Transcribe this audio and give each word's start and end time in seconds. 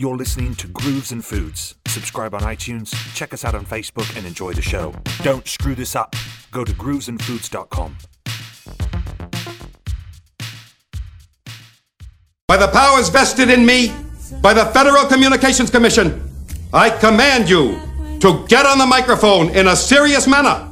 You're 0.00 0.16
listening 0.16 0.54
to 0.54 0.66
Grooves 0.66 1.12
and 1.12 1.22
Foods. 1.22 1.74
Subscribe 1.86 2.32
on 2.34 2.40
iTunes, 2.40 2.94
check 3.14 3.34
us 3.34 3.44
out 3.44 3.54
on 3.54 3.66
Facebook, 3.66 4.16
and 4.16 4.26
enjoy 4.26 4.54
the 4.54 4.62
show. 4.62 4.94
Don't 5.22 5.46
screw 5.46 5.74
this 5.74 5.94
up. 5.94 6.16
Go 6.50 6.64
to 6.64 6.72
groovesandfoods.com. 6.72 7.98
By 12.48 12.56
the 12.56 12.68
powers 12.68 13.10
vested 13.10 13.50
in 13.50 13.66
me 13.66 13.92
by 14.40 14.54
the 14.54 14.64
Federal 14.64 15.04
Communications 15.04 15.68
Commission, 15.68 16.26
I 16.72 16.88
command 16.88 17.50
you 17.50 17.78
to 18.20 18.46
get 18.48 18.64
on 18.64 18.78
the 18.78 18.86
microphone 18.86 19.50
in 19.50 19.68
a 19.68 19.76
serious 19.76 20.26
manner 20.26 20.66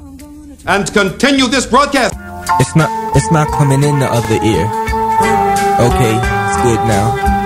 and 0.66 0.90
continue 0.94 1.48
this 1.48 1.66
broadcast. 1.66 2.14
It's 2.60 2.74
not 2.74 3.14
it's 3.14 3.30
not 3.30 3.48
coming 3.48 3.82
in 3.82 3.98
the 3.98 4.08
other 4.10 4.42
ear. 4.42 4.64
Okay, 5.84 6.16
it's 6.16 6.62
good 6.62 6.80
now. 6.88 7.37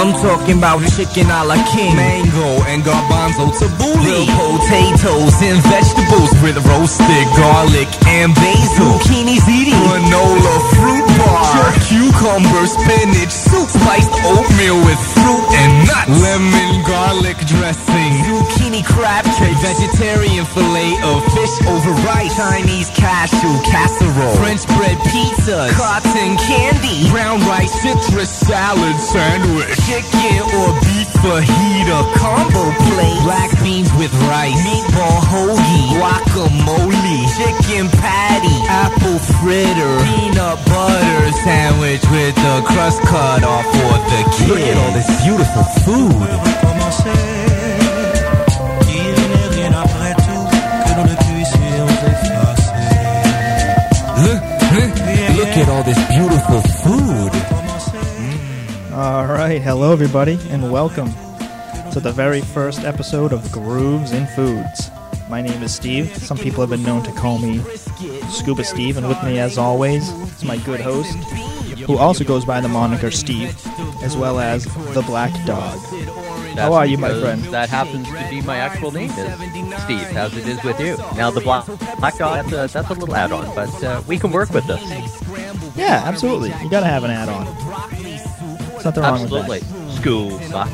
I'm 0.00 0.16
talking 0.16 0.56
about 0.56 0.80
chicken 0.96 1.28
a 1.28 1.44
la 1.44 1.60
king, 1.76 1.92
mango 1.92 2.64
and 2.72 2.80
garbanzo 2.80 3.52
tabbouleh, 3.52 4.24
grilled 4.24 4.64
potatoes 4.64 5.36
and 5.44 5.60
vegetables 5.68 6.32
with 6.40 6.56
roasted 6.72 7.28
garlic 7.36 7.84
and 8.08 8.32
basil, 8.32 8.96
zucchinis 8.96 9.44
eating, 9.44 9.76
granola 9.76 10.56
fruit 10.72 11.04
bar, 11.20 11.68
cucumber, 11.84 12.64
spinach, 12.64 13.28
soup, 13.28 13.68
spiced 13.68 14.08
oatmeal 14.24 14.80
with 14.88 14.96
fruit 15.12 15.44
and 15.60 15.84
nuts, 15.84 16.08
lemon 16.16 16.80
garlic 16.88 17.36
dressing, 17.44 18.24
zucchini 18.24 18.80
crab 18.80 19.28
cake, 19.36 19.52
vegetarian 19.60 20.48
fillet 20.48 20.96
of 21.04 21.20
fish 21.36 21.52
over 21.68 21.92
rice, 22.08 22.32
Chinese 22.40 22.88
cashew 22.96 23.52
casserole, 23.68 24.32
French 24.40 24.64
bread 24.80 24.96
pizza, 25.12 25.68
cotton 25.76 26.40
candy, 26.48 27.04
brown 27.12 27.36
rice, 27.44 27.84
citrus 27.84 28.32
salad 28.32 28.96
sandwich, 28.96 29.76
chicken 29.90 30.38
or 30.54 30.70
beef 30.86 31.10
fajita 31.18 31.98
combo 32.14 32.62
plate, 32.86 33.20
black 33.26 33.50
beans 33.62 33.90
with 33.98 34.14
rice, 34.30 34.54
meatball 34.62 35.18
hoagie, 35.30 35.86
guacamole, 35.98 37.18
chicken 37.34 37.90
patty, 37.98 38.56
apple 38.70 39.18
fritter, 39.18 39.94
peanut 40.06 40.58
butter 40.70 41.32
sandwich 41.42 42.02
with 42.14 42.34
the 42.36 42.62
crust 42.70 43.02
cut 43.02 43.42
off 43.42 43.66
for 43.66 43.94
the. 44.10 44.20
Look 44.46 44.62
at 44.62 44.76
all 44.78 44.92
this 44.94 45.10
beautiful 45.26 45.64
food. 45.82 46.30
Look, 54.22 54.42
look 55.38 55.54
at 55.58 55.68
all 55.68 55.82
this 55.82 56.00
beautiful 56.14 56.60
food. 56.82 57.69
All 59.00 59.24
right, 59.24 59.62
hello 59.62 59.94
everybody, 59.94 60.38
and 60.50 60.70
welcome 60.70 61.10
to 61.90 62.00
the 62.00 62.12
very 62.14 62.42
first 62.42 62.80
episode 62.80 63.32
of 63.32 63.50
Grooves 63.50 64.12
in 64.12 64.26
Foods. 64.26 64.90
My 65.30 65.40
name 65.40 65.62
is 65.62 65.74
Steve. 65.74 66.14
Some 66.18 66.36
people 66.36 66.60
have 66.60 66.68
been 66.68 66.82
known 66.82 67.02
to 67.04 67.12
call 67.12 67.38
me 67.38 67.60
Scuba 68.28 68.62
Steve, 68.62 68.98
and 68.98 69.08
with 69.08 69.22
me, 69.24 69.38
as 69.38 69.56
always, 69.56 70.06
is 70.10 70.44
my 70.44 70.58
good 70.58 70.80
host, 70.80 71.16
who 71.86 71.96
also 71.96 72.24
goes 72.24 72.44
by 72.44 72.60
the 72.60 72.68
moniker 72.68 73.10
Steve, 73.10 73.58
as 74.02 74.18
well 74.18 74.38
as 74.38 74.66
the 74.92 75.02
Black 75.06 75.32
Dog. 75.46 75.78
How 76.58 76.74
are 76.74 76.84
you, 76.84 76.98
my 76.98 77.18
friend? 77.18 77.42
That 77.44 77.70
happens 77.70 78.06
to 78.06 78.28
be 78.28 78.42
my 78.42 78.58
actual 78.58 78.90
name 78.90 79.08
is 79.12 79.82
Steve, 79.82 80.14
as 80.14 80.36
it 80.36 80.46
is 80.46 80.62
with 80.62 80.78
you. 80.78 80.98
Now 81.16 81.30
the 81.30 81.40
black 81.40 81.64
black 81.98 82.18
dog, 82.18 82.50
that's 82.50 82.74
a, 82.74 82.74
that's 82.74 82.90
a 82.90 82.92
little 82.92 83.16
add-on, 83.16 83.54
but 83.54 83.82
uh, 83.82 84.02
we 84.06 84.18
can 84.18 84.30
work 84.30 84.50
with 84.50 84.66
this. 84.66 84.82
Yeah, 85.74 86.02
absolutely. 86.04 86.52
You 86.62 86.68
gotta 86.68 86.84
have 86.84 87.04
an 87.04 87.10
add-on. 87.10 87.46
There's 87.46 88.09
nothing 88.84 89.02
wrong 89.02 89.22
Absolutely. 89.22 89.60
with 89.60 90.50
that. 90.50 90.68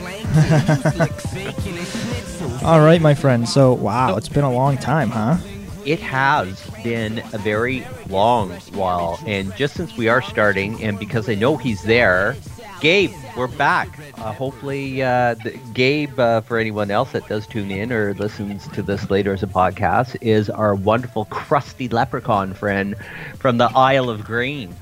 All 2.64 2.80
right, 2.80 3.00
my 3.00 3.14
friend. 3.14 3.48
So, 3.48 3.72
wow, 3.72 4.16
it's 4.16 4.28
been 4.28 4.44
a 4.44 4.52
long 4.52 4.76
time, 4.78 5.10
huh? 5.10 5.36
It 5.84 6.00
has 6.00 6.60
been 6.82 7.18
a 7.32 7.38
very 7.38 7.86
long 8.08 8.50
while, 8.72 9.20
and 9.26 9.54
just 9.54 9.74
since 9.74 9.96
we 9.96 10.08
are 10.08 10.20
starting, 10.20 10.82
and 10.82 10.98
because 10.98 11.28
I 11.28 11.34
know 11.36 11.56
he's 11.56 11.82
there, 11.82 12.36
Gabe, 12.80 13.12
we're 13.36 13.46
back. 13.46 13.88
Uh, 14.18 14.32
hopefully, 14.32 15.02
uh, 15.02 15.34
the, 15.34 15.58
Gabe, 15.72 16.18
uh, 16.18 16.40
for 16.42 16.58
anyone 16.58 16.90
else 16.90 17.12
that 17.12 17.26
does 17.28 17.46
tune 17.46 17.70
in 17.70 17.92
or 17.92 18.14
listens 18.14 18.68
to 18.68 18.82
this 18.82 19.08
later 19.10 19.32
as 19.32 19.42
a 19.42 19.46
podcast, 19.46 20.16
is 20.20 20.50
our 20.50 20.74
wonderful 20.74 21.24
crusty 21.26 21.88
leprechaun 21.88 22.52
friend 22.52 22.96
from 23.38 23.58
the 23.58 23.70
Isle 23.74 24.10
of 24.10 24.24
Green. 24.24 24.74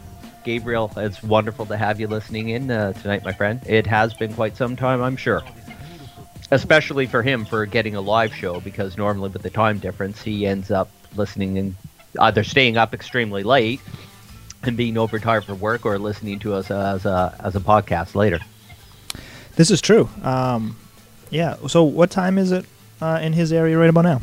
Gabriel, 0.44 0.93
it's 0.97 1.22
wonderful 1.22 1.66
to 1.66 1.77
have 1.77 1.99
you 1.99 2.06
listening 2.06 2.50
in 2.50 2.71
uh, 2.71 2.93
tonight, 2.93 3.25
my 3.25 3.32
friend. 3.32 3.60
It 3.66 3.87
has 3.87 4.15
been 4.15 4.32
quite 4.34 4.56
some 4.56 4.77
time, 4.77 5.03
I'm 5.03 5.16
sure. 5.16 5.43
Especially 6.50 7.06
for 7.06 7.22
him 7.22 7.44
for 7.44 7.66
getting 7.66 7.97
a 7.97 8.00
live 8.00 8.32
show, 8.34 8.60
because 8.60 8.97
normally 8.97 9.31
with 9.31 9.43
the 9.43 9.50
time 9.50 9.78
difference, 9.78 10.22
he 10.22 10.47
ends 10.47 10.71
up 10.71 10.91
listening 11.16 11.59
and 11.59 11.75
either 12.21 12.44
staying 12.44 12.77
up 12.77 12.94
extremely 12.94 13.43
late 13.43 13.81
and 14.62 14.77
being 14.77 14.99
overtired 14.99 15.44
for 15.44 15.55
work 15.55 15.84
or 15.84 15.99
listening 15.99 16.38
to 16.41 16.53
us 16.53 16.71
as 16.71 17.06
a, 17.06 17.34
as 17.43 17.56
a 17.56 17.61
podcast 17.61 18.15
later. 18.15 18.38
This 19.56 19.71
is 19.71 19.81
true. 19.81 20.09
Um, 20.22 20.76
yeah. 21.31 21.56
So, 21.69 21.84
what 21.84 22.11
time 22.11 22.38
is 22.38 22.53
it 22.53 22.66
uh, 23.00 23.19
in 23.22 23.32
his 23.32 23.53
area 23.53 23.78
right 23.78 23.91
about 23.91 24.05
now? 24.05 24.21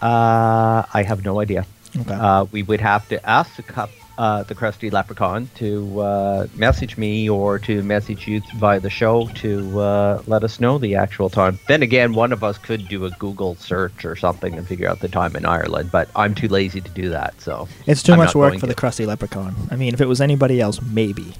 Uh, 0.00 0.84
I 0.92 1.02
have 1.02 1.24
no 1.24 1.40
idea. 1.40 1.66
Okay. 1.96 2.14
Uh, 2.14 2.44
we 2.52 2.62
would 2.62 2.80
have 2.80 3.08
to 3.08 3.28
ask 3.28 3.56
the, 3.56 3.62
cup, 3.62 3.90
uh, 4.18 4.42
the 4.44 4.54
crusty 4.54 4.90
leprechaun 4.90 5.48
to 5.56 6.00
uh, 6.00 6.46
message 6.54 6.96
me 6.96 7.28
or 7.28 7.58
to 7.60 7.82
message 7.82 8.26
you 8.26 8.40
via 8.56 8.80
the 8.80 8.90
show 8.90 9.26
to 9.34 9.80
uh, 9.80 10.22
let 10.26 10.42
us 10.44 10.58
know 10.60 10.78
the 10.78 10.94
actual 10.94 11.28
time. 11.28 11.58
Then 11.68 11.82
again, 11.82 12.14
one 12.14 12.32
of 12.32 12.42
us 12.42 12.58
could 12.58 12.88
do 12.88 13.04
a 13.04 13.10
Google 13.10 13.54
search 13.56 14.04
or 14.04 14.16
something 14.16 14.54
and 14.54 14.66
figure 14.66 14.88
out 14.88 15.00
the 15.00 15.08
time 15.08 15.36
in 15.36 15.44
Ireland, 15.44 15.90
but 15.92 16.08
I'm 16.16 16.34
too 16.34 16.48
lazy 16.48 16.80
to 16.80 16.90
do 16.90 17.10
that. 17.10 17.40
So 17.40 17.68
It's 17.86 18.02
too 18.02 18.12
I'm 18.12 18.18
much 18.18 18.34
work 18.34 18.58
for 18.58 18.66
the 18.66 18.74
to. 18.74 18.80
crusty 18.80 19.06
leprechaun. 19.06 19.54
I 19.70 19.76
mean, 19.76 19.92
if 19.94 20.00
it 20.00 20.06
was 20.06 20.20
anybody 20.20 20.60
else, 20.60 20.80
maybe. 20.82 21.34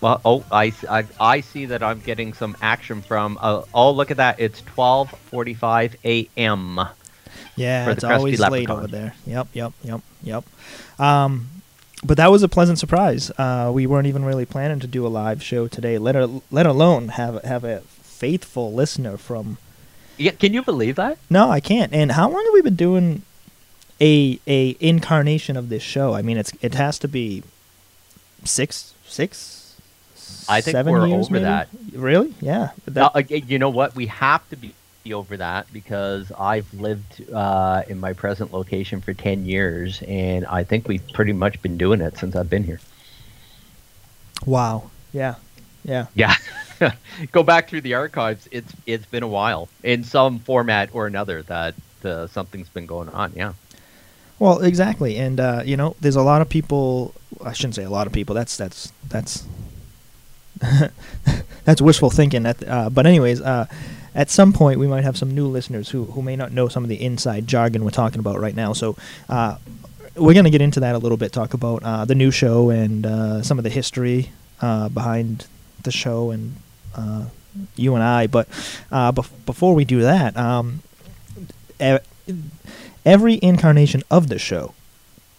Well, 0.00 0.20
oh, 0.24 0.44
I, 0.50 0.72
I, 0.90 1.04
I 1.20 1.40
see 1.42 1.66
that 1.66 1.82
I'm 1.82 2.00
getting 2.00 2.32
some 2.32 2.56
action 2.60 3.02
from. 3.02 3.38
Uh, 3.40 3.62
oh, 3.72 3.92
look 3.92 4.10
at 4.10 4.16
that! 4.16 4.40
It's 4.40 4.60
12:45 4.62 5.94
a.m. 6.04 6.80
Yeah, 7.56 7.90
it's 7.90 8.04
always 8.04 8.40
late 8.40 8.70
over 8.70 8.86
there. 8.86 9.14
Yep, 9.26 9.48
yep, 9.52 9.72
yep, 9.82 10.00
yep. 10.22 10.44
Um, 10.98 11.48
but 12.04 12.16
that 12.16 12.30
was 12.30 12.42
a 12.42 12.48
pleasant 12.48 12.78
surprise. 12.78 13.30
Uh, 13.38 13.70
we 13.72 13.86
weren't 13.86 14.06
even 14.06 14.24
really 14.24 14.46
planning 14.46 14.80
to 14.80 14.86
do 14.86 15.06
a 15.06 15.08
live 15.08 15.42
show 15.42 15.68
today. 15.68 15.98
Let 15.98 16.16
a, 16.16 16.40
let 16.50 16.66
alone 16.66 17.08
have 17.08 17.42
have 17.44 17.64
a 17.64 17.80
faithful 17.80 18.72
listener 18.72 19.16
from. 19.16 19.58
Yeah, 20.16 20.32
can 20.32 20.52
you 20.52 20.62
believe 20.62 20.96
that? 20.96 21.18
No, 21.30 21.50
I 21.50 21.60
can't. 21.60 21.92
And 21.92 22.12
how 22.12 22.28
long 22.28 22.44
have 22.44 22.54
we 22.54 22.62
been 22.62 22.76
doing 22.76 23.22
a 24.00 24.40
a 24.46 24.76
incarnation 24.80 25.56
of 25.56 25.68
this 25.68 25.82
show? 25.82 26.14
I 26.14 26.22
mean, 26.22 26.38
it's 26.38 26.52
it 26.60 26.74
has 26.74 26.98
to 27.00 27.08
be 27.08 27.42
six 28.44 28.94
six. 29.06 29.58
I 30.48 30.60
think 30.60 30.72
seven 30.74 30.92
we're 30.92 31.06
over 31.06 31.32
maybe? 31.32 31.44
that. 31.44 31.68
Really? 31.92 32.34
Yeah. 32.40 32.70
That- 32.86 33.12
uh, 33.14 33.22
you 33.28 33.58
know 33.58 33.70
what? 33.70 33.94
We 33.94 34.06
have 34.06 34.48
to 34.50 34.56
be 34.56 34.74
over 35.10 35.36
that 35.38 35.72
because 35.72 36.30
I've 36.38 36.72
lived 36.74 37.30
uh, 37.32 37.82
in 37.88 37.98
my 37.98 38.12
present 38.12 38.52
location 38.52 39.00
for 39.00 39.12
10 39.14 39.44
years, 39.46 40.02
and 40.06 40.46
I 40.46 40.64
think 40.64 40.86
we've 40.86 41.06
pretty 41.12 41.32
much 41.32 41.60
been 41.62 41.76
doing 41.76 42.00
it 42.00 42.16
since 42.18 42.36
I've 42.36 42.50
been 42.50 42.64
here. 42.64 42.80
wow. 44.46 44.90
Yeah. 45.12 45.34
Yeah. 45.84 46.06
Yeah. 46.14 46.34
Go 47.32 47.42
back 47.42 47.68
through 47.68 47.82
the 47.82 47.94
archives. 47.94 48.48
It's 48.50 48.72
It's 48.86 49.06
been 49.06 49.22
a 49.22 49.28
while 49.28 49.68
in 49.82 50.04
some 50.04 50.38
format 50.38 50.90
or 50.92 51.06
another 51.06 51.42
that 51.42 51.74
uh, 52.04 52.26
something's 52.28 52.68
been 52.68 52.86
going 52.86 53.08
on. 53.10 53.32
Yeah. 53.36 53.52
Well, 54.38 54.60
exactly, 54.60 55.18
and 55.18 55.38
uh, 55.38 55.62
you 55.64 55.76
know, 55.76 55.94
there's 56.00 56.16
a 56.16 56.22
lot 56.22 56.42
of 56.42 56.48
people. 56.48 57.14
I 57.44 57.52
shouldn't 57.52 57.76
say 57.76 57.84
a 57.84 57.90
lot 57.90 58.06
of 58.08 58.12
people. 58.12 58.34
That's 58.34 58.56
that's 58.56 58.92
that's 59.08 59.44
that's 61.64 61.80
wishful 61.80 62.10
thinking. 62.10 62.46
At, 62.46 62.66
uh, 62.66 62.90
but 62.90 63.06
anyways, 63.06 63.40
uh, 63.40 63.66
at 64.14 64.30
some 64.30 64.52
point 64.52 64.78
we 64.78 64.86
might 64.86 65.04
have 65.04 65.16
some 65.16 65.30
new 65.30 65.46
listeners 65.46 65.90
who 65.90 66.04
who 66.04 66.22
may 66.22 66.36
not 66.36 66.52
know 66.52 66.68
some 66.68 66.82
of 66.82 66.88
the 66.88 67.02
inside 67.02 67.46
jargon 67.46 67.84
we're 67.84 67.90
talking 67.90 68.20
about 68.20 68.40
right 68.40 68.54
now. 68.54 68.72
So. 68.72 68.96
Uh, 69.28 69.56
we're 70.14 70.34
going 70.34 70.44
to 70.44 70.50
get 70.50 70.60
into 70.60 70.80
that 70.80 70.94
a 70.94 70.98
little 70.98 71.16
bit, 71.16 71.32
talk 71.32 71.54
about 71.54 71.82
uh, 71.82 72.04
the 72.04 72.14
new 72.14 72.30
show 72.30 72.68
and 72.68 73.06
uh, 73.06 73.42
some 73.42 73.56
of 73.56 73.64
the 73.64 73.70
history 73.70 74.30
uh, 74.60 74.90
behind 74.90 75.46
the 75.84 75.90
show 75.90 76.30
and 76.30 76.56
uh, 76.94 77.24
you 77.76 77.94
and 77.94 78.04
I. 78.04 78.26
But 78.26 78.48
uh, 78.90 79.12
bef- 79.12 79.30
before 79.46 79.74
we 79.74 79.86
do 79.86 80.02
that, 80.02 80.36
um, 80.36 80.82
every 83.06 83.38
incarnation 83.42 84.02
of 84.10 84.28
the 84.28 84.38
show 84.38 84.74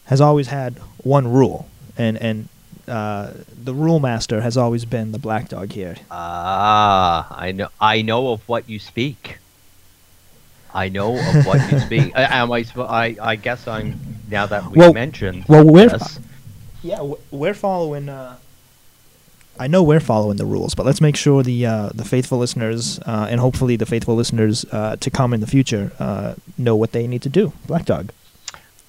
has 0.05 0.19
always 0.19 0.47
had 0.47 0.77
one 1.03 1.27
rule, 1.27 1.67
and 1.97 2.17
and 2.17 2.49
uh, 2.87 3.31
the 3.63 3.73
rule 3.73 3.99
master 3.99 4.41
has 4.41 4.57
always 4.57 4.85
been 4.85 5.11
the 5.11 5.19
black 5.19 5.49
dog 5.49 5.71
here. 5.71 5.95
Ah, 6.11 7.27
I 7.35 7.51
know. 7.51 7.69
I 7.79 8.01
know 8.01 8.31
of 8.33 8.47
what 8.47 8.69
you 8.69 8.79
speak. 8.79 9.37
I 10.73 10.89
know 10.89 11.15
of 11.17 11.45
what 11.45 11.71
you 11.71 11.79
speak. 11.87 12.15
Uh, 12.15 12.27
Am 12.29 12.51
I, 12.51 12.65
I? 12.77 13.15
I 13.21 13.35
guess 13.35 13.67
I'm. 13.67 13.99
Now 14.29 14.45
that 14.47 14.71
we 14.71 14.77
Well- 14.79 14.93
mentioned. 14.93 15.45
well, 15.47 15.63
we're- 15.63 15.89
this, 15.89 16.19
Yeah, 16.81 17.13
we're 17.31 17.53
following. 17.53 18.09
Uh, 18.09 18.37
I 19.59 19.67
know 19.67 19.83
we're 19.83 19.99
following 19.99 20.37
the 20.37 20.45
rules, 20.45 20.73
but 20.73 20.83
let's 20.85 20.99
make 20.99 21.15
sure 21.15 21.43
the 21.43 21.65
uh, 21.65 21.89
the 21.93 22.03
faithful 22.03 22.39
listeners 22.39 22.99
uh, 23.05 23.27
and 23.29 23.39
hopefully 23.39 23.75
the 23.75 23.85
faithful 23.85 24.15
listeners 24.15 24.65
uh, 24.71 24.95
to 24.95 25.11
come 25.11 25.31
in 25.33 25.41
the 25.41 25.47
future 25.47 25.91
uh, 25.99 26.33
know 26.57 26.75
what 26.75 26.91
they 26.91 27.05
need 27.05 27.21
to 27.21 27.29
do. 27.29 27.53
Black 27.67 27.85
Dog. 27.85 28.11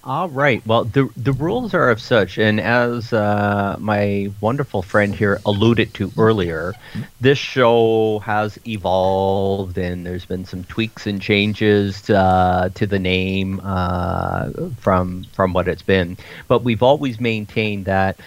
All 0.06 0.29
right. 0.29 0.65
Well, 0.67 0.85
the 0.85 1.09
the 1.17 1.33
rules 1.33 1.73
are 1.73 1.89
of 1.89 1.99
such, 1.99 2.37
and 2.37 2.61
as 2.61 3.11
uh, 3.15 3.77
my 3.81 4.31
wonderful 4.43 4.83
friend 4.83 5.15
here 5.15 5.41
alluded 5.47 5.95
to 5.95 6.12
earlier, 6.19 6.75
this 7.23 7.39
show 7.39 8.19
has 8.19 8.59
evolved, 8.67 9.79
and 9.79 10.05
there's 10.05 10.27
been 10.27 10.45
some 10.45 10.62
tweaks 10.65 11.06
and 11.06 11.23
changes 11.23 12.11
uh, 12.11 12.69
to 12.75 12.87
the 12.87 12.99
name 12.99 13.62
uh, 13.65 14.51
from 14.79 15.25
from 15.33 15.55
what 15.55 15.69
it's 15.69 15.81
been. 15.81 16.19
But 16.49 16.65
we've 16.65 16.83
always 16.83 17.19
maintained 17.19 17.87
that 17.87 18.19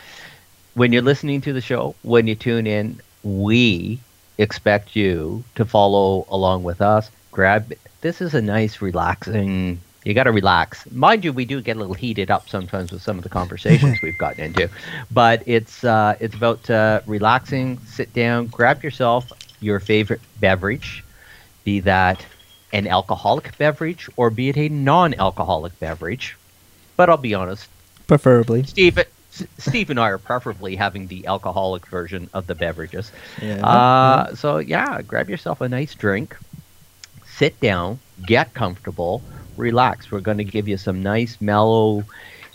when 0.73 0.91
you're 0.91 1.03
listening 1.03 1.41
to 1.41 1.53
the 1.53 1.61
show, 1.61 1.93
when 2.01 2.25
you 2.25 2.33
tune 2.33 2.65
in, 2.65 2.99
we 3.21 3.99
expect 4.39 4.95
you 4.95 5.43
to 5.53 5.63
follow 5.63 6.25
along 6.31 6.63
with 6.63 6.81
us. 6.81 7.11
Grab. 7.29 7.71
This 8.01 8.19
is 8.19 8.33
a 8.33 8.41
nice, 8.41 8.81
relaxing 8.81 9.79
you 10.07 10.13
got 10.13 10.23
to 10.23 10.31
relax. 10.31 10.89
Mind 10.91 11.25
you, 11.25 11.33
we 11.33 11.43
do 11.43 11.59
get 11.61 11.75
a 11.75 11.79
little 11.79 11.93
heated 11.93 12.31
up 12.31 12.47
sometimes 12.47 12.93
with 12.93 13.01
some 13.01 13.17
of 13.17 13.23
the 13.23 13.29
conversations 13.29 13.99
we've 14.03 14.17
gotten 14.17 14.45
into, 14.45 14.69
but 15.11 15.43
it's 15.45 15.83
uh, 15.83 16.15
it's 16.21 16.33
about 16.33 16.69
uh, 16.69 17.01
relaxing. 17.05 17.77
Sit 17.79 18.13
down, 18.13 18.47
grab 18.47 18.83
yourself 18.83 19.29
your 19.59 19.79
favorite 19.81 20.21
beverage, 20.39 21.03
be 21.65 21.81
that 21.81 22.25
an 22.71 22.87
alcoholic 22.87 23.57
beverage 23.57 24.09
or 24.15 24.29
be 24.29 24.49
it 24.49 24.57
a 24.57 24.69
non-alcoholic 24.69 25.77
beverage. 25.79 26.37
But 26.95 27.09
I'll 27.09 27.17
be 27.17 27.33
honest, 27.33 27.67
preferably 28.07 28.63
Steve. 28.63 28.99
Steve 29.59 29.91
and 29.91 29.99
I 29.99 30.09
are 30.09 30.17
preferably 30.17 30.75
having 30.75 31.07
the 31.07 31.27
alcoholic 31.27 31.85
version 31.87 32.27
of 32.33 32.47
the 32.47 32.55
beverages. 32.55 33.11
Yeah. 33.39 33.63
Uh, 33.63 34.33
so 34.35 34.57
yeah, 34.57 35.01
grab 35.03 35.29
yourself 35.29 35.61
a 35.61 35.69
nice 35.69 35.93
drink, 35.93 36.35
sit 37.25 37.59
down, 37.59 37.99
get 38.25 38.53
comfortable 38.55 39.21
relax. 39.57 40.11
We're 40.11 40.21
going 40.21 40.37
to 40.37 40.43
give 40.43 40.67
you 40.67 40.77
some 40.77 41.01
nice, 41.03 41.39
mellow, 41.41 42.03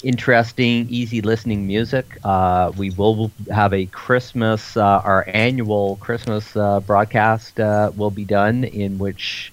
interesting, 0.03 0.87
easy 0.89 1.21
listening 1.21 1.67
music. 1.67 2.19
Uh, 2.25 2.73
we 2.77 2.91
will 2.91 3.31
have 3.51 3.73
a 3.73 3.87
Christmas, 3.87 4.77
uh, 4.77 5.01
our 5.05 5.25
annual 5.29 5.97
Christmas 5.97 6.57
uh, 6.57 6.81
broadcast 6.81 7.61
uh, 7.61 7.91
will 7.97 8.11
be 8.11 8.25
done, 8.25 8.65
in 8.65 8.99
which 8.99 9.53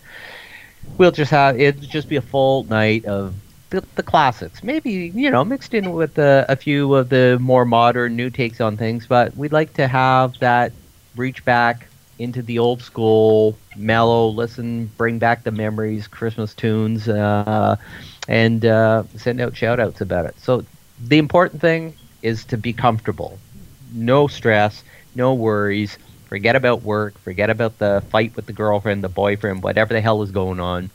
we'll 0.97 1.11
just 1.11 1.31
have 1.31 1.59
it'll 1.59 1.81
just 1.81 2.09
be 2.09 2.15
a 2.15 2.21
full 2.21 2.63
night 2.65 3.05
of 3.05 3.33
the, 3.69 3.83
the 3.95 4.03
classics. 4.03 4.63
Maybe 4.63 5.11
you 5.13 5.29
know 5.29 5.45
mixed 5.45 5.73
in 5.73 5.91
with 5.93 6.17
a 6.17 6.57
few 6.59 6.93
of 6.95 7.09
the 7.09 7.37
more 7.39 7.65
modern, 7.65 8.15
new 8.15 8.29
takes 8.29 8.59
on 8.59 8.77
things. 8.77 9.05
But 9.05 9.35
we'd 9.37 9.53
like 9.53 9.73
to 9.73 9.87
have 9.87 10.37
that 10.39 10.71
reach 11.15 11.43
back 11.45 11.88
into 12.19 12.43
the 12.43 12.59
old 12.59 12.83
school, 12.83 13.61
mellow, 13.75 14.29
listen, 14.29 14.87
bring 14.97 15.19
back 15.19 15.43
the 15.45 15.51
memories, 15.51 16.07
Christmas 16.07 16.53
tunes, 16.53 17.07
uh, 17.09 17.77
and 18.27 18.65
uh, 18.65 19.03
send 19.15 19.41
out 19.41 19.55
shout 19.55 19.79
outs 19.79 20.01
about 20.01 20.25
it. 20.25 20.39
So 20.39 20.65
the 20.99 21.17
important 21.17 21.61
thing 21.61 21.97
is 22.21 22.45
to 22.47 22.57
be 22.57 22.73
comfortable. 22.73 23.41
No 23.91 24.27
stress, 24.27 24.83
no 25.15 25.33
worries. 25.33 25.97
Forget 26.25 26.55
about 26.55 26.83
work, 26.83 27.17
forget 27.19 27.49
about 27.49 27.79
the 27.79 28.03
fight 28.11 28.35
with 28.35 28.45
the 28.45 28.53
girlfriend, 28.53 29.03
the 29.03 29.09
boyfriend, 29.09 29.63
whatever 29.63 29.93
the 29.93 30.01
hell 30.01 30.21
is 30.21 30.31
going 30.31 30.59
on. 30.59 30.91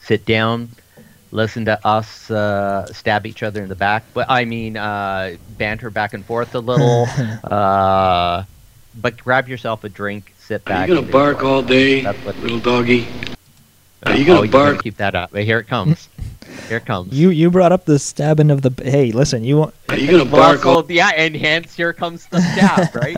Sit 0.00 0.24
down, 0.24 0.70
listen 1.32 1.66
to 1.66 1.86
us 1.86 2.30
uh, 2.30 2.86
stab 2.92 3.26
each 3.26 3.42
other 3.42 3.62
in 3.62 3.68
the 3.68 3.76
back. 3.76 4.06
But 4.14 4.26
I 4.30 4.44
mean, 4.44 4.76
uh, 4.76 5.36
banter 5.48 5.90
back 5.90 6.14
and 6.14 6.24
forth 6.24 6.54
a 6.54 6.60
little. 6.60 7.08
uh, 7.44 8.44
but 8.96 9.18
grab 9.18 9.48
yourself 9.48 9.84
a 9.84 9.90
drink, 9.90 10.35
sit 10.46 10.64
back. 10.64 10.88
Are 10.88 10.92
you 10.92 11.00
gonna 11.00 11.12
bark 11.12 11.42
all 11.42 11.62
day, 11.62 12.02
little 12.40 12.60
doggy? 12.60 13.06
Are 14.04 14.16
you 14.16 14.24
gonna 14.24 14.40
oh, 14.40 14.48
bark? 14.48 14.82
keep 14.82 14.96
that 14.98 15.14
up. 15.14 15.34
Here 15.34 15.58
it 15.58 15.66
comes. 15.66 16.08
Here 16.68 16.78
it 16.78 16.86
comes. 16.86 17.12
You 17.12 17.30
you 17.30 17.50
brought 17.50 17.72
up 17.72 17.84
the 17.84 17.98
stabbing 17.98 18.50
of 18.50 18.62
the. 18.62 18.72
Hey, 18.82 19.10
listen, 19.10 19.42
you 19.42 19.56
want? 19.56 19.74
Are 19.88 19.96
you 19.96 20.10
gonna 20.10 20.24
bark? 20.24 20.64
all... 20.64 20.90
Yeah, 20.90 21.10
and 21.16 21.34
hence 21.34 21.74
here 21.74 21.92
comes 21.92 22.26
the 22.26 22.40
stab, 22.40 22.94
right? 22.94 23.16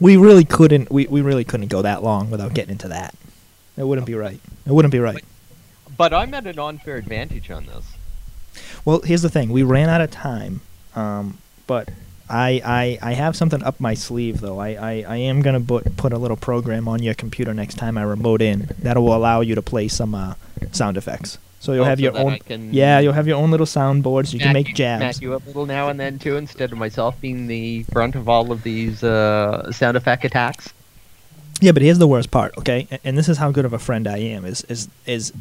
we 0.00 0.16
really 0.16 0.44
couldn't. 0.44 0.90
We, 0.90 1.06
we 1.06 1.20
really 1.20 1.44
couldn't 1.44 1.68
go 1.68 1.82
that 1.82 2.02
long 2.02 2.30
without 2.30 2.54
getting 2.54 2.72
into 2.72 2.88
that. 2.88 3.14
It 3.76 3.84
wouldn't 3.84 4.06
be 4.06 4.14
right. 4.14 4.40
It 4.66 4.72
wouldn't 4.72 4.92
be 4.92 4.98
right. 4.98 5.22
But, 5.84 5.96
but 5.96 6.14
I'm 6.14 6.32
at 6.32 6.46
an 6.46 6.58
unfair 6.58 6.96
advantage 6.96 7.50
on 7.50 7.66
this. 7.66 7.84
Well, 8.84 9.00
here's 9.00 9.22
the 9.22 9.30
thing. 9.30 9.50
We 9.50 9.62
ran 9.62 9.88
out 9.88 10.00
of 10.00 10.10
time, 10.10 10.60
um, 10.94 11.38
but 11.66 11.90
I, 12.34 12.60
I, 12.64 13.10
I 13.10 13.12
have 13.12 13.36
something 13.36 13.62
up 13.62 13.78
my 13.78 13.94
sleeve 13.94 14.40
though. 14.40 14.58
I, 14.58 14.70
I, 14.70 15.04
I 15.08 15.16
am 15.16 15.40
gonna 15.40 15.60
put 15.60 15.96
put 15.96 16.12
a 16.12 16.18
little 16.18 16.36
program 16.36 16.88
on 16.88 17.00
your 17.00 17.14
computer 17.14 17.54
next 17.54 17.76
time 17.76 17.96
I 17.96 18.02
remote 18.02 18.42
in 18.42 18.70
that 18.80 18.96
will 18.98 19.14
allow 19.14 19.40
you 19.40 19.54
to 19.54 19.62
play 19.62 19.86
some 19.86 20.14
uh, 20.16 20.34
sound 20.72 20.96
effects. 20.96 21.38
So 21.60 21.72
you'll 21.72 21.84
oh, 21.84 21.86
have 21.86 21.98
so 21.98 22.02
your 22.02 22.18
own. 22.18 22.38
Yeah, 22.72 22.98
you'll 22.98 23.12
have 23.12 23.28
your 23.28 23.38
own 23.38 23.52
little 23.52 23.66
soundboards. 23.66 24.34
You 24.34 24.40
can 24.40 24.52
make 24.52 24.74
jabs. 24.74 25.00
Match 25.00 25.22
you 25.22 25.32
up 25.34 25.44
a 25.44 25.46
little 25.46 25.64
now 25.64 25.88
and 25.88 25.98
then 25.98 26.18
too, 26.18 26.36
instead 26.36 26.72
of 26.72 26.78
myself 26.78 27.18
being 27.20 27.46
the 27.46 27.84
brunt 27.84 28.16
of 28.16 28.28
all 28.28 28.50
of 28.50 28.64
these 28.64 29.04
uh, 29.04 29.70
sound 29.70 29.96
effect 29.96 30.24
attacks. 30.24 30.74
Yeah, 31.60 31.70
but 31.70 31.82
here's 31.82 31.98
the 31.98 32.08
worst 32.08 32.32
part. 32.32 32.58
Okay, 32.58 32.88
and, 32.90 33.00
and 33.04 33.18
this 33.18 33.28
is 33.28 33.38
how 33.38 33.52
good 33.52 33.64
of 33.64 33.72
a 33.72 33.78
friend 33.78 34.08
I 34.08 34.18
am. 34.18 34.44
Is 34.44 34.62
is 34.62 34.88
is 35.06 35.32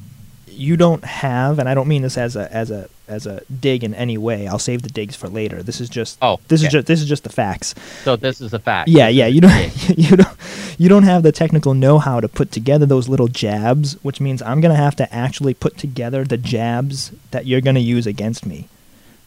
you 0.53 0.77
don't 0.77 1.03
have, 1.03 1.59
and 1.59 1.67
I 1.67 1.73
don't 1.73 1.87
mean 1.87 2.01
this 2.01 2.17
as 2.17 2.35
a 2.35 2.51
as 2.53 2.71
a 2.71 2.89
as 3.07 3.25
a 3.25 3.41
dig 3.59 3.83
in 3.83 3.93
any 3.93 4.17
way. 4.17 4.47
I'll 4.47 4.59
save 4.59 4.81
the 4.81 4.89
digs 4.89 5.15
for 5.15 5.27
later. 5.27 5.61
This 5.61 5.81
is 5.81 5.89
just 5.89 6.17
oh, 6.21 6.39
this 6.47 6.61
okay. 6.61 6.67
is 6.67 6.73
just 6.73 6.87
this 6.87 7.01
is 7.01 7.07
just 7.07 7.23
the 7.23 7.29
facts. 7.29 7.75
So 8.03 8.15
this 8.15 8.41
is 8.41 8.53
a 8.53 8.59
fact. 8.59 8.89
Yeah, 8.89 9.07
yeah. 9.07 9.27
You 9.27 9.41
don't 9.41 9.89
you 9.97 10.17
don't 10.17 10.37
you 10.77 10.89
don't 10.89 11.03
have 11.03 11.23
the 11.23 11.31
technical 11.31 11.73
know-how 11.73 12.19
to 12.19 12.27
put 12.27 12.51
together 12.51 12.85
those 12.85 13.09
little 13.09 13.27
jabs, 13.27 13.93
which 14.03 14.21
means 14.21 14.41
I'm 14.41 14.61
gonna 14.61 14.75
have 14.75 14.95
to 14.97 15.13
actually 15.13 15.53
put 15.53 15.77
together 15.77 16.23
the 16.23 16.37
jabs 16.37 17.11
that 17.31 17.45
you're 17.45 17.61
gonna 17.61 17.79
use 17.79 18.07
against 18.07 18.45
me. 18.45 18.67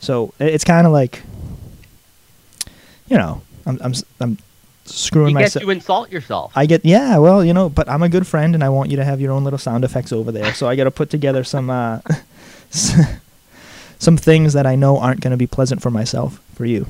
So 0.01 0.33
it's 0.39 0.65
kind 0.65 0.87
of 0.87 0.93
like, 0.93 1.23
you 3.09 3.17
know, 3.17 3.43
I'm 3.67 3.79
I'm 3.83 3.95
I'm 4.21 4.39
screwing 4.87 5.35
myself. 5.35 5.63
You 5.63 5.71
insult 5.71 6.11
yourself. 6.11 6.53
I 6.55 6.67
get 6.67 6.85
yeah, 6.85 7.19
well, 7.19 7.45
you 7.45 7.53
know, 7.53 7.69
but 7.69 7.89
I'm 7.89 8.03
a 8.03 8.09
good 8.09 8.27
friend 8.27 8.55
and 8.55 8.63
I 8.63 8.69
want 8.69 8.91
you 8.91 8.97
to 8.97 9.05
have 9.05 9.21
your 9.21 9.33
own 9.33 9.45
little 9.45 9.59
sound 9.59 9.85
effects 9.85 10.13
over 10.13 10.33
there. 10.33 10.55
So 10.55 10.69
I 10.69 10.77
got 10.77 10.85
to 10.85 10.91
put 10.91 11.11
together 11.11 11.45
some 11.45 11.71
uh, 11.71 12.01
some 12.71 14.17
things 14.17 14.53
that 14.53 14.67
I 14.67 14.77
know 14.77 14.99
aren't 14.99 15.21
going 15.21 15.33
to 15.33 15.37
be 15.37 15.47
pleasant 15.47 15.83
for 15.83 15.91
myself 15.91 16.41
for 16.55 16.65
you. 16.65 16.87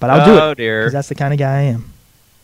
But 0.00 0.10
I'll 0.10 0.20
oh, 0.20 0.54
do 0.54 0.62
it 0.62 0.80
because 0.80 0.92
that's 0.92 1.08
the 1.08 1.14
kind 1.14 1.32
of 1.32 1.38
guy 1.38 1.58
I 1.58 1.62
am. 1.62 1.92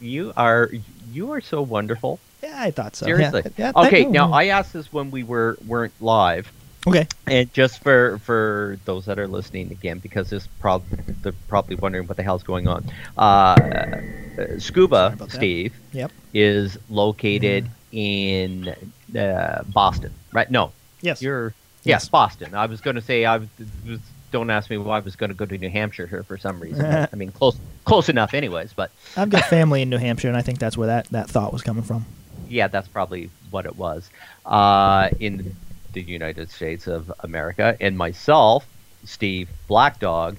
You 0.00 0.32
are 0.36 0.70
you 1.12 1.32
are 1.32 1.40
so 1.40 1.62
wonderful. 1.62 2.18
Yeah, 2.42 2.56
I 2.56 2.70
thought 2.70 2.96
so. 2.96 3.06
Seriously. 3.06 3.42
Yeah, 3.56 3.72
yeah, 3.74 3.86
okay, 3.86 4.04
now 4.04 4.32
I 4.32 4.46
asked 4.46 4.72
this 4.72 4.92
when 4.92 5.10
we 5.10 5.22
were 5.22 5.56
weren't 5.66 5.94
live. 6.00 6.52
Okay. 6.86 7.06
And 7.26 7.52
just 7.52 7.82
for 7.82 8.18
for 8.18 8.78
those 8.84 9.06
that 9.06 9.18
are 9.18 9.26
listening 9.26 9.70
again, 9.70 9.98
because 9.98 10.30
this 10.30 10.46
probably 10.60 10.98
they're 11.22 11.32
probably 11.48 11.76
wondering 11.76 12.06
what 12.06 12.16
the 12.16 12.22
hell's 12.22 12.42
going 12.42 12.68
on. 12.68 12.84
Uh, 13.16 14.00
Scuba 14.58 15.16
Steve 15.28 15.74
yep. 15.92 16.12
is 16.34 16.78
located 16.90 17.70
in 17.92 18.74
uh, 19.16 19.62
Boston, 19.68 20.12
right? 20.32 20.50
No. 20.50 20.72
Yes. 21.00 21.22
You're 21.22 21.54
yes, 21.84 22.08
Boston. 22.08 22.54
I 22.54 22.66
was 22.66 22.80
going 22.80 22.96
to 22.96 23.02
say 23.02 23.24
I 23.24 23.38
was. 23.38 24.00
Don't 24.30 24.50
ask 24.50 24.68
me 24.68 24.76
why 24.78 24.96
I 24.96 25.00
was 25.00 25.14
going 25.14 25.30
to 25.30 25.34
go 25.34 25.46
to 25.46 25.56
New 25.56 25.70
Hampshire 25.70 26.08
here 26.08 26.24
for 26.24 26.36
some 26.36 26.58
reason. 26.58 26.84
I 27.12 27.16
mean, 27.16 27.30
close 27.30 27.56
close 27.84 28.08
enough, 28.08 28.34
anyways. 28.34 28.72
But 28.72 28.90
I've 29.16 29.30
got 29.30 29.44
family 29.48 29.82
in 29.82 29.88
New 29.88 29.98
Hampshire, 29.98 30.28
and 30.28 30.36
I 30.36 30.42
think 30.42 30.58
that's 30.58 30.76
where 30.76 30.88
that 30.88 31.08
that 31.10 31.30
thought 31.30 31.52
was 31.52 31.62
coming 31.62 31.84
from. 31.84 32.04
Yeah, 32.48 32.68
that's 32.68 32.88
probably 32.88 33.30
what 33.50 33.64
it 33.64 33.76
was. 33.76 34.10
Uh, 34.44 35.08
in 35.20 35.56
the 35.94 36.02
United 36.02 36.50
States 36.50 36.86
of 36.86 37.10
America, 37.20 37.76
and 37.80 37.96
myself, 37.96 38.66
Steve 39.04 39.48
Black 39.68 39.98
Dog. 39.98 40.36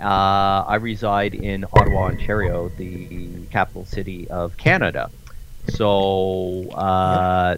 Uh, 0.00 0.64
I 0.68 0.76
reside 0.76 1.34
in 1.34 1.64
Ottawa, 1.72 2.04
Ontario, 2.04 2.68
the 2.68 3.28
capital 3.50 3.84
city 3.84 4.28
of 4.30 4.56
Canada. 4.56 5.10
So 5.70 6.70
uh, 6.70 7.56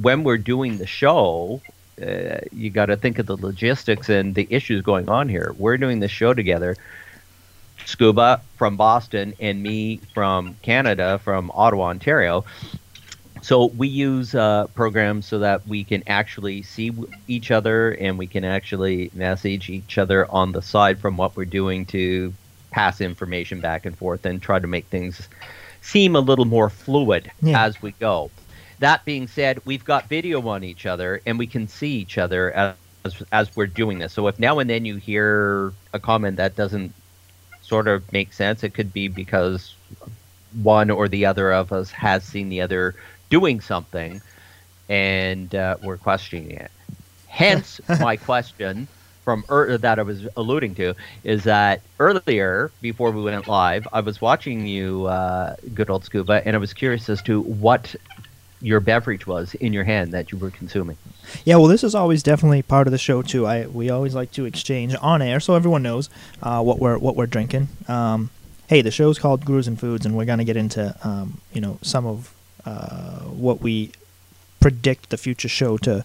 when 0.00 0.22
we're 0.22 0.38
doing 0.38 0.78
the 0.78 0.86
show, 0.86 1.60
uh, 2.00 2.38
you 2.52 2.70
got 2.70 2.86
to 2.86 2.96
think 2.96 3.18
of 3.18 3.26
the 3.26 3.36
logistics 3.36 4.08
and 4.08 4.34
the 4.34 4.46
issues 4.50 4.82
going 4.82 5.08
on 5.08 5.28
here. 5.28 5.54
We're 5.58 5.76
doing 5.78 6.00
the 6.00 6.08
show 6.08 6.34
together. 6.34 6.76
Scuba 7.84 8.42
from 8.56 8.76
Boston 8.76 9.34
and 9.40 9.62
me 9.62 10.00
from 10.12 10.56
Canada, 10.62 11.18
from 11.22 11.50
Ottawa, 11.54 11.86
Ontario. 11.86 12.44
So 13.46 13.66
we 13.66 13.86
use 13.86 14.34
uh, 14.34 14.66
programs 14.74 15.24
so 15.24 15.38
that 15.38 15.68
we 15.68 15.84
can 15.84 16.02
actually 16.08 16.62
see 16.62 16.92
each 17.28 17.52
other 17.52 17.92
and 17.92 18.18
we 18.18 18.26
can 18.26 18.44
actually 18.44 19.08
message 19.14 19.70
each 19.70 19.98
other 19.98 20.28
on 20.32 20.50
the 20.50 20.60
side 20.60 20.98
from 20.98 21.16
what 21.16 21.36
we're 21.36 21.44
doing 21.44 21.86
to 21.86 22.34
pass 22.72 23.00
information 23.00 23.60
back 23.60 23.86
and 23.86 23.96
forth 23.96 24.26
and 24.26 24.42
try 24.42 24.58
to 24.58 24.66
make 24.66 24.86
things 24.86 25.28
seem 25.80 26.16
a 26.16 26.20
little 26.20 26.44
more 26.44 26.68
fluid 26.68 27.30
yeah. 27.40 27.64
as 27.64 27.80
we 27.80 27.92
go. 27.92 28.32
That 28.80 29.04
being 29.04 29.28
said, 29.28 29.64
we've 29.64 29.84
got 29.84 30.08
video 30.08 30.48
on 30.48 30.64
each 30.64 30.84
other 30.84 31.22
and 31.24 31.38
we 31.38 31.46
can 31.46 31.68
see 31.68 31.98
each 31.98 32.18
other 32.18 32.50
as, 32.50 33.22
as 33.30 33.54
we're 33.54 33.68
doing 33.68 34.00
this. 34.00 34.12
So 34.12 34.26
if 34.26 34.40
now 34.40 34.58
and 34.58 34.68
then 34.68 34.84
you 34.84 34.96
hear 34.96 35.72
a 35.92 36.00
comment 36.00 36.38
that 36.38 36.56
doesn't 36.56 36.92
sort 37.62 37.86
of 37.86 38.12
make 38.12 38.32
sense. 38.32 38.64
It 38.64 38.74
could 38.74 38.92
be 38.92 39.06
because 39.06 39.76
one 40.62 40.90
or 40.90 41.06
the 41.06 41.26
other 41.26 41.52
of 41.52 41.72
us 41.72 41.92
has 41.92 42.24
seen 42.24 42.48
the 42.48 42.62
other 42.62 42.96
doing 43.30 43.60
something, 43.60 44.20
and 44.88 45.54
uh, 45.54 45.76
we're 45.82 45.96
questioning 45.96 46.50
it. 46.50 46.70
Hence, 47.26 47.80
my 48.00 48.16
question 48.16 48.88
from 49.24 49.44
er- 49.50 49.76
that 49.78 49.98
I 49.98 50.02
was 50.02 50.26
alluding 50.36 50.74
to 50.76 50.94
is 51.24 51.44
that 51.44 51.82
earlier, 51.98 52.70
before 52.80 53.10
we 53.10 53.22
went 53.22 53.48
live, 53.48 53.86
I 53.92 54.00
was 54.00 54.20
watching 54.20 54.66
you, 54.66 55.06
uh, 55.06 55.56
good 55.74 55.90
old 55.90 56.04
Scuba, 56.04 56.46
and 56.46 56.54
I 56.54 56.58
was 56.58 56.72
curious 56.72 57.08
as 57.08 57.20
to 57.22 57.40
what 57.40 57.94
your 58.62 58.80
beverage 58.80 59.26
was 59.26 59.54
in 59.56 59.72
your 59.72 59.84
hand 59.84 60.12
that 60.12 60.32
you 60.32 60.38
were 60.38 60.50
consuming. 60.50 60.96
Yeah, 61.44 61.56
well, 61.56 61.66
this 61.66 61.84
is 61.84 61.94
always 61.94 62.22
definitely 62.22 62.62
part 62.62 62.86
of 62.86 62.92
the 62.92 62.98
show 62.98 63.20
too. 63.20 63.46
I 63.46 63.66
we 63.66 63.90
always 63.90 64.14
like 64.14 64.30
to 64.32 64.44
exchange 64.44 64.94
on 65.02 65.20
air 65.20 65.40
so 65.40 65.54
everyone 65.54 65.82
knows 65.82 66.08
uh, 66.42 66.62
what 66.62 66.78
we're 66.78 66.96
what 66.98 67.16
we're 67.16 67.26
drinking. 67.26 67.68
Um, 67.88 68.30
hey, 68.68 68.80
the 68.80 68.90
show's 68.90 69.18
called 69.18 69.44
Grooves 69.44 69.68
and 69.68 69.78
Foods, 69.78 70.06
and 70.06 70.16
we're 70.16 70.24
gonna 70.24 70.44
get 70.44 70.56
into 70.56 70.96
um, 71.04 71.40
you 71.52 71.60
know 71.60 71.78
some 71.82 72.06
of 72.06 72.32
what 72.66 73.60
we 73.60 73.92
predict 74.60 75.10
the 75.10 75.16
future 75.16 75.48
show 75.48 75.76
to 75.78 76.04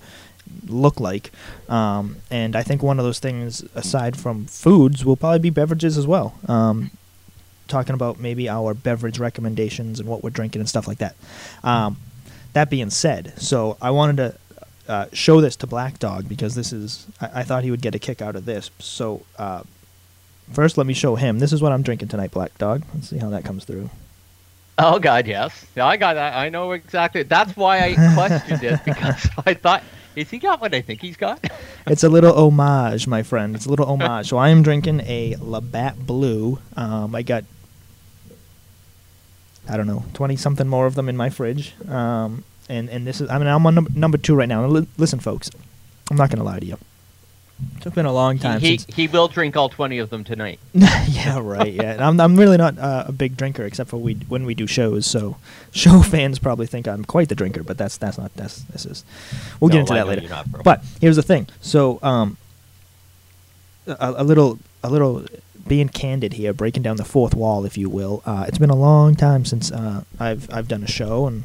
look 0.68 1.00
like. 1.00 1.32
Um, 1.70 2.18
and 2.30 2.56
I 2.56 2.64
think 2.64 2.84
one 2.84 3.00
of 3.00 3.06
those 3.06 3.20
things, 3.20 3.64
aside 3.76 4.18
from 4.18 4.46
foods, 4.46 5.06
will 5.06 5.16
probably 5.16 5.40
be 5.40 5.50
beverages 5.50 5.98
as 5.98 6.06
well. 6.06 6.36
Um, 6.48 6.92
talking 7.68 7.94
about 7.94 8.20
maybe 8.20 8.50
our 8.50 8.74
beverage 8.74 9.18
recommendations 9.18 10.00
and 10.00 10.08
what 10.08 10.24
we're 10.24 10.30
drinking 10.30 10.60
and 10.60 10.70
stuff 10.70 10.88
like 10.88 10.98
that. 10.98 11.16
Um, 11.64 11.98
that 12.54 12.70
being 12.70 12.90
said, 12.90 13.34
so 13.42 13.78
I 13.82 13.92
wanted 13.92 14.18
to 14.18 14.36
uh, 14.92 15.06
show 15.14 15.40
this 15.40 15.56
to 15.58 15.68
Black 15.68 16.00
Dog 16.00 16.28
because 16.28 16.54
this 16.56 16.74
is 16.74 17.08
I, 17.22 17.40
I, 17.40 17.44
thought 17.44 17.64
he 17.64 17.72
would 17.72 17.82
get 17.82 17.96
a 17.96 18.00
kick 18.00 18.22
out 18.22 18.36
of 18.36 18.44
this. 18.44 18.72
So 18.80 19.22
uh, 19.38 19.64
first, 20.52 20.78
let 20.78 20.86
me 20.86 20.94
show 20.94 21.16
him. 21.16 21.40
This 21.40 21.54
is 21.54 21.62
what 21.62 21.72
I'm 21.72 21.82
drinking 21.82 22.10
tonight, 22.10 22.32
Black 22.32 22.58
Dog. 22.58 22.84
Let's 22.94 23.10
see 23.10 23.20
how 23.20 23.30
that 23.30 23.46
comes 23.46 23.64
through. 23.64 23.90
Oh 24.84 25.00
God, 25.00 25.28
yes. 25.28 25.66
I 25.78 25.96
got 25.98 26.16
that. 26.16 26.36
I 26.36 26.50
know 26.50 26.72
exactly. 26.72 27.24
That's 27.24 27.56
why 27.56 27.80
I 27.80 28.14
questioned 28.16 28.64
it 28.64 28.80
because 28.86 29.30
I 29.46 29.54
thought, 29.54 29.84
is 30.16 30.30
he 30.30 30.40
got 30.40 30.60
what 30.60 30.74
I 30.74 30.82
think 30.82 31.02
he's 31.02 31.18
got? 31.18 31.40
it's 31.88 32.04
a 32.04 32.10
little 32.10 32.34
homage, 32.36 33.08
my 33.08 33.24
friend. 33.24 33.56
It's 33.56 33.66
a 33.66 33.70
little 33.70 33.86
homage. 33.86 34.28
so 34.28 34.38
I 34.38 34.50
am 34.50 34.64
drinking 34.64 35.02
a 35.02 35.36
Labatt 35.40 36.06
Blue. 36.06 36.60
Um, 36.76 37.16
I 37.16 37.22
got 37.22 37.44
I 39.70 39.78
don't 39.78 39.88
know, 39.88 40.04
twenty 40.14 40.36
something 40.36 40.68
more 40.68 40.86
of 40.88 40.96
them 40.96 41.08
in 41.08 41.16
my 41.16 41.30
fridge. 41.30 41.74
Um, 41.88 42.44
and 42.68 42.90
and 42.90 43.06
this 43.06 43.22
is 43.22 43.30
I 43.30 43.38
mean 43.38 43.48
I'm 43.48 43.66
on 43.66 43.76
number, 43.76 43.92
number 43.94 44.18
two 44.18 44.36
right 44.36 44.50
now. 44.50 44.64
L- 44.64 44.88
listen, 44.98 45.20
folks, 45.20 45.50
I'm 46.10 46.18
not 46.18 46.30
gonna 46.30 46.44
lie 46.44 46.60
to 46.60 46.66
you. 46.66 46.78
It's 47.78 47.96
been 47.96 48.06
a 48.06 48.14
long 48.14 48.38
time. 48.38 48.60
He 48.60 48.78
since 48.78 48.96
he 48.96 49.08
will 49.08 49.28
drink 49.28 49.58
all 49.58 49.70
twenty 49.70 49.98
of 49.98 50.10
them 50.10 50.24
tonight. 50.24 50.60
yeah, 50.74 51.40
right. 51.42 51.74
Yeah, 51.74 52.08
I'm 52.08 52.20
I'm 52.20 52.38
really 52.38 52.58
not 52.58 52.78
uh, 52.78 53.06
a 53.08 53.12
big 53.12 53.38
drinker 53.38 53.64
except 53.64 53.90
for 53.90 53.98
we 53.98 54.16
when 54.28 54.46
we 54.46 54.54
do 54.54 54.68
shows. 54.68 55.06
So 55.06 55.38
show 55.72 56.02
fans 56.02 56.40
probably 56.40 56.68
think 56.68 56.88
I'm 56.88 57.04
quite 57.04 57.30
the 57.30 57.36
drinker, 57.36 57.64
but 57.64 57.78
that's 57.78 57.98
that's 57.98 58.18
not 58.18 58.34
that's 58.36 58.62
this 58.64 58.86
is. 58.86 59.04
We'll 59.60 59.70
no, 59.70 59.74
get 59.74 59.80
into 59.82 59.94
I 59.94 59.98
that 59.98 60.08
later. 60.08 60.28
Not, 60.28 60.64
but 60.64 60.84
here's 61.00 61.16
the 61.16 61.24
thing. 61.24 61.48
So 61.62 62.00
um, 62.04 62.38
a, 63.88 64.14
a 64.18 64.24
little 64.24 64.60
a 64.84 64.90
little 64.90 65.26
being 65.68 65.90
candid 65.90 66.34
here, 66.34 66.54
breaking 66.54 66.84
down 66.84 66.98
the 66.98 67.06
fourth 67.06 67.34
wall, 67.34 67.66
if 67.66 67.78
you 67.78 67.90
will. 67.90 68.22
Uh, 68.26 68.46
it's 68.48 68.58
been 68.58 68.70
a 68.70 68.76
long 68.76 69.16
time 69.16 69.46
since 69.46 69.72
uh, 69.72 70.04
I've 70.20 70.52
I've 70.54 70.68
done 70.68 70.84
a 70.84 70.88
show, 70.88 71.28
and 71.28 71.44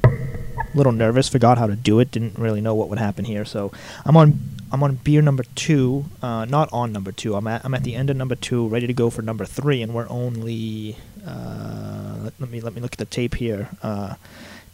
little 0.76 0.92
nervous. 0.92 1.28
Forgot 1.28 1.59
how 1.59 1.66
to 1.66 1.75
do 1.75 1.99
it. 1.99 2.11
Didn't 2.11 2.38
really 2.38 2.61
know 2.61 2.75
what 2.75 2.88
would 2.88 2.99
happen 2.99 3.25
here. 3.25 3.45
So 3.45 3.73
I'm 4.04 4.16
on 4.16 4.38
I'm 4.71 4.83
on 4.83 4.97
beer 4.97 5.23
number 5.23 5.45
two. 5.54 6.04
Uh, 6.23 6.45
not 6.45 6.68
on 6.73 6.92
number 6.92 7.12
two. 7.12 7.35
I'm 7.35 7.47
at 7.47 7.64
I'm 7.64 7.75
at 7.75 7.83
the 7.83 7.95
end 7.95 8.11
of 8.11 8.16
number 8.16 8.35
two, 8.35 8.68
ready 8.68 8.87
to 8.87 8.92
go 8.92 9.11
for 9.11 9.23
number 9.23 9.45
three, 9.45 9.83
and 9.83 9.95
we're 9.95 10.09
only 10.09 10.97
uh, 11.26 12.16
let, 12.23 12.40
let, 12.40 12.50
me 12.50 12.61
let 12.61 12.75
me 12.75 12.80
look 12.80 12.92
at 12.92 12.99
the 12.99 13.04
tape 13.04 13.35
here. 13.35 13.68
Uh, 13.83 14.14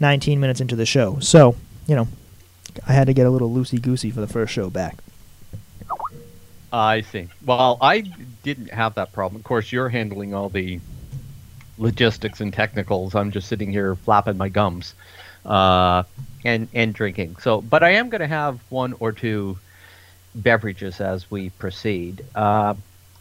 19 0.00 0.40
minutes 0.40 0.60
into 0.60 0.74
the 0.74 0.86
show. 0.86 1.18
So 1.20 1.56
you 1.86 1.94
know, 1.94 2.08
I 2.86 2.92
had 2.92 3.06
to 3.06 3.12
get 3.12 3.26
a 3.26 3.30
little 3.30 3.50
loosey 3.50 3.80
goosey 3.80 4.10
for 4.10 4.20
the 4.20 4.26
first 4.26 4.52
show 4.52 4.70
back. 4.70 4.98
I 6.72 7.02
see. 7.02 7.28
Well, 7.44 7.76
I 7.82 8.00
didn't 8.42 8.72
have 8.72 8.94
that 8.94 9.12
problem. 9.12 9.40
Of 9.40 9.44
course, 9.44 9.72
you're 9.72 9.90
handling 9.90 10.32
all 10.32 10.48
the 10.48 10.80
logistics 11.76 12.40
and 12.40 12.52
technicals. 12.52 13.14
I'm 13.14 13.30
just 13.30 13.46
sitting 13.46 13.70
here 13.70 13.94
flapping 13.94 14.38
my 14.38 14.48
gums 14.48 14.94
uh, 15.44 16.04
and 16.44 16.68
and 16.72 16.94
drinking. 16.94 17.36
So, 17.36 17.60
but 17.60 17.82
I 17.82 17.92
am 17.92 18.08
going 18.10 18.20
to 18.20 18.26
have 18.26 18.60
one 18.68 18.94
or 19.00 19.12
two 19.12 19.58
beverages 20.34 21.00
as 21.00 21.30
we 21.30 21.50
proceed. 21.50 22.24
Uh, 22.34 22.74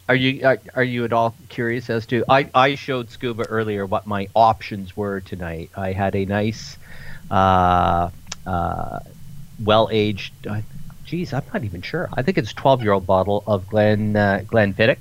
are 0.08 0.14
you 0.14 0.46
are, 0.46 0.58
are, 0.74 0.84
you 0.84 1.04
at 1.04 1.12
all 1.12 1.34
curious 1.48 1.88
as 1.90 2.06
to? 2.06 2.24
I 2.28 2.48
I 2.54 2.74
showed 2.74 3.10
Scuba 3.10 3.44
earlier 3.44 3.86
what 3.86 4.06
my 4.06 4.28
options 4.34 4.96
were 4.96 5.20
tonight. 5.20 5.70
I 5.76 5.92
had 5.92 6.14
a 6.14 6.24
nice, 6.24 6.76
uh, 7.30 8.10
uh 8.46 8.98
well 9.62 9.88
aged 9.92 10.32
geez, 11.12 11.34
I'm 11.34 11.42
not 11.52 11.62
even 11.62 11.82
sure. 11.82 12.08
I 12.14 12.22
think 12.22 12.38
it's 12.38 12.52
a 12.52 12.54
12 12.54 12.82
year 12.82 12.92
old 12.92 13.06
bottle 13.06 13.44
of 13.46 13.68
Glen 13.68 14.16
uh, 14.16 14.40
Glenfiddich. 14.46 14.98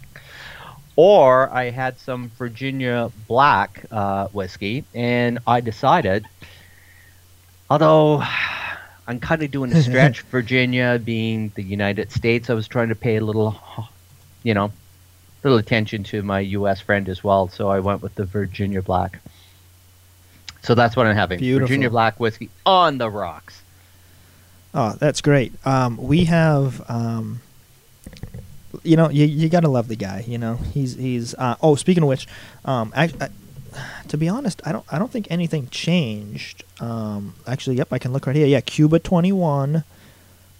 Or 0.97 1.49
I 1.49 1.69
had 1.69 1.97
some 1.99 2.29
Virginia 2.37 3.11
Black 3.29 3.85
uh, 3.89 4.27
whiskey, 4.27 4.83
and 4.93 5.39
I 5.47 5.61
decided, 5.61 6.25
although 7.71 8.21
I'm 9.07 9.19
kind 9.19 9.41
of 9.41 9.49
doing 9.49 9.71
a 9.71 9.81
stretch, 9.89 10.21
Virginia 10.23 10.99
being 11.03 11.51
the 11.55 11.63
United 11.63 12.11
States, 12.11 12.49
I 12.49 12.53
was 12.53 12.67
trying 12.67 12.89
to 12.89 12.95
pay 12.95 13.15
a 13.15 13.23
little, 13.23 13.55
you 14.43 14.53
know, 14.53 14.71
little 15.43 15.57
attention 15.57 16.03
to 16.03 16.21
my 16.21 16.41
U.S. 16.41 16.81
friend 16.81 17.07
as 17.09 17.23
well. 17.23 17.47
So 17.47 17.69
I 17.69 17.79
went 17.79 18.01
with 18.01 18.13
the 18.15 18.25
Virginia 18.25 18.81
Black. 18.81 19.19
So 20.61 20.75
that's 20.75 20.95
what 20.95 21.07
I'm 21.07 21.15
having. 21.15 21.39
Beautiful. 21.39 21.67
Virginia 21.67 21.89
Black 21.89 22.19
whiskey 22.19 22.49
on 22.65 22.99
the 22.99 23.09
rocks. 23.09 23.63
Oh, 24.73 24.95
that's 24.99 25.21
great. 25.21 25.53
Um, 25.65 25.97
we 25.97 26.25
have, 26.25 26.87
um, 26.89 27.41
you 28.83 28.95
know, 28.95 29.09
you, 29.09 29.25
you 29.25 29.49
gotta 29.49 29.67
love 29.67 29.87
the 29.87 29.95
guy. 29.95 30.23
You 30.27 30.37
know, 30.37 30.55
he's 30.55 30.95
he's. 30.95 31.33
Uh, 31.33 31.55
oh, 31.61 31.75
speaking 31.75 32.03
of 32.03 32.09
which, 32.09 32.27
um, 32.63 32.93
I, 32.95 33.05
I, 33.19 33.29
to 34.07 34.17
be 34.17 34.27
honest, 34.29 34.61
I 34.65 34.71
don't 34.71 34.85
I 34.91 34.99
don't 34.99 35.11
think 35.11 35.27
anything 35.29 35.67
changed. 35.69 36.63
Um, 36.79 37.35
actually, 37.47 37.77
yep, 37.77 37.91
I 37.91 37.99
can 37.99 38.13
look 38.13 38.27
right 38.27 38.35
here. 38.35 38.47
Yeah, 38.47 38.61
Cuba 38.61 38.99
twenty 38.99 39.31
one. 39.31 39.83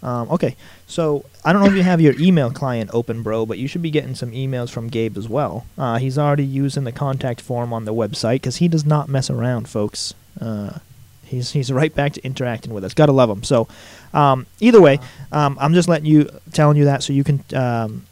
Um, 0.04 0.32
okay, 0.32 0.56
so 0.88 1.26
I 1.46 1.54
don't 1.54 1.62
know 1.62 1.68
if 1.68 1.76
you 1.76 1.84
have 1.84 2.02
your 2.02 2.20
email 2.20 2.50
client 2.50 2.90
open, 2.92 3.22
bro, 3.22 3.46
but 3.46 3.60
you 3.60 3.68
should 3.68 3.84
be 3.84 3.92
getting 3.92 4.16
some 4.16 4.32
emails 4.32 4.72
from 4.72 4.88
Gabe 4.88 5.16
as 5.16 5.30
well. 5.30 5.68
Uh, 5.78 6.00
he's 6.00 6.18
already 6.18 6.44
using 6.44 6.86
the 6.86 6.92
contact 6.92 7.40
form 7.40 7.72
on 7.72 7.86
the 7.86 7.94
website 7.94 8.36
because 8.36 8.56
he 8.56 8.68
does 8.68 8.84
not 8.84 9.10
mess 9.10 9.30
around, 9.30 9.70
folks. 9.70 10.16
Uh, 10.40 10.80
He's 11.24 11.52
he's 11.52 11.72
right 11.72 11.96
back 11.96 12.12
to 12.14 12.26
interacting 12.26 12.74
with 12.74 12.84
us. 12.84 12.94
Gotta 12.94 13.14
love 13.14 13.30
him. 13.30 13.42
So, 13.44 13.70
um, 14.14 14.48
either 14.60 14.82
way, 14.82 15.00
um, 15.32 15.58
I'm 15.62 15.74
just 15.74 15.88
letting 15.88 16.06
you 16.06 16.30
telling 16.52 16.76
you 16.76 16.84
that 16.86 17.04
so 17.04 17.14
you 17.14 17.24
can, 17.24 17.42
um, 17.54 18.06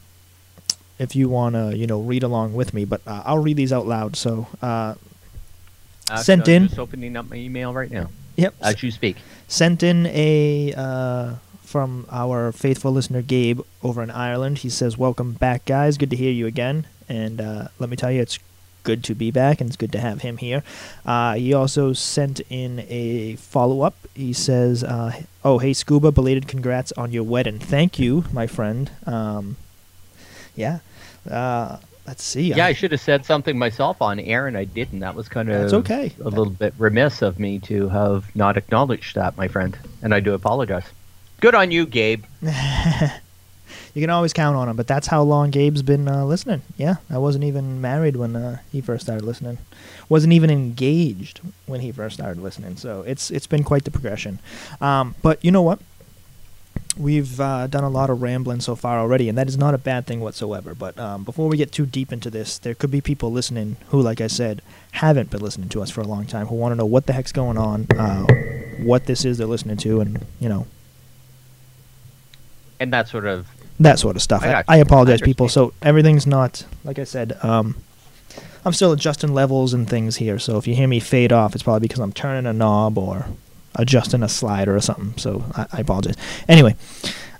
if 1.00 1.16
you 1.16 1.30
want 1.30 1.54
to, 1.54 1.76
you 1.76 1.86
know, 1.86 2.00
read 2.00 2.22
along 2.22 2.52
with 2.54 2.74
me. 2.74 2.84
But 2.84 3.00
uh, 3.06 3.22
I'll 3.24 3.38
read 3.38 3.56
these 3.56 3.72
out 3.72 3.86
loud. 3.86 4.16
So, 4.16 4.46
uh, 4.60 4.94
sent 6.22 6.46
I'm 6.46 6.54
in. 6.54 6.66
Just 6.68 6.78
opening 6.78 7.16
up 7.16 7.28
my 7.30 7.36
email 7.36 7.72
right 7.72 7.90
now. 7.90 8.10
Yep. 8.36 8.54
As 8.60 8.82
you 8.82 8.90
speak. 8.90 9.16
Sent 9.48 9.82
in 9.82 10.06
a 10.06 10.74
uh, 10.76 11.34
from 11.62 12.06
our 12.10 12.52
faithful 12.52 12.92
listener 12.92 13.22
Gabe 13.22 13.60
over 13.82 14.02
in 14.02 14.10
Ireland. 14.10 14.58
He 14.58 14.68
says, 14.68 14.98
"Welcome 14.98 15.32
back, 15.32 15.64
guys. 15.64 15.96
Good 15.96 16.10
to 16.10 16.16
hear 16.16 16.32
you 16.32 16.46
again." 16.46 16.86
And 17.08 17.40
uh, 17.40 17.68
let 17.78 17.90
me 17.90 17.96
tell 17.96 18.12
you, 18.12 18.20
it's 18.20 18.38
good 18.82 19.02
to 19.04 19.14
be 19.14 19.30
back 19.30 19.60
and 19.60 19.68
it's 19.68 19.76
good 19.76 19.92
to 19.92 20.00
have 20.00 20.22
him 20.22 20.36
here. 20.36 20.62
Uh, 21.04 21.34
he 21.34 21.52
also 21.52 21.92
sent 21.92 22.40
in 22.48 22.84
a 22.88 23.36
follow 23.36 23.82
up. 23.82 23.96
He 24.14 24.34
says, 24.34 24.84
uh, 24.84 25.22
"Oh, 25.42 25.58
hey 25.58 25.72
Scuba, 25.72 26.12
belated 26.12 26.46
congrats 26.46 26.92
on 26.92 27.10
your 27.10 27.24
wedding. 27.24 27.58
Thank 27.58 27.98
you, 27.98 28.24
my 28.32 28.46
friend." 28.46 28.90
Um, 29.06 29.56
yeah. 30.54 30.80
Uh, 31.30 31.78
let's 32.06 32.22
see. 32.22 32.48
Yeah, 32.48 32.66
I, 32.66 32.68
I, 32.68 32.72
should 32.72 32.92
have 32.92 33.00
said 33.00 33.24
something 33.24 33.58
myself 33.58 34.02
on 34.02 34.18
air, 34.20 34.46
and 34.46 34.56
I 34.56 34.64
didn't. 34.64 35.00
That 35.00 35.14
was 35.14 35.28
kind 35.28 35.48
of 35.50 35.60
that's 35.60 35.72
okay. 35.74 36.12
A 36.20 36.28
little 36.28 36.50
bit 36.50 36.74
remiss 36.78 37.22
of 37.22 37.38
me 37.38 37.58
to 37.60 37.88
have 37.88 38.34
not 38.34 38.56
acknowledged 38.56 39.14
that, 39.14 39.36
my 39.36 39.48
friend, 39.48 39.78
and 40.02 40.14
I 40.14 40.20
do 40.20 40.34
apologize. 40.34 40.84
Good 41.40 41.54
on 41.54 41.70
you, 41.70 41.86
Gabe. 41.86 42.24
you 42.42 44.02
can 44.02 44.10
always 44.10 44.32
count 44.32 44.56
on 44.56 44.68
him. 44.68 44.76
But 44.76 44.86
that's 44.86 45.06
how 45.06 45.22
long 45.22 45.50
Gabe's 45.50 45.82
been 45.82 46.08
uh, 46.08 46.24
listening. 46.24 46.62
Yeah, 46.76 46.96
I 47.08 47.18
wasn't 47.18 47.44
even 47.44 47.80
married 47.80 48.16
when 48.16 48.36
uh, 48.36 48.58
he 48.70 48.80
first 48.80 49.04
started 49.04 49.24
listening. 49.24 49.58
Wasn't 50.08 50.32
even 50.32 50.50
engaged 50.50 51.40
when 51.66 51.80
he 51.80 51.92
first 51.92 52.16
started 52.16 52.42
listening. 52.42 52.76
So 52.76 53.02
it's 53.02 53.30
it's 53.30 53.46
been 53.46 53.64
quite 53.64 53.84
the 53.84 53.90
progression. 53.90 54.38
Um, 54.80 55.14
but 55.22 55.42
you 55.44 55.50
know 55.50 55.62
what? 55.62 55.80
We've 56.96 57.40
uh, 57.40 57.66
done 57.68 57.84
a 57.84 57.88
lot 57.88 58.10
of 58.10 58.20
rambling 58.20 58.60
so 58.60 58.74
far 58.74 58.98
already, 58.98 59.28
and 59.28 59.38
that 59.38 59.48
is 59.48 59.56
not 59.56 59.74
a 59.74 59.78
bad 59.78 60.06
thing 60.06 60.20
whatsoever. 60.20 60.74
But 60.74 60.98
um, 60.98 61.24
before 61.24 61.48
we 61.48 61.56
get 61.56 61.72
too 61.72 61.86
deep 61.86 62.12
into 62.12 62.30
this, 62.30 62.58
there 62.58 62.74
could 62.74 62.90
be 62.90 63.00
people 63.00 63.30
listening 63.30 63.76
who, 63.88 64.02
like 64.02 64.20
I 64.20 64.26
said, 64.26 64.60
haven't 64.92 65.30
been 65.30 65.40
listening 65.40 65.68
to 65.70 65.82
us 65.82 65.90
for 65.90 66.00
a 66.00 66.06
long 66.06 66.26
time, 66.26 66.46
who 66.48 66.56
want 66.56 66.72
to 66.72 66.76
know 66.76 66.86
what 66.86 67.06
the 67.06 67.12
heck's 67.12 67.32
going 67.32 67.56
on, 67.56 67.86
uh, 67.96 68.26
what 68.78 69.06
this 69.06 69.24
is 69.24 69.38
they're 69.38 69.46
listening 69.46 69.76
to, 69.78 70.00
and 70.00 70.26
you 70.40 70.48
know. 70.48 70.66
And 72.80 72.92
that 72.92 73.08
sort 73.08 73.26
of 73.26 73.46
that 73.78 73.98
sort 73.98 74.16
of 74.16 74.22
stuff. 74.22 74.42
I, 74.42 74.54
I, 74.54 74.64
I 74.68 74.76
apologize, 74.78 75.22
I 75.22 75.24
people. 75.24 75.48
So 75.48 75.72
everything's 75.82 76.26
not 76.26 76.66
like 76.84 76.98
I 76.98 77.04
said. 77.04 77.38
Um, 77.42 77.76
I'm 78.64 78.72
still 78.72 78.92
adjusting 78.92 79.32
levels 79.32 79.72
and 79.72 79.88
things 79.88 80.16
here. 80.16 80.38
So 80.38 80.58
if 80.58 80.66
you 80.66 80.74
hear 80.74 80.88
me 80.88 81.00
fade 81.00 81.32
off, 81.32 81.54
it's 81.54 81.62
probably 81.62 81.88
because 81.88 82.00
I'm 82.00 82.12
turning 82.12 82.46
a 82.46 82.52
knob 82.52 82.98
or 82.98 83.26
adjusting 83.76 84.22
a 84.22 84.28
slider 84.28 84.74
or 84.74 84.80
something. 84.80 85.14
So 85.16 85.44
I, 85.54 85.66
I 85.72 85.80
apologize. 85.80 86.16
Anyway, 86.48 86.76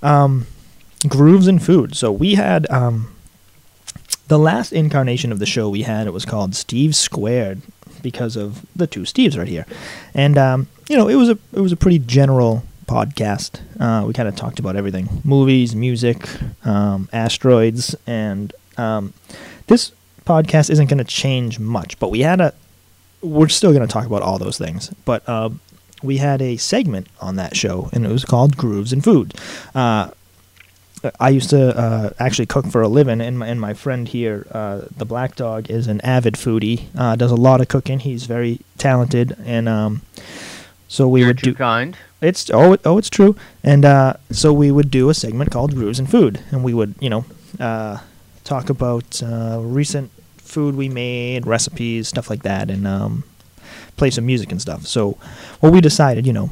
um, 0.02 0.46
grooves 1.08 1.46
and 1.46 1.62
food. 1.62 1.94
So 1.94 2.12
we 2.12 2.34
had 2.34 2.70
um, 2.70 3.14
the 4.28 4.38
last 4.38 4.72
incarnation 4.72 5.32
of 5.32 5.38
the 5.38 5.46
show 5.46 5.68
we 5.68 5.82
had. 5.82 6.06
It 6.06 6.12
was 6.12 6.24
called 6.24 6.54
Steve 6.54 6.94
Squared 6.94 7.62
because 8.02 8.36
of 8.36 8.64
the 8.74 8.86
two 8.86 9.02
Steves 9.02 9.36
right 9.36 9.48
here, 9.48 9.66
and 10.14 10.38
um, 10.38 10.68
you 10.88 10.96
know 10.96 11.08
it 11.08 11.16
was 11.16 11.28
a 11.28 11.38
it 11.52 11.60
was 11.60 11.72
a 11.72 11.76
pretty 11.76 11.98
general 11.98 12.64
podcast. 12.86 13.60
Uh, 13.78 14.06
we 14.06 14.12
kind 14.12 14.28
of 14.28 14.36
talked 14.36 14.58
about 14.58 14.76
everything: 14.76 15.20
movies, 15.24 15.74
music, 15.74 16.28
um, 16.64 17.08
asteroids, 17.12 17.94
and 18.06 18.52
um, 18.76 19.12
this 19.66 19.92
podcast 20.24 20.70
isn't 20.70 20.86
going 20.86 20.98
to 20.98 21.04
change 21.04 21.58
much. 21.58 21.98
But 21.98 22.10
we 22.10 22.20
had 22.20 22.40
a 22.40 22.54
we're 23.22 23.48
still 23.48 23.72
going 23.72 23.86
to 23.86 23.92
talk 23.92 24.06
about 24.06 24.22
all 24.22 24.38
those 24.38 24.58
things, 24.58 24.90
but. 25.04 25.28
Uh, 25.28 25.50
we 26.02 26.18
had 26.18 26.40
a 26.42 26.56
segment 26.56 27.08
on 27.20 27.36
that 27.36 27.56
show, 27.56 27.88
and 27.92 28.04
it 28.06 28.10
was 28.12 28.24
called 28.24 28.56
Grooves 28.56 28.92
and 28.92 29.02
Food. 29.04 29.34
Uh, 29.74 30.10
I 31.18 31.30
used 31.30 31.48
to 31.50 31.74
uh, 31.78 32.10
actually 32.18 32.44
cook 32.46 32.66
for 32.66 32.82
a 32.82 32.88
living, 32.88 33.20
and 33.22 33.38
my, 33.38 33.46
and 33.46 33.58
my 33.60 33.72
friend 33.72 34.06
here, 34.06 34.46
uh, 34.52 34.82
the 34.94 35.06
Black 35.06 35.34
Dog, 35.34 35.70
is 35.70 35.86
an 35.86 36.00
avid 36.02 36.34
foodie. 36.34 36.86
Uh, 36.96 37.16
does 37.16 37.30
a 37.30 37.36
lot 37.36 37.60
of 37.62 37.68
cooking. 37.68 38.00
He's 38.00 38.26
very 38.26 38.60
talented, 38.76 39.34
and 39.46 39.66
um, 39.68 40.02
so 40.88 41.08
we 41.08 41.20
You're 41.20 41.28
would 41.28 41.38
too 41.38 41.52
do. 41.52 41.54
kind. 41.56 41.96
It's 42.20 42.50
oh 42.52 42.74
it- 42.74 42.82
oh 42.84 42.98
it's 42.98 43.08
true, 43.08 43.34
and 43.64 43.84
uh, 43.86 44.14
so 44.30 44.52
we 44.52 44.70
would 44.70 44.90
do 44.90 45.08
a 45.08 45.14
segment 45.14 45.50
called 45.50 45.74
Grooves 45.74 45.98
and 45.98 46.10
Food, 46.10 46.40
and 46.50 46.62
we 46.62 46.74
would 46.74 46.94
you 47.00 47.08
know 47.08 47.24
uh, 47.58 47.98
talk 48.44 48.68
about 48.68 49.22
uh, 49.22 49.58
recent 49.62 50.10
food 50.36 50.74
we 50.76 50.90
made, 50.90 51.46
recipes, 51.46 52.08
stuff 52.08 52.28
like 52.28 52.42
that, 52.42 52.68
and 52.70 52.86
um, 52.86 53.24
play 54.00 54.10
some 54.10 54.26
music 54.26 54.50
and 54.50 54.60
stuff. 54.60 54.86
So, 54.86 55.18
what 55.60 55.72
we 55.72 55.80
decided, 55.80 56.26
you 56.26 56.32
know, 56.32 56.48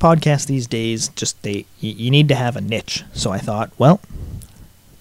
podcasts 0.00 0.46
these 0.46 0.66
days 0.66 1.08
just 1.08 1.42
they 1.42 1.66
you 1.80 2.10
need 2.10 2.28
to 2.28 2.34
have 2.34 2.56
a 2.56 2.60
niche. 2.60 3.04
So 3.12 3.30
I 3.30 3.38
thought, 3.38 3.70
well, 3.78 4.00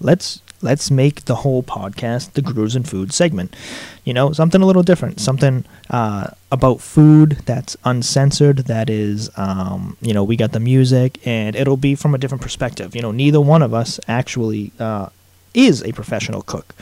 let's 0.01 0.41
let's 0.61 0.89
make 0.89 1.25
the 1.25 1.35
whole 1.35 1.63
podcast 1.63 2.33
the 2.33 2.41
grooves 2.41 2.75
and 2.75 2.87
food 2.87 3.13
segment. 3.13 3.55
You 4.03 4.13
know, 4.13 4.33
something 4.33 4.61
a 4.61 4.65
little 4.65 4.83
different, 4.83 5.19
something 5.21 5.65
uh, 5.89 6.27
about 6.51 6.81
food 6.81 7.43
that's 7.45 7.77
uncensored. 7.85 8.59
That 8.65 8.89
is, 8.89 9.29
um, 9.37 9.97
you 10.01 10.13
know, 10.13 10.23
we 10.25 10.35
got 10.35 10.51
the 10.51 10.59
music, 10.59 11.25
and 11.25 11.55
it'll 11.55 11.77
be 11.77 11.95
from 11.95 12.13
a 12.13 12.17
different 12.17 12.41
perspective. 12.41 12.95
You 12.95 13.01
know, 13.01 13.11
neither 13.11 13.39
one 13.39 13.61
of 13.61 13.73
us 13.73 13.99
actually 14.07 14.71
uh, 14.79 15.09
is 15.53 15.83
a 15.83 15.91
professional 15.91 16.41
cook. 16.41 16.75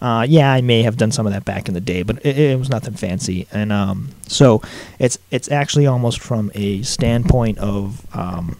Uh, 0.00 0.26
yeah, 0.28 0.52
I 0.52 0.60
may 0.60 0.82
have 0.82 0.96
done 0.96 1.12
some 1.12 1.26
of 1.26 1.32
that 1.32 1.44
back 1.44 1.68
in 1.68 1.74
the 1.74 1.80
day, 1.80 2.02
but 2.02 2.24
it, 2.24 2.38
it 2.38 2.58
was 2.58 2.68
nothing 2.68 2.94
fancy. 2.94 3.46
And 3.52 3.72
um, 3.72 4.08
so 4.26 4.62
it's 4.98 5.18
it's 5.30 5.50
actually 5.50 5.86
almost 5.86 6.20
from 6.20 6.50
a 6.54 6.82
standpoint 6.82 7.58
of 7.58 8.04
um, 8.16 8.56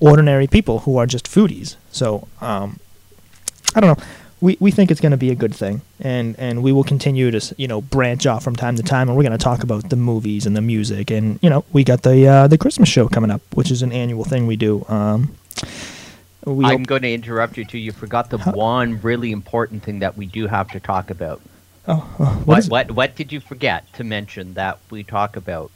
ordinary 0.00 0.46
people 0.46 0.80
who 0.80 0.96
are 0.96 1.06
just 1.06 1.26
foodies. 1.26 1.76
So 1.90 2.28
um, 2.40 2.78
I 3.74 3.80
don't 3.80 3.98
know. 3.98 4.04
We, 4.40 4.56
we 4.58 4.72
think 4.72 4.90
it's 4.90 5.00
going 5.00 5.12
to 5.12 5.16
be 5.16 5.30
a 5.30 5.36
good 5.36 5.54
thing, 5.54 5.82
and, 6.00 6.36
and 6.36 6.64
we 6.64 6.72
will 6.72 6.82
continue 6.82 7.30
to 7.30 7.54
you 7.58 7.68
know 7.68 7.80
branch 7.80 8.26
off 8.26 8.42
from 8.42 8.56
time 8.56 8.74
to 8.74 8.82
time, 8.82 9.08
and 9.08 9.16
we're 9.16 9.22
going 9.22 9.38
to 9.38 9.38
talk 9.38 9.62
about 9.62 9.88
the 9.88 9.94
movies 9.94 10.46
and 10.46 10.56
the 10.56 10.60
music, 10.60 11.12
and 11.12 11.38
you 11.42 11.48
know 11.48 11.64
we 11.72 11.84
got 11.84 12.02
the 12.02 12.26
uh, 12.26 12.48
the 12.48 12.58
Christmas 12.58 12.88
show 12.88 13.06
coming 13.08 13.30
up, 13.30 13.40
which 13.54 13.70
is 13.70 13.82
an 13.82 13.92
annual 13.92 14.24
thing 14.24 14.48
we 14.48 14.56
do. 14.56 14.84
We 16.44 16.64
I'm 16.64 16.82
going 16.82 17.02
to 17.02 17.12
interrupt 17.12 17.56
you 17.56 17.64
too. 17.64 17.78
You 17.78 17.92
forgot 17.92 18.30
the 18.30 18.38
Huh? 18.38 18.52
one 18.52 19.00
really 19.02 19.30
important 19.30 19.82
thing 19.84 20.00
that 20.00 20.16
we 20.16 20.26
do 20.26 20.46
have 20.48 20.68
to 20.70 20.80
talk 20.80 21.10
about. 21.10 21.40
oh, 21.88 22.08
oh, 22.18 22.24
what 22.44 22.64
What 22.64 22.68
what 22.68 22.90
what 22.92 23.16
did 23.16 23.32
you 23.32 23.40
forget 23.40 23.92
to 23.94 24.04
mention 24.04 24.54
that 24.54 24.78
we 24.90 25.02
talk 25.02 25.36
about? 25.36 25.70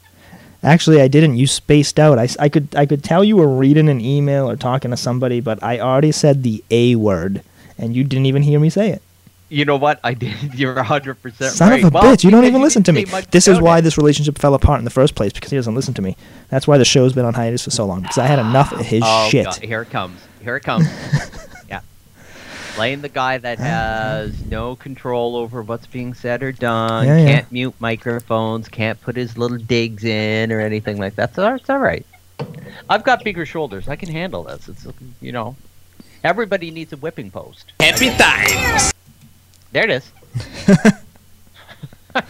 Actually, 0.63 1.01
I 1.01 1.07
didn't. 1.09 1.37
You 1.37 1.47
spaced 1.47 2.01
out. 2.01 2.19
I, 2.19 2.29
I 2.41 2.49
could 2.49 2.75
I 2.75 2.87
could 2.87 3.05
tell 3.05 3.23
you 3.23 3.37
were 3.37 3.47
reading 3.47 3.89
an 3.89 4.01
email 4.01 4.51
or 4.51 4.57
talking 4.57 4.91
to 4.91 4.97
somebody, 4.97 5.41
but 5.41 5.63
I 5.63 5.79
already 5.79 6.11
said 6.13 6.43
the 6.43 6.65
A 6.71 6.97
word, 6.97 7.43
and 7.79 7.95
you 7.95 8.03
didn't 8.03 8.27
even 8.27 8.43
hear 8.43 8.59
me 8.59 8.71
say 8.71 8.91
it. 8.91 9.03
You 9.49 9.65
know 9.65 9.77
what? 9.77 10.01
I 10.03 10.15
did. 10.15 10.35
You're 10.55 10.75
100 10.75 11.23
percent 11.23 11.53
Son 11.55 11.71
right. 11.71 11.85
of 11.85 11.93
a 11.93 11.95
Well, 11.95 12.03
bitch! 12.03 12.25
You 12.25 12.31
don't 12.33 12.47
even 12.47 12.63
listen 12.63 12.83
to 12.85 12.93
me. 12.93 13.05
This 13.31 13.47
is 13.47 13.61
why 13.61 13.79
it. 13.79 13.83
this 13.83 13.97
relationship 13.97 14.39
fell 14.39 14.55
apart 14.55 14.81
in 14.81 14.85
the 14.85 14.91
first 14.91 15.15
place 15.15 15.33
because 15.33 15.51
he 15.51 15.57
doesn't 15.57 15.75
listen 15.75 15.95
to 15.95 16.03
me. 16.03 16.17
That's 16.49 16.67
why 16.67 16.79
the 16.79 16.85
show's 16.85 17.13
been 17.13 17.25
on 17.27 17.35
hiatus 17.35 17.63
for 17.63 17.71
so 17.71 17.85
long 17.85 18.01
because 18.03 18.19
I 18.19 18.27
had 18.27 18.41
enough 18.41 18.73
of 18.73 18.81
his 18.85 19.03
oh, 19.05 19.29
shit. 19.29 19.45
God, 19.45 19.57
here 19.57 19.83
it 19.83 19.91
comes. 19.91 20.21
Here 20.47 20.55
it 20.55 20.63
comes. 20.63 20.87
yeah. 21.69 21.81
Playing 22.77 23.01
the 23.01 23.09
guy 23.09 23.37
that 23.39 23.59
uh, 23.59 23.65
has 23.65 24.31
uh. 24.31 24.45
no 24.49 24.77
control 24.77 25.35
over 25.35 25.61
what's 25.61 25.89
being 25.89 26.15
said 26.15 26.41
or 26.41 26.53
done, 26.53 27.05
Yeah, 27.05 27.17
yeah. 27.17 27.27
can't 27.27 27.51
mute 27.51 27.75
microphones, 27.81 28.69
can't 28.69 29.01
put 29.01 29.17
his 29.17 29.37
little 29.37 29.59
digs 29.59 30.05
in 30.05 30.53
or 30.53 30.61
anything 30.61 30.99
like 30.99 31.17
that. 31.17 31.35
So 31.35 31.45
uh, 31.45 31.57
it's 31.57 31.69
all 31.69 31.81
right. 31.81 32.07
I've 32.89 33.03
got 33.03 33.25
bigger 33.25 33.45
shoulders. 33.45 33.89
I 33.89 33.97
can 33.97 34.09
handle 34.09 34.45
this. 34.45 34.69
It's 34.69 34.87
you 35.21 35.33
know, 35.33 35.57
everybody 36.23 36.71
needs 36.71 36.93
a 36.93 36.97
whipping 36.97 37.33
post. 37.33 37.73
Happy 37.81 38.11
times. 38.11 38.93
There 39.73 39.83
it 39.83 39.91
is. 39.91 40.13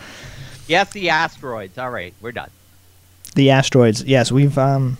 yes, 0.67 0.91
the 0.93 1.11
asteroids. 1.11 1.77
All 1.77 1.91
right, 1.91 2.15
we're 2.23 2.33
done. 2.33 2.49
the 3.35 3.51
asteroids. 3.51 4.05
Yes, 4.05 4.33
we've 4.33 4.57
um 4.57 4.97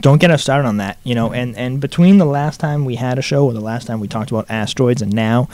don't 0.00 0.20
get 0.20 0.30
us 0.30 0.42
started 0.42 0.68
on 0.68 0.76
that, 0.78 0.98
you 1.02 1.14
know, 1.14 1.32
and 1.32 1.56
and 1.56 1.80
between 1.80 2.18
the 2.18 2.26
last 2.26 2.60
time 2.60 2.84
we 2.84 2.96
had 2.96 3.18
a 3.18 3.22
show 3.22 3.46
or 3.46 3.52
the 3.52 3.60
last 3.60 3.86
time 3.86 4.00
we 4.00 4.08
talked 4.08 4.30
about 4.30 4.46
asteroids 4.48 5.02
and 5.02 5.12
now 5.12 5.48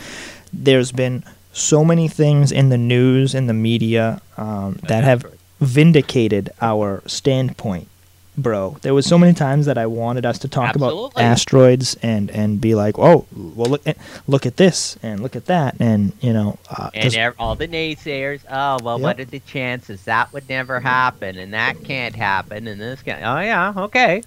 there's 0.52 0.92
been 0.92 1.24
so 1.52 1.84
many 1.84 2.08
things 2.08 2.50
in 2.50 2.68
the 2.68 2.78
news 2.78 3.34
in 3.34 3.46
the 3.46 3.54
media 3.54 4.20
um, 4.36 4.78
that 4.88 5.04
have 5.04 5.24
vindicated 5.60 6.50
our 6.60 7.02
standpoint 7.06 7.88
bro 8.36 8.76
there 8.82 8.92
was 8.92 9.06
so 9.06 9.16
many 9.16 9.32
times 9.32 9.66
that 9.66 9.78
i 9.78 9.86
wanted 9.86 10.26
us 10.26 10.40
to 10.40 10.48
talk 10.48 10.74
about 10.74 11.12
asteroids 11.16 11.96
and 12.02 12.30
and 12.32 12.60
be 12.60 12.74
like 12.74 12.98
oh 12.98 13.24
well 13.32 13.70
look 13.70 13.86
at 13.86 13.96
look 14.26 14.44
at 14.44 14.56
this 14.56 14.96
and 15.04 15.20
look 15.20 15.36
at 15.36 15.46
that 15.46 15.76
and 15.78 16.12
you 16.20 16.32
know 16.32 16.58
uh, 16.68 16.90
And 16.94 17.14
ev- 17.14 17.36
all 17.38 17.54
the 17.54 17.68
naysayers, 17.68 18.40
oh 18.50 18.78
well, 18.82 18.98
what 18.98 19.20
are 19.20 19.24
the 19.24 19.38
chances 19.40 20.02
that 20.04 20.32
would 20.32 20.48
never 20.48 20.80
happen, 20.80 21.38
and 21.38 21.52
that 21.54 21.84
can't 21.84 22.16
happen, 22.16 22.66
and 22.66 22.80
this 22.80 23.02
can? 23.02 23.22
Oh 23.22 23.40
yeah, 23.40 23.72
okay. 23.84 24.22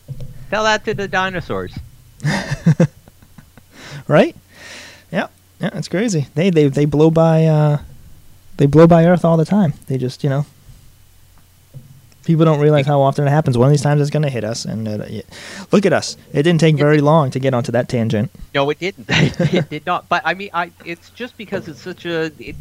Tell 0.49 0.63
that 0.63 0.85
to 0.85 0.93
the 0.93 1.07
dinosaurs. 1.07 1.77
right? 4.07 4.35
Yeah, 5.11 5.27
yeah, 5.59 5.69
it's 5.73 5.87
crazy. 5.87 6.27
They 6.35 6.49
they 6.49 6.67
they 6.69 6.85
blow 6.85 7.09
by 7.11 7.45
uh, 7.45 7.79
they 8.57 8.65
blow 8.65 8.87
by 8.87 9.05
Earth 9.05 9.25
all 9.25 9.37
the 9.37 9.45
time. 9.45 9.73
They 9.87 9.97
just 9.97 10.23
you 10.23 10.29
know, 10.29 10.45
people 12.27 12.43
don't 12.43 12.59
realize 12.59 12.85
how 12.85 12.99
often 12.99 13.25
it 13.25 13.29
happens. 13.29 13.57
One 13.57 13.67
of 13.67 13.71
these 13.71 13.81
times 13.81 14.01
it's 14.01 14.09
gonna 14.09 14.29
hit 14.29 14.43
us, 14.43 14.65
and 14.65 14.87
uh, 14.87 15.05
yeah. 15.07 15.21
look 15.71 15.85
at 15.85 15.93
us. 15.93 16.17
It 16.33 16.43
didn't 16.43 16.59
take 16.59 16.75
very 16.75 16.99
long 16.99 17.31
to 17.31 17.39
get 17.39 17.53
onto 17.53 17.71
that 17.71 17.87
tangent. 17.87 18.29
No, 18.53 18.69
it 18.69 18.79
didn't. 18.79 19.05
it 19.09 19.69
did 19.69 19.85
not. 19.85 20.09
But 20.09 20.21
I 20.25 20.33
mean, 20.33 20.49
I 20.53 20.71
it's 20.85 21.09
just 21.11 21.37
because 21.37 21.67
it's 21.67 21.81
such 21.81 22.05
a. 22.05 22.31
It, 22.37 22.55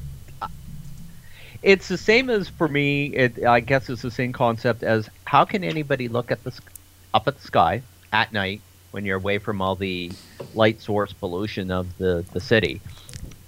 it's 1.63 1.89
the 1.89 1.99
same 1.99 2.31
as 2.31 2.49
for 2.49 2.69
me. 2.69 3.07
It, 3.07 3.45
I 3.45 3.59
guess 3.59 3.91
it's 3.91 4.03
the 4.03 4.11
same 4.11 4.33
concept 4.33 4.85
as 4.85 5.11
how 5.25 5.45
can 5.45 5.65
anybody 5.65 6.07
look 6.07 6.31
at 6.31 6.45
the 6.45 6.59
up 7.13 7.27
at 7.27 7.37
the 7.37 7.43
sky 7.43 7.83
at 8.13 8.33
night 8.33 8.61
when 8.93 9.05
you're 9.05 9.17
away 9.17 9.39
from 9.39 9.61
all 9.61 9.75
the 9.75 10.13
light 10.55 10.81
source 10.81 11.13
pollution 11.13 11.73
of 11.73 11.99
the 11.99 12.25
the 12.33 12.41
city. 12.41 12.81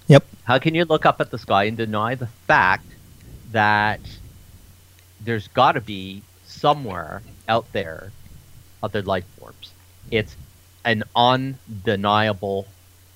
Yep. 0.08 0.26
How 0.42 0.58
can 0.58 0.74
you 0.74 0.84
look 0.84 1.06
up 1.06 1.20
at 1.20 1.30
the 1.30 1.38
sky 1.38 1.64
and 1.64 1.76
deny 1.76 2.16
the 2.16 2.26
fact 2.26 2.86
that 3.52 4.00
there's 5.20 5.48
got 5.48 5.72
to 5.72 5.80
be 5.80 6.22
somewhere 6.44 7.22
out 7.48 7.70
there 7.72 8.12
other 8.82 9.02
life 9.02 9.26
forms? 9.38 9.72
It's 10.10 10.36
an 10.84 11.04
undeniable 11.14 12.66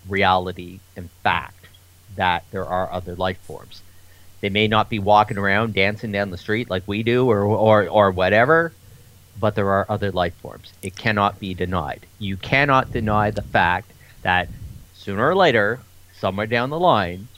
reality 0.09 0.81
and 0.97 1.11
fact 1.23 1.67
that 2.17 2.45
there 2.51 2.67
are 2.67 2.93
other 2.93 3.15
life 3.15 3.39
forms. 3.39 3.83
They 4.41 4.51
may 4.51 4.67
not 4.67 4.91
be 4.91 4.99
walking 4.99 5.39
around 5.39 5.75
dancing 5.75 6.13
down 6.13 6.31
the 6.31 6.37
street 6.39 6.69
like 6.69 6.83
we 6.87 7.03
do 7.03 7.31
or, 7.31 7.43
or, 7.43 7.89
or 7.89 8.11
whatever, 8.11 8.73
but 9.39 9.55
there 9.55 9.71
are 9.71 9.87
other 9.89 10.11
life 10.11 10.35
forms. 10.35 10.73
It 10.83 10.97
cannot 10.97 11.39
be 11.39 11.55
denied. 11.55 12.05
You 12.19 12.37
cannot 12.37 12.93
deny 12.93 13.31
the 13.31 13.43
fact 13.43 13.91
that 14.23 14.49
sooner 14.95 15.29
or 15.29 15.37
later, 15.37 15.81
somewhere 16.19 16.47
down 16.47 16.71
the 16.71 16.79
line, 16.79 17.29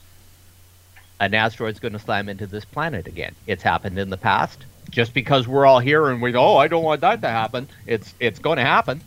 an 1.20 1.35
asteroid's 1.35 1.79
going 1.79 1.92
to 1.92 1.98
slam 1.98 2.29
into 2.29 2.46
this 2.46 2.64
planet 2.64 3.07
again. 3.07 3.35
It's 3.46 3.62
happened 3.62 3.98
in 3.98 4.11
the 4.11 4.16
past. 4.16 4.64
Just 4.90 5.14
because 5.14 5.48
we're 5.48 5.66
all 5.66 5.81
here 5.81 6.09
and 6.09 6.20
we 6.20 6.31
go, 6.31 6.44
oh, 6.44 6.57
I 6.57 6.68
don't 6.68 6.85
want 6.85 7.00
that 7.00 7.22
to 7.22 7.29
happen, 7.29 7.68
it's 7.87 8.14
it's 8.20 8.38
going 8.38 8.59
to 8.59 8.64
happen, 8.64 9.00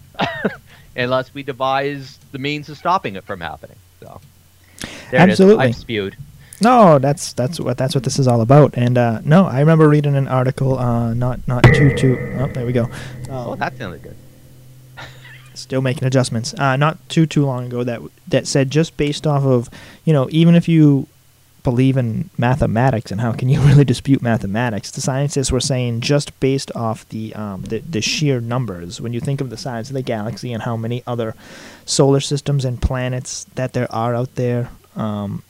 unless 0.95 1.33
we 1.33 1.43
devise 1.43 2.17
the 2.31 2.39
means 2.39 2.67
of 2.67 2.77
stopping 2.77 3.15
it 3.15 3.23
from 3.23 3.39
happening. 3.41 3.77
So, 3.99 4.19
there 5.11 5.21
Absolutely. 5.21 5.65
it 5.65 5.69
is. 5.69 5.75
I've 5.75 5.81
spewed. 5.81 6.17
No, 6.59 6.97
that's 6.97 7.33
that's 7.33 7.59
what 7.59 7.77
that's 7.77 7.93
what 7.93 8.03
this 8.03 8.17
is 8.17 8.27
all 8.27 8.41
about. 8.41 8.75
And 8.75 8.97
uh, 8.97 9.21
no, 9.23 9.45
I 9.45 9.59
remember 9.59 9.87
reading 9.87 10.15
an 10.15 10.27
article. 10.27 10.79
Uh, 10.79 11.13
not 11.13 11.47
not 11.47 11.63
too 11.63 11.95
too. 11.95 12.17
Oh, 12.39 12.47
there 12.47 12.65
we 12.65 12.73
go. 12.73 12.89
Oh, 13.29 13.55
that 13.55 13.77
sounded 13.77 14.01
good. 14.01 14.15
still 15.53 15.81
making 15.81 16.05
adjustments. 16.05 16.55
Uh, 16.55 16.75
not 16.75 16.97
too 17.09 17.27
too 17.27 17.45
long 17.45 17.67
ago 17.67 17.83
that 17.83 18.01
that 18.27 18.47
said 18.47 18.71
just 18.71 18.97
based 18.97 19.27
off 19.27 19.43
of 19.43 19.69
you 20.03 20.13
know 20.13 20.27
even 20.31 20.55
if 20.55 20.67
you 20.67 21.07
believe 21.67 21.97
in 21.97 22.29
mathematics 22.37 23.11
and 23.11 23.19
how 23.19 23.33
can 23.33 23.49
you 23.49 23.59
really 23.69 23.83
dispute 23.83 24.21
mathematics, 24.21 24.89
the 24.91 25.01
scientists 25.01 25.51
were 25.51 25.59
saying 25.59 25.99
just 25.99 26.27
based 26.39 26.71
off 26.73 26.99
the 27.09 27.35
um, 27.35 27.63
the, 27.63 27.79
the 27.79 27.99
sheer 27.99 28.39
numbers 28.39 29.01
when 29.01 29.11
you 29.11 29.19
think 29.19 29.41
of 29.41 29.49
the 29.49 29.57
size 29.57 29.89
of 29.89 29.93
the 29.93 30.01
galaxy 30.01 30.53
and 30.53 30.63
how 30.63 30.77
many 30.77 31.03
other 31.05 31.35
solar 31.85 32.21
systems 32.21 32.63
and 32.63 32.81
planets 32.81 33.45
that 33.55 33.73
there 33.73 33.91
are 33.91 34.15
out 34.15 34.35
there, 34.35 34.69
um, 34.95 35.43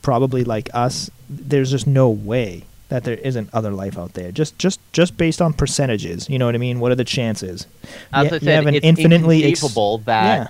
probably 0.00 0.42
like 0.42 0.70
us, 0.72 1.10
there's 1.28 1.70
just 1.70 1.86
no 1.86 2.08
way 2.08 2.64
that 2.88 3.04
there 3.04 3.16
isn't 3.16 3.50
other 3.52 3.70
life 3.70 3.98
out 3.98 4.14
there. 4.14 4.32
Just 4.32 4.58
just 4.58 4.80
just 4.92 5.18
based 5.18 5.42
on 5.42 5.52
percentages, 5.52 6.30
you 6.30 6.38
know 6.38 6.46
what 6.46 6.54
I 6.54 6.58
mean? 6.58 6.80
What 6.80 6.92
are 6.92 7.00
the 7.04 7.04
chances? 7.04 7.66
As 8.10 8.30
You- 8.30 8.36
I 8.36 8.40
you 8.40 8.50
have 8.52 8.66
an 8.66 8.74
it's 8.74 8.86
infinitely 8.86 9.44
ex- 9.44 9.60
that 10.06 10.38
yeah. 10.38 10.46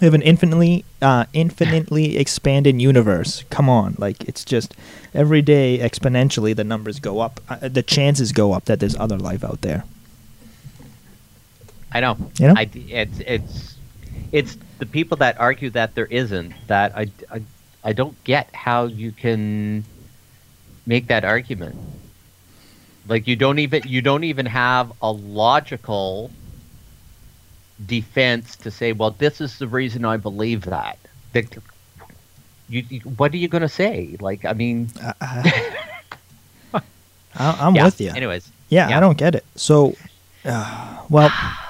You 0.00 0.06
have 0.06 0.14
an 0.14 0.22
infinitely 0.22 0.84
uh, 1.00 1.26
infinitely 1.32 2.16
expanded 2.16 2.80
universe. 2.82 3.44
Come 3.50 3.68
on, 3.68 3.94
like 3.98 4.24
it's 4.24 4.44
just 4.44 4.74
every 5.14 5.40
day 5.40 5.78
exponentially 5.78 6.54
the 6.54 6.64
numbers 6.64 6.98
go 6.98 7.20
up, 7.20 7.40
uh, 7.48 7.68
the 7.68 7.82
chances 7.82 8.32
go 8.32 8.52
up 8.52 8.64
that 8.64 8.80
there's 8.80 8.96
other 8.96 9.18
life 9.18 9.44
out 9.44 9.60
there. 9.60 9.84
I 11.92 12.00
know. 12.00 12.16
You 12.38 12.48
know? 12.48 12.54
I, 12.56 12.68
it's 12.74 13.20
it's 13.20 13.76
it's 14.32 14.58
the 14.78 14.86
people 14.86 15.16
that 15.18 15.38
argue 15.38 15.70
that 15.70 15.94
there 15.94 16.06
isn't 16.06 16.52
that 16.66 16.96
I, 16.96 17.06
I 17.30 17.42
I 17.84 17.92
don't 17.92 18.22
get 18.24 18.52
how 18.52 18.86
you 18.86 19.12
can 19.12 19.84
make 20.86 21.06
that 21.06 21.24
argument. 21.24 21.76
Like 23.06 23.28
you 23.28 23.36
don't 23.36 23.60
even 23.60 23.82
you 23.86 24.02
don't 24.02 24.24
even 24.24 24.46
have 24.46 24.92
a 25.00 25.12
logical 25.12 26.32
defense 27.86 28.56
to 28.56 28.70
say, 28.70 28.92
well, 28.92 29.10
this 29.10 29.40
is 29.40 29.58
the 29.58 29.66
reason 29.66 30.04
I 30.04 30.16
believe 30.16 30.62
that. 30.62 30.98
That 31.32 31.56
you, 32.68 32.84
you 32.88 33.00
what 33.00 33.32
are 33.32 33.36
you 33.36 33.48
going 33.48 33.62
to 33.62 33.68
say? 33.68 34.16
Like, 34.20 34.44
I 34.44 34.52
mean, 34.52 34.90
I, 35.20 36.82
I'm 37.36 37.74
yeah. 37.74 37.84
with 37.84 38.00
you. 38.00 38.10
Anyways, 38.10 38.50
Yeah, 38.68 38.88
Yeah. 38.88 38.96
I 38.96 39.00
don't 39.00 39.18
get 39.18 39.34
it. 39.34 39.44
So, 39.56 39.96
uh, 40.44 41.02
well, 41.08 41.30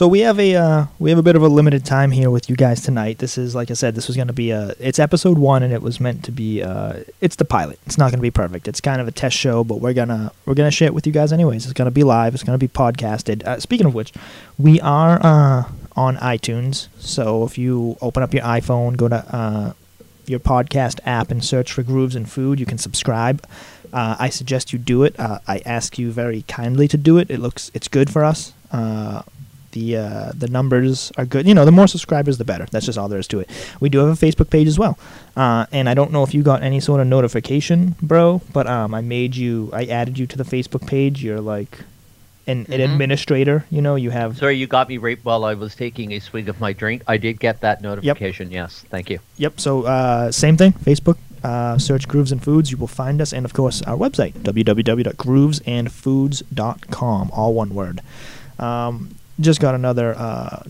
so 0.00 0.08
we 0.08 0.20
have 0.20 0.40
a 0.40 0.54
uh, 0.54 0.86
we 0.98 1.10
have 1.10 1.18
a 1.18 1.22
bit 1.22 1.36
of 1.36 1.42
a 1.42 1.48
limited 1.48 1.84
time 1.84 2.10
here 2.10 2.30
with 2.30 2.48
you 2.48 2.56
guys 2.56 2.80
tonight. 2.80 3.18
This 3.18 3.36
is 3.36 3.54
like 3.54 3.70
I 3.70 3.74
said, 3.74 3.94
this 3.94 4.06
was 4.06 4.16
going 4.16 4.28
to 4.28 4.32
be 4.32 4.50
a 4.50 4.72
it's 4.80 4.98
episode 4.98 5.36
one, 5.36 5.62
and 5.62 5.74
it 5.74 5.82
was 5.82 6.00
meant 6.00 6.24
to 6.24 6.32
be 6.32 6.62
uh, 6.62 7.00
it's 7.20 7.36
the 7.36 7.44
pilot. 7.44 7.78
It's 7.84 7.98
not 7.98 8.04
going 8.04 8.16
to 8.16 8.22
be 8.22 8.30
perfect. 8.30 8.66
It's 8.66 8.80
kind 8.80 9.02
of 9.02 9.08
a 9.08 9.12
test 9.12 9.36
show, 9.36 9.62
but 9.62 9.82
we're 9.82 9.92
gonna 9.92 10.32
we're 10.46 10.54
gonna 10.54 10.70
share 10.70 10.86
it 10.86 10.94
with 10.94 11.06
you 11.06 11.12
guys 11.12 11.34
anyways. 11.34 11.66
It's 11.66 11.74
going 11.74 11.84
to 11.84 11.90
be 11.90 12.02
live. 12.02 12.32
It's 12.32 12.42
going 12.42 12.58
to 12.58 12.66
be 12.66 12.66
podcasted. 12.66 13.44
Uh, 13.44 13.60
speaking 13.60 13.86
of 13.86 13.92
which, 13.92 14.14
we 14.58 14.80
are 14.80 15.20
uh, 15.22 15.64
on 15.94 16.16
iTunes. 16.16 16.88
So 16.98 17.44
if 17.44 17.58
you 17.58 17.98
open 18.00 18.22
up 18.22 18.32
your 18.32 18.44
iPhone, 18.44 18.96
go 18.96 19.06
to 19.06 19.22
uh, 19.36 19.72
your 20.24 20.40
podcast 20.40 21.00
app 21.04 21.30
and 21.30 21.44
search 21.44 21.72
for 21.74 21.82
Grooves 21.82 22.16
and 22.16 22.26
Food. 22.26 22.58
You 22.58 22.64
can 22.64 22.78
subscribe. 22.78 23.46
Uh, 23.92 24.16
I 24.18 24.30
suggest 24.30 24.72
you 24.72 24.78
do 24.78 25.02
it. 25.02 25.14
I 25.18 25.60
ask 25.66 25.98
you 25.98 26.10
very 26.10 26.40
kindly 26.48 26.88
to 26.88 26.96
do 26.96 27.18
it. 27.18 27.30
It 27.30 27.38
looks 27.38 27.70
it's 27.74 27.86
good 27.86 28.08
for 28.08 28.24
us. 28.24 28.54
The 29.72 29.96
uh, 29.98 30.32
the 30.36 30.48
numbers 30.48 31.12
are 31.16 31.24
good. 31.24 31.46
You 31.46 31.54
know, 31.54 31.64
the 31.64 31.70
more 31.70 31.86
subscribers, 31.86 32.38
the 32.38 32.44
better. 32.44 32.66
That's 32.72 32.86
just 32.86 32.98
all 32.98 33.08
there 33.08 33.20
is 33.20 33.28
to 33.28 33.38
it. 33.40 33.48
We 33.78 33.88
do 33.88 33.98
have 34.00 34.08
a 34.08 34.26
Facebook 34.26 34.50
page 34.50 34.66
as 34.66 34.78
well, 34.78 34.98
uh, 35.36 35.66
and 35.70 35.88
I 35.88 35.94
don't 35.94 36.10
know 36.10 36.24
if 36.24 36.34
you 36.34 36.42
got 36.42 36.62
any 36.62 36.80
sort 36.80 37.00
of 37.00 37.06
notification, 37.06 37.94
bro. 38.02 38.42
But 38.52 38.66
um, 38.66 38.94
I 38.94 39.00
made 39.00 39.36
you. 39.36 39.70
I 39.72 39.84
added 39.84 40.18
you 40.18 40.26
to 40.26 40.36
the 40.36 40.42
Facebook 40.44 40.86
page. 40.88 41.22
You're 41.22 41.40
like 41.40 41.82
an, 42.48 42.66
an 42.68 42.80
Mhm. 42.80 42.92
administrator. 42.92 43.64
You 43.70 43.80
know, 43.80 43.94
you 43.94 44.10
have 44.10 44.38
sorry, 44.38 44.56
you 44.56 44.66
got 44.66 44.88
me 44.88 44.98
right 44.98 45.20
while 45.22 45.44
I 45.44 45.54
was 45.54 45.76
taking 45.76 46.10
a 46.12 46.18
swig 46.20 46.48
of 46.48 46.58
my 46.60 46.72
drink. 46.72 47.02
I 47.06 47.16
did 47.16 47.38
get 47.38 47.60
that 47.60 47.80
notification. 47.80 48.50
Yes, 48.50 48.84
thank 48.90 49.08
you. 49.08 49.20
Yep. 49.36 49.60
So 49.60 49.84
uh, 49.84 50.32
same 50.32 50.56
thing. 50.56 50.72
Facebook. 50.72 51.16
Uh, 51.42 51.78
search 51.78 52.06
Grooves 52.06 52.32
and 52.32 52.44
Foods. 52.44 52.70
You 52.70 52.76
will 52.76 52.86
find 52.86 53.18
us, 53.22 53.32
and 53.32 53.46
of 53.46 53.54
course 53.54 53.80
our 53.82 53.96
website 53.96 54.34
www.groovesandfoods.com. 54.42 57.30
All 57.32 57.54
one 57.54 57.74
word. 57.74 58.00
Um, 58.58 59.14
just 59.40 59.60
got 59.60 59.74
another 59.74 60.14
uh, 60.16 60.62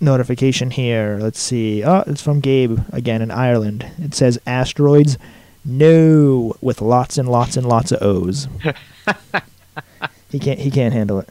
notification 0.00 0.70
here. 0.70 1.18
Let's 1.20 1.40
see. 1.40 1.84
Oh, 1.84 2.04
it's 2.06 2.22
from 2.22 2.40
Gabe 2.40 2.78
again 2.92 3.22
in 3.22 3.30
Ireland. 3.30 3.86
It 3.98 4.14
says 4.14 4.38
asteroids. 4.46 5.18
No, 5.64 6.54
with 6.60 6.80
lots 6.80 7.18
and 7.18 7.28
lots 7.28 7.56
and 7.56 7.66
lots 7.66 7.90
of 7.92 8.02
O's. 8.02 8.46
he 10.30 10.38
can't. 10.38 10.60
He 10.60 10.70
can't 10.70 10.94
handle 10.94 11.20
it. 11.20 11.28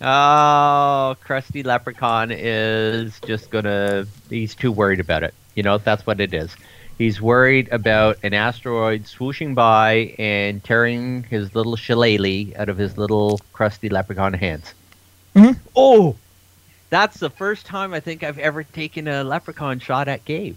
Oh, 0.00 1.16
crusty 1.24 1.62
leprechaun 1.62 2.30
is 2.30 3.18
just 3.26 3.50
gonna. 3.50 4.06
He's 4.30 4.54
too 4.54 4.70
worried 4.70 5.00
about 5.00 5.22
it. 5.24 5.34
You 5.54 5.62
know, 5.62 5.78
that's 5.78 6.06
what 6.06 6.20
it 6.20 6.32
is. 6.34 6.54
He's 6.98 7.20
worried 7.20 7.68
about 7.72 8.16
an 8.22 8.32
asteroid 8.32 9.04
swooshing 9.04 9.54
by 9.54 10.14
and 10.18 10.64
tearing 10.64 11.24
his 11.24 11.54
little 11.54 11.76
shillelagh 11.76 12.56
out 12.56 12.68
of 12.68 12.78
his 12.78 12.96
little 12.96 13.40
crusty 13.52 13.88
leprechaun 13.88 14.32
hands. 14.32 14.72
Mhm. 15.36 15.56
Oh, 15.76 16.16
that's 16.90 17.18
the 17.18 17.30
first 17.30 17.66
time 17.66 17.92
I 17.92 18.00
think 18.00 18.22
I've 18.24 18.38
ever 18.38 18.62
taken 18.64 19.06
a 19.06 19.22
leprechaun 19.22 19.78
shot 19.80 20.08
at 20.08 20.24
Gabe. 20.24 20.56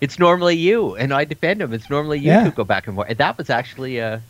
It's 0.00 0.18
normally 0.18 0.56
you, 0.56 0.94
and 0.96 1.12
I 1.12 1.24
defend 1.24 1.60
him. 1.62 1.72
It's 1.72 1.88
normally 1.90 2.18
you 2.18 2.26
Yeah. 2.28 2.44
who 2.44 2.50
go 2.50 2.64
back 2.64 2.86
and 2.86 2.94
forth. 2.94 3.08
And 3.08 3.18
that 3.18 3.36
was 3.38 3.50
actually 3.50 3.98
a. 3.98 4.22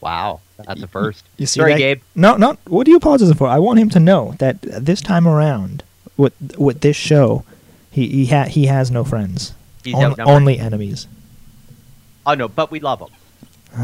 Wow, 0.00 0.40
that's 0.64 0.80
a 0.82 0.86
first. 0.86 1.24
You 1.38 1.46
see 1.46 1.58
Sorry, 1.58 1.72
that? 1.72 1.78
Gabe. 1.78 2.00
No, 2.14 2.36
no. 2.36 2.56
What 2.68 2.86
are 2.86 2.90
you 2.90 2.96
apologizing 2.98 3.34
for? 3.34 3.48
I 3.48 3.58
want 3.58 3.80
him 3.80 3.88
to 3.90 4.00
know 4.00 4.34
that 4.38 4.62
this 4.62 5.00
time 5.00 5.26
around, 5.26 5.82
with 6.16 6.34
with 6.56 6.80
this 6.82 6.96
show, 6.96 7.42
he 7.90 8.06
he 8.08 8.26
ha- 8.26 8.44
he 8.44 8.66
has 8.66 8.90
no 8.92 9.02
friends. 9.02 9.54
He's 9.82 9.94
On- 9.94 10.14
only 10.20 10.58
enemies. 10.58 11.08
Oh 12.26 12.34
no, 12.34 12.46
but 12.48 12.70
we 12.70 12.78
love 12.78 13.00
him. 13.00 13.08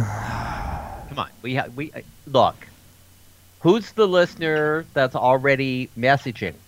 Come 1.09 1.19
on, 1.19 1.29
we 1.43 1.57
ha- 1.57 1.67
we 1.75 1.91
uh, 1.93 2.01
look. 2.31 2.55
Who's 3.65 3.93
the 3.93 4.07
listener 4.09 4.87
that's 4.95 5.17
already 5.17 5.91
messaging 5.99 6.61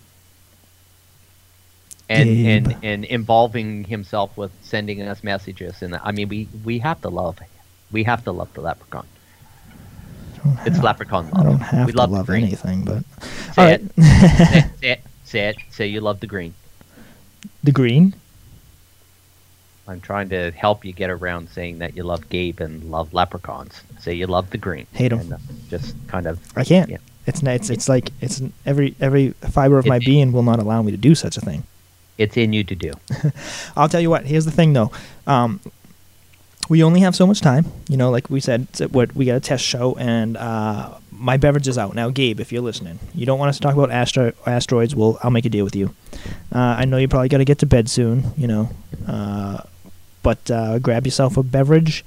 and 2.09 2.39
and 2.45 2.67
Gabe. 2.69 2.77
and 2.83 3.05
involving 3.05 3.85
himself 3.85 4.37
with 4.37 4.51
sending 4.61 5.01
us 5.01 5.23
messages? 5.23 5.81
And 5.83 5.95
I 6.03 6.11
mean, 6.11 6.29
we 6.29 6.49
we 6.63 6.79
have 6.79 7.01
to 7.01 7.09
love, 7.09 7.39
we 7.91 8.03
have 8.03 8.23
to 8.25 8.31
love 8.31 8.53
the 8.53 8.61
leprechaun. 8.61 9.07
It's 10.65 10.81
leprechaun 10.81 11.29
love. 11.29 11.39
I 11.39 11.43
don't 11.43 11.59
have 11.61 11.87
we 11.87 11.93
to 11.93 11.97
love, 11.97 12.11
love 12.11 12.29
the 12.29 12.35
anything, 12.35 12.83
but 12.85 13.03
Say 13.53 13.63
all 13.63 13.67
it. 13.67 13.81
right. 13.97 14.07
say, 14.43 14.63
say 14.81 14.91
it. 14.91 15.03
Say 15.23 15.49
it. 15.49 15.57
Say 15.69 15.87
you 15.87 16.01
love 16.01 16.19
the 16.21 16.27
green. 16.27 16.55
the 17.63 17.71
green. 17.71 18.15
I'm 19.87 20.01
trying 20.01 20.29
to 20.29 20.51
help 20.51 20.83
you 20.83 20.91
get 20.91 21.09
around 21.09 21.49
saying 21.49 21.79
that 21.79 21.95
you 21.95 22.03
love 22.03 22.27
Gabe 22.29 22.59
and 22.59 22.91
love 22.91 23.13
leprechauns. 23.13 23.81
Say 23.99 24.13
you 24.13 24.27
love 24.27 24.49
the 24.49 24.57
green. 24.57 24.85
Hate 24.91 25.09
them. 25.09 25.31
uh, 25.31 25.37
just 25.69 25.95
kind 26.07 26.25
of. 26.25 26.39
I 26.57 26.63
can't. 26.63 26.89
Yeah. 26.89 26.97
It's 27.25 27.43
it's 27.43 27.69
it's 27.69 27.89
like 27.89 28.11
it's 28.21 28.41
every 28.65 28.95
every 29.01 29.31
fiber 29.51 29.77
of 29.77 29.85
my 29.85 29.99
being 29.99 30.31
will 30.31 30.43
not 30.43 30.59
allow 30.59 30.81
me 30.81 30.91
to 30.91 30.97
do 30.97 31.13
such 31.13 31.35
a 31.37 31.41
thing. 31.41 31.63
It's 32.17 32.35
in 32.37 32.53
you 32.53 32.63
to 32.63 32.75
do. 32.75 32.93
I'll 33.75 33.89
tell 33.89 34.01
you 34.01 34.09
what. 34.09 34.25
Here's 34.25 34.45
the 34.45 34.51
thing, 34.51 34.73
though. 34.73 34.91
Um, 35.27 35.59
we 36.69 36.83
only 36.83 37.01
have 37.01 37.15
so 37.15 37.27
much 37.27 37.41
time. 37.41 37.65
You 37.89 37.97
know, 37.97 38.09
like 38.09 38.29
we 38.29 38.39
said, 38.39 38.67
what 38.91 39.15
we 39.15 39.25
got 39.25 39.35
a 39.35 39.39
test 39.39 39.63
show, 39.63 39.95
and 39.99 40.35
uh, 40.37 40.95
my 41.11 41.37
beverage 41.37 41.67
is 41.67 41.77
out 41.77 41.95
now. 41.95 42.09
Gabe, 42.09 42.39
if 42.39 42.51
you're 42.51 42.61
listening, 42.61 42.99
you 43.13 43.25
don't 43.25 43.39
want 43.39 43.49
us 43.49 43.57
to 43.57 43.61
talk 43.61 43.73
about 43.73 43.91
astro- 43.91 44.33
asteroids. 44.45 44.95
Well, 44.95 45.19
I'll 45.21 45.31
make 45.31 45.45
a 45.45 45.49
deal 45.49 45.63
with 45.65 45.75
you. 45.75 45.93
Uh, 46.53 46.59
I 46.59 46.85
know 46.85 46.97
you 46.97 47.07
probably 47.07 47.29
got 47.29 47.37
to 47.37 47.45
get 47.45 47.59
to 47.59 47.65
bed 47.65 47.89
soon. 47.89 48.31
You 48.37 48.47
know, 48.47 48.69
uh, 49.07 49.61
but 50.27 50.51
uh, 50.51 50.77
grab 50.79 51.05
yourself 51.05 51.37
a 51.37 51.41
beverage 51.41 52.03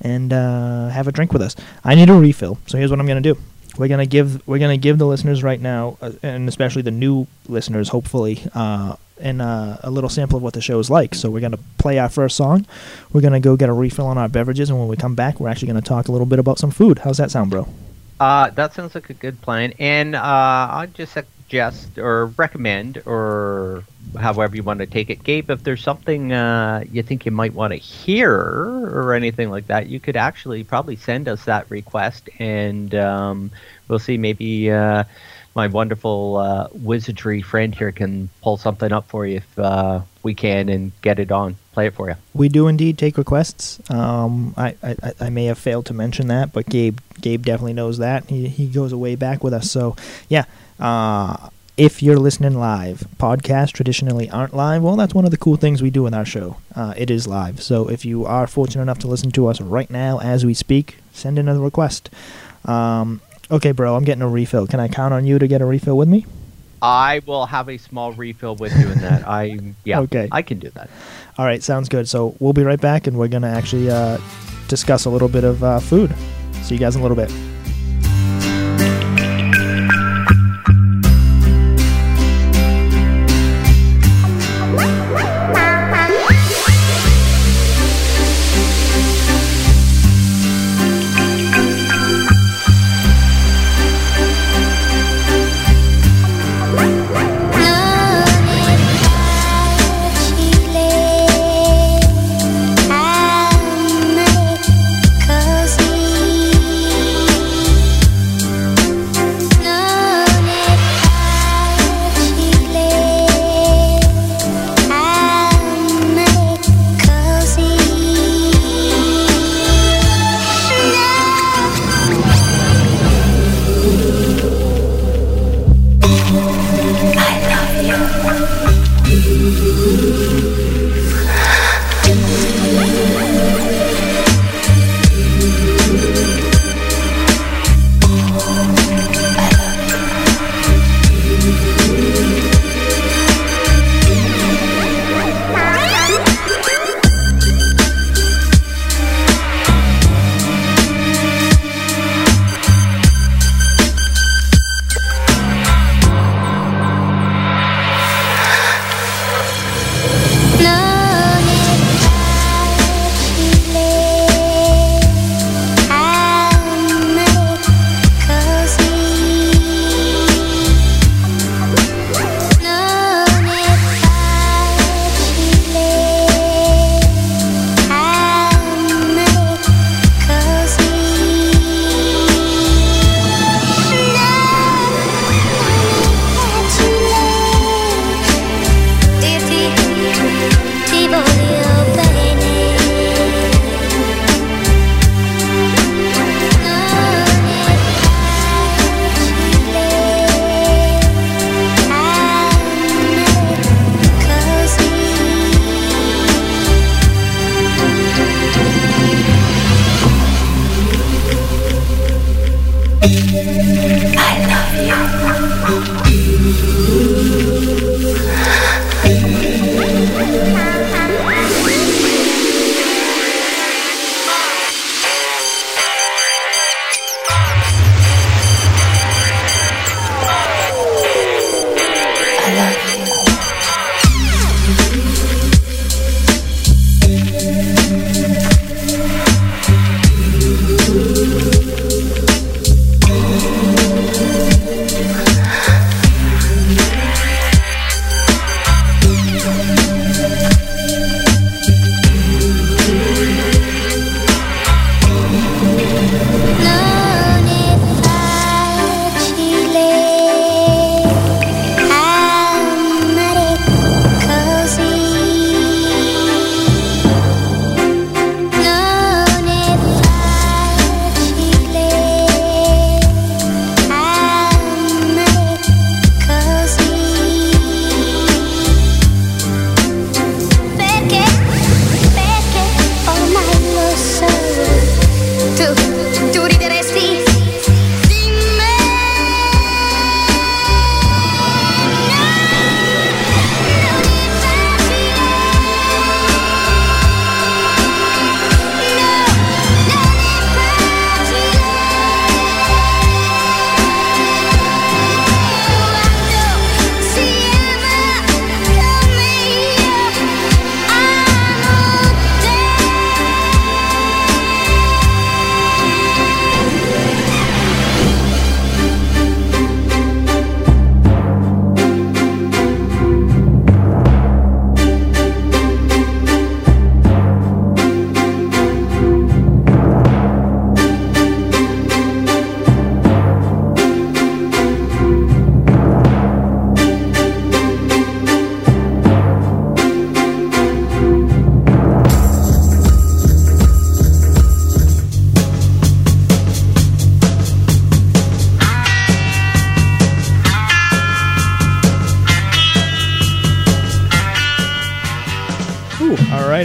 and 0.00 0.32
uh, 0.32 0.88
have 0.88 1.06
a 1.06 1.12
drink 1.12 1.30
with 1.30 1.42
us. 1.42 1.54
I 1.84 1.94
need 1.94 2.08
a 2.08 2.14
refill, 2.14 2.56
so 2.66 2.78
here's 2.78 2.90
what 2.90 2.98
I'm 2.98 3.06
gonna 3.06 3.20
do. 3.20 3.36
We're 3.76 3.88
gonna 3.88 4.06
give 4.06 4.40
we're 4.48 4.58
gonna 4.58 4.78
give 4.78 4.96
the 4.96 5.04
listeners 5.04 5.42
right 5.42 5.60
now, 5.60 5.98
uh, 6.00 6.12
and 6.22 6.48
especially 6.48 6.80
the 6.80 6.90
new 6.90 7.26
listeners, 7.48 7.90
hopefully, 7.90 8.42
uh, 8.54 8.96
and 9.20 9.42
uh, 9.42 9.76
a 9.82 9.90
little 9.90 10.08
sample 10.08 10.38
of 10.38 10.42
what 10.42 10.54
the 10.54 10.62
show 10.62 10.78
is 10.78 10.88
like. 10.88 11.14
So 11.14 11.28
we're 11.30 11.42
gonna 11.42 11.58
play 11.76 11.98
our 11.98 12.08
first 12.08 12.34
song. 12.34 12.64
We're 13.12 13.20
gonna 13.20 13.40
go 13.40 13.56
get 13.56 13.68
a 13.68 13.74
refill 13.74 14.06
on 14.06 14.16
our 14.16 14.30
beverages, 14.30 14.70
and 14.70 14.78
when 14.78 14.88
we 14.88 14.96
come 14.96 15.14
back, 15.14 15.38
we're 15.38 15.50
actually 15.50 15.68
gonna 15.68 15.82
talk 15.82 16.08
a 16.08 16.12
little 16.12 16.26
bit 16.26 16.38
about 16.38 16.58
some 16.58 16.70
food. 16.70 17.00
How's 17.00 17.18
that 17.18 17.30
sound, 17.30 17.50
bro? 17.50 17.68
Uh, 18.18 18.48
that 18.48 18.72
sounds 18.72 18.94
like 18.94 19.10
a 19.10 19.14
good 19.14 19.38
plan. 19.42 19.74
And 19.78 20.14
uh, 20.14 20.20
I 20.22 20.88
just 20.94 21.12
suggest 21.12 21.98
or 21.98 22.28
recommend, 22.38 23.02
or 23.04 23.84
however 24.18 24.56
you 24.56 24.62
want 24.62 24.80
to 24.80 24.86
take 24.86 25.10
it, 25.10 25.22
Gabe, 25.22 25.50
if 25.50 25.62
there's 25.62 25.82
something 25.82 26.32
uh, 26.32 26.84
you 26.90 27.02
think 27.02 27.24
you 27.26 27.32
might 27.32 27.54
want 27.54 27.72
to 27.72 27.78
hear 27.78 28.32
or 28.32 29.14
anything 29.14 29.50
like 29.50 29.66
that, 29.68 29.88
you 29.88 30.00
could 30.00 30.16
actually 30.16 30.64
probably 30.64 30.96
send 30.96 31.28
us 31.28 31.44
that 31.44 31.70
request, 31.70 32.28
and 32.38 32.94
um, 32.94 33.50
we'll 33.88 33.98
see. 33.98 34.18
Maybe 34.18 34.70
uh, 34.70 35.04
my 35.54 35.66
wonderful 35.66 36.36
uh, 36.36 36.68
wizardry 36.72 37.42
friend 37.42 37.74
here 37.74 37.92
can 37.92 38.28
pull 38.42 38.56
something 38.56 38.92
up 38.92 39.08
for 39.08 39.26
you 39.26 39.38
if 39.38 39.58
uh, 39.58 40.00
we 40.22 40.34
can 40.34 40.68
and 40.68 40.92
get 41.02 41.18
it 41.18 41.32
on, 41.32 41.56
play 41.72 41.86
it 41.86 41.94
for 41.94 42.08
you. 42.08 42.16
We 42.34 42.48
do 42.48 42.68
indeed 42.68 42.98
take 42.98 43.18
requests. 43.18 43.80
Um, 43.90 44.54
I, 44.56 44.76
I, 44.82 45.12
I 45.20 45.30
may 45.30 45.46
have 45.46 45.58
failed 45.58 45.86
to 45.86 45.94
mention 45.94 46.28
that, 46.28 46.52
but 46.52 46.66
Gabe 46.66 46.98
Gabe 47.20 47.44
definitely 47.44 47.74
knows 47.74 47.98
that. 47.98 48.28
He 48.28 48.48
he 48.48 48.66
goes 48.66 48.94
way 48.94 49.14
back 49.16 49.42
with 49.42 49.52
us. 49.52 49.70
So 49.70 49.96
yeah, 50.28 50.44
uh, 50.78 51.50
if 51.80 52.02
you're 52.02 52.18
listening 52.18 52.58
live, 52.58 53.04
podcasts 53.16 53.72
traditionally 53.72 54.28
aren't 54.28 54.54
live. 54.54 54.82
Well, 54.82 54.96
that's 54.96 55.14
one 55.14 55.24
of 55.24 55.30
the 55.30 55.38
cool 55.38 55.56
things 55.56 55.80
we 55.80 55.88
do 55.88 56.06
in 56.06 56.12
our 56.12 56.26
show. 56.26 56.58
Uh, 56.76 56.92
it 56.94 57.10
is 57.10 57.26
live. 57.26 57.62
So 57.62 57.88
if 57.88 58.04
you 58.04 58.26
are 58.26 58.46
fortunate 58.46 58.82
enough 58.82 58.98
to 58.98 59.06
listen 59.08 59.30
to 59.30 59.46
us 59.46 59.62
right 59.62 59.88
now 59.88 60.20
as 60.20 60.44
we 60.44 60.52
speak, 60.52 60.98
send 61.14 61.38
in 61.38 61.48
a 61.48 61.58
request. 61.58 62.10
Um, 62.66 63.22
okay, 63.50 63.72
bro, 63.72 63.96
I'm 63.96 64.04
getting 64.04 64.20
a 64.20 64.28
refill. 64.28 64.66
Can 64.66 64.78
I 64.78 64.88
count 64.88 65.14
on 65.14 65.24
you 65.24 65.38
to 65.38 65.48
get 65.48 65.62
a 65.62 65.64
refill 65.64 65.96
with 65.96 66.08
me? 66.08 66.26
I 66.82 67.22
will 67.24 67.46
have 67.46 67.70
a 67.70 67.78
small 67.78 68.12
refill 68.12 68.56
with 68.56 68.78
you 68.78 68.90
in 68.92 68.98
that. 68.98 69.26
I 69.26 69.58
yeah, 69.84 70.00
Okay. 70.00 70.28
I 70.30 70.42
can 70.42 70.58
do 70.58 70.68
that. 70.70 70.90
All 71.38 71.46
right, 71.46 71.62
sounds 71.62 71.88
good. 71.88 72.06
So 72.10 72.36
we'll 72.40 72.52
be 72.52 72.62
right 72.62 72.80
back, 72.80 73.06
and 73.06 73.16
we're 73.18 73.28
gonna 73.28 73.48
actually 73.48 73.90
uh, 73.90 74.18
discuss 74.68 75.06
a 75.06 75.10
little 75.10 75.28
bit 75.28 75.44
of 75.44 75.64
uh, 75.64 75.78
food. 75.80 76.14
See 76.60 76.74
you 76.74 76.78
guys 76.78 76.94
in 76.94 77.00
a 77.00 77.04
little 77.04 77.16
bit. 77.16 77.32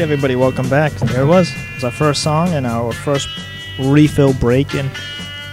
Everybody, 0.02 0.36
welcome 0.36 0.68
back. 0.68 0.92
There 0.94 1.22
it 1.22 1.26
was. 1.26 1.50
It 1.50 1.76
was 1.76 1.84
our 1.84 1.92
first 1.92 2.22
song 2.22 2.50
and 2.50 2.66
our 2.66 2.92
first 2.92 3.30
refill 3.80 4.34
break. 4.34 4.74
And 4.74 4.90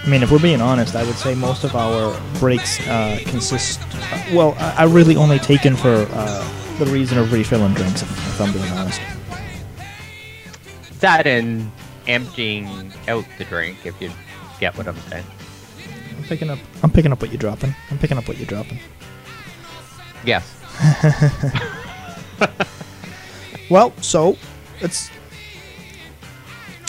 I 0.03 0.07
mean, 0.07 0.21
if 0.21 0.31
we're 0.31 0.39
being 0.39 0.59
honest, 0.59 0.95
I 0.95 1.03
would 1.03 1.15
say 1.15 1.33
most 1.33 1.63
of 1.63 1.75
our 1.75 2.19
breaks 2.39 2.85
uh, 2.87 3.19
consist. 3.25 3.79
Uh, 3.93 4.23
well, 4.33 4.55
I, 4.59 4.75
I 4.79 4.83
really 4.85 5.15
only 5.15 5.39
taken 5.39 5.75
for 5.75 6.07
uh, 6.09 6.77
the 6.77 6.85
reason 6.87 7.17
of 7.17 7.31
refilling 7.31 7.73
drinks, 7.73 8.01
if, 8.01 8.09
if 8.11 8.41
I'm 8.41 8.51
being 8.51 8.65
honest. 8.73 8.99
That 10.99 11.25
and 11.25 11.71
emptying 12.07 12.91
out 13.07 13.25
the 13.37 13.45
drink, 13.45 13.85
if 13.85 14.01
you 14.01 14.11
get 14.59 14.77
what 14.77 14.87
I'm 14.87 14.97
saying. 15.09 15.25
I'm 16.17 16.23
picking 16.23 16.49
up. 16.49 16.59
I'm 16.81 16.91
picking 16.91 17.11
up 17.11 17.21
what 17.21 17.31
you're 17.31 17.39
dropping. 17.39 17.73
I'm 17.91 17.97
picking 17.97 18.17
up 18.17 18.27
what 18.27 18.37
you're 18.37 18.47
dropping. 18.47 18.79
Yes. 20.25 20.59
Well, 23.69 23.93
so 24.01 24.37
it's 24.81 25.09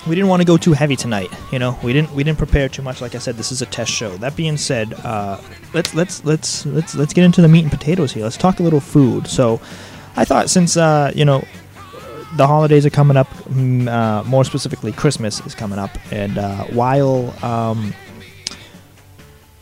we 0.06 0.14
didn't 0.14 0.28
want 0.28 0.40
to 0.40 0.46
go 0.46 0.56
too 0.56 0.72
heavy 0.72 0.96
tonight. 0.96 1.30
You 1.50 1.58
know, 1.58 1.78
we 1.82 1.92
didn't 1.92 2.12
we 2.12 2.24
didn't 2.24 2.38
prepare 2.38 2.68
too 2.68 2.82
much. 2.82 3.00
Like 3.00 3.14
I 3.14 3.18
said, 3.18 3.36
this 3.36 3.52
is 3.52 3.62
a 3.62 3.66
test 3.66 3.90
show. 3.90 4.16
That 4.18 4.36
being 4.36 4.56
said, 4.56 4.92
uh, 5.04 5.40
let's 5.72 5.94
let's 5.94 6.24
let's 6.24 6.66
let's 6.66 6.94
let's 6.94 7.12
get 7.12 7.24
into 7.24 7.40
the 7.40 7.48
meat 7.48 7.62
and 7.62 7.70
potatoes 7.70 8.12
here. 8.12 8.24
Let's 8.24 8.36
talk 8.36 8.60
a 8.60 8.62
little 8.62 8.80
food. 8.80 9.26
So, 9.26 9.60
I 10.16 10.24
thought 10.24 10.50
since 10.50 10.76
uh, 10.76 11.12
you 11.14 11.24
know 11.24 11.44
the 12.36 12.46
holidays 12.46 12.84
are 12.84 12.90
coming 12.90 13.16
up, 13.16 13.28
mm, 13.44 13.88
uh, 13.88 14.24
more 14.24 14.44
specifically 14.44 14.92
Christmas 14.92 15.40
is 15.46 15.54
coming 15.54 15.78
up, 15.78 15.90
and 16.10 16.36
uh, 16.36 16.64
while 16.64 17.32
um, 17.44 17.94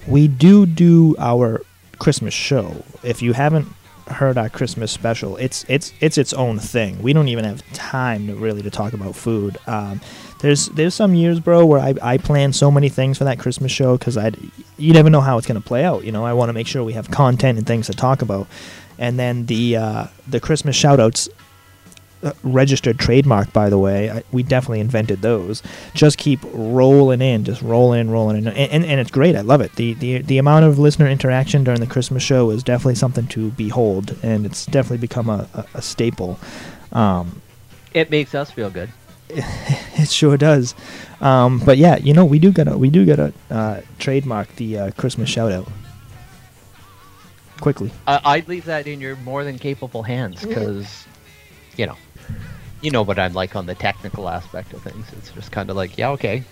we 0.07 0.27
do 0.27 0.67
do 0.67 1.15
our 1.19 1.63
Christmas 1.99 2.35
show, 2.35 2.83
if 3.05 3.23
you 3.23 3.33
haven't 3.33 3.69
heard 4.13 4.39
our 4.39 4.49
Christmas 4.49 4.91
special, 4.91 5.37
it's 5.37 5.65
it's 5.69 5.93
it's 6.01 6.19
its 6.19 6.33
own 6.33 6.59
thing. 6.59 7.03
We 7.03 7.13
don't 7.13 7.29
even 7.29 7.45
have 7.45 7.63
time 7.73 8.27
to 8.29 8.35
really 8.35 8.63
to 8.63 8.71
talk 8.71 8.93
about 8.93 9.17
food. 9.17 9.59
Um, 9.67 10.01
there's 10.41 10.67
there's 10.67 10.95
some 10.95 11.15
years, 11.15 11.41
bro, 11.41 11.65
where 11.65 11.81
I, 11.81 11.95
I 12.03 12.19
plan 12.19 12.53
so 12.53 12.71
many 12.71 12.89
things 12.89 13.19
for 13.19 13.25
that 13.25 13.39
Christmas 13.39 13.73
show 13.73 13.97
because 13.97 14.17
I 14.17 14.33
you 14.77 14.93
never 14.93 15.11
know 15.11 15.21
how 15.21 15.39
it's 15.39 15.47
gonna 15.47 15.61
play 15.61 15.85
out. 15.85 16.05
You 16.05 16.13
know, 16.13 16.25
I 16.25 16.33
want 16.33 16.49
to 16.49 16.53
make 16.53 16.67
sure 16.67 16.83
we 16.85 16.95
have 16.95 17.11
content 17.11 17.59
and 17.59 17.67
things 17.67 17.87
to 17.87 17.93
talk 17.93 18.23
about. 18.23 18.47
And 18.99 19.19
then 19.19 19.47
the 19.47 19.77
uh, 19.77 20.07
the 20.29 20.41
Christmas 20.41 20.81
shoutouts 20.81 21.29
registered 22.43 22.99
trademark, 22.99 23.53
by 23.53 23.69
the 23.69 23.79
way. 23.79 24.11
I, 24.11 24.23
we 24.33 24.43
definitely 24.43 24.81
invented 24.81 25.23
those. 25.23 25.63
Just 25.95 26.19
keep 26.19 26.41
rolling 26.53 27.21
in, 27.21 27.45
just 27.45 27.63
rolling 27.63 28.01
in, 28.01 28.11
rolling 28.11 28.39
in, 28.39 28.47
and, 28.49 28.57
and, 28.57 28.85
and 28.85 29.01
it's 29.01 29.11
great. 29.11 29.35
I 29.37 29.41
love 29.41 29.61
it. 29.61 29.75
The, 29.77 29.95
the 29.95 30.19
the 30.19 30.39
amount 30.39 30.65
of 30.65 30.79
listener 30.79 31.09
interaction 31.09 31.65
during 31.65 31.81
the 31.81 31.87
Christmas 31.87 32.23
show 32.23 32.51
is 32.51 32.63
definitely 32.63 32.95
something 32.97 33.27
to 33.29 33.51
behold, 33.53 34.17
and 34.23 34.47
it's 34.47 34.67
definitely 34.67 34.99
become 34.99 35.29
a, 35.29 35.49
a, 35.55 35.65
a 35.75 35.83
staple. 35.83 36.39
Um, 36.93 37.43
It 37.93 38.11
makes 38.11 38.35
us 38.35 38.51
feel 38.51 38.71
good. 38.71 38.91
it 39.29 40.11
sure 40.11 40.37
does. 40.37 40.75
Um, 41.21 41.61
but 41.65 41.79
yeah, 41.79 41.97
you 41.97 42.13
know, 42.13 42.25
we 42.25 42.39
do 42.39 42.53
gotta 42.53 42.77
we 42.77 42.91
do 42.91 43.07
gotta 43.07 43.33
uh, 43.51 43.81
trademark 43.99 44.55
the 44.57 44.79
uh, 44.79 44.91
Christmas 44.93 45.29
shout 45.29 45.53
out 45.53 45.69
quickly. 47.61 47.91
Uh, 48.07 48.21
I'd 48.25 48.49
leave 48.49 48.65
that 48.67 48.87
in 48.87 49.01
your 49.01 49.17
more 49.17 49.45
than 49.45 49.59
capable 49.59 50.03
hands 50.03 50.45
because, 50.45 51.07
you 51.77 51.87
know, 51.87 51.97
you 52.83 52.91
know 52.91 53.03
what 53.03 53.19
I'm 53.19 53.33
like 53.33 53.57
on 53.57 53.67
the 53.67 53.75
technical 53.75 54.29
aspect 54.29 54.73
of 54.75 54.83
things. 54.83 55.07
It's 55.13 55.31
just 55.31 55.51
kind 55.53 55.71
of 55.71 55.77
like, 55.77 55.97
yeah, 55.97 56.11
okay, 56.11 56.45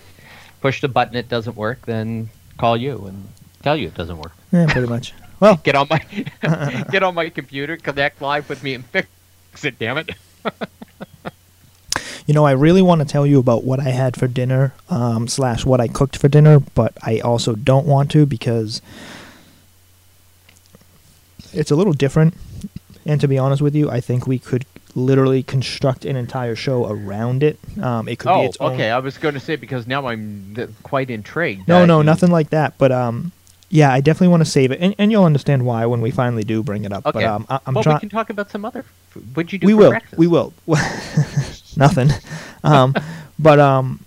push 0.61 0.81
the 0.81 0.87
button, 0.87 1.15
it 1.15 1.29
doesn't 1.29 1.55
work, 1.55 1.85
then 1.85 2.29
call 2.57 2.77
you 2.77 3.05
and 3.05 3.27
tell 3.61 3.75
you 3.77 3.87
it 3.87 3.93
doesn't 3.95 4.17
work. 4.17 4.33
Yeah, 4.51 4.65
pretty 4.67 4.87
much. 4.87 5.13
Well, 5.41 5.59
Get 5.63 5.73
on 5.73 5.87
my 5.89 5.97
get 6.91 7.01
on 7.01 7.15
my 7.15 7.29
computer, 7.29 7.75
connect 7.75 8.21
live 8.21 8.47
with 8.47 8.61
me, 8.61 8.75
and 8.75 8.85
fix 8.85 9.07
it. 9.63 9.79
Damn 9.79 9.97
it! 9.97 10.11
You 12.27 12.35
know, 12.35 12.45
I 12.45 12.51
really 12.51 12.81
want 12.81 13.01
to 13.01 13.05
tell 13.05 13.25
you 13.25 13.39
about 13.39 13.63
what 13.63 13.79
I 13.79 13.89
had 13.89 14.15
for 14.15 14.27
dinner, 14.27 14.73
um, 14.89 15.27
slash 15.27 15.65
what 15.65 15.81
I 15.81 15.87
cooked 15.87 16.15
for 16.15 16.29
dinner, 16.29 16.59
but 16.59 16.93
I 17.01 17.19
also 17.19 17.55
don't 17.55 17.87
want 17.87 18.11
to 18.11 18.25
because 18.25 18.81
it's 21.51 21.71
a 21.71 21.75
little 21.75 21.93
different. 21.93 22.35
And 23.05 23.19
to 23.19 23.27
be 23.27 23.37
honest 23.37 23.61
with 23.61 23.75
you, 23.75 23.89
I 23.89 23.99
think 23.99 24.27
we 24.27 24.37
could 24.37 24.65
literally 24.95 25.43
construct 25.43 26.05
an 26.05 26.15
entire 26.15 26.55
show 26.55 26.87
around 26.89 27.43
it. 27.43 27.59
Um, 27.81 28.07
it 28.07 28.19
could 28.19 28.29
be 28.29 28.33
Oh, 28.33 28.43
its 28.43 28.57
own. 28.59 28.73
okay. 28.73 28.91
I 28.91 28.99
was 28.99 29.17
going 29.17 29.33
to 29.33 29.39
say 29.39 29.55
because 29.55 29.87
now 29.87 30.07
I'm 30.07 30.53
th- 30.55 30.69
quite 30.83 31.09
intrigued. 31.09 31.67
No, 31.67 31.85
no, 31.85 32.01
nothing 32.01 32.31
like 32.31 32.49
that. 32.51 32.77
But 32.77 32.91
um, 32.91 33.31
yeah, 33.69 33.91
I 33.91 34.01
definitely 34.01 34.29
want 34.29 34.43
to 34.45 34.49
save 34.49 34.71
it, 34.71 34.79
and, 34.81 34.93
and 34.97 35.11
you'll 35.11 35.23
understand 35.23 35.65
why 35.65 35.85
when 35.85 36.01
we 36.01 36.11
finally 36.11 36.43
do 36.43 36.61
bring 36.63 36.83
it 36.85 36.91
up. 36.91 37.05
Okay. 37.05 37.19
But 37.19 37.23
um, 37.25 37.45
I, 37.49 37.59
I'm 37.65 37.73
well, 37.73 37.83
trying. 37.83 37.95
we 37.97 37.99
can 38.01 38.09
talk 38.09 38.29
about 38.29 38.51
some 38.51 38.65
other. 38.65 38.83
Food. 39.09 39.35
What'd 39.35 39.53
you 39.53 39.59
do 39.59 39.67
we 39.67 39.73
will. 39.73 39.89
breakfast? 39.89 40.17
We 40.17 40.27
will. 40.27 40.53
nothing. 41.77 42.09
Um, 42.63 42.93
but 43.39 43.59
um, 43.59 44.05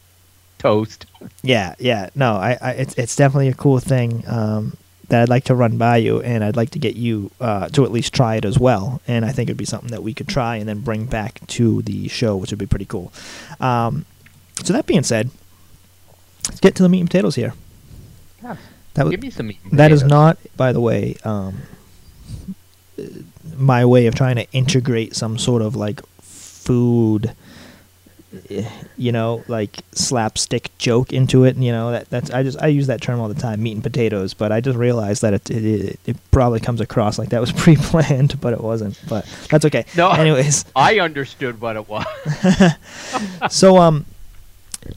toast. 0.59 1.07
Yeah, 1.42 1.75
yeah. 1.81 2.11
No, 2.14 2.35
I, 2.37 2.57
I 2.62 2.70
it's 2.75 2.94
it's 2.94 3.16
definitely 3.16 3.49
a 3.49 3.55
cool 3.55 3.81
thing 3.81 4.23
um, 4.29 4.77
that 5.09 5.23
I'd 5.23 5.29
like 5.29 5.45
to 5.45 5.55
run 5.55 5.77
by 5.77 5.99
you, 5.99 6.21
and 6.23 6.43
I'd 6.43 6.57
like 6.57 6.71
to 6.71 6.79
get 6.79 6.97
you 6.97 7.31
uh, 7.40 7.69
to 7.71 7.85
at 7.85 7.93
least 7.93 8.14
try 8.14 8.37
it 8.37 8.45
as 8.45 8.59
well. 8.59 9.01
And 9.07 9.25
I 9.25 9.33
think 9.33 9.49
it'd 9.49 9.57
be 9.57 9.64
something 9.64 9.90
that 9.90 10.03
we 10.03 10.14
could 10.14 10.29
try 10.29 10.57
and 10.57 10.69
then 10.69 10.81
bring 10.81 11.07
back 11.07 11.47
to 11.49 11.83
the 11.83 12.09
show, 12.09 12.37
which 12.37 12.51
would 12.51 12.59
be 12.59 12.67
pretty 12.67 12.87
cool. 12.87 13.12
Um, 13.61 14.07
so 14.62 14.73
that 14.73 14.87
being 14.87 15.03
said, 15.03 15.31
let's 16.49 16.61
get 16.61 16.75
to 16.77 16.83
the 16.83 16.88
meat 16.88 17.01
and 17.01 17.09
potatoes 17.09 17.35
here. 17.35 17.55
Yeah. 18.43 18.57
That 18.95 19.05
was, 19.05 19.11
Give 19.11 19.23
me 19.23 19.31
some 19.31 19.49
meat 19.49 19.59
and 19.64 19.79
that 19.79 19.90
is 19.90 20.05
not, 20.05 20.38
by 20.57 20.73
the 20.73 20.81
way, 20.81 21.17
um, 21.25 21.62
my 23.57 23.85
way 23.85 24.07
of 24.07 24.14
trying 24.14 24.37
to 24.37 24.51
integrate 24.53 25.17
some 25.17 25.37
sort 25.37 25.62
of 25.62 25.75
like 25.75 26.01
food, 26.21 27.35
you 28.97 29.12
know, 29.12 29.42
like 29.49 29.81
slapstick 29.92 30.70
joke 30.79 31.12
into 31.12 31.44
it. 31.44 31.57
You 31.57 31.73
know, 31.73 31.90
that 31.92 32.11
that's 32.11 32.31
I 32.31 32.42
just 32.42 32.61
I 32.62 32.66
use 32.68 32.87
that 32.88 33.01
term 33.01 33.20
all 33.20 33.29
the 33.29 33.35
time, 33.40 33.62
meat 33.62 33.73
and 33.73 33.83
potatoes. 33.83 34.35
But 34.35 34.53
I 34.53 34.61
just 34.61 34.77
realized 34.79 35.23
that 35.23 35.35
it 35.35 35.51
it, 35.51 36.01
it 36.07 36.16
probably 36.31 36.61
comes 36.61 36.81
across 36.81 37.18
like 37.18 37.31
that 37.31 37.40
was 37.40 37.53
pre-planned, 37.62 38.40
but 38.40 38.53
it 38.53 38.61
wasn't. 38.61 39.01
But 39.09 39.25
that's 39.51 39.64
okay. 39.66 39.85
No. 39.97 40.11
Anyways, 40.11 40.64
I 40.77 41.01
understood 41.01 41.61
what 41.61 41.77
it 41.77 41.88
was. 41.88 42.05
so 43.51 43.79
um 43.79 44.07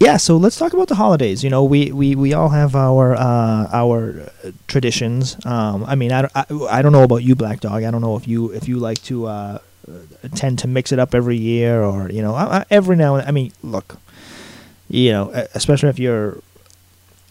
yeah 0.02 0.18
so 0.18 0.36
let's 0.36 0.58
talk 0.58 0.74
about 0.74 0.90
the 0.90 0.96
holidays 0.96 1.46
you 1.46 1.50
know 1.50 1.64
we 1.64 1.94
we, 1.94 2.14
we 2.14 2.34
all 2.34 2.50
have 2.50 2.76
our 2.76 3.16
uh 3.16 3.70
our 3.72 4.30
traditions 4.68 5.38
um 5.46 5.86
i 5.86 5.96
mean 5.96 6.12
I, 6.12 6.24
don't- 6.24 6.36
I 6.36 6.46
i 6.80 6.82
don't 6.82 6.92
know 6.92 7.04
about 7.04 7.24
you 7.24 7.36
black 7.36 7.62
dog 7.62 7.84
i 7.84 7.90
don't 7.92 8.02
know 8.02 8.18
if 8.18 8.28
you 8.28 8.52
if 8.52 8.68
you 8.68 8.78
like 8.80 9.02
to 9.04 9.28
uh, 9.28 9.60
tend 10.36 10.60
to 10.60 10.68
mix 10.68 10.92
it 10.92 11.00
up 11.00 11.16
every 11.16 11.38
year 11.38 11.82
or 11.84 12.10
you 12.10 12.22
know 12.22 12.64
every 12.70 12.96
now 12.96 13.16
and 13.16 13.28
i 13.28 13.32
mean 13.32 13.52
look 13.64 13.98
you 14.90 15.12
know 15.12 15.30
especially 15.54 15.90
if 15.90 16.00
you're 16.00 16.42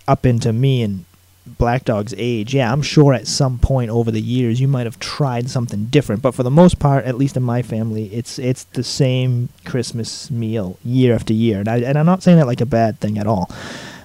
up 0.09 0.25
into 0.25 0.53
me 0.53 0.83
and 0.83 1.05
black 1.47 1.85
dog's 1.85 2.15
age 2.17 2.55
yeah 2.55 2.73
i'm 2.73 2.83
sure 2.83 3.15
at 3.15 3.27
some 3.27 3.59
point 3.59 3.91
over 3.91 4.11
the 4.11 4.21
years 4.21 4.61
you 4.61 4.67
might 4.67 4.87
have 4.87 4.99
tried 4.99 5.49
something 5.49 5.87
different. 5.87 6.21
But 6.21 6.35
for 6.35 6.43
the 6.43 6.51
most 6.51 6.79
part 6.79 7.05
at 7.05 7.17
least 7.17 7.37
in 7.37 7.43
my 7.43 7.63
family 7.63 8.07
it's 8.07 8.39
it's 8.39 8.65
the 8.65 8.83
same 8.83 9.49
christmas 9.65 10.31
meal 10.31 10.79
year 10.85 11.15
after 11.15 11.33
year. 11.33 11.61
And, 11.61 11.69
I, 11.69 11.79
and 11.79 11.99
i'm 11.99 12.07
not 12.07 12.23
saying 12.23 12.39
that 12.39 12.47
like 12.47 12.61
a 12.61 12.67
bad 12.67 12.99
thing 13.01 13.19
at 13.19 13.27
all. 13.27 13.51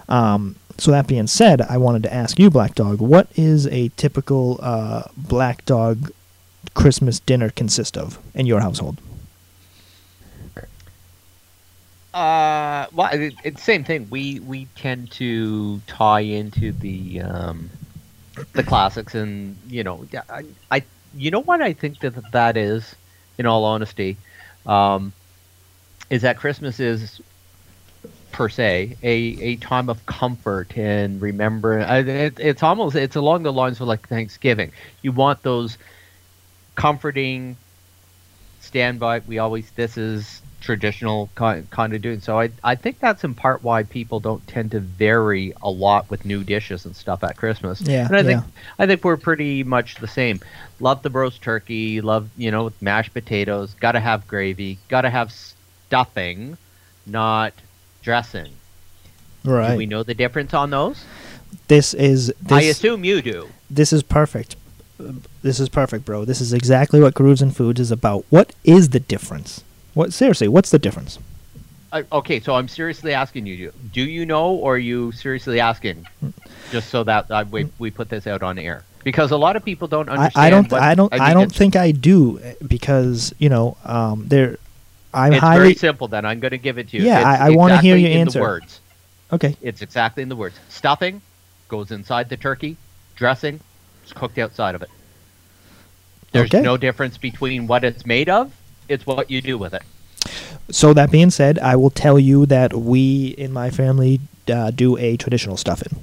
Um, 0.07 0.55
so 0.77 0.91
that 0.91 1.07
being 1.07 1.27
said 1.27 1.61
i 1.61 1.77
wanted 1.77 2.03
to 2.03 2.13
ask 2.13 2.37
you 2.37 2.49
black 2.49 2.75
dog 2.75 2.99
what 3.01 3.27
is 3.35 3.65
a 3.67 3.89
typical 3.89 4.59
uh, 4.61 5.03
black 5.17 5.65
dog 5.65 6.11
christmas 6.73 7.19
dinner 7.19 7.49
consist 7.49 7.97
of 7.97 8.19
in 8.33 8.45
your 8.45 8.61
household? 8.61 8.97
Uh, 12.13 12.87
well, 12.91 13.09
it, 13.13 13.33
it's 13.43 13.63
same 13.63 13.83
thing. 13.85 14.07
We 14.09 14.39
we 14.41 14.65
tend 14.75 15.11
to 15.11 15.79
tie 15.87 16.19
into 16.19 16.73
the 16.73 17.21
um, 17.21 17.69
the 18.53 18.63
classics, 18.63 19.15
and 19.15 19.55
you 19.69 19.83
know, 19.83 20.05
I, 20.29 20.43
I 20.69 20.83
you 21.15 21.31
know 21.31 21.39
what 21.39 21.61
I 21.61 21.71
think 21.71 21.99
that 21.99 22.31
that 22.33 22.57
is, 22.57 22.95
in 23.37 23.45
all 23.45 23.63
honesty, 23.63 24.17
um, 24.65 25.13
is 26.09 26.21
that 26.23 26.37
Christmas 26.37 26.81
is 26.81 27.21
per 28.33 28.49
se 28.49 28.97
a, 29.03 29.13
a 29.13 29.55
time 29.57 29.89
of 29.89 30.05
comfort 30.05 30.77
and 30.77 31.21
remember 31.21 31.79
it, 31.79 32.39
it's 32.39 32.63
almost 32.63 32.95
it's 32.95 33.17
along 33.17 33.43
the 33.43 33.51
lines 33.53 33.79
of 33.79 33.87
like 33.87 34.07
thanksgiving. 34.07 34.71
You 35.01 35.11
want 35.11 35.43
those 35.43 35.77
comforting 36.75 37.57
standby. 38.61 39.21
We 39.27 39.39
always 39.39 39.69
this 39.71 39.97
is 39.97 40.41
traditional 40.61 41.27
kind, 41.33 41.67
of 41.75 42.01
doing 42.01 42.21
so 42.21 42.39
I, 42.39 42.51
I 42.63 42.75
think 42.75 42.99
that's 42.99 43.23
in 43.23 43.33
part 43.33 43.63
why 43.63 43.81
people 43.81 44.19
don't 44.19 44.45
tend 44.47 44.71
to 44.71 44.79
vary 44.79 45.53
a 45.61 45.71
lot 45.71 46.07
with 46.11 46.23
new 46.23 46.43
dishes 46.43 46.85
and 46.85 46.95
stuff 46.95 47.23
at 47.23 47.35
christmas. 47.35 47.81
Yeah, 47.81 48.05
and 48.05 48.15
i 48.15 48.23
think 48.23 48.41
yeah. 48.41 48.51
i 48.77 48.85
think 48.85 49.03
we're 49.03 49.17
pretty 49.17 49.63
much 49.63 49.95
the 49.95 50.07
same. 50.07 50.39
Love 50.79 51.01
the 51.01 51.09
roast 51.09 51.41
turkey 51.41 51.99
love 52.01 52.29
you 52.37 52.51
know 52.51 52.71
mashed 52.79 53.13
potatoes. 53.13 53.75
Gotta 53.79 53.99
have 53.99 54.27
gravy. 54.27 54.77
Gotta 54.87 55.09
have 55.09 55.31
stuffing 55.31 56.57
not 57.05 57.53
dressing. 58.01 58.53
Right 59.43 59.71
do 59.71 59.77
we 59.77 59.87
know 59.87 60.03
the 60.03 60.13
difference 60.13 60.53
on 60.53 60.69
those? 60.69 61.03
This 61.67 61.93
is 61.93 62.27
this, 62.41 62.51
i 62.51 62.61
assume 62.61 63.03
you 63.03 63.21
do. 63.21 63.49
this 63.69 63.91
is 63.91 64.03
perfect 64.03 64.55
this 65.41 65.59
is 65.59 65.69
perfect 65.69 66.05
bro 66.05 66.25
this 66.25 66.41
is 66.41 66.53
exactly 66.53 66.99
what 67.01 67.13
grooves 67.13 67.41
and 67.41 67.55
foods 67.55 67.79
is 67.79 67.91
about 67.91 68.23
what 68.29 68.53
is 68.63 68.89
the 68.89 68.99
difference 68.99 69.63
What 69.93 70.13
seriously? 70.13 70.47
What's 70.47 70.69
the 70.71 70.79
difference? 70.79 71.19
Uh, 71.91 72.03
okay, 72.19 72.39
so 72.39 72.55
I'm 72.55 72.69
seriously 72.69 73.11
asking 73.13 73.45
you: 73.45 73.73
Do 73.91 74.01
you 74.01 74.25
know, 74.25 74.51
or 74.55 74.75
are 74.75 74.77
you 74.77 75.11
seriously 75.11 75.59
asking? 75.59 76.07
Just 76.71 76.87
so 76.89 77.03
that 77.03 77.29
uh, 77.29 77.43
we 77.51 77.67
we 77.77 77.91
put 77.91 78.07
this 78.07 78.25
out 78.25 78.41
on 78.41 78.57
air, 78.57 78.85
because 79.03 79.31
a 79.31 79.37
lot 79.37 79.57
of 79.57 79.65
people 79.65 79.89
don't 79.89 80.07
I, 80.07 80.13
understand. 80.15 80.45
I 80.45 80.49
don't. 80.49 80.71
what- 80.71 80.81
I 80.81 80.95
don't. 80.95 81.13
I, 81.13 81.17
mean, 81.27 81.37
don't 81.39 81.53
think 81.53 81.75
I 81.75 81.91
do 81.91 82.39
because 82.65 83.35
you 83.39 83.49
know 83.49 83.75
um, 83.83 84.23
there. 84.29 84.55
I'm 85.13 85.33
It's 85.33 85.41
highly 85.41 85.59
very 85.59 85.75
simple. 85.75 86.07
Then 86.07 86.23
I'm 86.23 86.39
going 86.39 86.55
to 86.55 86.63
give 86.67 86.77
it 86.77 86.87
to 86.89 86.97
you. 86.97 87.03
Yeah, 87.03 87.19
It's 87.19 87.41
I- 87.41 87.47
I 87.47 87.49
wanna 87.49 87.81
hear 87.81 87.97
exactly 87.97 88.01
your 88.03 88.11
in 88.11 88.17
answer. 88.19 88.39
The 88.39 88.43
words. 88.43 88.79
okay. 89.33 89.57
It's 89.61 89.81
exactly 89.81 90.23
in 90.23 90.29
the 90.29 90.37
words. 90.37 90.55
Stuffing 90.69 91.21
goes 91.67 91.91
inside 91.91 92.29
the 92.29 92.37
turkey. 92.37 92.77
Dressing 93.19 93.59
is 94.11 94.17
cooked 94.17 94.37
outside 94.37 94.75
of 94.75 94.81
it. 94.81 94.89
There's 96.31 96.47
Okay. 96.47 96.61
no 96.61 96.77
difference 96.77 97.17
between 97.17 97.67
what 97.67 97.83
it's 97.83 98.05
made 98.05 98.29
of. 98.29 98.53
It's 98.87 99.05
what 99.05 99.29
you 99.29 99.41
do 99.41 99.57
with 99.57 99.73
it. 99.73 99.83
So 100.69 100.93
that 100.93 101.11
being 101.11 101.29
said, 101.29 101.59
I 101.59 101.75
will 101.75 101.89
tell 101.89 102.19
you 102.19 102.45
that 102.45 102.73
we 102.73 103.29
in 103.37 103.51
my 103.51 103.69
family 103.69 104.21
uh, 104.47 104.71
do 104.71 104.97
a 104.97 105.17
traditional 105.17 105.57
stuffing. 105.57 105.99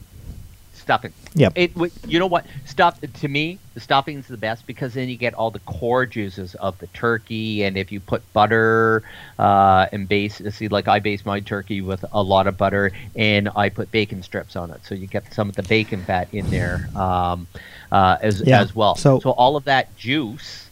Stuffing. 0.75 1.13
Yep. 1.35 1.53
It. 1.55 1.73
You 2.07 2.19
know 2.19 2.27
what? 2.27 2.47
Stuff. 2.65 2.99
To 3.01 3.29
me, 3.29 3.59
the 3.75 3.81
stuffing's 3.81 4.27
the 4.27 4.39
best 4.39 4.67
because 4.67 4.95
then 4.95 5.11
you 5.11 5.17
get 5.17 5.35
all 5.35 5.51
the 5.51 5.59
core 5.61 6.07
juices 6.07 6.55
of 6.55 6.79
the 6.79 6.87
turkey, 6.89 7.63
and 7.63 7.77
if 7.77 7.93
you 7.93 8.01
put 8.01 8.23
butter 8.33 9.03
uh, 9.39 9.87
and 9.93 10.09
base, 10.09 10.41
see, 10.51 10.69
like 10.69 10.89
I 10.89 10.99
base 10.99 11.27
my 11.27 11.41
turkey 11.41 11.83
with 11.83 12.05
a 12.11 12.23
lot 12.23 12.47
of 12.47 12.57
butter, 12.57 12.91
and 13.15 13.51
I 13.55 13.69
put 13.69 13.91
bacon 13.93 14.23
strips 14.23 14.57
on 14.57 14.71
it, 14.71 14.81
so 14.85 14.95
you 14.95 15.07
get 15.07 15.33
some 15.35 15.51
of 15.51 15.57
the 15.57 15.63
bacon 15.63 16.03
fat 16.05 16.29
in 16.33 16.49
there 16.51 16.89
um, 16.97 17.47
uh, 17.93 18.17
as 18.21 18.41
Yeah, 18.43 18.61
as 18.61 18.75
well. 18.75 18.95
so- 18.97 19.21
so 19.21 19.31
all 19.31 19.57
of 19.57 19.65
that 19.65 19.97
juice 19.97 20.69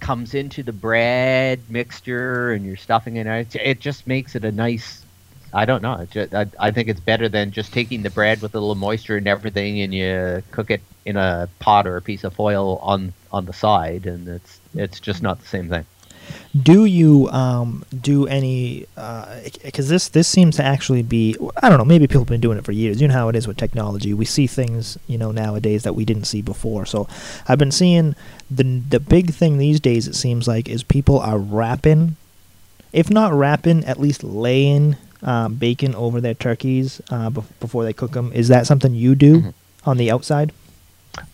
comes 0.00 0.34
into 0.34 0.62
the 0.62 0.72
bread 0.72 1.60
mixture 1.68 2.50
and 2.52 2.64
you're 2.66 2.76
stuffing 2.76 3.16
it. 3.16 3.26
It, 3.26 3.54
it 3.56 3.80
just 3.80 4.06
makes 4.06 4.34
it 4.34 4.44
a 4.44 4.50
nice. 4.52 5.04
I 5.54 5.64
don't 5.64 5.82
know. 5.82 5.94
It 6.00 6.10
ju- 6.10 6.28
I, 6.32 6.46
I 6.58 6.70
think 6.70 6.88
it's 6.88 6.98
better 7.00 7.28
than 7.28 7.50
just 7.50 7.72
taking 7.72 8.02
the 8.02 8.10
bread 8.10 8.40
with 8.40 8.54
a 8.54 8.58
little 8.58 8.74
moisture 8.74 9.16
and 9.18 9.28
everything, 9.28 9.80
and 9.82 9.92
you 9.94 10.42
cook 10.50 10.70
it 10.70 10.80
in 11.04 11.16
a 11.16 11.48
pot 11.58 11.86
or 11.86 11.96
a 11.96 12.02
piece 12.02 12.24
of 12.24 12.32
foil 12.34 12.78
on 12.82 13.12
on 13.30 13.44
the 13.44 13.52
side, 13.52 14.06
and 14.06 14.26
it's 14.28 14.60
it's 14.74 14.98
just 14.98 15.22
not 15.22 15.40
the 15.40 15.46
same 15.46 15.68
thing. 15.68 15.84
Do 16.60 16.84
you 16.84 17.28
um, 17.30 17.82
do 17.98 18.26
any? 18.26 18.86
Because 19.64 19.88
this 19.88 20.10
this 20.10 20.28
seems 20.28 20.56
to 20.56 20.62
actually 20.64 21.02
be. 21.02 21.34
I 21.62 21.70
don't 21.70 21.78
know. 21.78 21.84
Maybe 21.84 22.06
people 22.06 22.22
have 22.22 22.28
been 22.28 22.42
doing 22.42 22.58
it 22.58 22.64
for 22.64 22.72
years. 22.72 23.00
You 23.00 23.08
know 23.08 23.14
how 23.14 23.28
it 23.30 23.36
is 23.36 23.48
with 23.48 23.56
technology. 23.56 24.12
We 24.12 24.26
see 24.26 24.46
things 24.46 24.98
you 25.06 25.16
know 25.16 25.32
nowadays 25.32 25.82
that 25.84 25.94
we 25.94 26.04
didn't 26.04 26.24
see 26.24 26.42
before. 26.42 26.84
So 26.84 27.08
I've 27.48 27.58
been 27.58 27.72
seeing 27.72 28.14
the 28.50 28.64
the 28.64 29.00
big 29.00 29.32
thing 29.32 29.56
these 29.56 29.80
days. 29.80 30.06
It 30.06 30.14
seems 30.14 30.46
like 30.46 30.68
is 30.68 30.82
people 30.82 31.18
are 31.18 31.38
wrapping, 31.38 32.16
if 32.92 33.08
not 33.08 33.32
wrapping, 33.32 33.84
at 33.86 33.98
least 33.98 34.22
laying 34.22 34.96
um, 35.22 35.54
bacon 35.54 35.94
over 35.94 36.20
their 36.20 36.34
turkeys 36.34 37.00
uh, 37.10 37.30
bef- 37.30 37.44
before 37.60 37.84
they 37.84 37.94
cook 37.94 38.10
them. 38.12 38.30
Is 38.34 38.48
that 38.48 38.66
something 38.66 38.94
you 38.94 39.14
do 39.14 39.40
Mhm. 39.40 39.54
on 39.86 39.96
the 39.96 40.10
outside? 40.10 40.52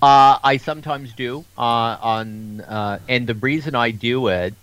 Uh, 0.00 0.38
I 0.44 0.58
sometimes 0.58 1.12
do 1.12 1.44
uh, 1.56 1.96
on, 2.02 2.60
uh, 2.62 2.98
and 3.08 3.26
the 3.26 3.34
reason 3.34 3.74
I 3.74 3.90
do 3.90 4.28
it 4.28 4.54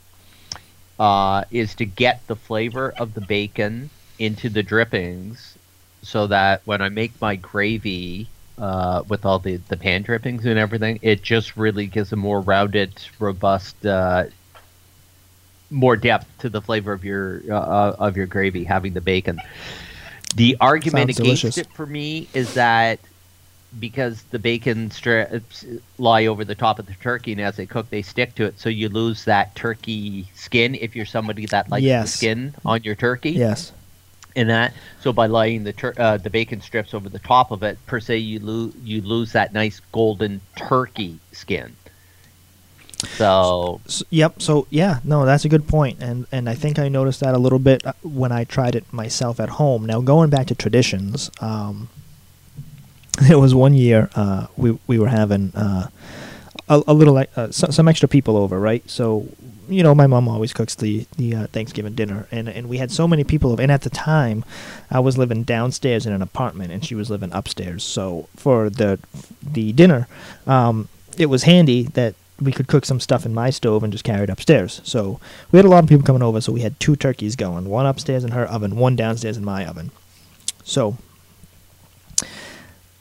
uh, 0.99 1.43
is 1.51 1.75
to 1.75 1.85
get 1.85 2.25
the 2.27 2.35
flavor 2.35 2.93
of 2.97 3.13
the 3.13 3.21
bacon 3.21 3.89
into 4.19 4.49
the 4.49 4.63
drippings, 4.63 5.57
so 6.01 6.27
that 6.27 6.61
when 6.65 6.81
I 6.81 6.89
make 6.89 7.19
my 7.21 7.35
gravy 7.35 8.27
uh, 8.57 9.03
with 9.07 9.25
all 9.25 9.39
the 9.39 9.57
the 9.57 9.77
pan 9.77 10.03
drippings 10.03 10.45
and 10.45 10.57
everything, 10.57 10.99
it 11.01 11.21
just 11.21 11.57
really 11.57 11.87
gives 11.87 12.11
a 12.13 12.15
more 12.15 12.41
rounded, 12.41 12.93
robust. 13.19 13.85
Uh, 13.85 14.25
more 15.71 15.95
depth 15.95 16.27
to 16.39 16.49
the 16.49 16.61
flavor 16.61 16.93
of 16.93 17.03
your 17.03 17.41
uh, 17.49 17.55
uh, 17.55 17.95
of 17.99 18.15
your 18.15 18.27
gravy 18.27 18.63
having 18.63 18.93
the 18.93 19.01
bacon. 19.01 19.41
The 20.35 20.57
argument 20.59 21.09
Sounds 21.09 21.19
against 21.19 21.41
delicious. 21.41 21.57
it 21.57 21.67
for 21.73 21.85
me 21.85 22.27
is 22.33 22.53
that 22.53 22.99
because 23.79 24.23
the 24.31 24.39
bacon 24.39 24.89
strips 24.91 25.65
lie 25.97 26.25
over 26.27 26.45
the 26.45 26.55
top 26.55 26.79
of 26.79 26.85
the 26.85 26.93
turkey, 26.95 27.31
and 27.33 27.41
as 27.41 27.55
they 27.57 27.65
cook, 27.65 27.89
they 27.89 28.01
stick 28.01 28.35
to 28.35 28.45
it, 28.45 28.59
so 28.59 28.69
you 28.69 28.89
lose 28.89 29.25
that 29.25 29.55
turkey 29.55 30.27
skin 30.35 30.75
if 30.75 30.95
you're 30.95 31.05
somebody 31.05 31.45
that 31.47 31.69
likes 31.69 31.83
Yes. 31.83 32.11
the 32.11 32.17
skin 32.17 32.55
on 32.65 32.83
your 32.83 32.95
turkey. 32.95 33.31
Yes. 33.31 33.71
And 34.37 34.49
that, 34.49 34.73
so 35.01 35.13
by 35.13 35.27
laying 35.27 35.63
the 35.63 35.71
tur- 35.73 35.93
uh, 35.97 36.17
the 36.17 36.29
bacon 36.29 36.59
strips 36.61 36.93
over 36.93 37.07
the 37.07 37.19
top 37.19 37.51
of 37.51 37.63
it, 37.63 37.77
per 37.85 37.99
se, 38.01 38.17
you 38.17 38.39
lose 38.39 38.73
you 38.83 39.01
lose 39.01 39.31
that 39.31 39.53
nice 39.53 39.79
golden 39.93 40.41
turkey 40.57 41.19
skin. 41.31 41.75
So 43.17 43.81
S 43.85 44.03
yep. 44.09 44.41
So 44.41 44.67
yeah, 44.69 44.99
no, 45.03 45.25
that's 45.25 45.45
a 45.45 45.49
good 45.49 45.67
point, 45.67 45.99
and 46.01 46.25
and 46.31 46.49
I 46.49 46.55
think 46.55 46.79
I 46.79 46.89
noticed 46.89 47.19
that 47.19 47.33
a 47.33 47.37
little 47.37 47.59
bit 47.59 47.85
uh, 47.85 47.93
when 48.03 48.31
I 48.31 48.43
tried 48.45 48.75
it 48.75 48.91
myself 48.91 49.39
at 49.39 49.49
home. 49.49 49.85
Now 49.85 50.01
going 50.01 50.29
back 50.29 50.47
to 50.47 50.55
traditions, 50.55 51.29
um, 51.39 51.89
there 53.21 53.39
was 53.39 53.55
one 53.55 53.73
year 53.73 54.09
uh, 54.15 54.47
we 54.57 54.77
we 54.87 54.99
were 54.99 55.07
having 55.07 55.51
uh, 55.55 55.87
a, 56.67 56.83
a 56.87 56.93
little 56.93 57.17
uh, 57.17 57.51
some, 57.51 57.71
some 57.71 57.87
extra 57.87 58.07
people 58.07 58.37
over, 58.37 58.59
right? 58.59 58.87
So 58.89 59.27
you 59.67 59.83
know, 59.83 59.95
my 59.95 60.07
mom 60.07 60.27
always 60.27 60.53
cooks 60.53 60.75
the 60.75 61.07
the 61.17 61.35
uh, 61.35 61.47
Thanksgiving 61.47 61.93
dinner, 61.93 62.27
and 62.31 62.49
and 62.49 62.67
we 62.67 62.77
had 62.77 62.91
so 62.91 63.07
many 63.07 63.23
people 63.23 63.51
over. 63.51 63.61
And 63.61 63.71
at 63.71 63.81
the 63.81 63.89
time, 63.89 64.43
I 64.91 64.99
was 64.99 65.17
living 65.17 65.43
downstairs 65.43 66.05
in 66.05 66.13
an 66.13 66.21
apartment, 66.21 66.71
and 66.71 66.83
she 66.85 66.95
was 66.95 67.09
living 67.09 67.31
upstairs. 67.33 67.83
So 67.83 68.27
for 68.35 68.69
the 68.69 68.99
the 69.41 69.73
dinner, 69.73 70.07
um, 70.45 70.89
it 71.17 71.27
was 71.27 71.43
handy 71.43 71.83
that 71.83 72.15
we 72.41 72.51
could 72.51 72.67
cook 72.67 72.85
some 72.85 72.99
stuff 72.99 73.25
in 73.25 73.33
my 73.33 73.49
stove 73.49 73.81
and 73.83 73.93
just 73.93 74.03
carry 74.03 74.23
it 74.23 74.29
upstairs. 74.29 74.81
So 74.83 75.19
we 75.51 75.57
had 75.57 75.65
a 75.65 75.69
lot 75.69 75.83
of 75.83 75.89
people 75.89 76.05
coming 76.05 76.23
over, 76.23 76.41
so 76.41 76.51
we 76.51 76.61
had 76.61 76.79
two 76.79 76.95
turkeys 76.95 77.35
going, 77.35 77.69
one 77.69 77.85
upstairs 77.85 78.25
in 78.25 78.31
her 78.31 78.45
oven, 78.45 78.75
one 78.75 78.97
downstairs 78.97 79.37
in 79.37 79.45
my 79.45 79.65
oven. 79.65 79.91
So 80.63 80.97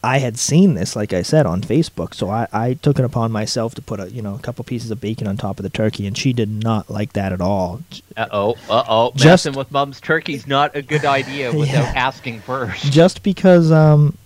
I 0.05 0.19
had 0.19 0.39
seen 0.39 0.75
this, 0.75 0.95
like 0.95 1.13
I 1.13 1.23
said, 1.23 1.47
on 1.47 1.63
Facebook, 1.63 2.15
so 2.15 2.29
I, 2.29 2.47
I 2.53 2.75
took 2.75 2.99
it 2.99 3.05
upon 3.05 3.33
myself 3.33 3.75
to 3.77 3.83
put 3.83 4.01
a 4.01 4.11
you 4.11 4.21
know 4.23 4.35
a 4.35 4.39
couple 4.39 4.63
pieces 4.65 4.91
of 4.91 5.01
bacon 5.01 5.27
on 5.27 5.37
top 5.37 5.59
of 5.59 5.63
the 5.63 5.71
turkey, 5.71 6.07
and 6.07 6.17
she 6.17 6.33
did 6.33 6.49
not 6.51 6.91
like 6.91 7.15
that 7.15 7.33
at 7.33 7.41
all. 7.41 7.81
Uh 8.17 8.27
oh, 8.31 8.55
uh 8.69 8.85
oh. 8.89 9.13
Just- 9.17 9.25
Messing 9.47 9.55
with 9.55 9.73
mom's 9.73 10.01
turkey's 10.01 10.47
not 10.47 10.77
a 10.77 10.83
good 10.83 11.05
idea 11.05 11.53
without 11.57 11.73
Yeah. 11.73 11.93
asking 11.97 12.41
first. 12.41 12.93
just 12.93 13.23
because 13.23 13.73
um 13.73 14.17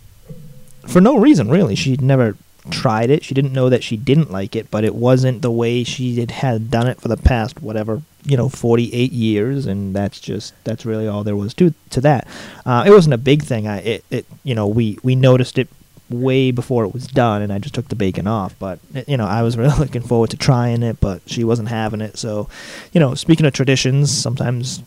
for 0.86 1.00
no 1.00 1.18
reason 1.18 1.48
really 1.50 1.74
she'd 1.74 2.00
never 2.00 2.34
tried 2.70 3.10
it. 3.10 3.24
She 3.24 3.34
didn't 3.34 3.52
know 3.52 3.68
that 3.68 3.82
she 3.82 3.96
didn't 3.96 4.30
like 4.30 4.56
it 4.56 4.70
but 4.70 4.84
it 4.84 4.94
wasn't 4.94 5.42
the 5.42 5.50
way 5.50 5.84
she 5.84 6.24
had, 6.28 6.70
done 6.70 6.86
it 6.86 7.00
for 7.00 7.08
the 7.08 7.16
past 7.16 7.62
whatever 7.62 8.02
you 8.24 8.36
know 8.36 8.48
48 8.48 9.12
years 9.12 9.66
and 9.66 9.94
that's 9.94 10.20
just 10.20 10.52
that's 10.64 10.84
really 10.84 11.06
all 11.06 11.24
there 11.24 11.36
was 11.36 11.54
to 11.54 11.72
to 11.90 12.00
that. 12.02 12.26
Uh, 12.66 12.84
it 12.86 12.90
wasn't 12.90 13.14
a 13.14 13.18
big 13.18 13.42
thing. 13.42 13.66
I 13.66 13.78
it, 13.78 14.04
it 14.10 14.26
you 14.44 14.54
know 14.54 14.66
we 14.66 14.98
we 15.02 15.14
noticed 15.14 15.58
it 15.58 15.68
way 16.10 16.50
before 16.50 16.84
it 16.84 16.94
was 16.94 17.06
done 17.06 17.42
and 17.42 17.52
i 17.52 17.58
just 17.58 17.74
took 17.74 17.88
the 17.88 17.94
bacon 17.94 18.26
off 18.26 18.58
but 18.58 18.78
you 19.06 19.14
know 19.18 19.26
i 19.26 19.42
was 19.42 19.56
really 19.58 19.76
looking 19.78 20.00
forward 20.00 20.30
to 20.30 20.38
trying 20.38 20.82
it 20.82 20.98
but 21.00 21.20
she 21.26 21.44
wasn't 21.44 21.68
having 21.68 22.00
it. 22.00 22.18
So 22.18 22.48
you 22.92 23.00
know 23.00 23.14
speaking 23.14 23.44
of 23.46 23.52
traditions 23.52 24.10
sometimes 24.10 24.82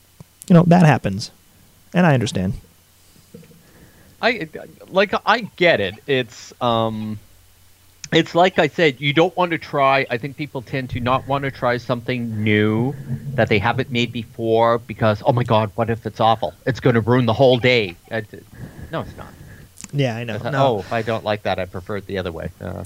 you 0.48 0.54
know 0.54 0.64
that 0.68 0.86
happens 0.86 1.32
and 1.94 2.06
i 2.06 2.14
understand. 2.14 2.54
I 4.22 4.48
like 4.90 5.14
I 5.26 5.42
get 5.56 5.80
it. 5.80 5.96
It's 6.06 6.54
um 6.62 7.20
it's 8.14 8.36
like 8.36 8.60
I 8.60 8.68
said, 8.68 9.00
you 9.02 9.14
don't 9.14 9.36
want 9.38 9.52
to 9.52 9.58
try 9.58 10.06
I 10.10 10.18
think 10.18 10.38
people 10.38 10.62
tend 10.62 10.90
to 10.92 11.00
not 11.00 11.28
want 11.28 11.44
to 11.44 11.52
try 11.52 11.78
something 11.78 12.44
new 12.44 12.96
that 13.36 13.50
they 13.50 13.60
haven't 13.60 13.90
made 13.92 14.12
before 14.12 14.80
because 14.80 15.22
oh 15.26 15.34
my 15.34 15.44
god, 15.44 15.72
what 15.76 15.90
if 15.90 16.06
it's 16.06 16.20
awful? 16.20 16.56
It's 16.66 16.80
going 16.80 16.96
to 16.96 17.02
ruin 17.02 17.26
the 17.26 17.34
whole 17.34 17.58
day. 17.58 18.00
Uh, 18.10 18.22
d- 18.22 18.40
no, 18.92 19.02
it's 19.02 19.18
not. 19.18 19.34
yeah 19.94 20.16
i 20.16 20.24
know 20.24 20.36
It's 20.36 20.44
no. 20.44 20.76
Oh, 20.76 20.80
if 20.80 20.92
I 20.92 21.02
don't 21.02 21.24
like 21.24 21.44
that, 21.44 21.60
I 21.60 21.66
prefer 21.66 21.98
it 21.98 22.06
the 22.08 22.18
other 22.18 22.32
way. 22.32 22.52
Uh, 22.60 22.84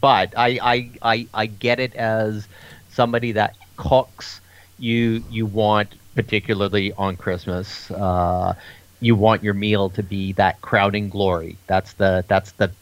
but 0.00 0.34
I, 0.36 0.58
I, 0.62 0.90
I, 1.02 1.28
I 1.34 1.46
get 1.46 1.80
it 1.80 1.94
as 1.94 2.48
somebody 2.88 3.32
that 3.32 3.56
cooks. 3.76 4.40
You 4.78 5.24
you 5.28 5.46
want 5.46 5.96
particularly 6.14 6.92
on 6.92 7.16
Christmas. 7.16 7.90
Uh, 7.90 8.54
you 9.00 9.14
want 9.16 9.42
your 9.42 9.54
meal 9.54 9.90
to 9.90 10.02
be 10.02 10.32
that 10.34 10.60
crowning 10.60 11.08
glory. 11.10 11.58
That's 11.66 11.94
the 11.94 12.24
that's 12.28 12.52
the 12.52 12.72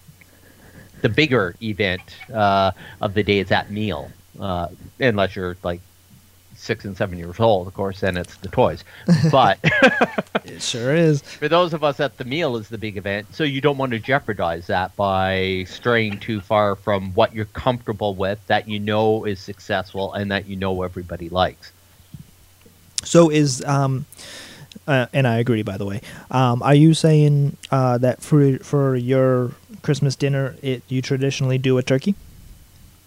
the 1.07 1.15
bigger 1.15 1.55
event 1.63 2.03
uh, 2.35 2.73
of 3.01 3.15
the 3.15 3.23
day 3.23 3.39
is 3.39 3.49
that 3.49 3.71
meal. 3.71 4.11
Uh, 4.41 4.67
unless 4.99 5.37
you're 5.37 5.57
like 5.63 5.81
six 6.57 6.85
and 6.85 6.97
seven 6.97 7.17
years 7.17 7.39
old, 7.39 7.69
of 7.69 7.75
course, 7.75 8.01
then 8.01 8.17
it's 8.17 8.37
the 8.39 8.49
toys. 8.49 8.83
But 9.31 9.61
It 10.45 10.61
sure 10.61 10.97
is. 10.97 11.23
for 11.23 11.49
those 11.49 11.73
of 11.75 11.85
us 11.85 11.99
that 11.99 12.19
the 12.19 12.25
meal 12.25 12.57
is 12.57 12.69
the 12.69 12.79
big 12.79 12.97
event, 12.97 13.33
so 13.33 13.45
you 13.45 13.61
don't 13.61 13.79
want 13.79 13.93
to 13.93 14.01
jeopardize 14.01 14.67
that 14.67 14.97
by 14.97 15.65
straying 15.69 16.19
too 16.19 16.41
far 16.41 16.75
from 16.75 17.13
what 17.15 17.33
you're 17.33 17.45
comfortable 17.67 18.17
with, 18.17 18.45
that 18.49 18.69
you 18.69 18.81
know 18.81 19.25
is 19.25 19.39
successful, 19.39 20.13
and 20.13 20.33
that 20.33 20.49
you 20.49 20.57
know 20.57 20.83
everybody 20.83 21.29
likes. 21.29 21.71
So 23.05 23.31
is 23.31 23.65
um, 23.65 24.07
uh, 24.89 25.07
and 25.13 25.27
I 25.27 25.39
agree. 25.39 25.63
By 25.63 25.77
the 25.79 25.87
way, 25.87 26.01
um, 26.33 26.63
are 26.63 26.75
you 26.75 26.95
saying 26.95 27.57
uh, 27.71 27.99
that 27.99 28.23
for 28.23 28.59
for 28.59 28.97
your 28.97 29.53
Christmas 29.87 30.17
dinner, 30.17 30.57
it 30.63 30.83
you 30.89 31.01
traditionally 31.01 31.59
do 31.59 31.79
a 31.79 31.83
turkey? 31.83 32.15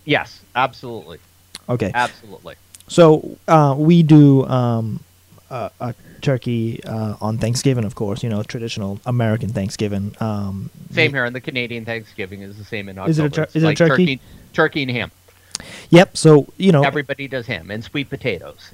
Yes, 0.05 0.41
absolutely, 0.55 1.19
Okay. 1.67 1.91
absolutely. 1.93 2.55
So 2.87 3.37
uh, 3.47 3.75
we 3.77 4.01
do 4.01 4.45
um, 4.47 5.01
a, 5.51 5.69
a 5.81 5.93
turkey 6.21 6.81
uh, 6.85 7.15
on 7.21 7.37
Thanksgiving, 7.37 7.83
of 7.83 7.95
course. 7.95 8.23
You 8.23 8.29
know, 8.29 8.41
traditional 8.43 8.99
American 9.05 9.49
Thanksgiving. 9.49 10.15
Um, 10.21 10.71
Same 10.91 11.11
here, 11.11 11.25
and 11.25 11.35
the 11.35 11.41
Canadian 11.41 11.83
Thanksgiving 11.85 12.41
is 12.41 12.57
the 12.57 12.63
same 12.63 12.87
in 12.89 12.97
October. 12.97 13.11
Is 13.11 13.19
it 13.19 13.25
a 13.25 13.29
tur- 13.29 13.47
is 13.53 13.63
it 13.63 13.65
a 13.65 13.69
like 13.69 13.77
turkey? 13.77 14.19
turkey? 14.53 14.81
and 14.83 14.91
ham. 14.91 15.11
Yep. 15.89 16.15
So 16.17 16.47
you 16.57 16.71
know, 16.71 16.83
Everybody 16.83 17.27
does 17.27 17.45
ham 17.45 17.69
and 17.69 17.83
sweet 17.83 18.09
potatoes. 18.09 18.71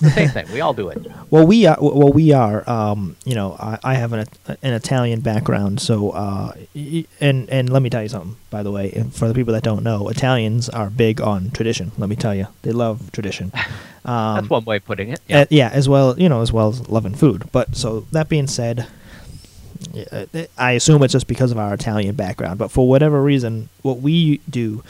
You 0.00 0.08
know, 0.08 0.14
the 0.14 0.20
same 0.20 0.28
thing. 0.30 0.52
We 0.52 0.60
all 0.60 0.72
do 0.74 0.88
it. 0.88 1.06
Well, 1.30 1.46
we 1.46 1.66
are. 1.66 1.76
Well, 1.80 2.12
we 2.12 2.32
are. 2.32 2.68
Um, 2.68 3.16
you 3.24 3.34
know, 3.34 3.56
I, 3.58 3.78
I 3.82 3.94
have 3.94 4.12
an 4.12 4.26
an 4.62 4.72
Italian 4.72 5.20
background, 5.20 5.80
so 5.80 6.10
uh, 6.10 6.52
and 7.20 7.48
and 7.50 7.70
let 7.70 7.82
me 7.82 7.90
tell 7.90 8.02
you 8.02 8.08
something. 8.08 8.36
By 8.50 8.62
the 8.62 8.70
way, 8.70 8.90
for 9.12 9.28
the 9.28 9.34
people 9.34 9.52
that 9.54 9.62
don't 9.62 9.82
know, 9.82 10.08
Italians 10.08 10.68
are 10.68 10.90
big 10.90 11.20
on 11.20 11.50
tradition. 11.50 11.92
Let 11.98 12.08
me 12.08 12.16
tell 12.16 12.34
you, 12.34 12.46
they 12.62 12.72
love 12.72 13.12
tradition. 13.12 13.52
Um, 14.02 14.36
That's 14.36 14.48
one 14.48 14.64
way 14.64 14.76
of 14.76 14.84
putting 14.86 15.10
it. 15.10 15.20
uh, 15.30 15.44
yeah, 15.50 15.68
as 15.68 15.86
well, 15.86 16.18
you 16.18 16.30
know, 16.30 16.40
as 16.40 16.50
well 16.50 16.70
as 16.70 16.88
loving 16.88 17.14
food. 17.14 17.44
But 17.52 17.76
so 17.76 18.06
that 18.12 18.30
being 18.30 18.46
said, 18.46 18.86
uh, 20.10 20.24
I 20.56 20.72
assume 20.72 21.02
it's 21.02 21.12
just 21.12 21.26
because 21.26 21.50
of 21.52 21.58
our 21.58 21.74
Italian 21.74 22.14
background. 22.14 22.58
But 22.58 22.70
for 22.70 22.88
whatever 22.88 23.22
reason, 23.22 23.68
what 23.82 24.00
we 24.00 24.38
do, 24.48 24.82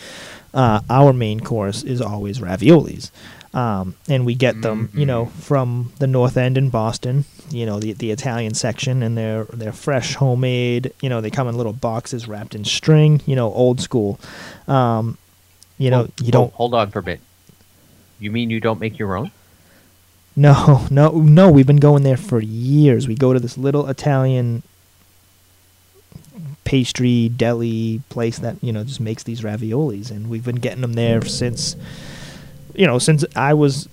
uh, 0.54 0.82
our 0.88 1.12
main 1.12 1.40
course 1.40 1.82
is 1.82 2.00
always 2.00 2.38
raviolis, 2.38 3.10
um, 3.52 3.96
and 4.08 4.24
we 4.24 4.34
get 4.34 4.62
them, 4.62 4.90
you 4.94 5.04
know, 5.04 5.26
from 5.26 5.92
the 5.98 6.06
North 6.06 6.36
End 6.36 6.56
in 6.56 6.70
Boston. 6.70 7.24
You 7.50 7.66
know, 7.66 7.80
the 7.80 7.94
the 7.94 8.12
Italian 8.12 8.54
section, 8.54 9.02
and 9.02 9.18
they're 9.18 9.44
they're 9.44 9.72
fresh, 9.72 10.14
homemade. 10.14 10.92
You 11.00 11.08
know, 11.08 11.20
they 11.20 11.30
come 11.30 11.48
in 11.48 11.56
little 11.56 11.72
boxes 11.72 12.28
wrapped 12.28 12.54
in 12.54 12.64
string. 12.64 13.22
You 13.26 13.34
know, 13.34 13.52
old 13.52 13.80
school. 13.80 14.20
Um, 14.68 15.18
you 15.78 15.90
know, 15.90 16.08
you 16.22 16.30
don't. 16.30 16.52
oh, 16.54 16.56
hold 16.56 16.74
on 16.74 16.90
for 16.90 17.00
a 17.00 17.02
bit. 17.02 17.20
You 18.20 18.30
mean 18.30 18.50
you 18.50 18.60
don't 18.60 18.78
make 18.78 18.98
your 18.98 19.16
own? 19.16 19.32
No, 20.36 20.86
no, 20.90 21.10
no. 21.10 21.50
We've 21.50 21.66
been 21.66 21.78
going 21.78 22.04
there 22.04 22.16
for 22.16 22.40
years. 22.40 23.08
We 23.08 23.16
go 23.16 23.32
to 23.32 23.40
this 23.40 23.58
little 23.58 23.88
Italian 23.88 24.62
pastry 26.62 27.28
deli 27.28 28.00
place 28.10 28.38
that 28.38 28.56
you 28.62 28.72
know 28.72 28.84
just 28.84 29.00
makes 29.00 29.24
these 29.24 29.40
raviolis, 29.40 30.12
and 30.12 30.30
we've 30.30 30.44
been 30.44 30.56
getting 30.56 30.82
them 30.82 30.92
there 30.92 31.24
since 31.24 31.74
you 32.74 32.86
know 32.86 32.98
since 32.98 33.24
I 33.36 33.54
was 33.54 33.88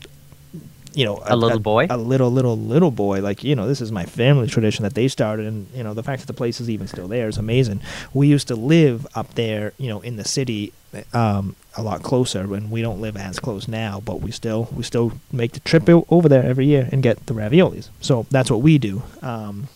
you 0.93 1.05
know 1.05 1.21
A 1.25 1.35
little 1.35 1.59
boy? 1.59 1.85
a 1.89 1.97
little 1.97 2.31
little 2.31 2.57
little 2.57 2.89
boy. 2.91 3.21
Like 3.21 3.43
you 3.43 3.55
know, 3.55 3.67
this 3.67 3.81
is 3.81 3.91
my 3.91 4.05
family 4.05 4.47
tradition 4.47 4.83
that 4.83 4.95
they 4.95 5.07
started, 5.07 5.45
and 5.45 5.67
you 5.75 5.83
know 5.83 5.93
the 5.93 6.01
fact 6.03 6.21
that 6.21 6.27
the 6.27 6.33
place 6.33 6.59
is 6.59 6.69
even 6.69 6.87
still 6.87 7.07
there 7.07 7.27
is 7.27 7.37
amazing. 7.37 7.81
We 8.13 8.27
used 8.27 8.47
to 8.47 8.55
live 8.55 9.05
up 9.13 9.35
there, 9.35 9.73
you 9.77 9.89
know, 9.89 10.01
in 10.01 10.15
the 10.15 10.25
city. 10.25 10.73
Um, 11.13 11.55
a 11.75 11.83
lot 11.83 12.01
closer, 12.01 12.51
and 12.55 12.71
we 12.71 12.81
don't 12.81 12.99
live 13.01 13.15
as 13.17 13.39
close 13.39 13.67
now, 13.67 13.99
but 14.03 14.21
we 14.21 14.31
still 14.31 14.69
we 14.75 14.81
still 14.81 15.11
make 15.31 15.51
the 15.51 15.59
trip 15.59 15.87
over 16.09 16.27
there 16.27 16.43
every 16.43 16.65
year 16.65 16.89
and 16.91 17.03
get 17.03 17.27
the 17.27 17.33
raviolis. 17.35 17.89
So 18.01 18.25
that's 18.31 18.49
what 18.49 18.61
we 18.61 18.79
do. 18.79 19.03
Um, 19.21 19.67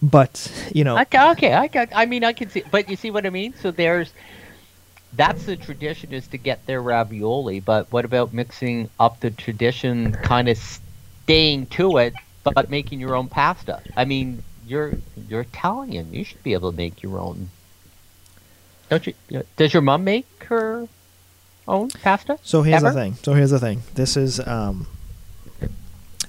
but 0.00 0.50
you 0.72 0.84
know, 0.84 0.96
Okay, 0.98 1.30
okay, 1.32 1.52
I 1.52 1.66
got. 1.66 1.88
I 1.94 2.06
mean, 2.06 2.24
I 2.24 2.32
can 2.32 2.48
see, 2.48 2.62
but 2.70 2.88
you 2.88 2.96
see 2.96 3.10
what 3.10 3.26
I 3.26 3.30
mean. 3.30 3.52
So 3.60 3.70
there's, 3.70 4.12
that's 5.14 5.44
the 5.44 5.56
tradition 5.56 6.12
is 6.12 6.26
to 6.28 6.38
get 6.38 6.66
their 6.66 6.82
ravioli. 6.82 7.60
But 7.60 7.90
what 7.92 8.04
about 8.04 8.32
mixing 8.32 8.90
up 9.00 9.20
the 9.20 9.30
tradition, 9.30 10.12
kind 10.12 10.48
of 10.48 10.58
staying 10.58 11.66
to 11.66 11.98
it, 11.98 12.14
but 12.44 12.70
making 12.70 13.00
your 13.00 13.14
own 13.14 13.28
pasta? 13.28 13.82
I 13.96 14.04
mean, 14.04 14.42
you're 14.66 14.94
you're 15.28 15.42
Italian. 15.42 16.12
You 16.12 16.24
should 16.24 16.42
be 16.42 16.52
able 16.52 16.70
to 16.70 16.76
make 16.76 17.02
your 17.02 17.18
own. 17.18 17.50
Don't 18.90 19.06
you? 19.06 19.14
Does 19.56 19.72
your 19.72 19.82
mom 19.82 20.04
make 20.04 20.26
her 20.44 20.88
own 21.66 21.88
pasta? 21.90 22.38
So 22.42 22.62
here's 22.62 22.82
Ever? 22.82 22.92
the 22.92 23.00
thing. 23.00 23.14
So 23.22 23.34
here's 23.34 23.50
the 23.50 23.58
thing. 23.58 23.82
This 23.94 24.16
is 24.16 24.40
um 24.46 24.86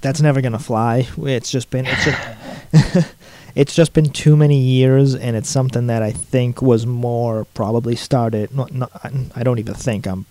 that's 0.02 0.22
never 0.22 0.42
gonna 0.42 0.60
fly. 0.60 1.08
It's 1.18 1.52
just 1.52 1.70
been 1.70 1.86
it's 1.86 2.06
just 2.06 3.14
it's 3.60 3.76
just 3.76 3.92
been 3.94 4.10
too 4.10 4.36
many 4.38 4.58
years 4.58 5.14
and 5.16 5.36
it's 5.36 5.50
something 5.50 5.88
that 5.88 6.02
I 6.02 6.12
think 6.12 6.62
was 6.62 6.86
more 6.86 7.46
probably 7.54 7.96
started 7.96 8.56
not, 8.56 8.74
not 8.74 8.90
I 9.36 9.44
don't 9.44 9.60
even 9.60 9.74
think 9.76 10.08
I'm 10.08 10.26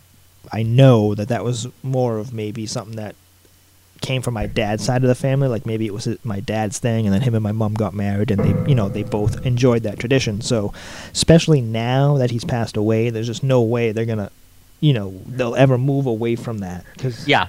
I 0.52 0.62
know 0.62 1.14
that 1.14 1.28
that 1.28 1.44
was 1.44 1.66
more 1.82 2.16
of 2.18 2.32
maybe 2.32 2.64
something 2.66 2.96
that 2.96 3.14
came 4.00 4.22
from 4.22 4.32
my 4.34 4.46
dad's 4.46 4.84
side 4.84 5.02
of 5.02 5.08
the 5.08 5.14
family 5.14 5.48
like 5.48 5.66
maybe 5.66 5.84
it 5.84 5.92
was 5.92 6.08
my 6.24 6.40
dad's 6.40 6.78
thing 6.78 7.04
and 7.04 7.12
then 7.14 7.20
him 7.20 7.34
and 7.34 7.42
my 7.42 7.52
mom 7.52 7.74
got 7.74 7.92
married 7.92 8.30
and 8.30 8.40
they 8.44 8.70
you 8.70 8.74
know 8.74 8.88
they 8.88 9.02
both 9.02 9.44
enjoyed 9.44 9.82
that 9.82 9.98
tradition 9.98 10.40
so 10.40 10.72
especially 11.12 11.60
now 11.60 12.16
that 12.16 12.30
he's 12.30 12.44
passed 12.44 12.76
away 12.76 13.10
there's 13.10 13.26
just 13.26 13.42
no 13.42 13.60
way 13.60 13.90
they're 13.92 14.06
gonna 14.06 14.30
you 14.80 14.92
know 14.92 15.10
they'll 15.26 15.56
ever 15.56 15.76
move 15.76 16.06
away 16.06 16.36
from 16.36 16.58
that 16.60 16.84
because 16.94 17.26
Yeah, 17.26 17.48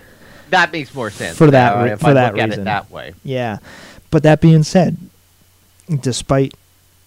that 0.50 0.72
makes 0.72 0.94
more 0.94 1.12
sense 1.12 1.38
For 1.38 1.52
that 1.52 1.84
re- 1.84 1.96
for 1.98 2.08
I 2.08 2.14
that 2.14 2.34
reason. 2.34 2.64
that 2.66 2.90
way. 2.90 3.14
yeah 3.24 3.60
but 4.12 4.24
that 4.24 4.42
being 4.42 4.64
said 4.64 4.98
despite 6.02 6.54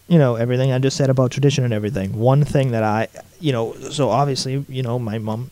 you 0.09 0.19
know 0.19 0.35
everything 0.35 0.73
i 0.73 0.79
just 0.79 0.97
said 0.97 1.09
about 1.09 1.31
tradition 1.31 1.65
and 1.65 1.73
everything 1.73 2.19
one 2.19 2.45
thing 2.45 2.73
that 2.73 2.83
i 2.83 3.07
you 3.41 3.53
know 3.53 3.75
so 3.91 4.09
obviously 4.11 4.65
you 4.69 4.83
know 4.83 4.99
my 4.99 5.19
mom 5.19 5.51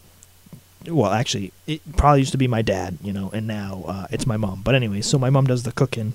well 0.88 1.12
actually 1.12 1.52
it 1.66 1.80
probably 1.96 2.20
used 2.20 2.32
to 2.32 2.38
be 2.38 2.48
my 2.48 2.62
dad 2.62 2.98
you 3.02 3.12
know 3.12 3.30
and 3.32 3.46
now 3.46 3.84
uh, 3.86 4.06
it's 4.10 4.26
my 4.26 4.36
mom. 4.36 4.62
But 4.62 4.74
anyway 4.74 5.00
so 5.02 5.18
my 5.18 5.30
mom 5.30 5.46
does 5.46 5.62
the 5.62 5.72
cooking 5.72 6.14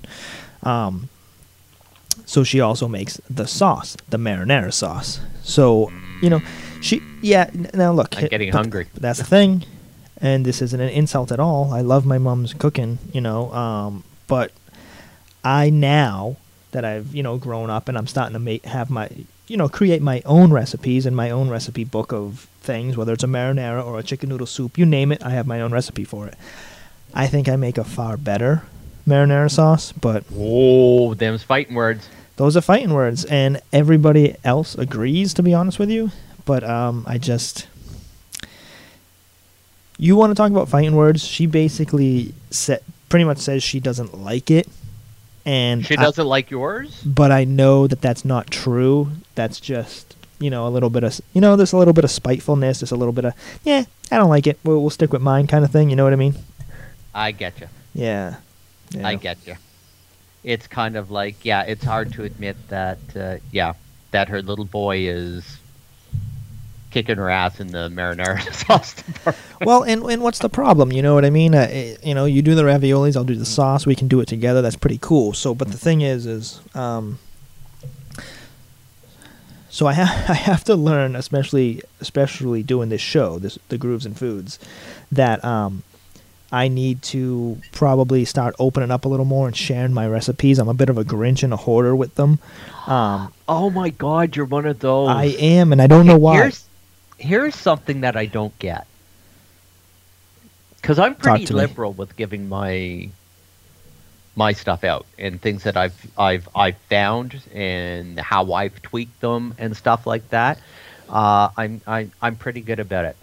um 0.62 1.08
so 2.24 2.42
she 2.42 2.60
also 2.60 2.88
makes 2.88 3.20
the 3.30 3.46
sauce 3.46 3.96
the 4.08 4.16
marinara 4.16 4.72
sauce. 4.72 5.20
So 5.42 5.92
you 6.20 6.30
know 6.30 6.40
she 6.80 7.02
yeah 7.22 7.50
now 7.74 7.92
look 7.92 8.16
I'm 8.16 8.28
getting 8.28 8.52
hungry. 8.52 8.88
that's 8.94 9.18
the 9.18 9.24
thing 9.24 9.64
and 10.20 10.44
this 10.44 10.62
isn't 10.62 10.80
an 10.80 10.88
insult 10.88 11.30
at 11.30 11.38
all. 11.38 11.72
I 11.72 11.82
love 11.82 12.04
my 12.04 12.18
mom's 12.18 12.52
cooking 12.54 12.98
you 13.12 13.20
know 13.20 13.52
um 13.52 14.04
but 14.26 14.50
I 15.44 15.70
now 15.70 16.36
that 16.76 16.84
I've 16.84 17.14
you 17.14 17.22
know 17.22 17.38
grown 17.38 17.70
up 17.70 17.88
and 17.88 17.96
I'm 17.98 18.06
starting 18.06 18.34
to 18.34 18.38
make 18.38 18.64
have 18.66 18.90
my 18.90 19.08
you 19.48 19.56
know 19.56 19.68
create 19.68 20.02
my 20.02 20.22
own 20.26 20.52
recipes 20.52 21.06
and 21.06 21.16
my 21.16 21.30
own 21.30 21.48
recipe 21.48 21.84
book 21.84 22.12
of 22.12 22.46
things, 22.60 22.96
whether 22.96 23.12
it's 23.14 23.24
a 23.24 23.26
marinara 23.26 23.84
or 23.84 23.98
a 23.98 24.02
chicken 24.02 24.28
noodle 24.28 24.46
soup, 24.46 24.76
you 24.78 24.84
name 24.84 25.10
it, 25.12 25.24
I 25.24 25.30
have 25.30 25.46
my 25.46 25.60
own 25.60 25.72
recipe 25.72 26.04
for 26.04 26.26
it. 26.26 26.34
I 27.14 27.26
think 27.28 27.48
I 27.48 27.56
make 27.56 27.78
a 27.78 27.84
far 27.84 28.16
better 28.16 28.62
marinara 29.08 29.50
sauce, 29.50 29.92
but 29.92 30.24
Oh, 30.36 31.14
them's 31.14 31.42
fighting 31.42 31.74
words. 31.74 32.08
those 32.36 32.56
are 32.56 32.60
fighting 32.60 32.92
words, 32.92 33.24
and 33.24 33.60
everybody 33.72 34.34
else 34.44 34.74
agrees. 34.76 35.32
To 35.34 35.42
be 35.42 35.54
honest 35.54 35.78
with 35.78 35.90
you, 35.90 36.10
but 36.44 36.62
um, 36.62 37.04
I 37.06 37.16
just 37.18 37.68
you 39.98 40.14
want 40.16 40.30
to 40.30 40.34
talk 40.34 40.50
about 40.50 40.68
fighting 40.68 40.94
words? 40.94 41.24
She 41.24 41.46
basically 41.46 42.34
said 42.50 42.82
pretty 43.08 43.24
much 43.24 43.38
says 43.38 43.62
she 43.62 43.80
doesn't 43.80 44.18
like 44.18 44.50
it, 44.50 44.68
and 45.46 45.86
She 45.86 45.96
doesn't 45.96 46.26
like 46.26 46.50
yours. 46.50 47.02
but 47.06 47.30
I 47.32 47.44
know 47.44 47.86
that 47.86 48.02
that's 48.02 48.24
not 48.24 48.50
true. 48.50 49.12
That's 49.34 49.58
just 49.60 50.14
you 50.38 50.50
know 50.50 50.66
a 50.66 50.70
little 50.70 50.90
bit 50.90 51.02
of 51.04 51.18
you 51.32 51.40
know 51.40 51.56
there's 51.56 51.72
a 51.72 51.78
little 51.78 51.94
bit 51.94 52.04
of 52.04 52.10
spitefulness, 52.10 52.80
there's 52.80 52.92
a 52.92 52.96
little 52.96 53.12
bit 53.14 53.24
of 53.24 53.32
yeah 53.64 53.84
I 54.10 54.18
don't 54.18 54.28
like 54.28 54.46
it. 54.46 54.58
We'll, 54.62 54.80
we'll 54.80 54.90
stick 54.90 55.12
with 55.12 55.22
mine 55.22 55.46
kind 55.46 55.64
of 55.64 55.70
thing. 55.70 55.88
You 55.90 55.96
know 55.96 56.04
what 56.04 56.12
I 56.12 56.16
mean? 56.16 56.34
I 57.14 57.30
get 57.32 57.58
you. 57.60 57.68
Yeah. 57.94 58.36
yeah. 58.90 59.08
I 59.08 59.14
get 59.14 59.38
you. 59.46 59.56
It's 60.44 60.66
kind 60.68 60.96
of 60.96 61.10
like, 61.10 61.44
yeah, 61.44 61.62
it's 61.62 61.82
hard 61.82 62.12
to 62.12 62.22
admit 62.22 62.56
that, 62.68 62.98
uh, 63.16 63.38
yeah, 63.50 63.72
that 64.12 64.28
her 64.28 64.42
little 64.42 64.64
boy 64.66 65.08
is 65.08 65.56
kicking 66.96 67.18
her 67.18 67.28
ass 67.28 67.60
in 67.60 67.66
the 67.66 67.90
marinara 67.90 68.40
sauce 68.66 68.94
department. 68.94 69.66
well, 69.66 69.82
and 69.82 70.02
and 70.04 70.22
what's 70.22 70.38
the 70.38 70.48
problem? 70.48 70.90
You 70.90 71.02
know 71.02 71.14
what 71.14 71.26
I 71.26 71.30
mean? 71.30 71.54
Uh, 71.54 71.66
eh, 71.68 71.96
you 72.02 72.14
know, 72.14 72.24
you 72.24 72.40
do 72.40 72.54
the 72.54 72.62
raviolis, 72.62 73.16
I'll 73.16 73.24
do 73.24 73.34
the 73.34 73.44
sauce. 73.44 73.84
We 73.84 73.94
can 73.94 74.08
do 74.08 74.20
it 74.20 74.28
together. 74.28 74.62
That's 74.62 74.76
pretty 74.76 74.98
cool. 75.02 75.34
So, 75.34 75.54
but 75.54 75.70
the 75.70 75.76
thing 75.76 76.00
is, 76.00 76.24
is 76.24 76.60
um, 76.74 77.18
so 79.68 79.86
I 79.86 79.92
have 79.92 80.30
I 80.30 80.34
have 80.34 80.64
to 80.64 80.74
learn, 80.74 81.16
especially 81.16 81.82
especially 82.00 82.62
doing 82.62 82.88
this 82.88 83.02
show, 83.02 83.38
this 83.38 83.58
the 83.68 83.76
grooves 83.76 84.06
and 84.06 84.16
foods, 84.16 84.58
that 85.12 85.44
um, 85.44 85.82
I 86.50 86.68
need 86.68 87.02
to 87.02 87.60
probably 87.72 88.24
start 88.24 88.54
opening 88.58 88.90
up 88.90 89.04
a 89.04 89.08
little 89.08 89.26
more 89.26 89.46
and 89.46 89.54
sharing 89.54 89.92
my 89.92 90.08
recipes. 90.08 90.58
I'm 90.58 90.68
a 90.70 90.74
bit 90.74 90.88
of 90.88 90.96
a 90.96 91.04
Grinch 91.04 91.42
and 91.42 91.52
a 91.52 91.58
hoarder 91.58 91.94
with 91.94 92.14
them. 92.14 92.38
Um, 92.86 93.34
Oh 93.48 93.70
my 93.70 93.90
God, 93.90 94.34
you're 94.34 94.46
one 94.46 94.66
of 94.66 94.80
those. 94.80 95.08
I 95.08 95.26
am, 95.38 95.72
and 95.72 95.80
I 95.80 95.86
don't 95.86 96.06
know 96.06 96.18
why. 96.18 96.36
Here's, 96.36 96.66
here's 97.18 97.54
something 97.54 98.02
that 98.02 98.16
I 98.16 98.26
don't 98.26 98.56
get. 98.58 98.86
Because 100.76 100.98
I'm 100.98 101.14
pretty 101.14 101.46
to 101.46 101.54
me. 101.54 101.60
liberal 101.60 101.92
with 101.92 102.16
giving 102.16 102.48
my 102.48 103.08
my 104.36 104.52
stuff 104.52 104.84
out 104.84 105.06
and 105.18 105.40
things 105.40 105.64
that 105.64 105.76
I've 105.76 106.06
I've 106.16 106.48
I've 106.54 106.76
found 106.90 107.40
and 107.52 108.20
how 108.20 108.52
I've 108.52 108.80
tweaked 108.82 109.20
them 109.20 109.54
and 109.58 109.76
stuff 109.76 110.06
like 110.06 110.28
that. 110.30 110.60
Uh, 111.08 111.48
I'm 111.56 111.80
I, 111.86 112.08
I'm 112.20 112.36
pretty 112.36 112.60
good 112.60 112.78
about 112.78 113.06
it. 113.06 113.16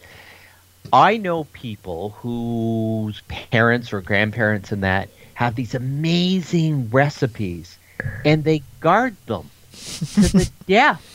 I 0.91 1.17
know 1.17 1.45
people 1.45 2.09
whose 2.19 3.21
parents 3.21 3.93
or 3.93 4.01
grandparents 4.01 4.71
and 4.71 4.83
that 4.83 5.09
have 5.35 5.55
these 5.55 5.73
amazing 5.73 6.89
recipes, 6.89 7.77
and 8.25 8.43
they 8.43 8.61
guard 8.81 9.15
them 9.27 9.49
to 9.71 10.21
the 10.21 10.51
death 10.67 11.12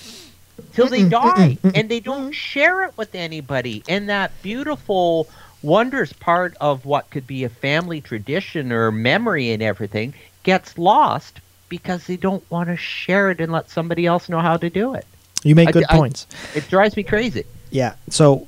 till 0.72 0.88
they 0.88 1.08
die, 1.08 1.58
and 1.62 1.88
they 1.88 2.00
don't 2.00 2.32
share 2.32 2.84
it 2.84 2.96
with 2.96 3.14
anybody. 3.14 3.82
And 3.88 4.08
that 4.08 4.30
beautiful 4.42 5.28
wonders 5.62 6.12
part 6.12 6.56
of 6.60 6.84
what 6.84 7.10
could 7.10 7.26
be 7.26 7.44
a 7.44 7.48
family 7.48 8.00
tradition 8.00 8.72
or 8.72 8.92
memory 8.92 9.50
and 9.50 9.62
everything 9.62 10.14
gets 10.44 10.78
lost 10.78 11.40
because 11.68 12.06
they 12.06 12.16
don't 12.16 12.48
want 12.50 12.68
to 12.68 12.76
share 12.76 13.30
it 13.30 13.40
and 13.40 13.52
let 13.52 13.68
somebody 13.70 14.06
else 14.06 14.28
know 14.28 14.40
how 14.40 14.56
to 14.56 14.70
do 14.70 14.94
it. 14.94 15.06
You 15.42 15.54
make 15.54 15.72
good 15.72 15.84
I- 15.88 15.96
points. 15.96 16.26
It 16.54 16.68
drives 16.68 16.96
me 16.96 17.02
crazy. 17.02 17.44
Yeah. 17.70 17.94
So 18.08 18.46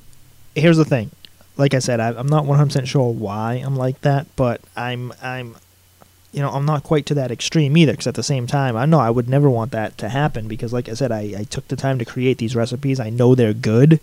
here's 0.55 0.77
the 0.77 0.85
thing. 0.85 1.11
Like 1.57 1.75
I 1.75 1.79
said, 1.79 2.01
I, 2.01 2.09
I'm 2.09 2.27
not 2.27 2.45
100% 2.45 2.87
sure 2.87 3.13
why 3.13 3.55
I'm 3.55 3.77
like 3.77 4.01
that, 4.01 4.27
but 4.37 4.63
I'm 4.77 5.13
I'm 5.23 5.57
you 6.33 6.41
know 6.41 6.51
I'm 6.51 6.65
not 6.65 6.85
quite 6.85 7.07
to 7.07 7.15
that 7.15 7.31
extreme 7.31 7.77
either. 7.77 7.93
Because 7.93 8.07
at 8.07 8.15
the 8.15 8.23
same 8.23 8.47
time, 8.47 8.77
I 8.77 8.87
know 8.87 8.99
I 8.99 9.11
would 9.11 9.29
never 9.29 9.51
want 9.51 9.73
that 9.73 9.99
to 9.99 10.09
happen. 10.09 10.49
Because 10.49 10.73
like 10.73 10.89
I 10.89 10.95
said, 10.95 11.13
I, 11.13 11.35
I 11.39 11.45
took 11.45 11.69
the 11.69 11.77
time 11.77 11.99
to 11.99 12.05
create 12.05 12.39
these 12.39 12.57
recipes. 12.57 13.01
I 13.01 13.11
know 13.11 13.35
they're 13.35 13.55
good. 13.55 14.01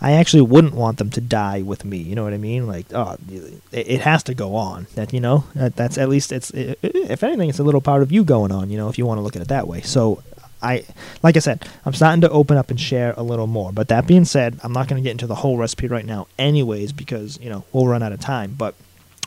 I 0.00 0.12
actually 0.12 0.42
wouldn't 0.42 0.74
want 0.74 0.98
them 0.98 1.08
to 1.10 1.20
die 1.20 1.62
with 1.62 1.84
me. 1.84 1.96
You 1.96 2.14
know 2.14 2.24
what 2.24 2.34
I 2.34 2.38
mean? 2.38 2.66
Like, 2.66 2.86
oh, 2.92 3.16
it, 3.30 3.62
it 3.72 4.00
has 4.02 4.22
to 4.24 4.34
go 4.34 4.54
on. 4.54 4.86
That 4.94 5.12
you 5.12 5.20
know, 5.20 5.44
that, 5.54 5.76
that's 5.76 5.96
at 5.98 6.08
least 6.08 6.32
it's 6.32 6.52
i 6.54 6.76
if 6.82 7.22
anything, 7.22 7.48
it's 7.48 7.58
a 7.58 7.64
little 7.64 7.80
part 7.80 8.02
of 8.02 8.12
you 8.12 8.24
going 8.24 8.52
on. 8.52 8.70
You 8.70 8.76
know, 8.76 8.88
if 8.88 8.98
you 8.98 9.06
want 9.06 9.18
to 9.18 9.22
look 9.22 9.36
at 9.36 9.42
it 9.42 9.48
that 9.48 9.66
way. 9.66 9.80
So, 9.80 10.22
I, 10.60 10.84
like 11.22 11.36
I 11.36 11.40
said, 11.40 11.66
I'm 11.84 11.92
starting 11.92 12.22
to 12.22 12.30
open 12.30 12.56
up 12.56 12.70
and 12.70 12.80
share 12.80 13.14
a 13.16 13.22
little 13.22 13.46
more. 13.46 13.72
But 13.72 13.88
that 13.88 14.06
being 14.06 14.24
said, 14.24 14.58
I'm 14.62 14.72
not 14.72 14.88
going 14.88 15.02
to 15.02 15.06
get 15.06 15.12
into 15.12 15.26
the 15.26 15.36
whole 15.36 15.58
recipe 15.58 15.88
right 15.88 16.06
now, 16.06 16.26
anyways, 16.38 16.92
because 16.92 17.38
you 17.40 17.48
know 17.48 17.64
we'll 17.72 17.86
run 17.86 18.02
out 18.02 18.12
of 18.12 18.20
time. 18.20 18.54
But 18.58 18.74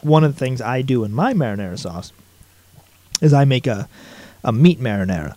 one 0.02 0.24
of 0.24 0.34
the 0.34 0.40
things 0.40 0.62
I 0.62 0.82
do 0.82 1.04
in 1.04 1.14
my 1.14 1.34
marinara 1.34 1.80
sauce 1.80 2.12
is 3.22 3.34
I 3.34 3.46
make 3.46 3.68
a 3.68 3.88
a 4.44 4.52
meat 4.52 4.80
marinara 4.80 5.36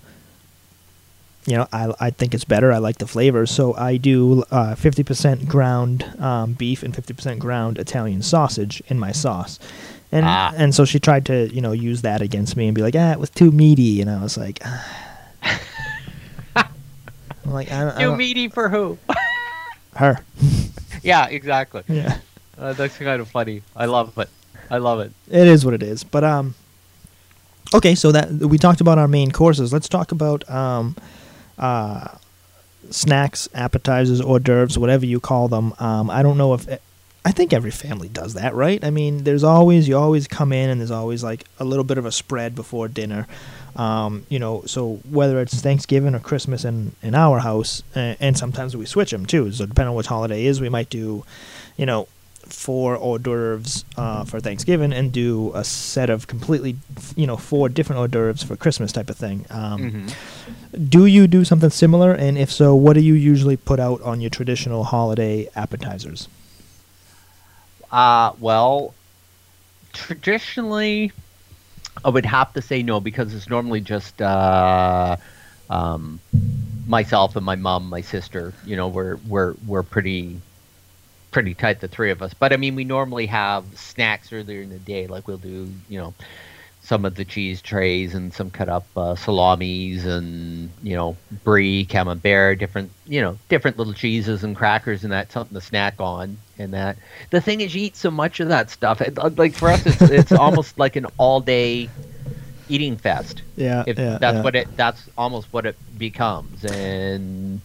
you 1.47 1.57
know, 1.57 1.67
I, 1.73 1.93
I 1.99 2.11
think 2.11 2.35
it's 2.35 2.45
better. 2.45 2.71
I 2.71 2.77
like 2.79 2.99
the 2.99 3.07
flavor, 3.07 3.47
so 3.47 3.75
I 3.75 3.97
do 3.97 4.45
uh, 4.51 4.75
50% 4.75 5.49
ground 5.49 6.05
um, 6.21 6.53
beef 6.53 6.83
and 6.83 6.95
50% 6.95 7.39
ground 7.39 7.79
Italian 7.79 8.21
sausage 8.21 8.83
in 8.89 8.99
my 8.99 9.11
sauce. 9.11 9.59
And 10.13 10.27
Ah. 10.27 10.53
and 10.55 10.75
so 10.75 10.85
she 10.85 11.01
tried 11.01 11.25
to 11.27 11.49
you 11.53 11.63
know 11.63 11.73
use 11.73 12.03
that 12.03 12.21
against 12.21 12.57
me 12.59 12.67
and 12.69 12.75
be 12.75 12.83
like, 12.83 12.95
ah, 12.95 13.13
it 13.13 13.19
was 13.19 13.31
too 13.31 13.51
meaty, 13.51 14.03
and 14.03 14.11
I 14.11 14.23
was 14.23 14.37
like, 14.37 14.61
I'm 16.57 16.67
like 17.47 17.73
I, 17.73 17.81
don't- 17.81 17.95
I 17.97 18.01
Too 18.01 18.07
don't- 18.09 18.19
meaty 18.19 18.49
for 18.49 18.69
who? 18.69 18.99
her, 19.97 20.19
yeah, 21.03 21.27
exactly. 21.27 21.83
yeah, 21.89 22.19
Uh, 22.59 22.75
that's 22.75 22.97
kind 22.99 23.21
of 23.21 23.29
funny. 23.29 23.63
I 23.75 23.87
love 23.87 24.17
it. 24.19 24.29
I 24.71 24.77
love 24.79 25.01
it. 25.01 25.13
it 25.31 25.49
is 25.49 25.65
what 25.65 25.75
it 25.75 25.83
is. 25.83 26.05
But 26.05 26.23
um, 26.23 26.55
okay, 27.75 27.95
so 27.95 28.13
that 28.13 28.31
we 28.31 28.59
talked 28.59 28.81
about 28.81 28.99
our 28.99 29.09
main 29.09 29.31
courses. 29.31 29.73
Let's 29.73 29.89
talk 29.89 30.13
about 30.13 30.49
um, 30.51 30.97
uh, 31.59 32.09
snacks, 32.91 33.49
appetizers, 33.55 34.21
hors 34.21 34.41
d'oeuvres, 34.41 34.79
whatever 34.79 35.07
you 35.07 35.21
call 35.21 35.49
them. 35.49 35.75
Um, 35.79 36.11
I 36.11 36.23
don't 36.23 36.39
know 36.39 36.55
if 36.55 36.69
I 37.25 37.33
think 37.33 37.53
every 37.53 37.71
family 37.71 38.09
does 38.09 38.35
that, 38.35 38.55
right? 38.55 38.83
I 38.83 38.91
mean, 38.91 39.25
there's 39.25 39.45
always 39.45 39.87
you 39.89 39.97
always 39.97 40.27
come 40.27 40.53
in 40.53 40.71
and 40.71 40.81
there's 40.81 40.91
always 40.91 41.23
like 41.23 41.45
a 41.59 41.65
little 41.65 41.85
bit 41.85 41.99
of 41.99 42.07
a 42.07 42.13
spread 42.13 42.55
before 42.55 42.89
dinner. 42.89 43.27
Um, 43.77 44.27
you 44.29 44.39
know, 44.39 44.63
so 44.67 45.01
whether 45.09 45.41
it's 45.41 45.61
Thanksgiving 45.61 46.15
or 46.15 46.19
Christmas 46.21 46.65
in 46.65 46.93
in 47.03 47.15
our 47.15 47.41
house, 47.41 47.83
and 47.95 48.37
sometimes 48.37 48.77
we 48.77 48.87
switch 48.87 49.11
them 49.11 49.27
too. 49.27 49.53
So 49.53 49.67
depending 49.67 49.91
on 49.91 49.97
which 49.97 50.07
holiday 50.07 50.47
is, 50.47 50.61
we 50.61 50.71
might 50.71 50.89
do, 50.89 51.25
you 51.77 51.87
know, 51.87 52.09
four 52.47 52.97
hors 52.97 53.19
d'oeuvres 53.19 53.85
uh, 53.97 54.25
for 54.25 54.41
Thanksgiving 54.41 54.93
and 54.93 55.13
do 55.13 55.53
a 55.55 55.63
set 55.65 56.11
of 56.11 56.27
completely, 56.27 56.77
you 57.17 57.27
know, 57.27 57.37
four 57.37 57.69
different 57.69 58.01
hors 58.01 58.09
d'oeuvres 58.09 58.43
for 58.43 58.57
Christmas 58.57 58.93
type 58.93 59.11
of 59.11 59.17
thing. 59.17 59.47
Um, 59.51 59.81
Mm-hmm. 59.81 60.09
Do 60.89 61.07
you 61.07 61.27
do 61.27 61.45
something 61.45 61.71
similar? 61.71 62.13
And 62.13 62.39
if 62.39 62.51
so, 62.53 62.75
what 62.75 62.95
do 62.95 63.01
you 63.01 63.15
usually 63.15 63.57
put 63.57 63.81
out 63.81 64.01
on 64.03 64.21
your 64.21 64.31
traditional 64.31 64.85
holiday 64.85 65.49
appetizers? 65.57 66.29
Uh, 67.91 68.33
well, 68.39 68.95
traditionally, 69.93 71.13
I 72.05 72.09
would 72.09 72.27
have 72.27 72.53
to 72.55 72.63
say 72.63 72.83
no 72.83 73.01
because 73.01 73.35
it's 73.35 73.49
normally 73.51 73.81
just 73.81 74.23
uh, 74.23 75.17
um, 75.69 76.21
myself 76.87 77.35
and 77.35 77.45
my 77.45 77.57
mom, 77.57 77.89
my 77.89 78.01
sister. 78.01 78.55
You 78.65 78.77
know, 78.77 78.89
we're 78.89 79.17
we're 79.27 79.55
we're 79.67 79.83
pretty 79.83 80.41
pretty 81.31 81.55
tight, 81.55 81.81
the 81.81 81.89
three 81.89 82.11
of 82.11 82.23
us. 82.23 82.35
But 82.35 82.53
I 82.53 82.57
mean, 82.57 82.75
we 82.75 82.85
normally 82.85 83.27
have 83.27 83.65
snacks 83.77 84.33
earlier 84.33 84.63
in 84.63 84.71
the 84.71 84.79
day, 84.79 85.07
like 85.07 85.27
we'll 85.29 85.39
do, 85.39 85.69
you 85.89 85.99
know, 85.99 86.15
some 86.83 87.05
of 87.05 87.15
the 87.15 87.25
cheese 87.25 87.61
trays 87.63 88.15
and 88.15 88.33
some 88.33 88.51
cut 88.51 88.69
up 88.69 88.87
uh, 88.97 89.15
salamis 89.15 90.07
and 90.07 90.71
you 90.83 90.97
know 90.97 91.17
brie, 91.45 91.85
camembert, 91.85 92.59
different 92.59 92.91
you 93.07 93.21
know 93.21 93.39
different 93.49 93.79
little 93.79 93.93
cheeses 93.93 94.43
and 94.43 94.57
crackers 94.57 95.05
and 95.05 95.13
that 95.13 95.31
something 95.31 95.55
to 95.55 95.61
snack 95.61 95.95
on 96.01 96.39
and 96.59 96.73
that. 96.73 96.97
The 97.31 97.41
thing 97.41 97.61
is, 97.61 97.75
you 97.75 97.83
eat 97.83 97.97
so 97.97 98.11
much 98.11 98.41
of 98.41 98.49
that 98.49 98.71
stuff. 98.71 99.01
It, 99.01 99.17
like 99.37 99.55
for 99.55 99.69
us, 99.69 99.85
it's 99.87 100.01
it's 100.03 100.33
almost 100.47 100.79
like 100.79 100.97
an 100.97 101.07
all 101.19 101.41
day 101.41 101.89
eating 102.69 102.97
fest. 102.97 103.43
Yeah, 103.57 103.85
If 103.87 103.99
yeah, 103.99 104.19
that's 104.19 104.37
yeah. 104.37 104.43
what 104.43 104.57
it 104.57 104.77
that's 104.77 105.09
almost 105.19 105.53
what 105.53 105.67
it 105.67 105.77
becomes 105.99 106.65
and 106.65 107.61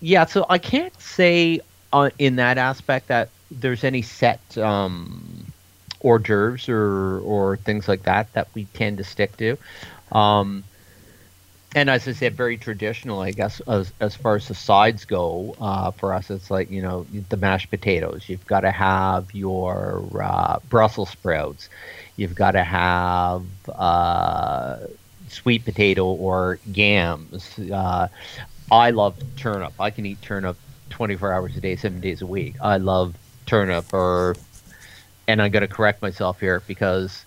yeah 0.00 0.24
so 0.24 0.46
i 0.48 0.58
can't 0.58 0.98
say 1.00 1.60
in 2.18 2.36
that 2.36 2.58
aspect 2.58 3.08
that 3.08 3.28
there's 3.50 3.84
any 3.84 4.02
set 4.02 4.56
um 4.58 5.46
hors 6.00 6.18
d'oeuvres 6.18 6.68
or 6.68 7.20
or 7.20 7.56
things 7.56 7.88
like 7.88 8.02
that 8.04 8.32
that 8.32 8.48
we 8.54 8.64
tend 8.66 8.98
to 8.98 9.04
stick 9.04 9.36
to 9.36 9.56
um 10.12 10.62
and 11.74 11.88
as 11.88 12.08
I 12.08 12.12
said, 12.12 12.34
very 12.34 12.56
traditional, 12.56 13.20
I 13.20 13.30
guess, 13.30 13.60
as 13.60 13.92
as 14.00 14.16
far 14.16 14.36
as 14.36 14.48
the 14.48 14.54
sides 14.54 15.04
go. 15.04 15.54
Uh, 15.60 15.92
for 15.92 16.12
us, 16.12 16.30
it's 16.30 16.50
like 16.50 16.68
you 16.70 16.82
know 16.82 17.06
the 17.28 17.36
mashed 17.36 17.70
potatoes. 17.70 18.28
You've 18.28 18.46
got 18.46 18.60
to 18.60 18.72
have 18.72 19.32
your 19.32 20.02
uh, 20.20 20.58
Brussels 20.68 21.10
sprouts. 21.10 21.68
You've 22.16 22.34
got 22.34 22.52
to 22.52 22.64
have 22.64 23.44
uh, 23.68 24.78
sweet 25.28 25.64
potato 25.64 26.06
or 26.06 26.58
yams. 26.66 27.56
Uh, 27.58 28.08
I 28.70 28.90
love 28.90 29.16
turnip. 29.36 29.72
I 29.78 29.90
can 29.90 30.06
eat 30.06 30.20
turnip 30.22 30.56
24 31.00 31.32
hours 31.32 31.56
a 31.56 31.60
day, 31.62 31.76
seven 31.76 31.98
days 31.98 32.20
a 32.20 32.26
week. 32.26 32.56
I 32.60 32.76
love 32.76 33.14
turnip. 33.46 33.94
Or, 33.94 34.36
and 35.26 35.40
I'm 35.40 35.50
going 35.50 35.62
to 35.62 35.66
correct 35.66 36.02
myself 36.02 36.40
here 36.40 36.60
because 36.66 37.24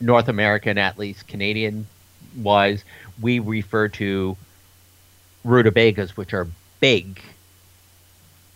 North 0.00 0.28
American, 0.28 0.78
at 0.78 0.98
least 0.98 1.28
Canadian 1.28 1.86
wise, 2.34 2.82
we 3.20 3.40
refer 3.40 3.88
to 3.88 4.38
rutabagas, 5.44 6.16
which 6.16 6.32
are 6.32 6.46
big 6.80 7.20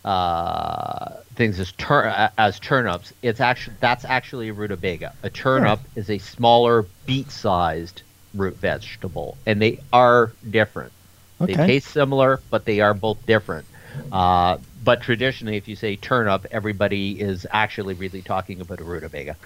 uh, 0.02 1.10
things 1.34 1.60
as 1.60 1.72
tur- 1.72 2.30
as 2.38 2.58
turnips. 2.58 3.12
It's 3.20 3.40
actually 3.40 3.76
that's 3.80 4.06
actually 4.06 4.48
a 4.48 4.54
rutabaga. 4.54 5.12
A 5.22 5.28
turnip 5.28 5.78
is 5.94 6.08
a 6.08 6.16
smaller 6.16 6.86
beet-sized 7.04 8.00
root 8.32 8.56
vegetable, 8.56 9.36
and 9.44 9.60
they 9.60 9.80
are 9.92 10.32
different. 10.48 10.92
They 11.38 11.54
taste 11.66 11.88
similar, 11.88 12.40
but 12.48 12.64
they 12.64 12.80
are 12.80 12.94
both 12.94 13.26
different. 13.26 13.66
Uh, 14.10 14.58
but 14.84 15.00
traditionally, 15.00 15.56
if 15.56 15.68
you 15.68 15.76
say 15.76 15.96
turnip, 15.96 16.46
everybody 16.50 17.20
is 17.20 17.46
actually 17.50 17.94
really 17.94 18.22
talking 18.22 18.60
about 18.60 18.80
a 18.80 18.84
rutabaga. 18.84 19.36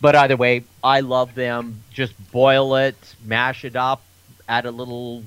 But 0.00 0.16
either 0.16 0.36
way, 0.36 0.64
I 0.82 1.00
love 1.00 1.34
them. 1.34 1.82
Just 1.92 2.14
boil 2.32 2.74
it, 2.74 2.96
mash 3.24 3.64
it 3.64 3.76
up, 3.76 4.02
add 4.48 4.66
a 4.66 4.70
little, 4.70 5.22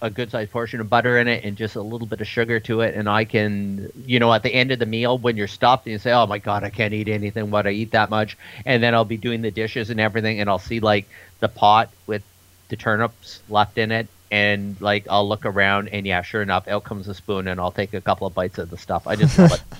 a 0.00 0.08
good 0.10 0.30
sized 0.30 0.52
portion 0.52 0.80
of 0.80 0.88
butter 0.88 1.18
in 1.18 1.26
it, 1.26 1.44
and 1.44 1.56
just 1.56 1.74
a 1.74 1.82
little 1.82 2.06
bit 2.06 2.20
of 2.20 2.28
sugar 2.28 2.60
to 2.60 2.82
it. 2.82 2.94
And 2.94 3.08
I 3.08 3.24
can, 3.24 3.90
you 4.06 4.20
know, 4.20 4.32
at 4.32 4.44
the 4.44 4.54
end 4.54 4.70
of 4.70 4.78
the 4.78 4.86
meal, 4.86 5.18
when 5.18 5.36
you're 5.36 5.48
stuffed, 5.48 5.86
and 5.86 5.92
you 5.92 5.98
say, 5.98 6.12
"Oh 6.12 6.26
my 6.26 6.38
God, 6.38 6.62
I 6.62 6.70
can't 6.70 6.94
eat 6.94 7.08
anything. 7.08 7.50
Do 7.50 7.56
I 7.56 7.70
eat 7.70 7.90
that 7.90 8.10
much?" 8.10 8.38
And 8.64 8.82
then 8.82 8.94
I'll 8.94 9.04
be 9.04 9.16
doing 9.16 9.42
the 9.42 9.50
dishes 9.50 9.90
and 9.90 9.98
everything, 9.98 10.40
and 10.40 10.48
I'll 10.48 10.60
see 10.60 10.78
like 10.78 11.06
the 11.40 11.48
pot 11.48 11.90
with 12.06 12.22
the 12.68 12.76
turnips 12.76 13.40
left 13.48 13.78
in 13.78 13.90
it. 13.90 14.06
And 14.30 14.76
like 14.80 15.06
I'll 15.08 15.26
look 15.28 15.46
around, 15.46 15.88
and 15.88 16.06
yeah, 16.06 16.22
sure 16.22 16.42
enough, 16.42 16.68
out 16.68 16.84
comes 16.84 17.08
a 17.08 17.14
spoon, 17.14 17.48
and 17.48 17.58
I'll 17.60 17.72
take 17.72 17.94
a 17.94 18.00
couple 18.00 18.26
of 18.26 18.34
bites 18.34 18.58
of 18.58 18.68
the 18.70 18.76
stuff. 18.76 19.06
I 19.06 19.16
just 19.16 19.38
love 19.38 19.52
it. 19.52 19.62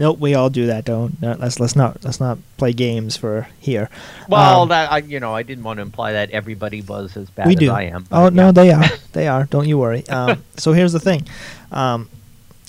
Nope, 0.00 0.20
we 0.20 0.34
all 0.34 0.48
do 0.48 0.66
that. 0.68 0.84
Don't 0.84 1.20
no, 1.20 1.34
let's 1.40 1.58
let's 1.58 1.74
not 1.74 2.04
let's 2.04 2.20
not 2.20 2.38
play 2.56 2.72
games 2.72 3.16
for 3.16 3.48
here. 3.58 3.90
Well, 4.28 4.62
Um, 4.62 4.68
that 4.68 4.92
I, 4.92 4.98
you 4.98 5.18
know, 5.18 5.34
I 5.34 5.42
didn't 5.42 5.64
want 5.64 5.78
to 5.78 5.82
imply 5.82 6.12
that 6.12 6.30
everybody 6.30 6.82
was 6.82 7.16
as 7.16 7.30
bad 7.30 7.48
we 7.48 7.54
as 7.54 7.58
do. 7.58 7.72
I 7.72 7.82
am. 7.82 8.06
oh 8.12 8.26
but 8.26 8.32
no, 8.32 8.52
they 8.52 8.70
are. 8.70 8.84
They 9.12 9.26
are. 9.26 9.46
Don't 9.46 9.66
you 9.66 9.76
worry. 9.76 10.06
Um, 10.08 10.44
so 10.56 10.72
here's 10.72 10.92
the 10.92 11.00
thing. 11.00 11.26
Um, 11.72 12.08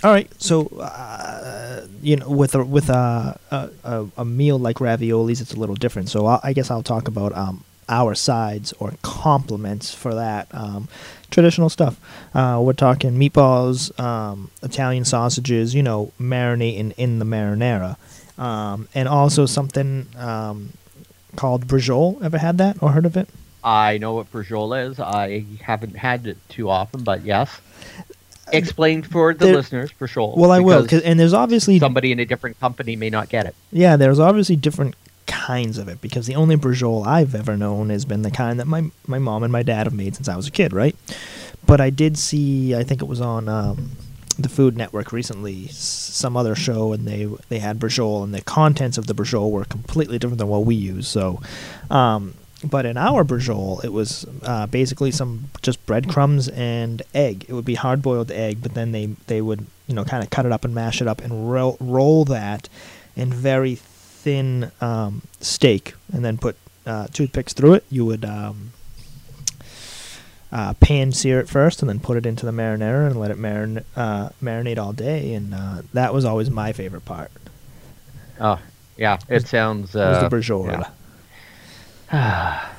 all 0.03 0.09
right. 0.11 0.27
So 0.41 0.65
uh, 0.79 1.85
you 2.01 2.15
know, 2.15 2.29
with 2.29 2.55
a 2.55 2.63
with 2.65 2.89
a, 2.89 3.39
a 3.51 3.69
a 3.83 4.07
a 4.17 4.25
meal 4.25 4.57
like 4.57 4.77
raviolis, 4.77 5.39
it's 5.39 5.53
a 5.53 5.59
little 5.59 5.75
different. 5.75 6.09
So 6.09 6.25
i 6.25 6.39
I 6.41 6.53
guess 6.53 6.71
I'll 6.71 6.81
talk 6.81 7.07
about 7.07 7.37
um, 7.37 7.63
our 7.89 8.15
sides 8.15 8.73
or 8.79 8.93
complements 9.01 9.93
for 9.93 10.13
that. 10.15 10.47
Um, 10.53 10.87
traditional 11.31 11.69
stuff. 11.69 11.99
Uh, 12.33 12.59
we're 12.63 12.73
talking 12.73 13.17
meatballs, 13.17 13.97
um, 13.99 14.49
Italian 14.63 15.05
sausages. 15.05 15.75
You 15.75 15.83
know, 15.83 16.11
marinating 16.19 16.93
in 16.97 17.19
the 17.19 17.25
marinara, 17.25 17.97
um, 18.37 18.87
and 18.95 19.07
also 19.07 19.45
something 19.45 20.07
um, 20.17 20.69
called 21.35 21.67
braciole. 21.67 22.23
Ever 22.23 22.37
had 22.37 22.57
that 22.59 22.81
or 22.81 22.91
heard 22.91 23.05
of 23.05 23.17
it? 23.17 23.27
I 23.63 23.97
know 23.97 24.13
what 24.13 24.31
Braciole 24.31 24.89
is. 24.89 24.99
I 24.99 25.43
haven't 25.61 25.97
had 25.97 26.25
it 26.27 26.37
too 26.47 26.69
often, 26.69 27.03
but 27.03 27.25
yes. 27.25 27.59
explain 28.53 29.03
for 29.03 29.33
the 29.33 29.45
There- 29.45 29.55
listeners 29.55 29.91
for 29.91 30.07
sure. 30.07 30.33
Well, 30.35 30.51
I 30.51 30.59
will, 30.59 30.87
and 31.03 31.19
there's 31.19 31.33
obviously 31.33 31.79
somebody 31.79 32.11
in 32.11 32.19
a 32.19 32.25
different 32.25 32.59
company 32.59 32.95
may 32.95 33.09
not 33.09 33.29
get 33.29 33.45
it. 33.45 33.55
Yeah, 33.71 33.97
there's 33.97 34.19
obviously 34.19 34.55
different 34.55 34.95
kinds 35.29 35.77
of 35.77 35.87
it 35.87 36.01
because 36.01 36.27
the 36.27 36.35
only 36.35 36.57
braciole 36.57 37.05
I've 37.05 37.35
ever 37.35 37.55
known 37.55 37.89
has 37.89 38.03
been 38.03 38.23
the 38.23 38.31
kind 38.31 38.59
that 38.59 38.67
my 38.67 38.89
my 39.07 39.19
mom 39.19 39.43
and 39.43 39.51
my 39.51 39.63
dad 39.63 39.85
have 39.85 39.93
made 39.93 40.15
since 40.15 40.27
I 40.27 40.35
was 40.35 40.47
a 40.47 40.51
kid, 40.51 40.73
right? 40.73 40.95
But 41.65 41.79
I 41.79 41.89
did 41.89 42.17
see, 42.17 42.75
I 42.75 42.83
think 42.83 43.01
it 43.01 43.07
was 43.07 43.21
on 43.21 43.47
um, 43.47 43.91
the 44.37 44.49
Food 44.49 44.75
Network 44.75 45.11
recently, 45.11 45.67
some 45.67 46.35
other 46.35 46.55
show, 46.55 46.93
and 46.93 47.07
they 47.07 47.27
they 47.49 47.59
had 47.59 47.79
braciole, 47.79 48.23
and 48.23 48.33
the 48.33 48.41
contents 48.41 48.97
of 48.97 49.07
the 49.07 49.13
braciole 49.13 49.51
were 49.51 49.65
completely 49.65 50.17
different 50.17 50.39
than 50.39 50.47
what 50.47 50.65
we 50.65 50.75
use. 50.75 51.07
So, 51.07 51.41
um, 51.89 52.33
but 52.63 52.85
in 52.85 52.97
our 52.97 53.23
braciole, 53.23 53.83
it 53.83 53.93
was 53.93 54.25
uh, 54.43 54.67
basically 54.67 55.11
some 55.11 55.49
just 55.61 55.85
breadcrumbs 55.85 56.47
and 56.49 57.01
egg. 57.13 57.45
It 57.47 57.53
would 57.53 57.65
be 57.65 57.75
hard 57.75 58.01
boiled 58.01 58.31
egg, 58.31 58.59
but 58.61 58.73
then 58.73 58.91
they 58.91 59.07
they 59.27 59.41
would 59.41 59.65
you 59.87 59.95
know 59.95 60.05
kind 60.05 60.23
of 60.23 60.29
cut 60.29 60.45
it 60.45 60.51
up 60.51 60.65
and 60.65 60.73
mash 60.73 61.01
it 61.01 61.07
up 61.07 61.21
and 61.21 61.51
roll 61.51 61.77
roll 61.79 62.25
that 62.25 62.67
in 63.15 63.33
very 63.33 63.75
thin 64.23 64.71
um, 64.81 65.21
steak, 65.39 65.93
and 66.13 66.23
then 66.23 66.37
put 66.37 66.55
uh, 66.85 67.07
toothpicks 67.07 67.53
through 67.53 67.73
it. 67.75 67.83
You 67.89 68.05
would 68.05 68.25
um, 68.25 68.71
uh, 70.51 70.73
pan 70.75 71.11
sear 71.11 71.39
it 71.39 71.47
first, 71.47 71.81
and 71.81 71.89
then 71.89 71.99
put 71.99 72.17
it 72.17 72.25
into 72.25 72.45
the 72.45 72.51
marinara 72.51 73.07
and 73.07 73.19
let 73.19 73.31
it 73.31 73.37
marin- 73.37 73.85
uh, 73.95 74.29
marinate 74.41 74.77
all 74.77 74.93
day. 74.93 75.33
And 75.33 75.53
uh, 75.53 75.81
that 75.93 76.13
was 76.13 76.25
always 76.25 76.49
my 76.49 76.73
favorite 76.73 77.05
part. 77.05 77.31
Oh, 78.39 78.59
yeah. 78.97 79.19
It 79.27 79.47
sounds. 79.47 79.93
It 79.95 79.99
was 79.99 80.17
Uh, 80.17 80.27
the 80.29 80.35
braciole. 80.35 80.85
yeah. 82.11 82.69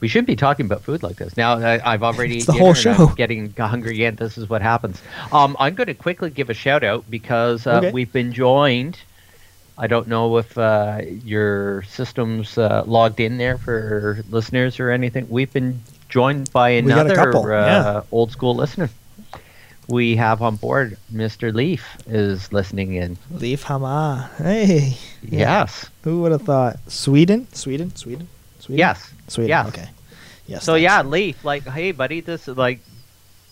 We 0.00 0.08
shouldn't 0.08 0.28
be 0.28 0.36
talking 0.36 0.64
about 0.64 0.80
food 0.80 1.02
like 1.02 1.16
this. 1.16 1.36
Now 1.36 1.58
I, 1.58 1.92
I've 1.92 2.02
already 2.02 2.36
It's 2.38 2.46
the 2.46 2.54
whole 2.54 2.72
show. 2.72 3.08
Getting 3.08 3.52
hungry 3.58 3.92
again. 3.96 4.14
This 4.16 4.38
is 4.38 4.48
what 4.48 4.62
happens. 4.62 4.98
Um, 5.30 5.54
I'm 5.60 5.74
going 5.74 5.88
to 5.88 5.94
quickly 5.94 6.30
give 6.30 6.48
a 6.48 6.54
shout 6.54 6.82
out 6.82 7.04
because 7.10 7.66
uh, 7.66 7.72
Okay. 7.72 7.90
we've 7.92 8.10
been 8.10 8.32
joined. 8.32 8.96
I 9.80 9.86
don't 9.86 10.08
know 10.08 10.36
if 10.36 10.58
uh, 10.58 11.00
your 11.24 11.82
system's 11.84 12.58
uh, 12.58 12.84
logged 12.86 13.18
in 13.18 13.38
there 13.38 13.56
for 13.56 14.22
listeners 14.28 14.78
or 14.78 14.90
anything. 14.90 15.26
We've 15.30 15.50
been 15.50 15.80
joined 16.10 16.52
by 16.52 16.82
We 16.82 16.82
got 16.82 17.06
a 17.06 17.12
another 17.12 17.54
uh, 17.54 17.66
yeah. 17.66 18.02
old 18.12 18.30
school 18.30 18.54
listener. 18.54 18.90
We 19.88 20.16
have 20.16 20.42
on 20.42 20.56
board 20.56 20.98
Mr. 21.10 21.54
Leif 21.54 21.96
is 22.06 22.52
listening 22.52 22.92
in. 22.92 23.16
Leif 23.30 23.62
Hama. 23.62 24.30
Hey. 24.36 24.98
Yes. 25.22 25.88
Who 26.04 26.20
would 26.20 26.32
have 26.32 26.42
thought? 26.42 26.76
Sweden? 26.86 27.48
Sweden? 27.54 27.96
Sweden? 27.96 28.28
Sweden? 28.58 28.78
Yes. 28.78 29.10
Sweden. 29.28 29.48
Yes. 29.48 29.68
Okay. 29.68 29.88
Yes. 30.46 30.64
So 30.64 30.74
thanks. 30.74 30.82
yeah, 30.82 31.02
Leif, 31.02 31.42
like, 31.42 31.66
hey, 31.66 31.92
buddy, 31.92 32.20
this 32.20 32.48
is 32.48 32.56
like 32.58 32.80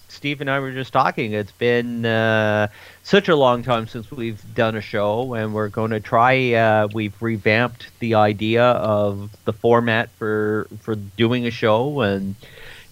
Steve 0.08 0.40
and 0.40 0.50
I 0.50 0.58
were 0.60 0.72
just 0.72 0.92
talking. 0.92 1.32
It's 1.32 1.52
been 1.52 2.04
uh, 2.04 2.68
such 3.02 3.28
a 3.28 3.36
long 3.36 3.62
time 3.62 3.86
since 3.86 4.10
we've 4.10 4.42
done 4.54 4.74
a 4.74 4.80
show, 4.80 5.34
and 5.34 5.54
we're 5.54 5.68
going 5.68 5.90
to 5.90 6.00
try. 6.00 6.54
Uh, 6.54 6.88
we've 6.92 7.20
revamped 7.20 7.90
the 8.00 8.14
idea 8.14 8.64
of 8.64 9.30
the 9.44 9.52
format 9.52 10.10
for 10.12 10.66
for 10.80 10.94
doing 10.94 11.46
a 11.46 11.50
show, 11.50 12.00
and 12.00 12.34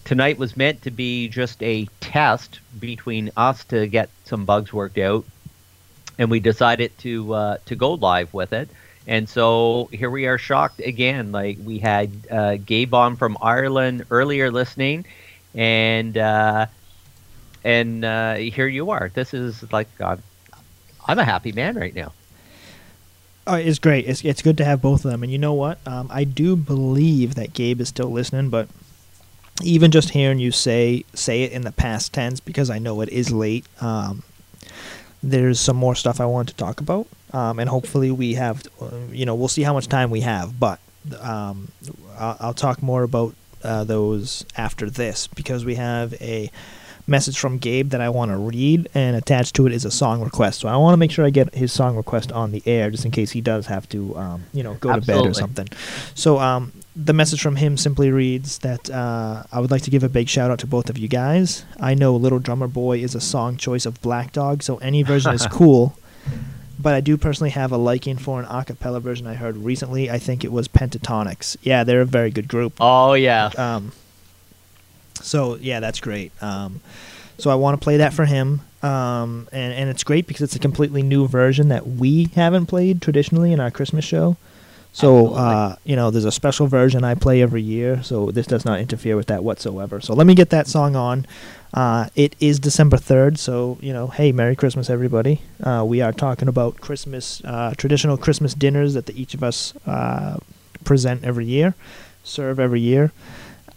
tonight 0.04 0.38
was 0.38 0.56
meant 0.56 0.82
to 0.82 0.90
be 0.90 1.28
just 1.28 1.62
a 1.62 1.86
test 2.00 2.60
between 2.78 3.30
us 3.36 3.64
to 3.64 3.86
get 3.86 4.08
some 4.24 4.44
bugs 4.44 4.72
worked 4.72 4.98
out, 4.98 5.24
and 6.18 6.30
we 6.30 6.38
decided 6.38 6.96
to 6.98 7.32
uh, 7.34 7.56
to 7.66 7.74
go 7.74 7.94
live 7.94 8.32
with 8.32 8.52
it. 8.52 8.68
And 9.08 9.28
so 9.28 9.88
here 9.92 10.10
we 10.10 10.26
are 10.26 10.38
shocked 10.38 10.80
again. 10.80 11.32
Like 11.32 11.58
we 11.64 11.78
had 11.78 12.10
uh, 12.30 12.56
Gabon 12.56 13.16
from 13.16 13.38
Ireland 13.40 14.04
earlier 14.10 14.50
listening, 14.50 15.06
and 15.54 16.16
uh, 16.18 16.66
and 17.66 18.04
uh, 18.04 18.34
here 18.36 18.68
you 18.68 18.90
are. 18.90 19.10
This 19.12 19.34
is 19.34 19.70
like 19.72 19.88
God. 19.98 20.22
I'm 21.04 21.18
a 21.18 21.24
happy 21.24 21.50
man 21.50 21.74
right 21.74 21.94
now. 21.94 22.12
It's 23.48 23.80
great. 23.80 24.06
It's 24.06 24.24
it's 24.24 24.40
good 24.40 24.56
to 24.58 24.64
have 24.64 24.80
both 24.80 25.04
of 25.04 25.10
them. 25.10 25.24
And 25.24 25.32
you 25.32 25.38
know 25.38 25.52
what? 25.52 25.78
Um, 25.86 26.08
I 26.10 26.22
do 26.22 26.54
believe 26.54 27.34
that 27.34 27.52
Gabe 27.52 27.80
is 27.80 27.88
still 27.88 28.08
listening, 28.08 28.50
but 28.50 28.68
even 29.62 29.90
just 29.90 30.10
hearing 30.10 30.38
you 30.38 30.52
say 30.52 31.04
say 31.12 31.42
it 31.42 31.50
in 31.50 31.62
the 31.62 31.72
past 31.72 32.12
tense 32.12 32.38
because 32.38 32.70
I 32.70 32.78
know 32.78 33.00
it 33.00 33.08
is 33.08 33.32
late. 33.32 33.66
Um, 33.80 34.22
there's 35.20 35.58
some 35.58 35.76
more 35.76 35.96
stuff 35.96 36.20
I 36.20 36.26
want 36.26 36.48
to 36.48 36.54
talk 36.54 36.80
about, 36.80 37.08
um, 37.32 37.58
and 37.58 37.68
hopefully 37.68 38.12
we 38.12 38.34
have. 38.34 38.62
You 39.10 39.26
know, 39.26 39.34
we'll 39.34 39.48
see 39.48 39.62
how 39.62 39.72
much 39.72 39.88
time 39.88 40.10
we 40.10 40.20
have, 40.20 40.58
but 40.60 40.78
um, 41.20 41.72
I'll, 42.16 42.36
I'll 42.38 42.54
talk 42.54 42.80
more 42.80 43.02
about 43.02 43.34
uh, 43.64 43.82
those 43.82 44.44
after 44.56 44.88
this 44.88 45.26
because 45.26 45.64
we 45.64 45.74
have 45.76 46.14
a 46.20 46.50
message 47.06 47.38
from 47.38 47.58
Gabe 47.58 47.90
that 47.90 48.00
I 48.00 48.08
want 48.08 48.30
to 48.30 48.36
read, 48.36 48.88
and 48.94 49.16
attached 49.16 49.54
to 49.56 49.66
it 49.66 49.72
is 49.72 49.84
a 49.84 49.90
song 49.90 50.22
request. 50.22 50.60
So 50.60 50.68
I 50.68 50.76
want 50.76 50.94
to 50.94 50.96
make 50.96 51.10
sure 51.10 51.24
I 51.24 51.30
get 51.30 51.54
his 51.54 51.72
song 51.72 51.96
request 51.96 52.32
on 52.32 52.52
the 52.52 52.62
air, 52.66 52.90
just 52.90 53.04
in 53.04 53.10
case 53.10 53.30
he 53.30 53.40
does 53.40 53.66
have 53.66 53.88
to, 53.90 54.16
um, 54.16 54.44
you 54.52 54.62
know, 54.62 54.74
go 54.74 54.94
to 54.94 55.00
bed 55.00 55.26
or 55.26 55.34
something. 55.34 55.68
So 56.14 56.38
um, 56.38 56.72
the 56.96 57.12
message 57.12 57.42
from 57.42 57.56
him 57.56 57.76
simply 57.76 58.10
reads 58.10 58.58
that 58.60 58.90
uh, 58.90 59.44
I 59.52 59.60
would 59.60 59.70
like 59.70 59.82
to 59.82 59.90
give 59.90 60.02
a 60.02 60.08
big 60.08 60.28
shout 60.28 60.50
out 60.50 60.58
to 60.60 60.66
both 60.66 60.88
of 60.88 60.98
you 60.98 61.08
guys. 61.08 61.64
I 61.78 61.94
know 61.94 62.16
"Little 62.16 62.38
Drummer 62.38 62.68
Boy" 62.68 62.98
is 62.98 63.14
a 63.14 63.20
song 63.20 63.56
choice 63.56 63.86
of 63.86 64.00
Black 64.00 64.32
Dog, 64.32 64.62
so 64.62 64.78
any 64.78 65.02
version 65.02 65.34
is 65.34 65.46
cool. 65.50 65.98
But 66.78 66.94
I 66.94 67.00
do 67.00 67.16
personally 67.16 67.50
have 67.50 67.72
a 67.72 67.78
liking 67.78 68.18
for 68.18 68.38
an 68.38 68.46
a 68.46 68.64
cappella 68.64 69.00
version 69.00 69.26
I 69.26 69.34
heard 69.34 69.56
recently. 69.56 70.10
I 70.10 70.18
think 70.18 70.44
it 70.44 70.52
was 70.52 70.68
Pentatonix. 70.68 71.56
Yeah, 71.62 71.84
they're 71.84 72.02
a 72.02 72.06
very 72.06 72.30
good 72.30 72.48
group. 72.48 72.74
Oh 72.80 73.14
yeah. 73.14 73.50
Um, 73.56 73.92
so 75.22 75.56
yeah, 75.56 75.80
that's 75.80 76.00
great. 76.00 76.32
Um, 76.42 76.80
so 77.38 77.50
I 77.50 77.54
want 77.54 77.78
to 77.78 77.84
play 77.84 77.98
that 77.98 78.14
for 78.14 78.24
him, 78.24 78.62
um, 78.82 79.48
and 79.52 79.72
and 79.72 79.90
it's 79.90 80.04
great 80.04 80.26
because 80.26 80.42
it's 80.42 80.56
a 80.56 80.60
completely 80.60 81.02
new 81.02 81.28
version 81.28 81.68
that 81.68 81.86
we 81.86 82.30
haven't 82.34 82.66
played 82.66 83.02
traditionally 83.02 83.52
in 83.52 83.60
our 83.60 83.70
Christmas 83.70 84.04
show. 84.04 84.36
So 84.92 85.34
uh, 85.34 85.76
you 85.84 85.94
know, 85.94 86.10
there's 86.10 86.24
a 86.24 86.32
special 86.32 86.66
version 86.66 87.04
I 87.04 87.14
play 87.14 87.42
every 87.42 87.60
year, 87.60 88.02
so 88.02 88.30
this 88.30 88.46
does 88.46 88.64
not 88.64 88.80
interfere 88.80 89.14
with 89.14 89.26
that 89.26 89.44
whatsoever. 89.44 90.00
So 90.00 90.14
let 90.14 90.26
me 90.26 90.34
get 90.34 90.48
that 90.50 90.66
song 90.66 90.96
on. 90.96 91.26
Uh, 91.74 92.08
it 92.14 92.34
is 92.40 92.58
December 92.58 92.96
third, 92.96 93.38
so 93.38 93.76
you 93.82 93.92
know, 93.92 94.06
hey, 94.06 94.32
Merry 94.32 94.56
Christmas, 94.56 94.88
everybody. 94.88 95.42
Uh, 95.62 95.84
we 95.86 96.00
are 96.00 96.12
talking 96.12 96.48
about 96.48 96.80
Christmas, 96.80 97.42
uh, 97.44 97.74
traditional 97.76 98.16
Christmas 98.16 98.54
dinners 98.54 98.94
that 98.94 99.04
the, 99.04 99.20
each 99.20 99.34
of 99.34 99.42
us 99.42 99.76
uh, 99.86 100.38
present 100.84 101.22
every 101.24 101.44
year, 101.44 101.74
serve 102.24 102.58
every 102.58 102.80
year. 102.80 103.12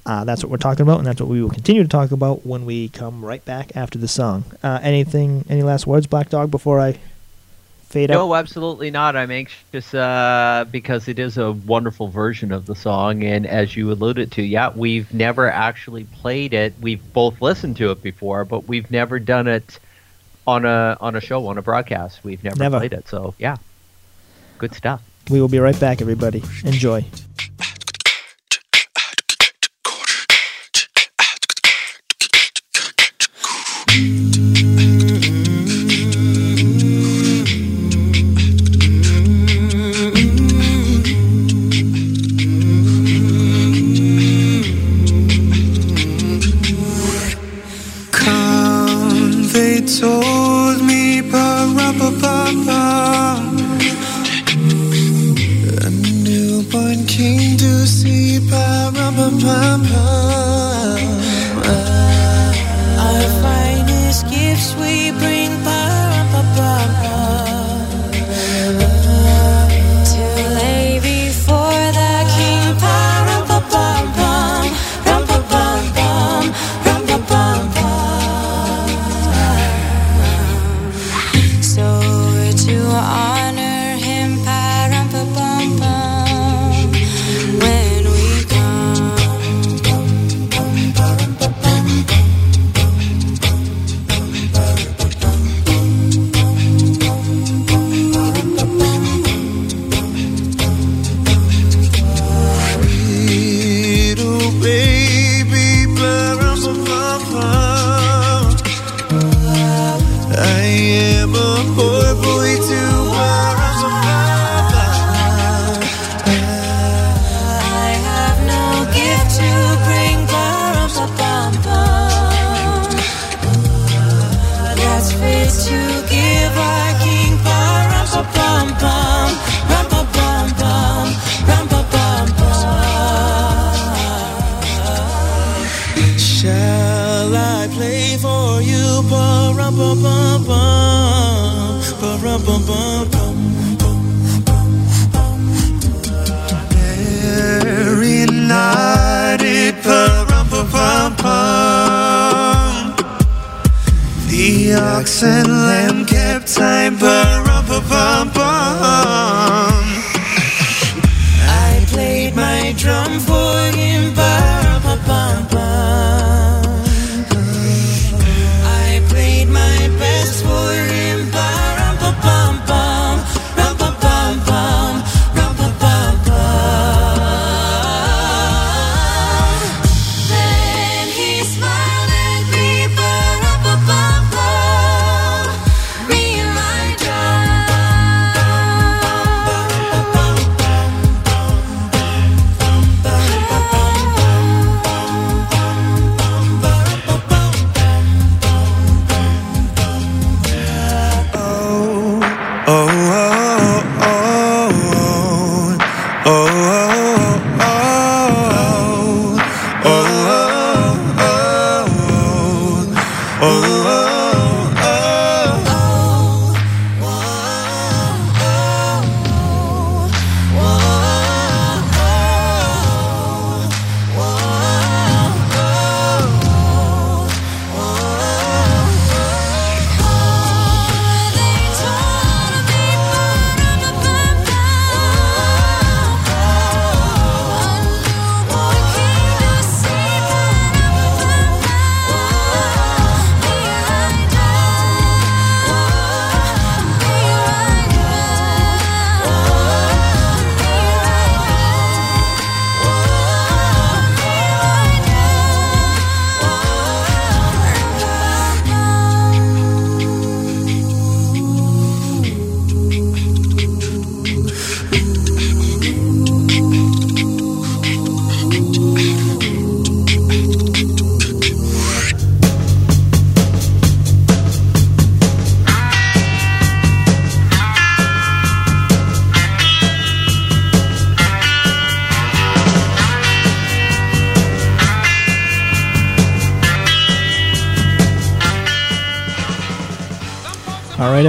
Uh, 0.05 0.23
that's 0.23 0.43
what 0.43 0.49
we're 0.49 0.57
talking 0.57 0.81
about, 0.83 0.97
and 0.97 1.05
that's 1.07 1.19
what 1.21 1.29
we 1.29 1.41
will 1.41 1.49
continue 1.49 1.83
to 1.83 1.89
talk 1.89 2.11
about 2.11 2.45
when 2.45 2.65
we 2.65 2.89
come 2.89 3.23
right 3.23 3.43
back 3.45 3.75
after 3.75 3.97
the 3.99 4.07
song. 4.07 4.43
Uh, 4.63 4.79
anything? 4.81 5.45
Any 5.49 5.61
last 5.61 5.85
words, 5.85 6.07
Black 6.07 6.29
Dog, 6.29 6.49
before 6.49 6.79
I 6.79 6.97
fade 7.89 8.09
out? 8.09 8.15
No, 8.15 8.33
absolutely 8.33 8.89
not. 8.91 9.15
I'm 9.15 9.29
anxious 9.29 9.93
uh, 9.93 10.65
because 10.71 11.07
it 11.07 11.19
is 11.19 11.37
a 11.37 11.51
wonderful 11.51 12.07
version 12.07 12.51
of 12.51 12.65
the 12.65 12.75
song, 12.75 13.23
and 13.23 13.45
as 13.45 13.75
you 13.75 13.91
alluded 13.91 14.31
to, 14.33 14.41
yeah, 14.41 14.71
we've 14.73 15.13
never 15.13 15.51
actually 15.51 16.05
played 16.05 16.53
it. 16.53 16.73
We've 16.81 17.01
both 17.13 17.41
listened 17.41 17.77
to 17.77 17.91
it 17.91 18.01
before, 18.01 18.45
but 18.45 18.67
we've 18.67 18.89
never 18.89 19.19
done 19.19 19.47
it 19.47 19.79
on 20.47 20.65
a 20.65 20.97
on 20.99 21.15
a 21.15 21.21
show 21.21 21.45
on 21.47 21.57
a 21.59 21.61
broadcast. 21.61 22.23
We've 22.23 22.43
never, 22.43 22.57
Never. 22.57 22.77
played 22.79 22.93
it, 22.93 23.07
so 23.07 23.35
yeah, 23.37 23.57
good 24.57 24.73
stuff. 24.73 25.03
We 25.29 25.39
will 25.39 25.49
be 25.49 25.59
right 25.59 25.79
back, 25.79 26.01
everybody. 26.01 26.41
Enjoy. 26.63 27.05
Yeah. 33.91 34.38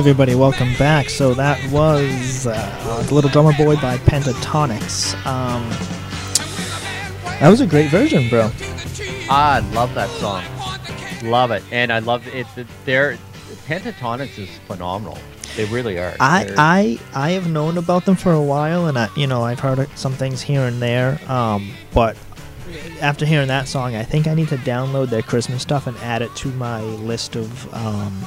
Everybody, 0.01 0.35
welcome 0.35 0.73
back. 0.79 1.11
So 1.11 1.35
that 1.35 1.61
was 1.71 2.47
uh, 2.47 3.05
"The 3.07 3.13
Little 3.15 3.29
Drummer 3.29 3.53
Boy" 3.53 3.77
by 3.77 3.99
Pentatonix. 3.99 5.15
Um, 5.27 5.69
that 7.39 7.51
was 7.51 7.61
a 7.61 7.67
great 7.67 7.91
version, 7.91 8.31
bro. 8.31 8.51
I 9.29 9.59
love 9.75 9.93
that 9.95 10.09
song. 10.19 10.43
Love 11.31 11.51
it, 11.51 11.63
and 11.71 11.93
I 11.93 11.99
love 11.99 12.27
it. 12.27 12.47
it 12.57 12.67
their 12.87 13.19
Pentatonix 13.67 14.39
is 14.39 14.49
phenomenal. 14.67 15.19
They 15.55 15.67
really 15.67 15.99
are. 15.99 16.15
I, 16.19 16.45
They're- 16.45 16.55
I 16.57 16.99
I 17.13 17.31
have 17.33 17.51
known 17.51 17.77
about 17.77 18.07
them 18.07 18.17
for 18.17 18.33
a 18.33 18.43
while, 18.43 18.87
and 18.87 18.99
I 18.99 19.11
you 19.17 19.27
know 19.27 19.43
I've 19.43 19.61
heard 19.61 19.87
some 19.97 20.15
things 20.15 20.41
here 20.41 20.63
and 20.63 20.81
there. 20.81 21.21
Um, 21.31 21.73
but 21.93 22.17
after 23.03 23.27
hearing 23.27 23.49
that 23.49 23.69
song, 23.69 23.95
I 23.97 24.05
think 24.05 24.27
I 24.27 24.33
need 24.33 24.49
to 24.49 24.57
download 24.57 25.11
their 25.11 25.21
Christmas 25.23 25.61
stuff 25.61 25.87
and 25.87 25.97
add 25.99 26.23
it 26.23 26.35
to 26.37 26.49
my 26.53 26.81
list 26.81 27.37
of 27.37 27.75
um, 27.75 28.25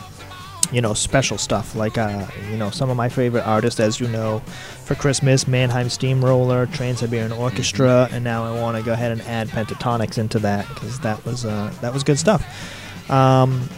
you 0.74 0.82
know 0.82 0.94
special 0.94 1.38
stuff. 1.38 1.76
Like 1.76 1.98
uh, 1.98 2.26
you 2.50 2.58
know 2.58 2.70
some 2.72 2.90
of 2.90 2.98
my 2.98 3.08
favorite 3.08 3.46
artists, 3.46 3.80
as 3.80 4.00
you 4.00 4.08
know, 4.08 4.40
for 4.86 4.96
Christmas, 4.96 5.48
Mannheim 5.48 5.88
Steamroller, 5.88 6.66
Trans 6.66 7.00
Siberian 7.00 7.32
Orchestra, 7.32 8.10
and 8.12 8.24
now 8.24 8.44
I 8.44 8.60
want 8.60 8.76
to 8.78 8.84
go 8.84 8.94
ahead 8.94 9.12
and 9.12 9.22
add 9.22 9.48
Pentatonix 9.50 10.18
into 10.18 10.40
that 10.40 10.68
because 10.70 11.00
that 11.00 11.24
was 11.26 11.46
uh, 11.46 11.74
that 11.82 11.94
was 11.94 12.04
good 12.04 12.20
stuff. 12.20 12.44
Um, 13.10 13.70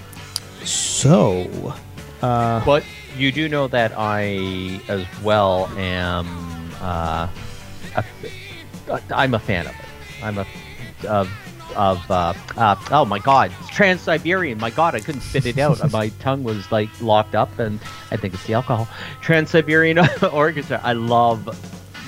so. 0.64 1.76
Uh, 2.22 2.64
But 2.66 2.84
you 3.18 3.32
do 3.32 3.48
know 3.50 3.68
that 3.68 3.94
I, 3.96 4.82
as 4.88 5.06
well, 5.22 5.68
am 5.78 6.28
uh, 6.82 7.28
a, 7.96 9.02
I'm 9.14 9.34
a 9.34 9.40
fan 9.40 9.68
of 9.68 9.74
it. 9.74 10.24
I'm 10.24 10.38
a 10.38 10.46
of 11.08 11.30
of 11.76 12.10
uh, 12.10 12.34
uh, 12.58 12.76
oh 12.92 13.06
my 13.06 13.20
god, 13.20 13.52
Trans 13.76 14.02
Siberian. 14.02 14.58
My 14.58 14.70
god, 14.72 14.96
I 14.96 15.02
couldn't 15.02 15.22
spit 15.22 15.46
it 15.46 15.58
out. 15.60 15.92
my 15.92 16.10
tongue 16.20 16.44
was 16.44 16.72
like 16.72 16.90
locked 17.02 17.36
up, 17.36 17.60
and 17.60 17.80
I 18.10 18.18
think 18.18 18.34
it's 18.34 18.46
the 18.48 18.54
alcohol. 18.56 18.88
Trans 19.22 19.50
Siberian 19.52 20.00
Orchestra. 20.32 20.80
I 20.84 20.94
love 20.94 21.42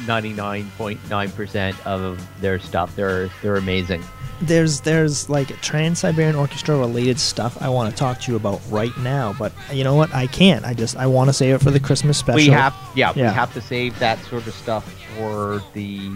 99.9% 0.06 1.86
of 1.86 2.26
their 2.42 2.60
stuff. 2.60 2.96
They're 2.96 3.30
they're 3.42 3.58
amazing. 3.58 4.04
there's 4.42 4.82
there's 4.82 5.30
like 5.30 5.48
Trans 5.62 6.00
Siberian 6.00 6.36
Orchestra 6.36 6.78
related 6.78 7.20
stuff 7.20 7.62
I 7.62 7.70
want 7.70 7.92
to 7.92 7.98
talk 7.98 8.22
to 8.22 8.32
you 8.32 8.38
about 8.38 8.62
right 8.70 8.96
now, 9.00 9.36
but 9.38 9.52
you 9.72 9.84
know 9.84 9.96
what? 9.96 10.14
I 10.14 10.28
can't. 10.28 10.64
I 10.66 10.74
just 10.74 10.96
I 10.96 11.08
want 11.08 11.30
to 11.30 11.34
save 11.34 11.56
it 11.56 11.62
for 11.62 11.72
the 11.72 11.80
Christmas 11.80 12.18
special. 12.18 12.38
We 12.38 12.48
have 12.50 12.74
yeah, 12.96 13.12
Yeah. 13.16 13.30
we 13.30 13.34
have 13.36 13.54
to 13.56 13.62
save 13.62 13.98
that 14.00 14.20
sort 14.26 14.48
of 14.48 14.54
stuff 14.54 14.90
for 15.18 15.62
the 15.74 16.10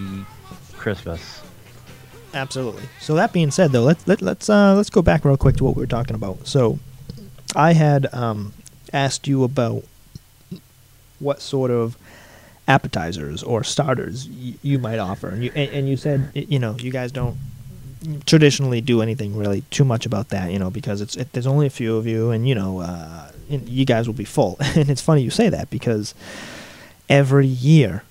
Christmas. 0.77 1.41
Absolutely. 2.33 2.83
So 2.99 3.15
that 3.15 3.33
being 3.33 3.51
said, 3.51 3.71
though, 3.71 3.83
let's 3.83 4.07
let, 4.07 4.21
let's 4.21 4.49
uh, 4.49 4.75
let's 4.75 4.89
go 4.89 5.01
back 5.01 5.25
real 5.25 5.37
quick 5.37 5.57
to 5.57 5.63
what 5.63 5.75
we 5.75 5.81
were 5.81 5.87
talking 5.87 6.15
about. 6.15 6.47
So, 6.47 6.79
I 7.55 7.73
had 7.73 8.13
um, 8.13 8.53
asked 8.93 9.27
you 9.27 9.43
about 9.43 9.83
what 11.19 11.41
sort 11.41 11.71
of 11.71 11.97
appetizers 12.67 13.43
or 13.43 13.63
starters 13.63 14.27
y- 14.29 14.53
you 14.61 14.79
might 14.79 14.99
offer, 14.99 15.29
and 15.29 15.43
you 15.43 15.51
and, 15.55 15.69
and 15.71 15.89
you 15.89 15.97
said 15.97 16.31
you 16.33 16.59
know 16.59 16.75
you 16.79 16.91
guys 16.91 17.11
don't 17.11 17.37
traditionally 18.25 18.81
do 18.81 19.01
anything 19.01 19.37
really 19.37 19.61
too 19.69 19.83
much 19.83 20.05
about 20.05 20.29
that, 20.29 20.51
you 20.51 20.57
know, 20.59 20.69
because 20.69 21.01
it's 21.01 21.15
it, 21.15 21.31
there's 21.33 21.47
only 21.47 21.67
a 21.67 21.71
few 21.71 21.97
of 21.97 22.07
you, 22.07 22.31
and 22.31 22.47
you 22.47 22.55
know 22.55 22.79
uh, 22.79 23.31
you 23.49 23.85
guys 23.85 24.07
will 24.07 24.13
be 24.13 24.23
full. 24.25 24.57
and 24.75 24.89
it's 24.89 25.01
funny 25.01 25.21
you 25.21 25.29
say 25.29 25.49
that 25.49 25.69
because 25.69 26.13
every 27.09 27.47
year 27.47 28.03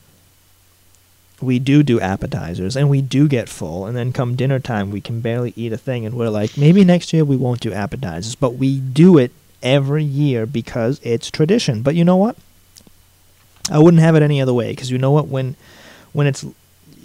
we 1.41 1.59
do 1.59 1.82
do 1.82 2.01
appetizers 2.01 2.76
and 2.76 2.91
we 2.91 3.01
do 3.01 3.26
get 3.28 3.49
full 3.49 3.86
and 3.86 3.97
then 3.97 4.12
come 4.12 4.36
dinner 4.36 4.59
time 4.59 4.91
we 4.91 5.01
can 5.01 5.20
barely 5.20 5.53
eat 5.57 5.72
a 5.72 5.78
thing 5.78 6.05
and 6.05 6.14
we're 6.14 6.28
like 6.28 6.57
maybe 6.57 6.84
next 6.84 7.12
year 7.12 7.24
we 7.24 7.36
won't 7.36 7.61
do 7.61 7.72
appetizers. 7.72 8.34
But 8.34 8.55
we 8.55 8.78
do 8.78 9.18
it 9.18 9.32
every 9.62 10.05
year 10.05 10.47
because 10.47 11.01
it's 11.03 11.30
tradition. 11.30 11.82
But 11.82 11.95
you 11.95 12.05
know 12.05 12.16
what? 12.16 12.36
I 13.70 13.78
wouldn't 13.78 14.03
have 14.03 14.16
it 14.16 14.22
any 14.22 14.41
other 14.41 14.55
way 14.55 14.70
because 14.70 14.91
you 14.91 14.99
know 14.99 15.11
what? 15.11 15.28
When 15.28 15.57
when 16.12 16.26
it's 16.26 16.45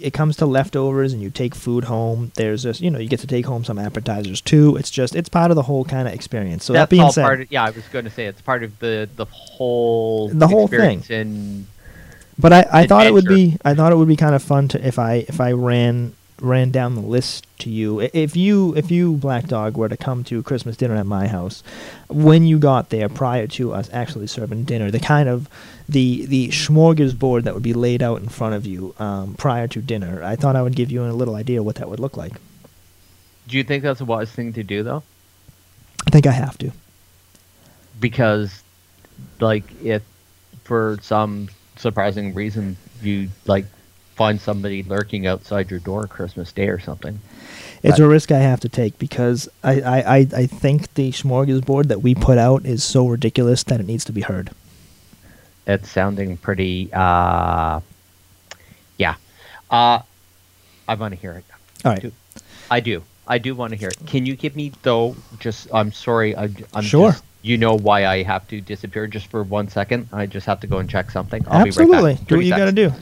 it 0.00 0.12
comes 0.12 0.36
to 0.36 0.46
leftovers 0.46 1.12
and 1.12 1.22
you 1.22 1.30
take 1.30 1.54
food 1.54 1.84
home 1.84 2.30
there's 2.34 2.64
this 2.64 2.82
you 2.82 2.90
know 2.90 2.98
you 2.98 3.08
get 3.08 3.20
to 3.20 3.26
take 3.26 3.46
home 3.46 3.64
some 3.64 3.78
appetizers 3.78 4.40
too. 4.40 4.76
It's 4.76 4.90
just 4.90 5.14
it's 5.14 5.28
part 5.28 5.50
of 5.50 5.54
the 5.54 5.62
whole 5.62 5.84
kind 5.84 6.06
of 6.08 6.14
experience. 6.14 6.64
So 6.64 6.72
that 6.74 6.90
being 6.90 7.02
all 7.02 7.12
said 7.12 7.22
part 7.22 7.40
of, 7.42 7.52
yeah, 7.52 7.64
I 7.64 7.70
was 7.70 7.86
going 7.88 8.04
to 8.04 8.10
say 8.10 8.26
it's 8.26 8.42
part 8.42 8.62
of 8.62 8.78
the 8.80 9.08
the 9.16 9.24
whole 9.26 10.28
The 10.28 10.48
whole 10.48 10.68
thing. 10.68 10.98
experience 10.98 11.10
And 11.10 11.66
But 12.38 12.52
I, 12.52 12.66
I 12.70 12.86
thought 12.86 13.06
it 13.06 13.12
would 13.12 13.24
be 13.24 13.56
I 13.64 13.74
thought 13.74 13.92
it 13.92 13.96
would 13.96 14.08
be 14.08 14.16
kind 14.16 14.34
of 14.34 14.42
fun 14.42 14.68
to 14.68 14.86
if 14.86 14.98
I 14.98 15.24
if 15.28 15.40
I 15.40 15.52
ran 15.52 16.14
ran 16.40 16.70
down 16.70 16.94
the 16.94 17.00
list 17.00 17.46
to 17.60 17.70
you. 17.70 18.00
If 18.00 18.36
you 18.36 18.76
if 18.76 18.90
you 18.90 19.14
Black 19.14 19.46
Dog 19.46 19.76
were 19.76 19.88
to 19.88 19.96
come 19.96 20.22
to 20.24 20.42
Christmas 20.42 20.76
dinner 20.76 20.96
at 20.96 21.06
my 21.06 21.28
house, 21.28 21.62
when 22.08 22.44
you 22.44 22.58
got 22.58 22.90
there 22.90 23.08
prior 23.08 23.46
to 23.48 23.72
us 23.72 23.88
actually 23.92 24.26
serving 24.26 24.64
dinner, 24.64 24.90
the 24.90 25.00
kind 25.00 25.28
of 25.28 25.48
the 25.88 26.26
the 26.26 26.48
smorgasbord 26.48 27.44
that 27.44 27.54
would 27.54 27.62
be 27.62 27.74
laid 27.74 28.02
out 28.02 28.20
in 28.20 28.28
front 28.28 28.54
of 28.54 28.66
you 28.66 28.94
um, 28.98 29.34
prior 29.34 29.66
to 29.68 29.80
dinner, 29.80 30.22
I 30.22 30.36
thought 30.36 30.56
I 30.56 30.62
would 30.62 30.76
give 30.76 30.90
you 30.90 31.04
a 31.04 31.08
little 31.12 31.36
idea 31.36 31.62
what 31.62 31.76
that 31.76 31.88
would 31.88 32.00
look 32.00 32.16
like. 32.16 32.34
Do 33.48 33.56
you 33.56 33.64
think 33.64 33.82
that's 33.82 34.00
a 34.00 34.04
wise 34.04 34.30
thing 34.30 34.52
to 34.54 34.62
do 34.62 34.82
though? 34.82 35.02
I 36.06 36.10
think 36.10 36.26
I 36.26 36.32
have 36.32 36.58
to. 36.58 36.70
Because, 37.98 38.62
like, 39.40 39.64
if 39.82 40.02
for 40.64 40.98
some 41.00 41.48
surprising 41.76 42.34
reason 42.34 42.76
you 43.02 43.28
like 43.46 43.66
find 44.14 44.40
somebody 44.40 44.82
lurking 44.82 45.26
outside 45.26 45.70
your 45.70 45.80
door 45.80 46.06
Christmas 46.06 46.50
Day 46.52 46.68
or 46.68 46.78
something, 46.78 47.20
It's 47.82 47.98
But- 47.98 48.04
a 48.04 48.08
risk 48.08 48.32
I 48.32 48.38
have 48.38 48.60
to 48.60 48.68
take 48.68 48.98
because 48.98 49.48
I, 49.62 49.80
I, 49.82 49.98
I, 49.98 50.16
I 50.36 50.46
think 50.46 50.94
the 50.94 51.12
smorgasbord 51.12 51.88
that 51.88 52.00
we 52.02 52.14
put 52.14 52.38
out 52.38 52.64
is 52.64 52.82
so 52.82 53.06
ridiculous 53.06 53.62
that 53.64 53.78
it 53.80 53.86
needs 53.86 54.04
to 54.06 54.12
be 54.12 54.22
heard. 54.22 54.50
it's 55.66 55.90
sounding 55.90 56.36
pretty. 56.38 56.88
uh 56.92 57.80
Yeah, 58.98 59.16
uh 59.70 59.98
I 60.88 60.94
want 60.94 61.12
to 61.14 61.20
hear 61.20 61.32
it. 61.32 61.44
All 61.84 61.92
right. 61.92 62.00
Do- 62.02 62.12
I 62.70 62.80
do. 62.80 63.02
I 63.28 63.38
do 63.38 63.54
want 63.54 63.72
to 63.72 63.76
hear 63.76 63.88
it. 63.88 63.98
Can 64.06 64.24
you 64.24 64.34
give 64.36 64.54
me 64.56 64.72
though? 64.82 65.14
Just 65.40 65.68
I'm 65.74 65.92
sorry. 65.92 66.34
I'm, 66.36 66.56
I'm 66.72 66.84
Sure. 66.84 67.10
just- 67.12 67.24
you 67.46 67.56
know 67.56 67.76
why 67.76 68.06
I 68.06 68.24
have 68.24 68.48
to 68.48 68.60
disappear 68.60 69.06
just 69.06 69.28
for 69.28 69.44
one 69.44 69.68
second. 69.68 70.08
I 70.12 70.26
just 70.26 70.46
have 70.46 70.58
to 70.60 70.66
go 70.66 70.78
and 70.78 70.90
check 70.90 71.12
something. 71.12 71.44
I'll 71.46 71.64
Absolutely. 71.64 71.96
Be 71.96 72.02
right 72.02 72.18
back. 72.18 72.26
do 72.26 72.36
what 72.36 72.44
you 72.44 72.50
got 72.50 72.64
to 72.64 72.72
do. 72.72 72.92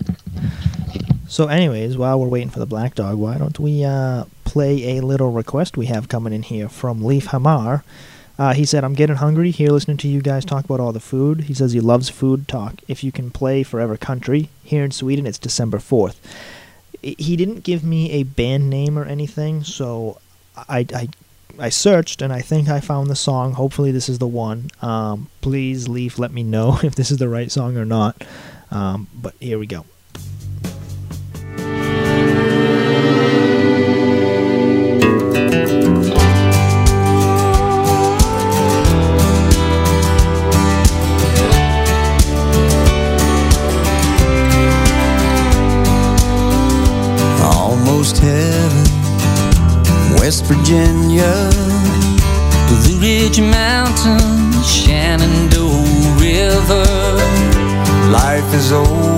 So, 1.28 1.48
anyways, 1.48 1.96
while 1.96 2.20
we're 2.20 2.28
waiting 2.28 2.50
for 2.50 2.58
the 2.58 2.66
black 2.66 2.94
dog, 2.94 3.16
why 3.16 3.38
don't 3.38 3.58
we 3.58 3.84
uh, 3.84 4.24
play 4.44 4.98
a 4.98 5.00
little 5.00 5.32
request 5.32 5.78
we 5.78 5.86
have 5.86 6.08
coming 6.08 6.34
in 6.34 6.42
here 6.42 6.68
from 6.68 7.02
Leif 7.02 7.26
Hamar? 7.26 7.84
Uh, 8.38 8.52
he 8.52 8.66
said, 8.66 8.84
I'm 8.84 8.94
getting 8.94 9.16
hungry 9.16 9.50
here 9.50 9.70
listening 9.70 9.96
to 9.98 10.08
you 10.08 10.20
guys 10.20 10.44
talk 10.44 10.64
about 10.64 10.78
all 10.80 10.92
the 10.92 11.00
food. 11.00 11.42
He 11.42 11.54
says 11.54 11.72
he 11.72 11.80
loves 11.80 12.10
food 12.10 12.46
talk. 12.46 12.74
If 12.86 13.02
you 13.02 13.12
can 13.12 13.30
play 13.30 13.62
Forever 13.62 13.96
Country, 13.96 14.50
here 14.62 14.84
in 14.84 14.90
Sweden, 14.90 15.26
it's 15.26 15.38
December 15.38 15.78
4th. 15.78 16.16
He 17.00 17.36
didn't 17.36 17.60
give 17.60 17.82
me 17.82 18.10
a 18.10 18.24
band 18.24 18.68
name 18.68 18.98
or 18.98 19.04
anything, 19.04 19.62
so 19.62 20.20
I, 20.56 20.86
I, 20.92 21.08
I 21.58 21.68
searched 21.68 22.22
and 22.22 22.32
I 22.32 22.40
think 22.40 22.68
I 22.68 22.80
found 22.80 23.08
the 23.08 23.16
song. 23.16 23.52
Hopefully, 23.52 23.92
this 23.92 24.08
is 24.08 24.18
the 24.18 24.26
one. 24.26 24.70
Um, 24.82 25.28
please, 25.40 25.88
Leif, 25.88 26.18
let 26.18 26.32
me 26.32 26.42
know 26.42 26.78
if 26.82 26.94
this 26.94 27.10
is 27.10 27.18
the 27.18 27.28
right 27.28 27.50
song 27.50 27.76
or 27.76 27.84
not. 27.84 28.22
Um, 28.70 29.08
but 29.14 29.34
here 29.40 29.58
we 29.58 29.66
go. 29.66 29.84
West 50.24 50.46
Virginia, 50.46 51.50
Blue 52.66 52.98
Ridge 52.98 53.42
Mountains, 53.42 54.66
Shenandoah 54.66 55.84
River. 56.18 56.86
Life 58.10 58.54
is 58.54 58.72
older, 58.72 59.13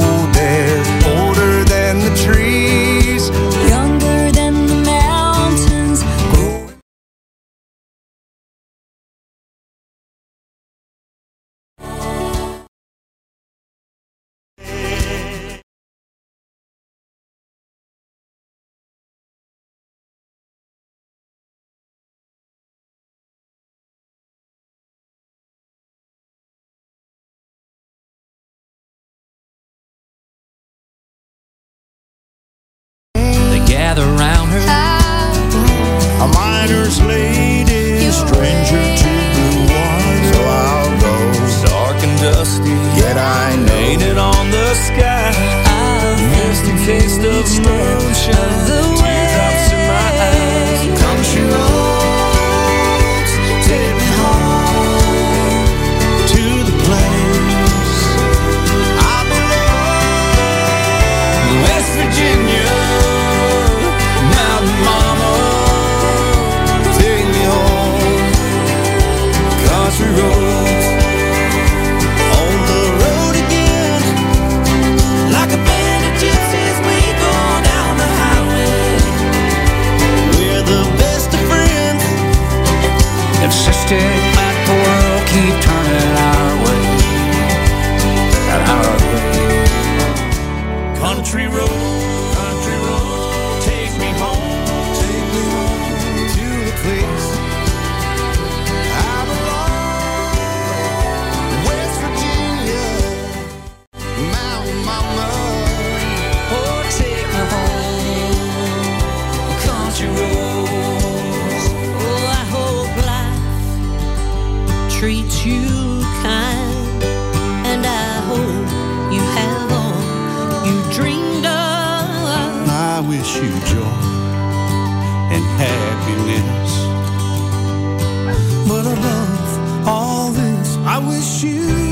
But 128.68 128.84
above 128.84 129.86
all 129.86 130.32
this, 130.32 130.76
I 130.78 130.98
wish 130.98 131.44
you 131.44 131.85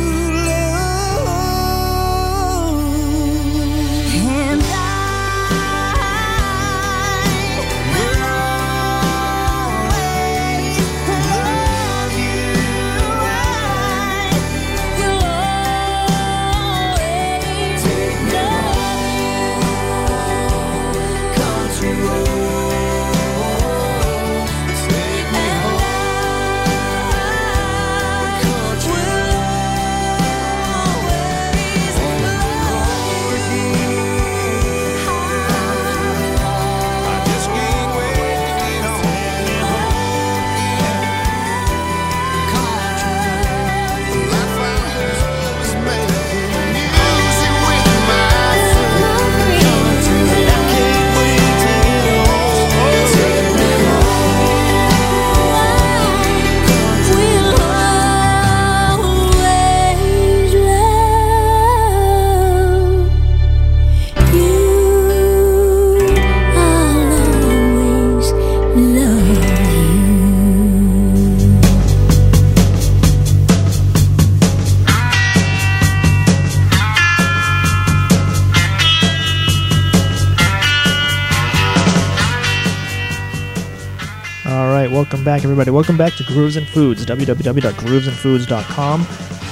everybody. 85.54 85.70
Welcome 85.70 85.96
back 85.96 86.14
to 86.14 86.24
Grooves 86.24 86.56
and 86.56 86.66
Foods, 86.66 87.06
www.groovesandfoods.com. 87.06 89.06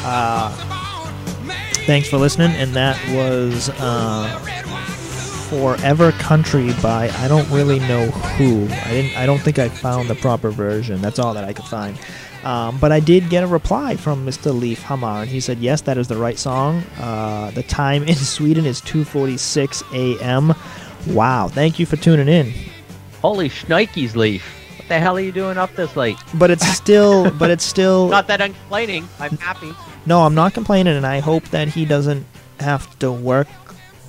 Uh, 0.05 0.51
thanks 1.87 2.09
for 2.09 2.17
listening, 2.17 2.51
and 2.57 2.75
that 2.75 2.99
was 3.15 3.69
uh, 3.79 4.27
Forever 5.49 6.11
Country 6.11 6.73
by 6.83 7.09
I 7.09 7.29
don't 7.29 7.49
really 7.51 7.79
know 7.79 8.11
who. 8.11 8.65
I 8.65 8.91
didn't. 8.91 9.17
I 9.17 9.27
don't 9.27 9.39
think 9.39 9.61
I 9.61 9.69
found 9.69 10.11
the 10.11 10.17
proper 10.17 10.51
version. 10.51 11.01
That's 11.01 11.21
all 11.21 11.35
that 11.35 11.45
I 11.45 11.53
could 11.53 11.67
find. 11.67 11.97
Um, 12.43 12.81
but 12.81 12.91
I 12.91 12.99
did 12.99 13.31
get 13.31 13.45
a 13.45 13.47
reply 13.47 13.95
from 13.95 14.27
Mr. 14.27 14.53
Leif 14.53 14.83
Hamar, 14.83 15.23
and 15.23 15.31
he 15.31 15.39
said, 15.39 15.59
"Yes, 15.59 15.83
that 15.83 15.99
is 15.99 16.09
the 16.09 16.17
right 16.17 16.37
song. 16.37 16.83
Uh, 16.99 17.53
the 17.53 17.63
time 17.63 18.03
in 18.03 18.15
Sweden 18.17 18.67
is 18.67 18.81
2:46 18.81 20.19
a.m. 20.19 20.53
Wow! 21.15 21.47
Thank 21.47 21.79
you 21.79 21.87
for 21.87 21.95
tuning 21.95 22.27
in. 22.27 22.53
Holy 23.21 23.49
shnikes, 23.49 24.17
Leif. 24.17 24.62
What 24.83 24.89
the 24.89 24.99
hell 24.99 25.17
are 25.17 25.21
you 25.21 25.31
doing 25.31 25.59
up 25.59 25.73
this 25.77 25.95
late? 25.95 26.17
But 26.35 26.51
it's 26.51 26.67
still, 26.67 27.31
but 27.31 27.51
it's 27.51 27.63
still. 27.63 28.09
Not 28.11 28.27
that 28.27 28.43
I'm 28.43 28.53
complaining. 28.53 29.09
I'm 29.21 29.37
happy. 29.37 29.73
No, 30.07 30.23
I'm 30.23 30.35
not 30.35 30.55
complaining, 30.55 30.97
and 30.97 31.07
I 31.07 31.21
hope 31.21 31.45
that 31.51 31.69
he 31.69 31.85
doesn't 31.85 32.27
have 32.59 32.99
to 32.99 33.13
work. 33.13 33.47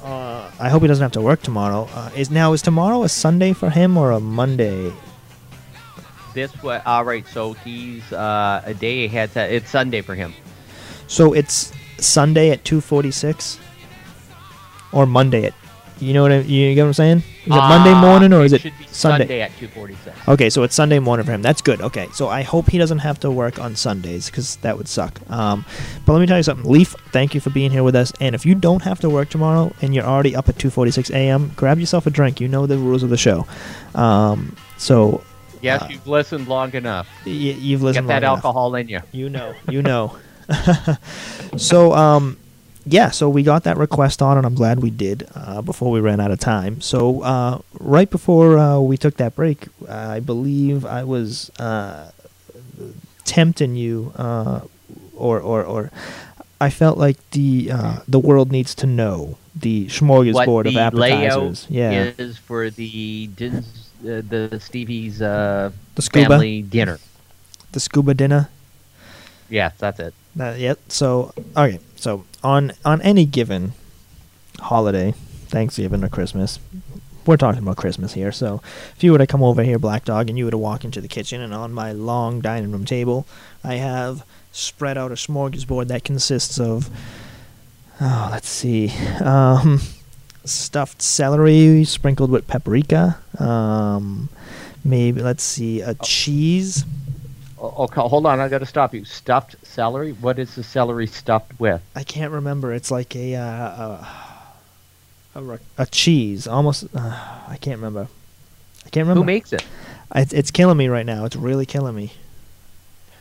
Uh, 0.03 0.49
I 0.59 0.69
hope 0.69 0.81
he 0.81 0.87
doesn't 0.87 1.03
have 1.03 1.11
to 1.11 1.21
work 1.21 1.43
tomorrow. 1.43 1.87
Uh, 1.93 2.09
is 2.15 2.31
now 2.31 2.53
is 2.53 2.63
tomorrow 2.63 3.03
a 3.03 3.09
Sunday 3.09 3.53
for 3.53 3.69
him 3.69 3.97
or 3.97 4.09
a 4.09 4.19
Monday? 4.19 4.91
This 6.33 6.51
way. 6.63 6.81
All 6.87 7.05
right. 7.05 7.27
So 7.27 7.53
he's 7.53 8.11
uh, 8.11 8.63
a 8.65 8.73
day 8.73 9.05
ahead. 9.05 9.31
To, 9.33 9.53
it's 9.53 9.69
Sunday 9.69 10.01
for 10.01 10.15
him. 10.15 10.33
So 11.05 11.33
it's 11.33 11.71
Sunday 11.99 12.49
at 12.49 12.63
2:46, 12.63 13.59
or 14.91 15.05
Monday 15.05 15.45
at. 15.45 15.53
You 16.03 16.13
know 16.13 16.21
what 16.23 16.31
I, 16.31 16.39
you 16.39 16.75
get 16.75 16.81
what 16.83 16.87
I'm 16.87 16.93
saying? 16.93 17.17
Is 17.17 17.47
it 17.47 17.49
Monday 17.49 17.91
Uh, 17.91 18.01
morning 18.01 18.33
or 18.33 18.43
is 18.43 18.53
it 18.53 18.61
should 18.61 18.77
be 18.77 18.85
Sunday? 18.91 19.23
Sunday 19.25 19.41
at 19.41 19.51
2:46. 19.59 20.27
Okay, 20.27 20.49
so 20.49 20.63
it's 20.63 20.75
Sunday 20.75 20.99
morning 20.99 21.25
for 21.25 21.31
him. 21.31 21.41
That's 21.41 21.61
good. 21.61 21.81
Okay, 21.81 22.07
so 22.13 22.27
I 22.29 22.41
hope 22.43 22.69
he 22.69 22.77
doesn't 22.77 22.99
have 22.99 23.19
to 23.21 23.31
work 23.31 23.59
on 23.59 23.75
Sundays 23.75 24.27
because 24.29 24.57
that 24.57 24.77
would 24.77 24.87
suck. 24.87 25.19
Um, 25.29 25.65
but 26.05 26.13
let 26.13 26.19
me 26.19 26.25
tell 26.27 26.37
you 26.37 26.43
something, 26.43 26.69
Leif. 26.69 26.95
Thank 27.11 27.33
you 27.33 27.41
for 27.41 27.49
being 27.49 27.71
here 27.71 27.83
with 27.83 27.95
us. 27.95 28.11
And 28.19 28.35
if 28.35 28.45
you 28.45 28.55
don't 28.55 28.81
have 28.83 28.99
to 29.01 29.09
work 29.09 29.29
tomorrow 29.29 29.73
and 29.81 29.93
you're 29.95 30.05
already 30.05 30.35
up 30.35 30.47
at 30.49 30.55
2:46 30.57 31.09
a.m., 31.13 31.51
grab 31.55 31.79
yourself 31.79 32.05
a 32.07 32.09
drink. 32.09 32.39
You 32.41 32.47
know 32.47 32.65
the 32.67 32.77
rules 32.77 33.03
of 33.03 33.09
the 33.09 33.17
show. 33.17 33.45
Um, 33.95 34.55
so 34.77 35.21
Yes, 35.61 35.81
Uh, 35.81 35.87
you've 35.91 36.07
listened 36.07 36.47
long 36.49 36.73
enough. 36.75 37.07
y- 37.25 37.31
you've 37.31 37.81
listened. 37.81 38.07
Get 38.07 38.19
that 38.21 38.27
long 38.27 38.33
enough. 38.33 38.45
alcohol 38.45 38.75
in 38.75 38.89
you. 38.89 38.99
You 39.13 39.29
know, 39.29 39.53
you 39.69 39.81
know. 39.81 40.15
so, 41.57 41.93
um, 41.93 42.37
yeah, 42.85 43.11
so 43.11 43.29
we 43.29 43.43
got 43.43 43.63
that 43.63 43.77
request 43.77 44.21
on, 44.21 44.37
and 44.37 44.45
I'm 44.45 44.55
glad 44.55 44.81
we 44.81 44.89
did 44.89 45.27
uh, 45.35 45.61
before 45.61 45.91
we 45.91 45.99
ran 45.99 46.19
out 46.19 46.31
of 46.31 46.39
time. 46.39 46.81
So, 46.81 47.21
uh, 47.21 47.59
right 47.79 48.09
before 48.09 48.57
uh, 48.57 48.79
we 48.79 48.97
took 48.97 49.17
that 49.17 49.35
break, 49.35 49.67
I 49.89 50.19
believe 50.19 50.85
I 50.85 51.03
was 51.03 51.49
uh, 51.59 52.11
tempting 53.25 53.75
you, 53.75 54.13
uh, 54.17 54.61
or, 55.15 55.39
or, 55.39 55.63
or 55.63 55.91
I 56.59 56.69
felt 56.69 56.97
like 56.97 57.17
the 57.31 57.71
uh, 57.71 57.99
the 58.07 58.19
world 58.19 58.51
needs 58.51 58.73
to 58.75 58.85
know 58.87 59.37
the 59.55 59.87
smorgasbord 59.87 60.33
what 60.47 60.67
of 60.67 60.73
the 60.73 60.79
appetizers. 60.79 61.69
layout 61.69 61.93
Yeah, 61.93 62.11
is 62.17 62.37
for 62.37 62.69
the 62.69 63.29
uh, 63.39 63.61
the 64.01 64.59
Stevie's 64.61 65.21
uh, 65.21 65.71
The 65.95 66.01
scuba? 66.01 66.29
family 66.29 66.61
dinner. 66.61 66.99
the 67.71 67.79
scuba 67.79 68.13
dinner. 68.13 68.49
Yes, 69.53 69.75
that's 69.77 69.99
it. 69.99 70.15
Yet. 70.35 70.79
So 70.87 71.31
okay. 71.55 71.79
So 71.95 72.25
on 72.43 72.71
on 72.83 73.03
any 73.03 73.23
given 73.25 73.73
holiday, 74.59 75.11
Thanksgiving 75.47 76.03
or 76.03 76.09
Christmas, 76.09 76.59
we're 77.27 77.37
talking 77.37 77.61
about 77.61 77.77
Christmas 77.77 78.13
here. 78.13 78.31
So 78.31 78.63
if 78.95 79.03
you 79.03 79.11
were 79.11 79.19
to 79.19 79.27
come 79.27 79.43
over 79.43 79.61
here, 79.61 79.77
Black 79.77 80.05
Dog, 80.05 80.27
and 80.27 80.39
you 80.39 80.45
were 80.45 80.51
to 80.51 80.57
walk 80.57 80.83
into 80.83 81.01
the 81.01 81.07
kitchen, 81.07 81.39
and 81.39 81.53
on 81.53 81.71
my 81.71 81.91
long 81.91 82.41
dining 82.41 82.71
room 82.71 82.83
table, 82.83 83.27
I 83.63 83.75
have 83.75 84.25
spread 84.51 84.97
out 84.97 85.11
a 85.11 85.15
smorgasbord 85.15 85.87
that 85.87 86.03
consists 86.03 86.59
of 86.59 86.89
oh, 88.01 88.29
let's 88.31 88.49
see, 88.49 88.91
um, 89.21 89.81
stuffed 90.45 91.03
celery 91.03 91.83
sprinkled 91.83 92.31
with 92.31 92.47
paprika. 92.47 93.19
Um, 93.37 94.29
maybe 94.83 95.21
let's 95.21 95.43
see, 95.43 95.81
a 95.81 95.93
cheese. 95.93 96.85
Oh, 97.63 97.85
okay, 97.85 98.01
hold 98.01 98.25
on. 98.25 98.41
I 98.41 98.49
got 98.49 98.57
to 98.59 98.65
stop 98.65 98.93
you. 98.93 99.05
Stuffed 99.05 99.55
celery. 99.65 100.11
What 100.11 100.37
is 100.37 100.53
the 100.53 100.63
celery 100.63 101.07
stuffed 101.07 101.57
with? 101.61 101.81
I 101.95 102.03
can't 102.03 102.33
remember. 102.33 102.73
It's 102.73 102.91
like 102.91 103.15
a 103.15 103.35
uh, 103.35 104.05
a, 105.35 105.39
a, 105.41 105.59
a 105.77 105.85
cheese, 105.85 106.45
almost. 106.45 106.85
Uh, 106.93 106.99
I 107.47 107.57
can't 107.61 107.77
remember. 107.77 108.09
I 108.85 108.89
can't 108.89 109.07
remember. 109.07 109.21
Who 109.21 109.25
makes 109.25 109.53
it? 109.53 109.65
I, 110.11 110.21
it's, 110.21 110.33
it's 110.33 110.51
killing 110.51 110.75
me 110.75 110.89
right 110.89 111.05
now. 111.05 111.23
It's 111.23 111.37
really 111.37 111.65
killing 111.65 111.95
me. 111.95 112.11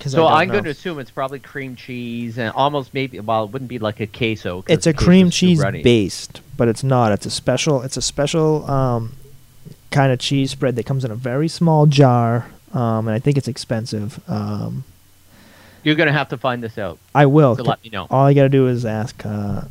I 0.01 0.09
So 0.09 0.27
I'm 0.27 0.49
know. 0.49 0.55
going 0.55 0.65
to 0.65 0.71
assume 0.71 0.99
it's 0.99 1.13
probably 1.13 1.39
cream 1.39 1.77
cheese 1.77 2.37
and 2.37 2.53
almost 2.57 2.93
maybe. 2.93 3.21
Well, 3.21 3.45
it 3.45 3.51
wouldn't 3.53 3.69
be 3.69 3.79
like 3.79 4.01
a 4.01 4.09
queso. 4.09 4.65
It's 4.67 4.89
a 4.89 4.93
cream 4.93 5.31
cheese 5.31 5.63
based, 5.85 6.41
but 6.57 6.67
it's 6.67 6.83
not. 6.83 7.13
It's 7.13 7.27
a 7.27 7.31
special. 7.31 7.83
It's 7.83 7.97
a 7.97 8.03
special 8.03 8.69
um, 8.69 9.13
kind 9.93 10.13
of 10.13 10.19
cheese 10.19 10.51
spread 10.51 10.75
that 10.75 10.85
comes 10.87 11.05
in 11.05 11.13
a 11.13 11.15
very 11.15 11.47
small 11.47 11.87
jar, 11.87 12.49
um, 12.73 13.07
and 13.09 13.15
I 13.15 13.19
think 13.19 13.37
it's 13.39 13.49
expensive. 13.49 14.21
Um, 14.29 14.85
You're 15.83 15.95
going 15.97 16.07
to 16.09 16.13
have 16.13 16.29
to 16.31 16.37
find 16.39 16.63
this 16.63 16.79
out. 16.79 16.99
I 17.15 17.27
will. 17.27 17.57
So 17.57 17.63
let 17.65 17.83
me 17.85 17.91
know. 17.91 18.07
All 18.11 18.27
I 18.27 18.35
gotta 18.35 18.49
do 18.49 18.69
is 18.69 18.85
ask 18.85 19.25
uh, 19.27 19.63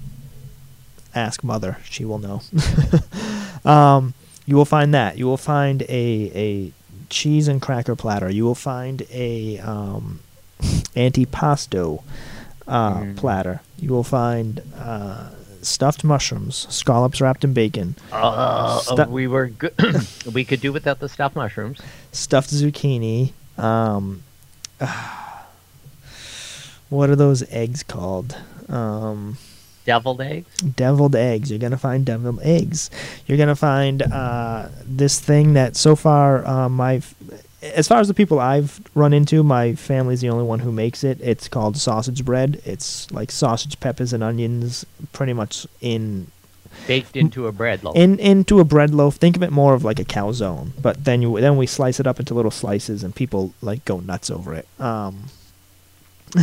ask 1.16 1.44
mother. 1.44 1.78
She 1.84 2.06
will 2.06 2.20
know. 2.20 2.42
um, 3.70 4.14
you 4.46 4.56
will 4.56 4.66
find 4.66 4.94
that. 4.94 5.18
You 5.18 5.26
will 5.26 5.38
find 5.38 5.82
a 5.84 6.32
a 6.36 6.72
cheese 7.10 7.48
and 7.48 7.62
cracker 7.62 7.96
platter. 7.96 8.30
You 8.30 8.44
will 8.46 8.56
find 8.56 9.04
a 9.12 9.60
um, 9.60 10.20
antipasto 10.96 12.04
uh, 12.68 13.00
Mm. 13.02 13.18
platter. 13.18 13.62
You 13.78 13.90
will 13.90 14.04
find 14.04 14.62
uh, 14.78 15.30
stuffed 15.62 16.04
mushrooms, 16.04 16.68
scallops 16.70 17.22
wrapped 17.22 17.44
in 17.44 17.54
bacon, 17.54 17.96
Uh, 18.12 18.80
Stu- 18.80 19.06
we 19.06 19.28
were 19.28 19.48
good. 19.48 19.74
we 20.34 20.44
could 20.46 20.62
do 20.62 20.72
without 20.74 21.00
the 21.00 21.08
stuffed 21.10 21.36
mushrooms. 21.36 21.80
stuffed 22.12 22.50
zucchini. 22.52 23.34
Um, 23.58 24.24
what 26.90 27.10
are 27.10 27.16
those 27.16 27.44
eggs 27.52 27.84
called? 27.84 28.38
Um, 28.70 29.38
Deviled 29.86 30.22
eggs. 30.22 30.48
deviled 30.58 31.16
eggs. 31.16 31.50
You're 31.50 31.60
gonna 31.60 31.78
find 31.78 32.06
deviled 32.06 32.40
eggs. 32.44 32.92
You're 33.26 33.38
gonna 33.38 33.56
find 33.56 34.04
uh, 34.04 34.70
this 34.86 35.20
thing 35.20 35.54
that 35.54 35.76
so 35.76 35.96
far 35.96 36.46
uh, 36.46 36.70
my, 36.70 37.02
as 37.62 37.88
far 37.88 38.00
as 38.00 38.08
the 38.08 38.14
people 38.14 38.40
I've 38.40 38.82
run 38.96 39.14
into, 39.14 39.44
my 39.44 39.76
family's 39.76 40.22
the 40.22 40.30
only 40.30 40.44
one 40.44 40.60
who 40.60 40.72
makes 40.72 41.04
it. 41.04 41.20
It's 41.22 41.48
called 41.48 41.78
sausage 41.78 42.26
bread. 42.26 42.62
It's 42.66 43.10
like 43.12 43.32
sausage, 43.32 43.80
peppers, 43.80 44.14
and 44.14 44.24
onions, 44.24 44.86
pretty 45.14 45.34
much 45.34 45.68
in 45.80 46.28
Baked 46.88 47.16
into 47.16 47.48
a 47.48 47.52
bread 47.52 47.84
loaf. 47.84 47.96
in 47.96 48.18
into 48.20 48.60
a 48.60 48.64
bread 48.64 48.94
loaf. 48.94 49.16
Think 49.16 49.36
of 49.36 49.44
it 49.44 49.52
more 49.52 49.74
of 49.74 49.84
like 49.84 50.00
a 50.00 50.06
calzone, 50.06 50.72
but 50.82 51.04
then 51.04 51.22
you 51.22 51.40
then 51.40 51.58
we 51.58 51.68
slice 51.68 52.00
it 52.00 52.08
up 52.08 52.20
into 52.20 52.34
little 52.34 52.52
slices, 52.52 53.04
and 53.04 53.14
people 53.14 53.54
like 53.62 53.86
go 53.86 54.00
nuts 54.00 54.32
over 54.32 54.54
it. 54.54 54.68
Um, 54.80 55.26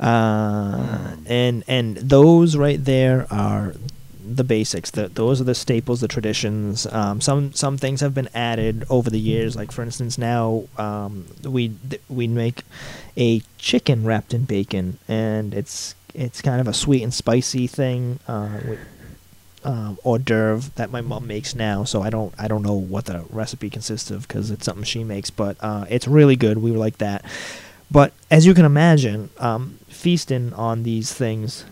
uh, 0.00 1.16
and 1.26 1.64
and 1.66 1.96
those 1.96 2.56
right 2.56 2.84
there 2.84 3.26
are 3.30 3.74
the 4.34 4.44
basics. 4.44 4.90
The, 4.90 5.08
those 5.08 5.40
are 5.40 5.44
the 5.44 5.54
staples, 5.54 6.00
the 6.00 6.08
traditions. 6.08 6.86
Um, 6.86 7.20
some 7.20 7.52
some 7.52 7.78
things 7.78 8.00
have 8.00 8.14
been 8.14 8.28
added 8.34 8.84
over 8.90 9.10
the 9.10 9.20
years. 9.20 9.56
Like 9.56 9.72
for 9.72 9.82
instance, 9.82 10.18
now 10.18 10.64
um, 10.78 11.26
we 11.44 11.72
we 12.08 12.26
make 12.26 12.62
a 13.16 13.42
chicken 13.58 14.04
wrapped 14.04 14.34
in 14.34 14.44
bacon, 14.44 14.98
and 15.08 15.54
it's 15.54 15.94
it's 16.14 16.42
kind 16.42 16.60
of 16.60 16.68
a 16.68 16.74
sweet 16.74 17.02
and 17.02 17.14
spicy 17.14 17.66
thing. 17.66 18.18
Uh, 18.26 18.60
with, 18.66 18.78
um, 19.64 19.98
hors 20.04 20.18
d'oeuvre 20.18 20.70
that 20.76 20.90
my 20.90 21.00
mom 21.00 21.26
makes 21.26 21.54
now. 21.54 21.84
So 21.84 22.02
I 22.02 22.10
don't 22.10 22.32
I 22.38 22.48
don't 22.48 22.62
know 22.62 22.74
what 22.74 23.06
the 23.06 23.24
recipe 23.30 23.68
consists 23.68 24.10
of 24.10 24.26
because 24.26 24.50
it's 24.50 24.64
something 24.64 24.84
she 24.84 25.04
makes, 25.04 25.30
but 25.30 25.56
uh, 25.60 25.86
it's 25.90 26.06
really 26.06 26.36
good. 26.36 26.58
We 26.58 26.70
like 26.72 26.98
that. 26.98 27.24
But 27.90 28.12
as 28.30 28.46
you 28.46 28.54
can 28.54 28.64
imagine, 28.64 29.30
um, 29.38 29.78
feasting 29.88 30.52
on 30.54 30.82
these 30.82 31.12
things. 31.12 31.64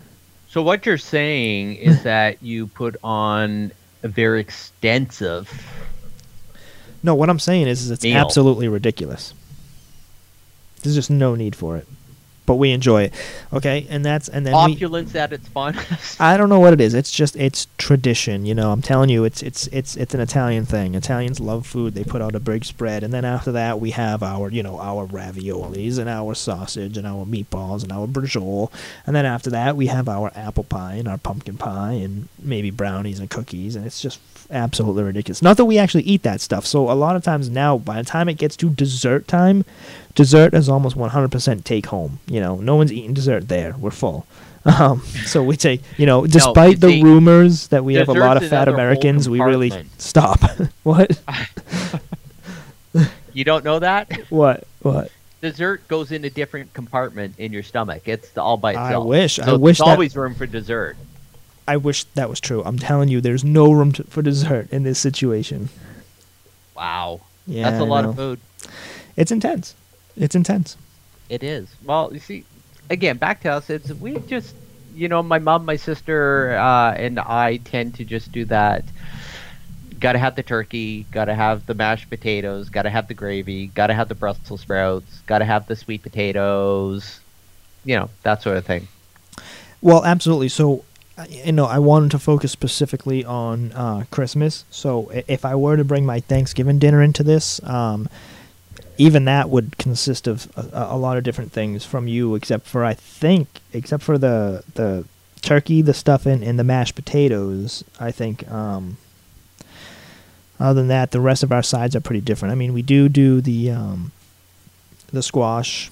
So 0.55 0.61
what 0.61 0.85
you're 0.85 0.97
saying 0.97 1.75
is 1.75 2.03
that 2.03 2.41
you 2.41 2.67
put 2.67 2.95
on 3.03 3.73
a 4.03 4.07
very 4.07 4.39
extensive. 4.39 5.51
No, 7.03 7.13
what 7.13 7.29
I'm 7.29 7.39
saying 7.39 7.67
is, 7.67 7.81
is 7.81 7.91
it's 7.91 8.05
Meal. 8.05 8.15
absolutely 8.15 8.69
ridiculous. 8.69 9.33
There's 10.81 10.95
just 10.95 11.11
no 11.11 11.35
need 11.35 11.57
for 11.57 11.75
it. 11.75 11.85
But 12.45 12.55
we 12.55 12.71
enjoy 12.71 13.03
it. 13.03 13.13
Okay, 13.51 13.87
and 13.89 14.05
that's 14.05 14.27
and 14.27 14.45
then 14.45 14.53
we, 14.53 14.73
Opulence 14.73 15.15
at 15.15 15.33
its 15.33 15.47
finest. 15.47 16.19
I 16.21 16.37
don't 16.37 16.49
know 16.49 16.59
what 16.59 16.73
it 16.73 16.81
is. 16.81 16.93
It's 16.93 17.11
just 17.11 17.35
it's 17.35 17.67
tradition, 17.77 18.45
you 18.45 18.53
know. 18.53 18.71
I'm 18.71 18.81
telling 18.81 19.09
you, 19.09 19.23
it's 19.23 19.41
it's 19.41 19.67
it's 19.67 19.95
it's 19.95 20.13
an 20.13 20.19
Italian 20.19 20.65
thing. 20.65 20.93
Italians 20.93 21.39
love 21.39 21.65
food. 21.65 21.95
They 21.95 22.03
put 22.03 22.21
out 22.21 22.35
a 22.35 22.39
big 22.39 22.65
spread, 22.65 23.03
and 23.03 23.13
then 23.13 23.25
after 23.25 23.51
that, 23.53 23.79
we 23.79 23.91
have 23.91 24.21
our 24.21 24.49
you 24.51 24.61
know 24.61 24.79
our 24.79 25.07
raviolis 25.07 25.97
and 25.97 26.09
our 26.09 26.35
sausage 26.35 26.97
and 26.97 27.07
our 27.07 27.25
meatballs 27.25 27.83
and 27.83 27.91
our 27.91 28.07
braciole, 28.07 28.71
and 29.05 29.15
then 29.15 29.25
after 29.25 29.49
that, 29.49 29.75
we 29.75 29.87
have 29.87 30.07
our 30.07 30.31
apple 30.35 30.63
pie 30.65 30.95
and 30.95 31.07
our 31.07 31.17
pumpkin 31.17 31.57
pie 31.57 31.93
and 31.93 32.27
maybe 32.39 32.69
brownies 32.69 33.19
and 33.19 33.29
cookies, 33.29 33.75
and 33.75 33.85
it's 33.85 34.01
just 34.01 34.19
absolutely 34.51 35.03
ridiculous. 35.03 35.41
Not 35.41 35.57
that 35.57 35.65
we 35.65 35.77
actually 35.77 36.03
eat 36.03 36.23
that 36.23 36.41
stuff. 36.41 36.65
So 36.65 36.89
a 36.91 36.93
lot 36.93 37.15
of 37.15 37.23
times 37.23 37.49
now, 37.49 37.77
by 37.77 37.97
the 38.01 38.03
time 38.07 38.29
it 38.29 38.37
gets 38.37 38.55
to 38.57 38.69
dessert 38.69 39.27
time, 39.27 39.65
dessert 40.15 40.53
is 40.53 40.69
almost 40.69 40.97
100% 40.97 41.63
take 41.63 41.87
home. 41.87 42.19
You 42.27 42.39
know, 42.39 42.55
no 42.57 42.75
one's 42.75 42.91
eating 42.93 43.13
dessert 43.13 43.47
there. 43.47 43.75
We're 43.77 43.91
full. 43.91 44.25
Um, 44.67 45.01
so 45.27 45.43
we 45.43 45.57
take, 45.57 45.81
you 45.95 46.07
know, 46.07 46.25
despite 46.25 46.71
you 46.71 46.77
the 46.77 47.03
rumors 47.03 47.67
that 47.67 47.85
we 47.85 47.93
have 47.93 48.09
a 48.09 48.13
lot 48.13 48.35
of 48.41 48.49
fat 48.49 48.67
Americans, 48.67 49.29
we 49.29 49.39
really 49.39 49.71
stop. 49.99 50.39
what? 50.83 51.21
You 53.33 53.43
don't 53.43 53.65
know 53.65 53.79
that? 53.79 54.09
What? 54.29 54.65
What? 54.81 55.11
Dessert 55.41 55.85
goes 55.89 56.11
in 56.13 56.23
a 56.23 56.29
different 56.29 56.73
compartment 56.73 57.35
in 57.37 57.51
your 57.51 57.63
stomach. 57.63 58.07
It's 58.07 58.37
all 58.37 58.55
by 58.55 58.71
itself. 58.71 59.03
I 59.03 59.07
wish- 59.07 59.39
I 59.39 59.53
wish 59.53 59.77
There's 59.77 59.85
that- 59.87 59.91
always 59.91 60.15
room 60.15 60.33
for 60.35 60.45
dessert. 60.47 60.95
I 61.67 61.77
wish 61.77 62.03
that 62.15 62.29
was 62.29 62.39
true. 62.39 62.61
I'm 62.63 62.77
telling 62.77 63.09
you, 63.09 63.21
there's 63.21 63.43
no 63.43 63.71
room 63.71 63.91
to, 63.93 64.03
for 64.05 64.21
dessert 64.21 64.71
in 64.71 64.83
this 64.83 64.99
situation. 64.99 65.69
Wow. 66.75 67.21
Yeah, 67.47 67.69
That's 67.69 67.81
a 67.81 67.85
I 67.85 67.87
lot 67.87 68.03
know. 68.03 68.09
of 68.11 68.15
food. 68.15 68.39
It's 69.15 69.31
intense. 69.31 69.73
It's 70.17 70.35
intense. 70.35 70.77
It 71.29 71.43
is. 71.43 71.67
Well, 71.83 72.11
you 72.13 72.19
see, 72.19 72.45
again, 72.89 73.17
back 73.17 73.41
to 73.41 73.49
us. 73.49 73.69
It's 73.69 73.89
we 73.93 74.17
just, 74.19 74.55
you 74.93 75.07
know, 75.07 75.23
my 75.23 75.39
mom, 75.39 75.65
my 75.65 75.75
sister, 75.75 76.55
uh, 76.57 76.93
and 76.93 77.19
I 77.19 77.57
tend 77.57 77.95
to 77.95 78.05
just 78.05 78.31
do 78.31 78.45
that. 78.45 78.83
Got 79.99 80.13
to 80.13 80.19
have 80.19 80.35
the 80.35 80.43
turkey. 80.43 81.03
Got 81.11 81.25
to 81.25 81.35
have 81.35 81.65
the 81.65 81.73
mashed 81.73 82.09
potatoes. 82.09 82.69
Got 82.69 82.83
to 82.83 82.89
have 82.89 83.07
the 83.07 83.13
gravy. 83.13 83.67
Got 83.67 83.87
to 83.87 83.93
have 83.93 84.09
the 84.09 84.15
Brussels 84.15 84.61
sprouts. 84.61 85.19
Got 85.25 85.39
to 85.39 85.45
have 85.45 85.67
the 85.67 85.75
sweet 85.75 86.03
potatoes. 86.03 87.19
You 87.85 87.95
know 87.95 88.09
that 88.23 88.41
sort 88.43 88.57
of 88.57 88.65
thing. 88.65 88.87
Well, 89.81 90.03
absolutely. 90.03 90.49
So, 90.49 90.83
you 91.29 91.51
know, 91.51 91.65
I 91.65 91.79
wanted 91.79 92.11
to 92.11 92.19
focus 92.19 92.51
specifically 92.51 93.23
on 93.23 93.71
uh, 93.71 94.03
Christmas. 94.11 94.65
So, 94.69 95.09
if 95.27 95.45
I 95.45 95.55
were 95.55 95.77
to 95.77 95.83
bring 95.83 96.05
my 96.05 96.19
Thanksgiving 96.19 96.77
dinner 96.77 97.01
into 97.01 97.23
this, 97.23 97.63
um, 97.63 98.09
even 98.97 99.25
that 99.25 99.49
would 99.49 99.77
consist 99.77 100.27
of 100.27 100.51
a, 100.57 100.87
a 100.91 100.97
lot 100.97 101.17
of 101.17 101.23
different 101.23 101.51
things 101.51 101.85
from 101.85 102.07
you, 102.07 102.35
except 102.35 102.67
for 102.67 102.83
I 102.83 102.93
think, 102.93 103.47
except 103.71 104.03
for 104.03 104.17
the 104.17 104.63
the 104.73 105.05
turkey, 105.41 105.81
the 105.81 105.93
stuffing, 105.93 106.43
and 106.43 106.59
the 106.59 106.63
mashed 106.63 106.95
potatoes. 106.95 107.83
I 107.99 108.11
think. 108.11 108.49
Um, 108.51 108.97
other 110.57 110.79
than 110.79 110.87
that, 110.87 111.11
the 111.11 111.19
rest 111.19 111.43
of 111.43 111.51
our 111.51 111.63
sides 111.63 111.95
are 111.95 112.01
pretty 112.01 112.21
different. 112.21 112.53
I 112.53 112.55
mean, 112.55 112.73
we 112.73 112.81
do 112.81 113.09
do 113.09 113.41
the 113.41 113.71
um, 113.71 114.11
the 115.11 115.21
squash. 115.21 115.91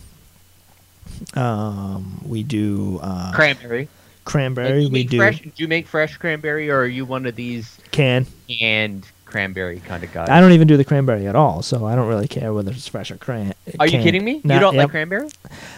Um, 1.34 2.22
we 2.26 2.44
do 2.44 3.00
uh, 3.02 3.34
Cranberry. 3.34 3.90
Cranberry. 4.26 4.70
Do 4.70 4.80
you 4.80 4.90
We 4.90 4.90
make 4.90 5.10
do 5.10 5.18
fresh. 5.18 5.42
Do 5.42 5.52
you 5.58 5.68
make 5.68 5.88
fresh 5.88 6.18
cranberry, 6.18 6.70
or 6.70 6.80
are 6.80 6.88
you 6.88 7.06
one 7.06 7.26
of 7.26 7.36
these 7.36 7.78
can. 7.92 8.26
and 8.62 9.06
cranberry 9.26 9.80
kind 9.80 10.04
of 10.04 10.12
guys? 10.14 10.30
I 10.30 10.40
don't 10.40 10.52
even 10.52 10.68
do 10.68 10.78
the 10.78 10.86
cranberry 10.86 11.28
at 11.28 11.36
all, 11.36 11.62
so 11.62 11.86
I 11.86 11.96
don't 11.96 12.08
really 12.08 12.28
care 12.28 12.54
whether 12.54 12.72
it's 12.72 12.88
fresh 12.88 13.12
or 13.12 13.18
cran. 13.18 13.54
Are 13.80 13.88
you 13.88 14.00
kidding 14.02 14.24
me? 14.24 14.36
You 14.36 14.60
don't 14.60 14.76
yep. 14.76 14.84
like 14.84 14.90
cranberry? 14.90 15.30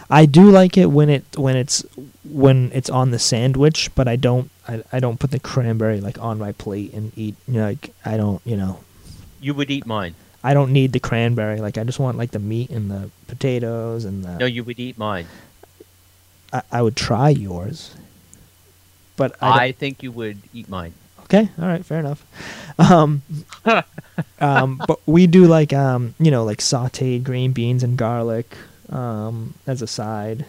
I 0.10 0.26
do 0.26 0.50
like 0.52 0.78
it 0.78 0.88
when 0.88 1.10
it 1.10 1.24
when 1.36 1.56
it's 1.56 1.86
when 2.24 2.72
it's 2.74 2.90
on 2.90 3.12
the 3.12 3.20
sandwich, 3.20 3.94
but 3.96 4.08
I 4.08 4.16
don't 4.16 4.50
I, 4.68 4.84
I 4.92 5.00
don't 5.00 5.20
put 5.20 5.32
the 5.32 5.40
cranberry 5.40 6.02
like 6.02 6.20
on 6.20 6.38
my 6.38 6.52
plate 6.52 6.94
and 6.94 7.12
eat. 7.18 7.36
You 7.48 7.56
know, 7.56 7.66
like 7.66 7.94
I 8.04 8.18
don't 8.18 8.42
you 8.46 8.58
know 8.58 8.80
You 9.42 9.54
would 9.54 9.72
eat 9.72 9.86
mine. 9.86 10.16
I 10.44 10.54
don't 10.54 10.72
need 10.72 10.94
the 10.94 11.00
cranberry. 11.00 11.60
Like 11.60 11.80
I 11.80 11.84
just 11.84 11.98
want 11.98 12.20
like 12.20 12.30
the 12.30 12.40
meat 12.40 12.70
and 12.70 12.92
the 12.92 13.10
potatoes 13.28 14.06
and 14.06 14.24
the. 14.24 14.38
No, 14.38 14.46
you 14.46 14.64
would 14.64 14.80
eat 14.80 14.96
mine. 14.96 15.26
I, 16.54 16.62
I 16.72 16.82
would 16.84 16.96
try 16.96 17.30
yours, 17.30 17.96
but 19.16 19.36
I, 19.42 19.66
I, 19.66 19.72
think 19.72 20.04
you 20.04 20.12
would 20.12 20.40
eat 20.54 20.70
mine. 20.70 20.94
Okay, 21.24 21.50
all 21.60 21.68
right, 21.68 21.86
fair 21.86 22.00
enough. 22.00 22.26
Um, 22.78 23.22
um, 24.40 24.82
but 24.88 25.00
we 25.06 25.28
do 25.28 25.46
like 25.46 25.74
um, 25.74 26.14
you 26.20 26.32
know, 26.32 26.44
like 26.44 26.60
sautéed 26.60 27.24
green 27.24 27.52
beans 27.52 27.84
and 27.84 27.98
garlic 27.98 28.56
um, 28.90 29.56
as 29.66 29.82
a 29.82 29.88
side. 29.88 30.46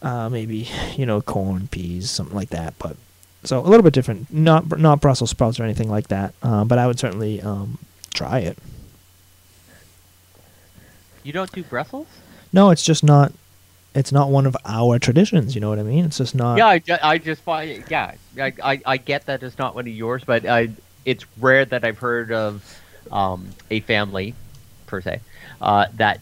Uh, 0.00 0.28
maybe 0.28 0.68
you 0.96 1.06
know, 1.06 1.20
corn, 1.20 1.68
peas, 1.68 2.10
something 2.10 2.34
like 2.34 2.50
that. 2.50 2.74
But 2.78 2.96
so 3.44 3.60
a 3.60 3.68
little 3.68 3.82
bit 3.82 3.94
different. 3.94 4.32
Not 4.32 4.78
not 4.78 5.00
Brussels 5.00 5.30
sprouts 5.30 5.60
or 5.60 5.64
anything 5.64 5.88
like 5.88 6.08
that. 6.08 6.34
Uh, 6.42 6.64
but 6.64 6.78
I 6.78 6.86
would 6.86 6.98
certainly 6.98 7.40
um, 7.40 7.78
try 8.12 8.40
it. 8.40 8.58
You 11.22 11.32
don't 11.32 11.52
do 11.52 11.62
Brussels? 11.62 12.08
No, 12.52 12.70
it's 12.70 12.82
just 12.82 13.04
not. 13.04 13.32
It's 13.94 14.12
not 14.12 14.30
one 14.30 14.46
of 14.46 14.56
our 14.64 14.98
traditions. 14.98 15.54
You 15.54 15.60
know 15.60 15.68
what 15.68 15.78
I 15.78 15.82
mean? 15.82 16.04
It's 16.04 16.18
just 16.18 16.34
not. 16.34 16.56
yeah, 16.58 16.66
I, 16.68 16.78
ju- 16.78 16.96
I 17.02 17.18
just 17.18 17.42
find 17.42 17.84
yeah, 17.90 18.14
I, 18.38 18.52
I, 18.62 18.80
I 18.86 18.96
get 18.96 19.26
that 19.26 19.42
it's 19.42 19.58
not 19.58 19.74
one 19.74 19.86
of 19.86 19.92
yours, 19.92 20.22
but 20.24 20.46
I 20.46 20.70
it's 21.04 21.24
rare 21.38 21.64
that 21.66 21.84
I've 21.84 21.98
heard 21.98 22.32
of 22.32 22.80
um, 23.10 23.48
a 23.70 23.80
family 23.80 24.34
per 24.86 25.00
se 25.00 25.20
uh, 25.60 25.86
that 25.94 26.20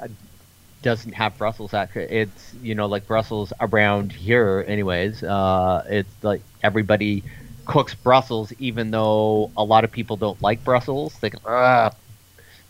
uh, 0.00 0.08
doesn't 0.82 1.12
have 1.12 1.36
Brussels. 1.38 1.74
Actually, 1.74 2.04
it's 2.04 2.54
you 2.62 2.74
know 2.74 2.86
like 2.86 3.06
Brussels 3.06 3.52
around 3.60 4.12
here, 4.12 4.64
anyways. 4.66 5.22
Uh, 5.22 5.84
it's 5.88 6.24
like 6.24 6.42
everybody 6.62 7.22
cooks 7.66 7.94
Brussels, 7.94 8.52
even 8.58 8.90
though 8.90 9.50
a 9.56 9.62
lot 9.64 9.84
of 9.84 9.92
people 9.92 10.16
don't 10.16 10.40
like 10.42 10.64
Brussels. 10.64 11.16
They 11.20 11.30
go, 11.30 11.38
"Ugh." 11.48 11.94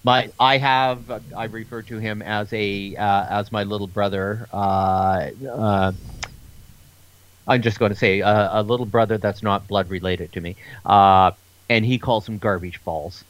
My, 0.06 0.30
I 0.38 0.58
have, 0.58 1.10
I 1.36 1.46
refer 1.46 1.82
to 1.82 1.98
him 1.98 2.22
as 2.22 2.52
a, 2.52 2.94
uh, 2.94 3.26
as 3.28 3.50
my 3.50 3.64
little 3.64 3.88
brother. 3.88 4.46
Uh, 4.52 5.30
uh, 5.50 5.92
I'm 7.48 7.60
just 7.60 7.80
going 7.80 7.90
to 7.90 7.98
say 7.98 8.22
uh, 8.22 8.60
a 8.60 8.62
little 8.62 8.86
brother 8.86 9.18
that's 9.18 9.42
not 9.42 9.66
blood 9.66 9.90
related 9.90 10.32
to 10.34 10.40
me, 10.40 10.54
uh, 10.84 11.32
and 11.68 11.84
he 11.84 11.98
calls 11.98 12.24
them 12.24 12.38
garbage 12.38 12.84
balls. 12.84 13.24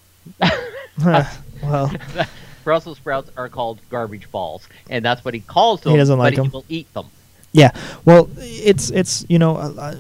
well, 1.03 1.91
Brussels 2.65 2.99
sprouts 2.99 3.31
are 3.39 3.49
called 3.49 3.81
garbage 3.89 4.31
balls, 4.31 4.69
and 4.91 5.03
that's 5.03 5.25
what 5.25 5.33
he 5.33 5.41
calls 5.41 5.81
them. 5.81 5.93
He 5.93 5.99
doesn't 5.99 6.19
like 6.19 6.35
but 6.35 6.41
'em. 6.41 6.45
he 6.45 6.51
will 6.51 6.65
eat 6.69 6.93
them. 6.93 7.07
Yeah. 7.53 7.71
Well, 8.05 8.29
it's 8.37 8.91
it's 8.91 9.25
you 9.31 9.39
know, 9.39 9.57
uh, 9.57 9.73
uh, 9.79 9.95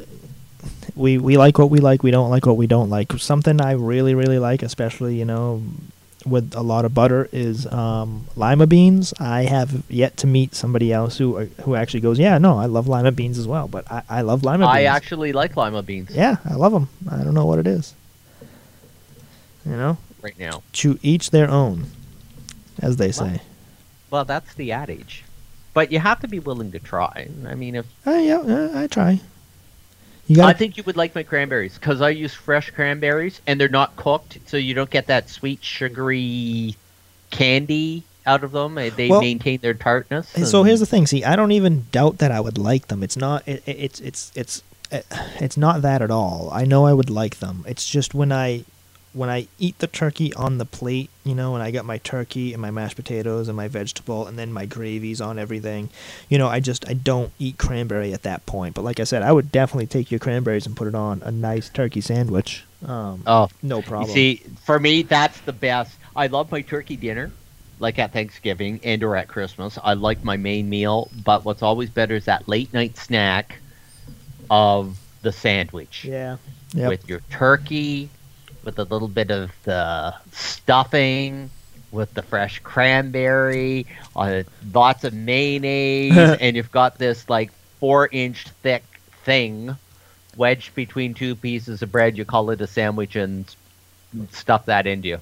we 0.94 1.16
we 1.16 1.38
like 1.38 1.58
what 1.58 1.70
we 1.70 1.78
like. 1.78 2.02
We 2.02 2.10
don't 2.10 2.28
like 2.28 2.44
what 2.44 2.58
we 2.58 2.66
don't 2.66 2.90
like. 2.90 3.12
Something 3.12 3.62
I 3.62 3.72
really 3.72 4.14
really 4.14 4.38
like, 4.38 4.62
especially 4.62 5.16
you 5.16 5.24
know, 5.24 5.62
with 6.26 6.54
a 6.54 6.62
lot 6.62 6.84
of 6.84 6.94
butter, 6.94 7.28
is 7.32 7.66
um, 7.66 8.26
lima 8.36 8.66
beans. 8.66 9.14
I 9.18 9.42
have 9.44 9.82
yet 9.88 10.16
to 10.18 10.26
meet 10.26 10.54
somebody 10.54 10.92
else 10.92 11.18
who 11.18 11.36
uh, 11.38 11.44
who 11.62 11.74
actually 11.74 12.00
goes, 12.00 12.18
yeah, 12.18 12.38
no, 12.38 12.58
I 12.58 12.66
love 12.66 12.88
lima 12.88 13.12
beans 13.12 13.38
as 13.38 13.46
well. 13.46 13.68
But 13.68 13.90
I, 13.90 14.02
I 14.08 14.20
love 14.22 14.42
lima 14.42 14.66
beans. 14.66 14.74
I 14.74 14.80
beans. 14.80 14.88
actually 14.88 15.32
like 15.32 15.56
lima 15.56 15.82
beans 15.82 16.10
yeah, 16.10 16.36
I 16.44 16.54
love 16.54 16.72
them. 16.72 16.88
I 17.10 17.22
don't 17.22 17.34
know 17.34 17.46
what 17.46 17.58
it 17.58 17.66
is. 17.66 17.94
You 19.64 19.72
know, 19.72 19.98
right 20.22 20.38
now. 20.38 20.62
to 20.74 20.98
each 21.02 21.30
their 21.30 21.50
own, 21.50 21.86
as 22.80 22.96
they 22.96 23.10
say. 23.10 23.40
Well, 24.10 24.24
that's 24.24 24.54
the 24.54 24.70
adage, 24.70 25.24
but 25.74 25.90
you 25.90 25.98
have 25.98 26.20
to 26.20 26.28
be 26.28 26.38
willing 26.38 26.70
to 26.72 26.78
try. 26.78 27.28
I 27.46 27.54
mean, 27.54 27.74
if 27.74 27.86
Uh, 28.06 28.12
yeah, 28.12 28.38
uh, 28.38 28.70
I 28.74 28.86
try. 28.86 29.20
You 30.28 30.42
I 30.42 30.52
think 30.52 30.76
you 30.76 30.82
would 30.84 30.96
like 30.96 31.14
my 31.14 31.22
cranberries 31.22 31.74
because 31.74 32.00
I 32.00 32.10
use 32.10 32.34
fresh 32.34 32.70
cranberries 32.70 33.40
and 33.46 33.60
they're 33.60 33.68
not 33.68 33.94
cooked, 33.96 34.38
so 34.46 34.56
you 34.56 34.74
don't 34.74 34.90
get 34.90 35.06
that 35.06 35.28
sweet, 35.30 35.62
sugary 35.62 36.74
candy 37.30 38.02
out 38.26 38.42
of 38.42 38.52
them. 38.52 38.74
They 38.74 39.08
Well- 39.08 39.20
maintain 39.20 39.60
their 39.60 39.74
tartness. 39.74 40.34
And 40.34 40.46
so 40.48 40.64
here's 40.64 40.80
the 40.80 40.86
thing. 40.86 41.06
See, 41.06 41.24
I 41.24 41.36
don't 41.36 41.52
even 41.52 41.86
doubt 41.92 42.18
that 42.18 42.32
I 42.32 42.40
would 42.40 42.58
like 42.58 42.88
them. 42.88 43.02
It's 43.02 43.16
not. 43.16 43.46
It, 43.46 43.62
it- 43.66 43.76
it's 43.78 44.00
it's 44.00 44.32
it's 44.34 44.62
it's 45.40 45.56
not 45.56 45.82
that 45.82 46.02
at 46.02 46.10
all. 46.10 46.50
I 46.52 46.64
know 46.64 46.86
I 46.86 46.92
would 46.92 47.10
like 47.10 47.38
them. 47.38 47.64
It's 47.68 47.88
just 47.88 48.14
when 48.14 48.32
I 48.32 48.64
when 49.16 49.30
I 49.30 49.48
eat 49.58 49.78
the 49.78 49.86
turkey 49.86 50.34
on 50.34 50.58
the 50.58 50.66
plate, 50.66 51.08
you 51.24 51.34
know, 51.34 51.54
and 51.54 51.62
I 51.62 51.70
got 51.70 51.86
my 51.86 51.96
turkey 51.96 52.52
and 52.52 52.60
my 52.60 52.70
mashed 52.70 52.96
potatoes 52.96 53.48
and 53.48 53.56
my 53.56 53.66
vegetable 53.66 54.26
and 54.26 54.38
then 54.38 54.52
my 54.52 54.66
gravies 54.66 55.22
on 55.22 55.38
everything, 55.38 55.88
you 56.28 56.36
know, 56.36 56.48
I 56.48 56.60
just 56.60 56.86
I 56.86 56.92
don't 56.92 57.32
eat 57.38 57.56
cranberry 57.56 58.12
at 58.12 58.24
that 58.24 58.44
point. 58.44 58.74
But 58.74 58.84
like 58.84 59.00
I 59.00 59.04
said, 59.04 59.22
I 59.22 59.32
would 59.32 59.50
definitely 59.50 59.86
take 59.86 60.10
your 60.10 60.20
cranberries 60.20 60.66
and 60.66 60.76
put 60.76 60.86
it 60.86 60.94
on 60.94 61.22
a 61.22 61.30
nice 61.30 61.70
turkey 61.70 62.02
sandwich. 62.02 62.64
Um, 62.86 63.22
Oh, 63.26 63.48
no 63.62 63.80
problem. 63.80 64.10
see, 64.10 64.42
for 64.64 64.78
me, 64.78 65.00
that's 65.00 65.40
the 65.40 65.52
best. 65.54 65.96
I 66.14 66.26
love 66.26 66.52
my 66.52 66.60
turkey 66.60 66.96
dinner, 66.96 67.32
like 67.78 67.98
at 67.98 68.12
Thanksgiving 68.12 68.80
and 68.84 69.02
or 69.02 69.16
at 69.16 69.28
Christmas. 69.28 69.78
I 69.82 69.94
like 69.94 70.24
my 70.24 70.36
main 70.36 70.68
meal, 70.68 71.10
but 71.24 71.46
what's 71.46 71.62
always 71.62 71.88
better 71.88 72.16
is 72.16 72.26
that 72.26 72.46
late 72.48 72.74
night 72.74 72.98
snack 72.98 73.56
of 74.50 74.98
the 75.22 75.32
sandwich 75.32 76.04
yeah. 76.04 76.36
Yep. 76.74 76.88
with 76.90 77.08
your 77.08 77.20
turkey, 77.30 78.10
with 78.66 78.78
a 78.78 78.84
little 78.84 79.08
bit 79.08 79.30
of 79.30 79.50
the 79.62 80.14
stuffing, 80.32 81.48
with 81.92 82.12
the 82.12 82.22
fresh 82.22 82.58
cranberry, 82.58 83.86
uh, 84.14 84.42
lots 84.74 85.04
of 85.04 85.14
mayonnaise, 85.14 86.36
and 86.40 86.56
you've 86.56 86.72
got 86.72 86.98
this 86.98 87.30
like 87.30 87.50
four 87.80 88.08
inch 88.12 88.48
thick 88.62 88.84
thing 89.22 89.74
wedged 90.36 90.74
between 90.74 91.14
two 91.14 91.34
pieces 91.34 91.80
of 91.80 91.90
bread. 91.90 92.18
You 92.18 92.26
call 92.26 92.50
it 92.50 92.60
a 92.60 92.66
sandwich 92.66 93.16
and 93.16 93.46
stuff 94.32 94.66
that 94.66 94.86
into 94.86 95.08
you. 95.08 95.20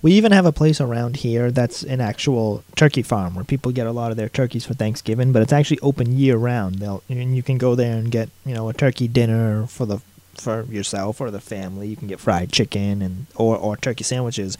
We 0.00 0.12
even 0.12 0.32
have 0.32 0.46
a 0.46 0.52
place 0.52 0.80
around 0.80 1.16
here 1.16 1.52
that's 1.52 1.84
an 1.84 2.00
actual 2.00 2.64
turkey 2.74 3.02
farm 3.02 3.36
where 3.36 3.44
people 3.44 3.70
get 3.70 3.86
a 3.86 3.92
lot 3.92 4.10
of 4.10 4.16
their 4.16 4.28
turkeys 4.28 4.64
for 4.64 4.74
Thanksgiving, 4.74 5.30
but 5.30 5.42
it's 5.42 5.52
actually 5.52 5.78
open 5.80 6.18
year 6.18 6.36
round. 6.36 6.76
They'll 6.76 7.02
and 7.08 7.36
you 7.36 7.42
can 7.42 7.58
go 7.58 7.74
there 7.74 7.96
and 7.96 8.10
get 8.10 8.28
you 8.46 8.54
know 8.54 8.68
a 8.68 8.74
turkey 8.74 9.08
dinner 9.08 9.66
for 9.66 9.86
the 9.86 10.00
for 10.34 10.64
yourself 10.64 11.20
or 11.20 11.30
the 11.30 11.40
family. 11.40 11.88
You 11.88 11.96
can 11.96 12.08
get 12.08 12.20
fried 12.20 12.52
chicken 12.52 13.02
and 13.02 13.26
or 13.34 13.56
or 13.56 13.76
turkey 13.76 14.04
sandwiches, 14.04 14.58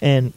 and 0.00 0.32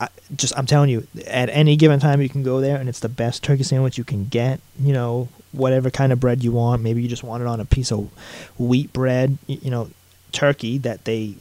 I 0.00 0.08
just 0.34 0.56
I'm 0.58 0.66
telling 0.66 0.90
you, 0.90 1.06
at 1.26 1.50
any 1.50 1.76
given 1.76 2.00
time 2.00 2.20
you 2.22 2.28
can 2.28 2.42
go 2.42 2.60
there 2.60 2.76
and 2.76 2.88
it's 2.88 3.00
the 3.00 3.08
best 3.08 3.42
turkey 3.42 3.62
sandwich 3.62 3.98
you 3.98 4.04
can 4.04 4.26
get. 4.26 4.60
You 4.78 4.92
know 4.92 5.28
whatever 5.52 5.90
kind 5.90 6.12
of 6.12 6.20
bread 6.20 6.42
you 6.44 6.52
want. 6.52 6.82
Maybe 6.82 7.02
you 7.02 7.08
just 7.08 7.24
want 7.24 7.42
it 7.42 7.46
on 7.46 7.60
a 7.60 7.64
piece 7.64 7.92
of 7.92 8.10
wheat 8.58 8.92
bread. 8.92 9.38
You 9.46 9.70
know 9.70 9.90
turkey 10.32 10.78
that 10.78 11.04
they 11.04 11.34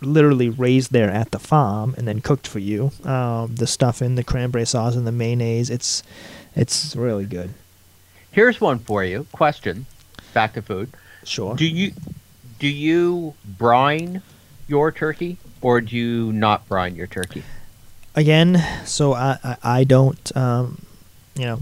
literally 0.00 0.48
raised 0.48 0.92
there 0.92 1.10
at 1.10 1.30
the 1.30 1.38
farm 1.38 1.94
and 1.96 2.06
then 2.06 2.20
cooked 2.20 2.46
for 2.46 2.58
you. 2.58 2.90
Um, 3.04 3.54
the 3.54 3.66
stuffing, 3.66 4.16
the 4.16 4.24
cranberry 4.24 4.66
sauce, 4.66 4.96
and 4.96 5.06
the 5.06 5.12
mayonnaise. 5.12 5.70
It's 5.70 6.02
it's 6.54 6.94
really 6.94 7.24
good. 7.24 7.50
Here's 8.30 8.60
one 8.60 8.78
for 8.78 9.04
you. 9.04 9.26
Question. 9.32 9.86
Back 10.34 10.54
to 10.54 10.62
food. 10.62 10.90
Sure. 11.24 11.54
Do 11.54 11.66
you 11.66 11.92
do 12.62 12.68
you 12.68 13.34
brine 13.58 14.22
your 14.68 14.92
turkey 14.92 15.36
or 15.60 15.80
do 15.80 15.96
you 15.96 16.32
not 16.32 16.68
brine 16.68 16.94
your 16.94 17.08
turkey? 17.08 17.42
Again, 18.14 18.64
so 18.84 19.14
I 19.14 19.36
I, 19.42 19.56
I 19.64 19.84
don't 19.84 20.36
um, 20.36 20.80
you 21.34 21.44
know 21.44 21.58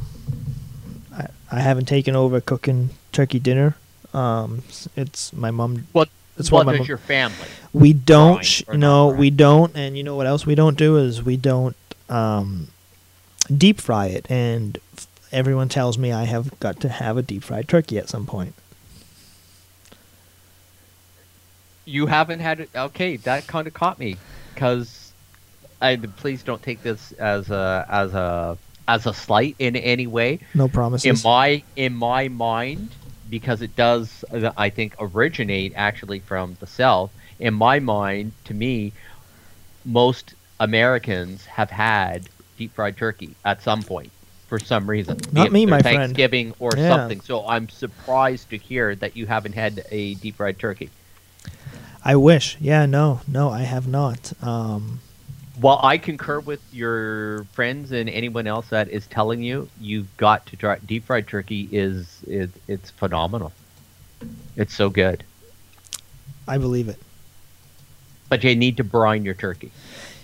I, 1.17 1.29
I 1.51 1.61
haven't 1.61 1.87
taken 1.87 2.15
over 2.15 2.39
cooking 2.43 2.91
turkey 3.13 3.39
dinner. 3.39 3.77
Um, 4.13 4.63
it's 4.95 5.33
my 5.33 5.51
mom. 5.51 5.87
What 5.93 6.11
It's 6.37 6.53
what 6.53 6.67
what 6.67 6.77
does 6.77 6.87
your 6.87 6.99
family? 6.99 7.49
We 7.73 7.95
don't. 7.95 8.45
sh- 8.45 8.65
no, 8.71 9.09
brine? 9.09 9.21
we 9.21 9.31
don't. 9.31 9.75
And 9.75 9.97
you 9.97 10.05
know 10.05 10.17
what 10.17 10.27
else 10.27 10.45
we 10.45 10.55
don't 10.55 10.77
do 10.77 10.99
is 10.99 11.23
we 11.23 11.39
don't 11.39 11.77
um, 12.11 12.69
deep 13.57 13.81
fry 13.81 14.09
it. 14.09 14.27
And 14.31 14.77
f- 14.99 15.07
everyone 15.33 15.71
tells 15.71 15.97
me 15.97 16.13
I 16.13 16.25
have 16.25 16.61
got 16.61 16.79
to 16.81 16.91
have 16.91 17.17
a 17.17 17.23
deep 17.23 17.43
fried 17.43 17.69
turkey 17.69 17.97
at 17.97 18.11
some 18.11 18.27
point. 18.27 18.53
You 21.91 22.07
haven't 22.07 22.39
had 22.39 22.61
it. 22.61 22.71
Okay, 22.75 23.17
that 23.17 23.49
kind 23.49 23.67
of 23.67 23.75
caught 23.75 23.99
me 23.99 24.17
because 24.55 25.13
I 25.81 25.97
please 25.97 26.45
don't 26.45 26.63
take 26.63 26.83
this 26.85 27.11
as 27.13 27.51
a 27.51 27.85
as 27.89 28.15
a 28.15 28.57
as 28.87 29.07
a 29.07 29.13
slight 29.13 29.57
in 29.59 29.75
any 29.75 30.07
way. 30.07 30.39
No 30.55 30.69
promises. 30.69 31.05
In 31.05 31.29
my 31.29 31.65
in 31.75 31.95
my 31.95 32.29
mind, 32.29 32.91
because 33.29 33.61
it 33.61 33.75
does, 33.75 34.25
I 34.57 34.71
think, 34.71 34.95
originate 35.01 35.73
actually 35.75 36.21
from 36.21 36.57
the 36.61 36.67
South. 36.69 37.11
In 37.41 37.55
my 37.55 37.81
mind, 37.81 38.33
to 38.45 38.55
me, 38.55 38.93
most 39.85 40.35
Americans 40.61 41.45
have 41.47 41.71
had 41.71 42.29
deep 42.57 42.73
fried 42.75 42.97
turkey 42.97 43.35
at 43.45 43.63
some 43.63 43.83
point 43.83 44.13
for 44.47 44.61
some 44.61 44.89
reason. 44.89 45.19
Not 45.33 45.51
me, 45.51 45.67
my 45.67 45.81
friend. 45.83 45.99
Thanksgiving 45.99 46.55
or 46.61 46.71
Yeah. 46.77 46.89
something. 46.89 47.21
So 47.21 47.47
I'm 47.49 47.69
surprised 47.69 48.51
to 48.51 48.59
hear 48.59 48.95
that 48.97 49.17
you 49.17 49.27
haven't 49.27 49.55
had 49.55 49.85
a 49.91 50.15
deep 50.15 50.37
fried 50.37 50.59
turkey. 50.59 50.91
I 52.05 52.17
wish. 52.17 52.57
Yeah, 52.61 52.87
no, 52.87 53.21
no, 53.29 53.51
I 53.51 53.63
have 53.63 53.87
not. 53.87 54.33
Um, 54.43 55.01
Well, 55.61 55.81
I 55.83 55.99
concur 55.99 56.41
with 56.41 56.63
your 56.73 57.45
friends 57.53 57.93
and 57.93 58.09
anyone 58.09 58.47
else 58.47 58.69
that 58.71 58.89
is 58.89 59.07
telling 59.07 59.43
you 59.43 59.69
you've 59.81 60.15
got 60.17 60.47
to 60.47 60.57
try 60.57 60.79
deep 60.79 61.05
fried 61.05 61.29
turkey 61.29 61.69
is 61.71 62.23
it, 62.27 62.51
it's 62.67 62.91
phenomenal. 62.91 63.53
It's 64.57 64.75
so 64.75 64.89
good. 64.89 65.25
I 66.49 66.59
believe 66.59 66.89
it. 66.89 66.99
But 68.29 68.43
you 68.45 68.57
need 68.57 68.79
to 68.79 68.85
brine 68.85 69.25
your 69.25 69.35
turkey. 69.35 69.71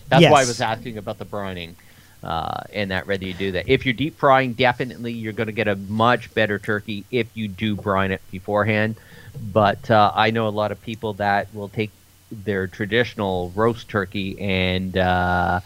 That's 0.09 0.23
why 0.31 0.43
I 0.43 0.45
was 0.47 0.61
asking 0.61 0.97
about 0.97 1.19
the 1.19 1.27
brining. 1.27 1.75
Uh, 2.23 2.63
and 2.73 2.91
that 2.91 3.07
whether 3.07 3.25
you 3.25 3.35
do 3.35 3.53
that. 3.53 3.69
If 3.69 3.85
you're 3.85 3.93
deep 3.93 4.19
frying, 4.19 4.55
definitely 4.55 5.13
you're 5.13 5.33
going 5.35 5.47
to 5.47 5.53
get 5.53 5.69
a 5.69 5.77
much 5.77 6.33
better 6.35 6.59
turkey 6.59 7.05
if 7.11 7.29
you 7.37 7.47
do 7.47 7.77
brine 7.77 8.11
it 8.11 8.21
beforehand. 8.33 8.97
But 9.41 9.91
uh, 9.91 10.13
I 10.15 10.31
know 10.31 10.49
a 10.49 10.51
lot 10.51 10.73
of 10.73 10.81
people 10.83 11.15
that 11.15 11.53
will 11.55 11.69
take 11.69 11.91
their 12.31 12.67
traditional 12.67 13.51
roast 13.55 13.89
turkey 13.89 14.39
and 14.41 14.97
uh, 14.97 15.61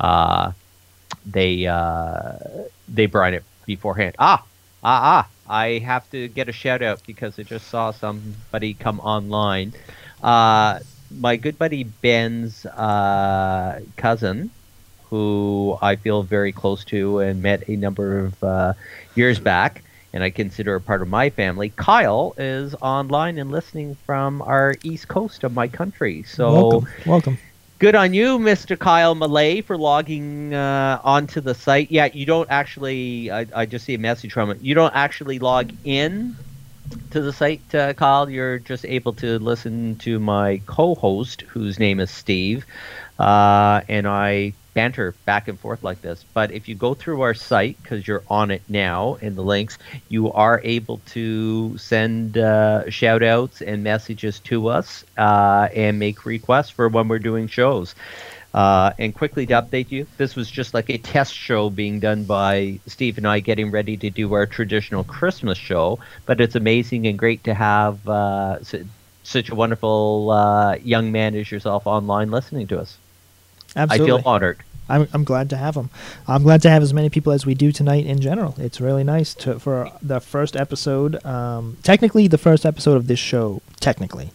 uh, 0.00 0.52
they 1.24 1.66
uh, 1.66 2.32
they 2.88 3.06
brine 3.06 3.34
it 3.34 3.44
beforehand. 3.66 4.14
Ah, 4.18 4.42
ah, 4.82 5.26
ah! 5.26 5.28
I 5.48 5.78
have 5.78 6.10
to 6.10 6.28
get 6.28 6.48
a 6.48 6.52
shout 6.52 6.82
out 6.82 7.00
because 7.06 7.38
I 7.38 7.42
just 7.42 7.68
saw 7.68 7.90
somebody 7.90 8.74
come 8.74 9.00
online. 9.00 9.72
Uh, 10.22 10.80
my 11.20 11.36
good 11.36 11.58
buddy 11.58 11.84
Ben's 11.84 12.66
uh, 12.66 13.80
cousin, 13.96 14.50
who 15.10 15.78
I 15.80 15.96
feel 15.96 16.22
very 16.22 16.52
close 16.52 16.84
to 16.86 17.20
and 17.20 17.42
met 17.42 17.68
a 17.68 17.76
number 17.76 18.32
of 18.42 18.76
years 19.14 19.38
back, 19.38 19.82
and 20.16 20.24
I 20.24 20.30
consider 20.30 20.74
a 20.74 20.80
part 20.80 21.02
of 21.02 21.08
my 21.08 21.28
family. 21.28 21.74
Kyle 21.76 22.32
is 22.38 22.74
online 22.80 23.36
and 23.36 23.50
listening 23.50 23.98
from 24.06 24.40
our 24.40 24.74
east 24.82 25.08
coast 25.08 25.44
of 25.44 25.52
my 25.52 25.68
country. 25.68 26.22
So 26.22 26.52
welcome, 26.54 26.88
welcome. 27.04 27.38
good 27.78 27.94
on 27.94 28.14
you, 28.14 28.38
Mr. 28.38 28.78
Kyle 28.78 29.14
Malay, 29.14 29.60
for 29.60 29.76
logging 29.76 30.54
uh, 30.54 31.00
onto 31.04 31.42
the 31.42 31.54
site. 31.54 31.90
Yeah, 31.90 32.08
you 32.14 32.24
don't 32.24 32.50
actually. 32.50 33.30
I, 33.30 33.46
I 33.54 33.66
just 33.66 33.84
see 33.84 33.92
a 33.92 33.98
message 33.98 34.32
from 34.32 34.50
it. 34.50 34.62
You 34.62 34.74
don't 34.74 34.94
actually 34.94 35.38
log 35.38 35.70
in 35.84 36.34
to 37.10 37.20
the 37.20 37.32
site, 37.34 37.74
uh, 37.74 37.92
Kyle. 37.92 38.30
You're 38.30 38.58
just 38.58 38.86
able 38.86 39.12
to 39.16 39.38
listen 39.38 39.96
to 39.98 40.18
my 40.18 40.62
co-host, 40.64 41.42
whose 41.42 41.78
name 41.78 42.00
is 42.00 42.10
Steve, 42.10 42.64
uh, 43.18 43.82
and 43.86 44.08
I 44.08 44.54
banter 44.76 45.14
back 45.24 45.48
and 45.48 45.58
forth 45.58 45.82
like 45.82 46.02
this. 46.02 46.24
But 46.34 46.52
if 46.52 46.68
you 46.68 46.74
go 46.74 46.92
through 46.92 47.22
our 47.22 47.32
site, 47.34 47.82
because 47.82 48.06
you're 48.06 48.22
on 48.28 48.50
it 48.50 48.62
now 48.68 49.14
in 49.14 49.34
the 49.34 49.42
links, 49.42 49.78
you 50.10 50.30
are 50.32 50.60
able 50.62 50.98
to 51.06 51.76
send 51.78 52.36
uh, 52.36 52.88
shout 52.90 53.22
outs 53.22 53.62
and 53.62 53.82
messages 53.82 54.38
to 54.40 54.68
us 54.68 55.02
uh, 55.16 55.68
and 55.74 55.98
make 55.98 56.26
requests 56.26 56.70
for 56.70 56.88
when 56.88 57.08
we're 57.08 57.18
doing 57.18 57.48
shows. 57.48 57.94
Uh, 58.52 58.92
and 58.98 59.14
quickly 59.14 59.46
to 59.46 59.54
update 59.54 59.90
you, 59.90 60.06
this 60.18 60.36
was 60.36 60.50
just 60.50 60.74
like 60.74 60.90
a 60.90 60.98
test 60.98 61.34
show 61.34 61.70
being 61.70 61.98
done 61.98 62.24
by 62.24 62.78
Steve 62.86 63.16
and 63.16 63.26
I 63.26 63.40
getting 63.40 63.70
ready 63.70 63.96
to 63.96 64.10
do 64.10 64.32
our 64.34 64.46
traditional 64.46 65.04
Christmas 65.04 65.58
show. 65.58 65.98
But 66.26 66.40
it's 66.40 66.54
amazing 66.54 67.06
and 67.06 67.18
great 67.18 67.44
to 67.44 67.54
have 67.54 68.06
uh, 68.06 68.58
such 69.24 69.48
a 69.48 69.54
wonderful 69.54 70.30
uh, 70.30 70.76
young 70.76 71.12
man 71.12 71.34
as 71.34 71.50
yourself 71.50 71.86
online 71.86 72.30
listening 72.30 72.66
to 72.68 72.78
us. 72.78 72.98
Absolutely. 73.76 74.12
I 74.12 74.16
feel 74.16 74.28
honored. 74.28 74.62
I'm, 74.88 75.08
I'm 75.12 75.24
glad 75.24 75.50
to 75.50 75.56
have 75.56 75.74
them. 75.74 75.90
I'm 76.28 76.42
glad 76.42 76.62
to 76.62 76.70
have 76.70 76.82
as 76.82 76.94
many 76.94 77.10
people 77.10 77.32
as 77.32 77.44
we 77.44 77.54
do 77.54 77.72
tonight 77.72 78.06
in 78.06 78.20
general. 78.20 78.54
It's 78.58 78.80
really 78.80 79.04
nice 79.04 79.34
to 79.34 79.58
for 79.58 79.90
the 80.02 80.20
first 80.20 80.56
episode. 80.56 81.24
Um, 81.24 81.76
technically, 81.82 82.28
the 82.28 82.38
first 82.38 82.64
episode 82.64 82.96
of 82.96 83.06
this 83.08 83.18
show, 83.18 83.62
technically, 83.80 84.30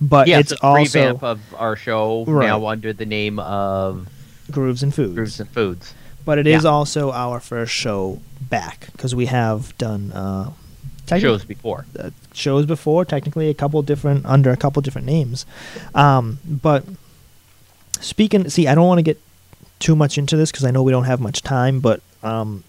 but 0.00 0.28
yeah, 0.28 0.38
it's 0.38 0.52
it's 0.52 0.62
a 0.62 0.64
also 0.66 0.98
revamp 1.00 1.22
of 1.22 1.40
our 1.56 1.74
show 1.76 2.24
Right. 2.26 2.46
now 2.46 2.66
under 2.66 2.92
the 2.92 3.06
name 3.06 3.38
of 3.40 4.08
Grooves 4.50 4.82
and 4.82 4.94
Foods. 4.94 5.14
Grooves 5.14 5.40
and 5.40 5.50
Foods. 5.50 5.94
But 6.24 6.38
it 6.38 6.46
is 6.46 6.64
Yeah. 6.64 6.70
also 6.70 7.12
our 7.12 7.38
first 7.40 7.72
show 7.72 8.20
back 8.40 8.88
because 8.92 9.14
we 9.14 9.26
have 9.26 9.76
done 9.78 10.12
uh, 10.12 10.50
Shows 11.18 11.44
before. 11.44 11.86
uh, 11.98 12.10
shows 12.34 12.66
before. 12.66 13.04
Technically, 13.04 13.48
a 13.48 13.54
couple 13.54 13.80
different 13.82 14.26
under 14.26 14.50
a 14.50 14.56
couple 14.56 14.82
different 14.82 15.06
names. 15.06 15.46
Um, 15.94 16.38
but 16.44 16.84
speaking, 18.00 18.48
see, 18.50 18.66
I 18.66 18.74
don't 18.74 18.86
want 18.86 18.98
to 18.98 19.02
get 19.02 19.20
too 19.78 19.96
much 19.96 20.18
into 20.18 20.36
this 20.36 20.50
because 20.50 20.64
I 20.64 20.70
know 20.70 20.82
we 20.82 20.92
don't 20.92 21.04
have 21.04 21.20
much 21.20 21.42
time. 21.42 21.80
But 21.80 22.00
um, 22.22 22.64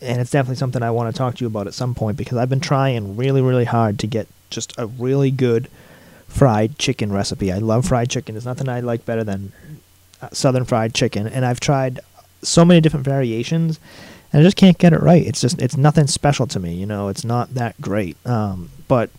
and 0.00 0.20
it's 0.20 0.30
definitely 0.30 0.56
something 0.56 0.82
I 0.82 0.90
want 0.90 1.14
to 1.14 1.18
talk 1.18 1.36
to 1.36 1.44
you 1.44 1.48
about 1.48 1.66
at 1.66 1.74
some 1.74 1.94
point 1.94 2.16
because 2.16 2.38
I've 2.38 2.50
been 2.50 2.60
trying 2.60 3.16
really, 3.16 3.40
really 3.40 3.64
hard 3.64 3.98
to 4.00 4.06
get 4.06 4.28
just 4.50 4.72
a 4.78 4.86
really 4.86 5.30
good 5.30 5.68
fried 6.28 6.78
chicken 6.78 7.12
recipe. 7.12 7.52
I 7.52 7.58
love 7.58 7.86
fried 7.86 8.10
chicken. 8.10 8.34
There's 8.34 8.44
nothing 8.44 8.68
I 8.68 8.80
like 8.80 9.04
better 9.04 9.24
than 9.24 9.52
uh, 10.20 10.28
southern 10.32 10.64
fried 10.64 10.94
chicken, 10.94 11.26
and 11.26 11.44
I've 11.44 11.60
tried 11.60 12.00
so 12.42 12.64
many 12.64 12.80
different 12.80 13.04
variations, 13.04 13.80
and 14.32 14.40
I 14.40 14.44
just 14.44 14.56
can't 14.56 14.78
get 14.78 14.92
it 14.92 15.00
right. 15.00 15.24
It's 15.26 15.40
just 15.40 15.60
it's 15.60 15.76
nothing 15.76 16.06
special 16.06 16.46
to 16.48 16.60
me. 16.60 16.74
You 16.74 16.86
know, 16.86 17.08
it's 17.08 17.24
not 17.24 17.54
that 17.54 17.80
great. 17.80 18.16
Um, 18.26 18.70
but 18.88 19.10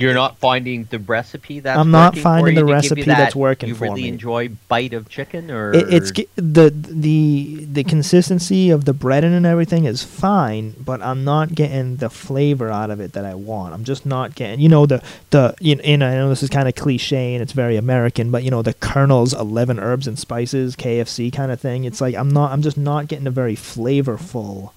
You're 0.00 0.14
not 0.14 0.38
finding 0.38 0.84
the 0.84 0.98
recipe 0.98 1.60
that's 1.60 1.78
I'm 1.78 1.90
not 1.90 2.14
working 2.14 2.20
for 2.20 2.22
finding 2.22 2.54
the 2.54 2.64
recipe 2.64 3.02
that's 3.02 3.34
that 3.34 3.38
working 3.38 3.68
You 3.70 3.74
for 3.74 3.84
really 3.84 4.02
me. 4.02 4.08
enjoy 4.08 4.48
bite 4.68 4.92
of 4.92 5.08
chicken, 5.08 5.50
or 5.50 5.72
It, 5.72 5.92
it's 5.92 6.12
the 6.36 6.70
the 6.70 7.64
the 7.64 7.84
consistency 7.84 8.70
of 8.70 8.84
the 8.84 8.94
breading 8.94 9.36
and 9.36 9.46
everything 9.46 9.84
is 9.84 10.02
fine, 10.02 10.74
but 10.78 11.00
I'm 11.02 11.24
not 11.24 11.54
getting 11.54 11.96
the 11.96 12.10
flavor 12.10 12.70
out 12.70 12.90
of 12.90 13.00
it 13.00 13.12
that 13.12 13.24
I 13.24 13.34
want. 13.34 13.74
I'm 13.74 13.84
just 13.84 14.04
not 14.06 14.34
getting, 14.34 14.60
you 14.60 14.68
know, 14.68 14.86
the 14.86 15.02
the 15.30 15.54
you 15.60 15.76
know, 15.76 15.82
and 15.82 16.04
I 16.04 16.14
know 16.14 16.28
this 16.28 16.42
is 16.42 16.50
kind 16.50 16.68
of 16.68 16.74
cliche 16.74 17.34
and 17.34 17.42
it's 17.42 17.52
very 17.52 17.76
American, 17.76 18.30
but 18.30 18.44
you 18.44 18.50
know, 18.50 18.62
the 18.62 18.74
Colonel's 18.74 19.32
eleven 19.32 19.78
herbs 19.78 20.06
and 20.06 20.18
spices 20.18 20.76
KFC 20.76 21.32
kind 21.32 21.50
of 21.52 21.60
thing. 21.60 21.84
It's 21.84 22.00
like 22.00 22.14
I'm 22.14 22.28
not, 22.30 22.52
I'm 22.52 22.62
just 22.62 22.76
not 22.78 23.08
getting 23.08 23.26
a 23.26 23.30
very 23.30 23.54
flavorful. 23.56 24.72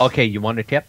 okay. 0.00 0.24
You 0.24 0.40
want 0.40 0.58
a 0.58 0.62
tip? 0.62 0.86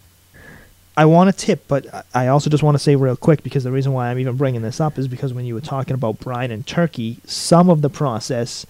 I 0.96 1.06
want 1.06 1.30
a 1.30 1.32
tip, 1.32 1.64
but 1.68 1.86
I- 2.12 2.28
also 2.28 2.50
just 2.50 2.62
want 2.62 2.74
to 2.74 2.78
say 2.78 2.96
real 2.96 3.16
quick 3.16 3.42
because 3.42 3.64
the 3.64 3.72
reason 3.72 3.92
why 3.92 4.08
I'm 4.08 4.18
even 4.18 4.36
bringing 4.36 4.62
this 4.62 4.80
up 4.80 4.98
is 4.98 5.08
because 5.08 5.32
when 5.32 5.46
you 5.46 5.54
were 5.54 5.60
talking 5.62 5.94
about 5.94 6.20
brine 6.20 6.50
and 6.50 6.66
turkey, 6.66 7.18
some 7.24 7.70
of 7.70 7.80
the 7.80 7.88
process, 7.88 8.66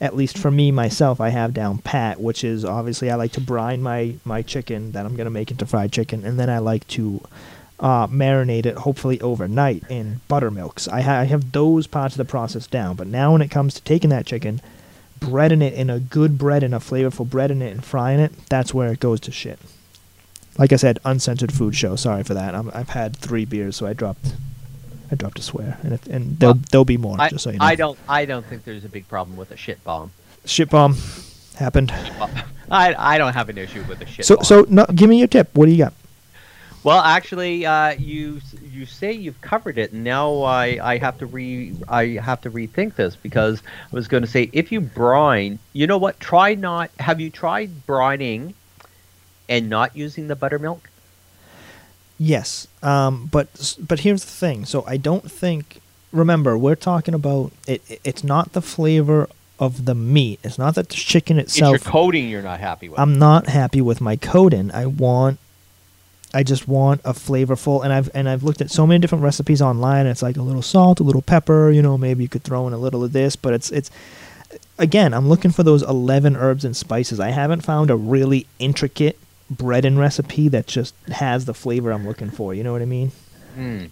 at 0.00 0.14
least 0.14 0.38
for 0.38 0.50
me 0.52 0.70
myself, 0.70 1.20
I 1.20 1.30
have 1.30 1.52
down 1.52 1.78
pat, 1.78 2.20
which 2.20 2.44
is 2.44 2.64
obviously 2.64 3.10
I 3.10 3.16
like 3.16 3.32
to 3.32 3.40
brine 3.40 3.82
my 3.82 4.14
my 4.24 4.42
chicken 4.42 4.92
that 4.92 5.04
I'm 5.04 5.16
gonna 5.16 5.30
make 5.30 5.50
into 5.50 5.66
fried 5.66 5.90
chicken, 5.90 6.24
and 6.24 6.38
then 6.38 6.48
I 6.48 6.58
like 6.58 6.86
to 6.88 7.20
uh, 7.80 8.06
marinate 8.06 8.66
it, 8.66 8.76
hopefully 8.76 9.20
overnight 9.20 9.82
in 9.90 10.20
buttermilks. 10.28 10.86
I, 10.86 11.00
ha- 11.00 11.18
I 11.20 11.24
have 11.24 11.50
those 11.50 11.88
parts 11.88 12.14
of 12.14 12.18
the 12.18 12.24
process 12.24 12.68
down, 12.68 12.94
but 12.94 13.08
now 13.08 13.32
when 13.32 13.42
it 13.42 13.50
comes 13.50 13.74
to 13.74 13.82
taking 13.82 14.10
that 14.10 14.26
chicken, 14.26 14.60
breading 15.18 15.60
it 15.60 15.74
in 15.74 15.90
a 15.90 15.98
good 15.98 16.38
bread 16.38 16.62
and 16.62 16.72
a 16.72 16.78
flavorful 16.78 17.28
bread 17.28 17.50
in 17.50 17.60
it 17.62 17.72
and 17.72 17.84
frying 17.84 18.20
it, 18.20 18.32
that's 18.48 18.72
where 18.72 18.92
it 18.92 19.00
goes 19.00 19.18
to 19.20 19.32
shit 19.32 19.58
like 20.58 20.72
I 20.72 20.76
said, 20.76 20.98
uncensored 21.04 21.52
food 21.52 21.74
show. 21.74 21.96
Sorry 21.96 22.22
for 22.22 22.34
that. 22.34 22.54
I'm, 22.54 22.70
I've 22.74 22.90
had 22.90 23.16
three 23.16 23.44
beers, 23.44 23.76
so 23.76 23.86
I 23.86 23.92
dropped, 23.92 24.34
I 25.10 25.14
dropped 25.14 25.38
a 25.38 25.42
swear, 25.42 25.78
and 25.82 25.94
it, 25.94 26.06
and 26.06 26.38
there'll 26.38 26.54
Well, 26.54 26.62
there'll 26.70 26.84
be 26.84 26.96
more. 26.96 27.16
I, 27.20 27.28
just 27.28 27.44
so 27.44 27.50
you 27.50 27.58
know. 27.58 27.64
I 27.64 27.74
don't. 27.74 27.98
I 28.08 28.24
don't 28.24 28.44
think 28.46 28.64
there's 28.64 28.84
a 28.84 28.88
big 28.88 29.08
problem 29.08 29.36
with 29.36 29.50
a 29.50 29.56
shit 29.56 29.82
bomb. 29.84 30.12
Shit 30.44 30.70
bomb 30.70 30.96
happened. 31.56 31.92
I 32.70 32.94
I 32.96 33.18
don't 33.18 33.34
have 33.34 33.48
an 33.48 33.58
issue 33.58 33.84
with 33.88 34.00
a 34.00 34.06
shit 34.06 34.24
So 34.26 34.36
bomb. 34.36 34.44
so 34.44 34.66
no, 34.68 34.86
give 34.86 35.08
me 35.10 35.18
your 35.18 35.28
tip. 35.28 35.50
What 35.54 35.66
do 35.66 35.72
you 35.72 35.78
got? 35.78 35.94
Well, 36.82 37.00
actually, 37.00 37.64
uh, 37.64 37.94
you 37.94 38.40
you 38.62 38.84
say 38.84 39.10
you've 39.12 39.40
covered 39.40 39.78
it, 39.78 39.92
and 39.92 40.04
now 40.04 40.42
I, 40.42 40.78
I 40.82 40.98
have 40.98 41.16
to 41.18 41.26
re 41.26 41.74
I 41.88 42.08
have 42.22 42.42
to 42.42 42.50
rethink 42.50 42.94
this 42.96 43.16
because 43.16 43.62
I 43.64 43.96
was 43.96 44.06
going 44.06 44.22
to 44.22 44.28
say 44.28 44.50
if 44.52 44.70
you 44.70 44.82
brine, 44.82 45.58
you 45.72 45.86
know 45.86 45.96
what? 45.98 46.20
Try 46.20 46.54
not. 46.54 46.90
Have 46.98 47.20
you 47.20 47.30
tried 47.30 47.70
brining 47.86 48.52
and 49.48 49.68
not 49.70 49.96
using 49.96 50.28
the 50.28 50.36
buttermilk? 50.36 50.88
Yes, 52.18 52.68
um, 52.82 53.28
but 53.32 53.76
but 53.80 54.00
here's 54.00 54.24
the 54.24 54.30
thing. 54.30 54.64
So 54.64 54.84
I 54.86 54.96
don't 54.96 55.30
think. 55.30 55.80
Remember, 56.12 56.56
we're 56.56 56.76
talking 56.76 57.12
about 57.14 57.50
it. 57.66 57.82
it- 57.88 58.00
It's 58.04 58.22
not 58.22 58.52
the 58.52 58.62
flavor 58.62 59.28
of 59.58 59.84
the 59.84 59.94
meat. 59.96 60.38
It's 60.44 60.58
not 60.58 60.76
that 60.76 60.88
the 60.90 60.94
chicken 60.94 61.38
itself. 61.40 61.74
It's 61.76 61.84
your 61.84 61.90
coating 61.92 62.28
you're 62.28 62.42
not 62.42 62.60
happy 62.60 62.88
with. 62.88 63.00
I'm 63.00 63.18
not 63.18 63.48
happy 63.48 63.80
with 63.80 64.00
my 64.00 64.14
coating. 64.16 64.70
I 64.72 64.86
want 64.86 65.38
I 66.32 66.42
just 66.42 66.66
want 66.68 67.00
a 67.04 67.12
flavorful 67.12 67.82
and 67.84 67.92
I've 67.92 68.10
and 68.14 68.28
I've 68.28 68.42
looked 68.44 68.60
at 68.60 68.70
so 68.70 68.86
many 68.86 69.00
different 69.00 69.22
recipes 69.24 69.60
online 69.62 70.00
and 70.00 70.08
it's 70.08 70.22
like 70.22 70.36
a 70.36 70.42
little 70.42 70.62
salt, 70.62 70.98
a 71.00 71.04
little 71.04 71.22
pepper, 71.22 71.70
you 71.70 71.82
know, 71.82 71.96
maybe 71.98 72.22
you 72.24 72.28
could 72.28 72.42
throw 72.44 72.66
in 72.68 72.72
a 72.72 72.78
little 72.78 73.02
of 73.04 73.12
this, 73.12 73.34
but 73.36 73.52
it's 73.54 73.70
it's 73.72 73.90
again, 74.78 75.12
I'm 75.14 75.28
looking 75.28 75.50
for 75.52 75.62
those 75.64 75.82
11 75.82 76.36
herbs 76.36 76.64
and 76.64 76.76
spices. 76.76 77.18
I 77.20 77.30
haven't 77.30 77.62
found 77.62 77.90
a 77.90 77.96
really 77.96 78.46
intricate 78.60 79.18
bread 79.50 79.84
and 79.84 79.98
recipe 79.98 80.48
that 80.48 80.66
just 80.66 80.94
has 81.08 81.44
the 81.44 81.54
flavor 81.54 81.92
I'm 81.92 82.06
looking 82.06 82.30
for, 82.30 82.54
you 82.54 82.62
know 82.64 82.72
what 82.72 82.82
I 82.82 82.86
mean? 82.86 83.12
Mm. 83.56 83.90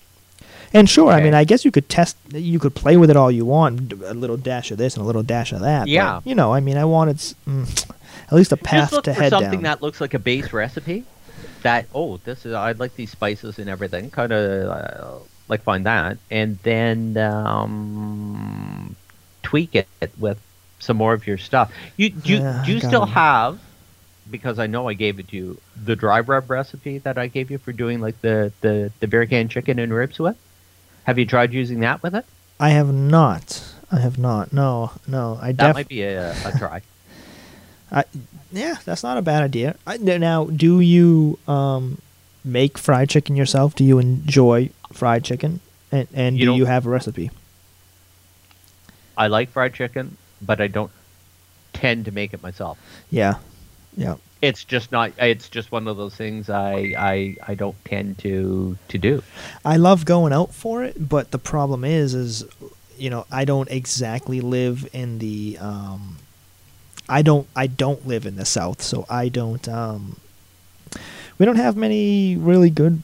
And 0.74 0.88
sure, 0.88 1.12
I 1.12 1.22
mean, 1.22 1.34
I 1.34 1.44
guess 1.44 1.64
you 1.66 1.70
could 1.70 1.88
test, 1.90 2.16
you 2.32 2.58
could 2.58 2.74
play 2.74 2.96
with 2.96 3.10
it 3.10 3.16
all 3.16 3.30
you 3.30 3.44
want, 3.44 3.92
a 3.92 4.14
little 4.14 4.38
dash 4.38 4.70
of 4.70 4.78
this 4.78 4.96
and 4.96 5.02
a 5.02 5.06
little 5.06 5.22
dash 5.22 5.52
of 5.52 5.60
that. 5.60 5.80
but, 5.82 5.88
Yeah. 5.88 6.20
you 6.24 6.34
know, 6.34 6.54
I 6.54 6.60
mean, 6.60 6.78
I 6.78 6.84
wanted 6.86 7.16
mm, 7.46 7.90
at 8.26 8.32
least 8.32 8.52
a 8.52 8.56
path 8.56 8.84
Just 8.84 8.92
look 8.94 9.04
to 9.04 9.14
for 9.14 9.20
head 9.22 9.30
something 9.30 9.50
down. 9.52 9.62
that 9.64 9.82
looks 9.82 10.00
like 10.00 10.14
a 10.14 10.18
base 10.18 10.52
recipe. 10.52 11.04
That 11.62 11.86
oh, 11.94 12.16
this 12.24 12.44
is 12.46 12.54
I 12.54 12.72
like 12.72 12.96
these 12.96 13.10
spices 13.10 13.58
and 13.58 13.68
everything. 13.68 14.10
Kind 14.10 14.32
of 14.32 14.68
uh, 14.70 15.18
like 15.48 15.62
find 15.62 15.86
that, 15.86 16.18
and 16.30 16.58
then 16.64 17.16
um, 17.16 18.96
tweak 19.42 19.74
it 19.74 19.86
with 20.18 20.40
some 20.78 20.96
more 20.96 21.12
of 21.14 21.26
your 21.26 21.38
stuff. 21.38 21.70
You 21.96 22.10
do 22.10 22.32
you, 22.32 22.38
Yeah, 22.38 22.62
do 22.66 22.72
you 22.72 22.78
still 22.80 23.00
gotta- 23.06 23.10
have? 23.12 23.58
Because 24.30 24.58
I 24.58 24.66
know 24.66 24.88
I 24.88 24.94
gave 24.94 25.18
it 25.18 25.28
to 25.28 25.36
you 25.36 25.60
the 25.84 25.96
dry 25.96 26.20
rub 26.20 26.48
recipe 26.50 26.98
that 26.98 27.18
I 27.18 27.26
gave 27.26 27.50
you 27.50 27.58
for 27.58 27.72
doing 27.72 28.00
like 28.00 28.20
the 28.20 28.52
the 28.60 28.92
the 29.00 29.08
beer 29.08 29.26
can 29.26 29.48
chicken 29.48 29.78
and 29.78 29.92
ribs 29.92 30.18
with. 30.18 30.36
Have 31.04 31.18
you 31.18 31.26
tried 31.26 31.52
using 31.52 31.80
that 31.80 32.02
with 32.02 32.14
it? 32.14 32.24
I 32.60 32.70
have 32.70 32.92
not. 32.92 33.64
I 33.90 33.98
have 33.98 34.18
not. 34.18 34.52
No, 34.52 34.92
no. 35.06 35.38
I 35.42 35.52
That 35.52 35.66
def- 35.68 35.74
might 35.74 35.88
be 35.88 36.02
a, 36.02 36.32
a 36.46 36.52
try. 36.58 36.80
I, 37.92 38.04
yeah, 38.52 38.76
that's 38.84 39.02
not 39.02 39.18
a 39.18 39.22
bad 39.22 39.42
idea. 39.42 39.76
I, 39.86 39.96
now, 39.98 40.44
do 40.44 40.80
you 40.80 41.38
um, 41.48 42.00
make 42.44 42.78
fried 42.78 43.10
chicken 43.10 43.36
yourself? 43.36 43.74
Do 43.74 43.84
you 43.84 43.98
enjoy 43.98 44.70
fried 44.92 45.24
chicken? 45.24 45.60
And, 45.90 46.08
and 46.14 46.38
You 46.38 46.46
do 46.46 46.54
you 46.54 46.64
have 46.66 46.86
a 46.86 46.90
recipe? 46.90 47.30
I 49.16 49.26
like 49.26 49.50
fried 49.50 49.74
chicken, 49.74 50.16
but 50.40 50.60
I 50.60 50.68
don't 50.68 50.90
tend 51.74 52.06
to 52.06 52.12
make 52.12 52.32
it 52.32 52.42
myself. 52.42 52.78
Yeah, 53.10 53.34
yeah. 53.96 54.16
it's 54.40 54.64
just 54.64 54.92
not 54.92 55.12
it's 55.18 55.48
just 55.48 55.72
one 55.72 55.88
of 55.88 55.96
those 55.96 56.14
things 56.14 56.48
I, 56.50 56.94
I 56.98 57.36
I 57.46 57.54
don't 57.54 57.76
tend 57.84 58.18
to 58.18 58.76
to 58.88 58.98
do. 58.98 59.22
I 59.64 59.76
love 59.76 60.04
going 60.04 60.32
out 60.32 60.54
for 60.54 60.82
it, 60.82 61.08
but 61.08 61.30
the 61.30 61.38
problem 61.38 61.84
is, 61.84 62.14
is 62.14 62.44
you 63.02 63.10
know, 63.10 63.26
I 63.30 63.44
don't 63.44 63.70
exactly 63.70 64.40
live 64.40 64.88
in 64.92 65.18
the. 65.18 65.58
Um, 65.60 66.18
I 67.08 67.22
don't. 67.22 67.48
I 67.56 67.66
don't 67.66 68.06
live 68.06 68.26
in 68.26 68.36
the 68.36 68.44
South, 68.44 68.80
so 68.80 69.06
I 69.10 69.28
don't. 69.28 69.68
Um, 69.68 70.16
we 71.38 71.46
don't 71.46 71.56
have 71.56 71.76
many 71.76 72.36
really 72.36 72.70
good 72.70 73.02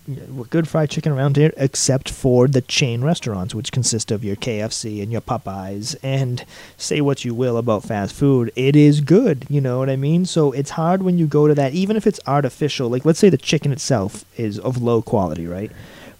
good 0.50 0.68
fried 0.68 0.90
chicken 0.90 1.12
around 1.12 1.36
here, 1.36 1.52
except 1.56 2.10
for 2.10 2.46
the 2.46 2.60
chain 2.60 3.02
restaurants, 3.02 3.54
which 3.54 3.72
consist 3.72 4.10
of 4.10 4.24
your 4.24 4.36
KFC 4.36 5.02
and 5.02 5.10
your 5.10 5.20
Popeyes. 5.20 5.96
And 6.02 6.44
say 6.76 7.00
what 7.00 7.24
you 7.24 7.34
will 7.34 7.56
about 7.56 7.84
fast 7.84 8.14
food, 8.14 8.52
it 8.56 8.76
is 8.76 9.00
good. 9.00 9.46
You 9.48 9.60
know 9.60 9.78
what 9.78 9.90
I 9.90 9.96
mean? 9.96 10.24
So 10.24 10.52
it's 10.52 10.70
hard 10.70 11.02
when 11.02 11.18
you 11.18 11.26
go 11.26 11.48
to 11.48 11.54
that, 11.54 11.72
even 11.72 11.96
if 11.96 12.06
it's 12.06 12.20
artificial. 12.26 12.88
Like 12.88 13.04
let's 13.04 13.18
say 13.18 13.30
the 13.30 13.38
chicken 13.38 13.72
itself 13.72 14.24
is 14.38 14.58
of 14.58 14.80
low 14.82 15.02
quality, 15.02 15.46
right? 15.46 15.72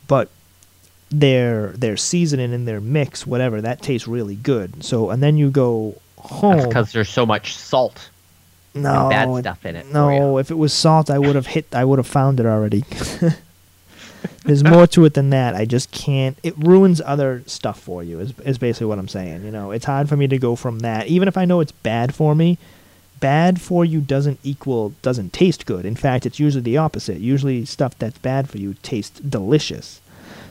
But 0.07 0.31
their 1.11 1.69
their 1.69 1.97
seasoning 1.97 2.53
and 2.53 2.67
their 2.67 2.81
mix, 2.81 3.27
whatever, 3.27 3.61
that 3.61 3.83
tastes 3.83 4.09
really 4.09 4.37
good. 4.37 4.85
So 4.85 5.11
and 5.11 5.23
then 5.23 5.37
you 5.37 5.51
go 5.51 5.97
home. 6.19 6.69
Because 6.69 6.93
there's 6.93 7.09
so 7.09 7.25
much 7.25 7.55
salt 7.55 8.11
no, 8.75 9.09
bad 9.09 9.39
stuff 9.41 9.67
in 9.67 9.77
it. 9.77 9.93
No, 9.93 10.39
if 10.39 10.51
it 10.51 10.57
was 10.57 10.73
salt, 10.73 11.11
I 11.11 11.19
would 11.19 11.35
have 11.35 11.49
hit. 11.49 11.67
I 11.73 11.85
would 11.85 11.99
have 11.99 12.07
found 12.07 12.41
it 12.41 12.47
already. 12.47 12.85
There's 14.45 14.65
more 14.73 14.87
to 14.89 15.05
it 15.05 15.15
than 15.15 15.31
that. 15.31 15.55
I 15.55 15.65
just 15.65 15.91
can't. 15.91 16.39
It 16.43 16.57
ruins 16.57 17.01
other 17.05 17.43
stuff 17.47 17.81
for 17.81 18.03
you. 18.03 18.21
Is 18.21 18.39
is 18.41 18.59
basically 18.59 18.87
what 18.87 18.99
I'm 18.99 19.09
saying. 19.09 19.45
You 19.45 19.51
know, 19.51 19.71
it's 19.71 19.85
hard 19.85 20.09
for 20.09 20.17
me 20.17 20.27
to 20.29 20.39
go 20.39 20.57
from 20.57 20.81
that, 20.81 21.07
even 21.07 21.29
if 21.29 21.37
I 21.37 21.45
know 21.45 21.61
it's 21.61 21.73
bad 21.73 22.15
for 22.15 22.35
me. 22.35 22.59
Bad 23.21 23.61
for 23.61 23.85
you 23.85 24.01
doesn't 24.01 24.39
equal 24.45 24.91
doesn't 25.03 25.33
taste 25.33 25.67
good. 25.67 25.85
In 25.85 25.97
fact, 25.97 26.25
it's 26.25 26.39
usually 26.39 26.63
the 26.63 26.77
opposite. 26.77 27.19
Usually, 27.19 27.65
stuff 27.65 27.99
that's 27.99 28.19
bad 28.19 28.49
for 28.49 28.59
you 28.59 28.75
tastes 28.83 29.19
delicious. 29.21 30.01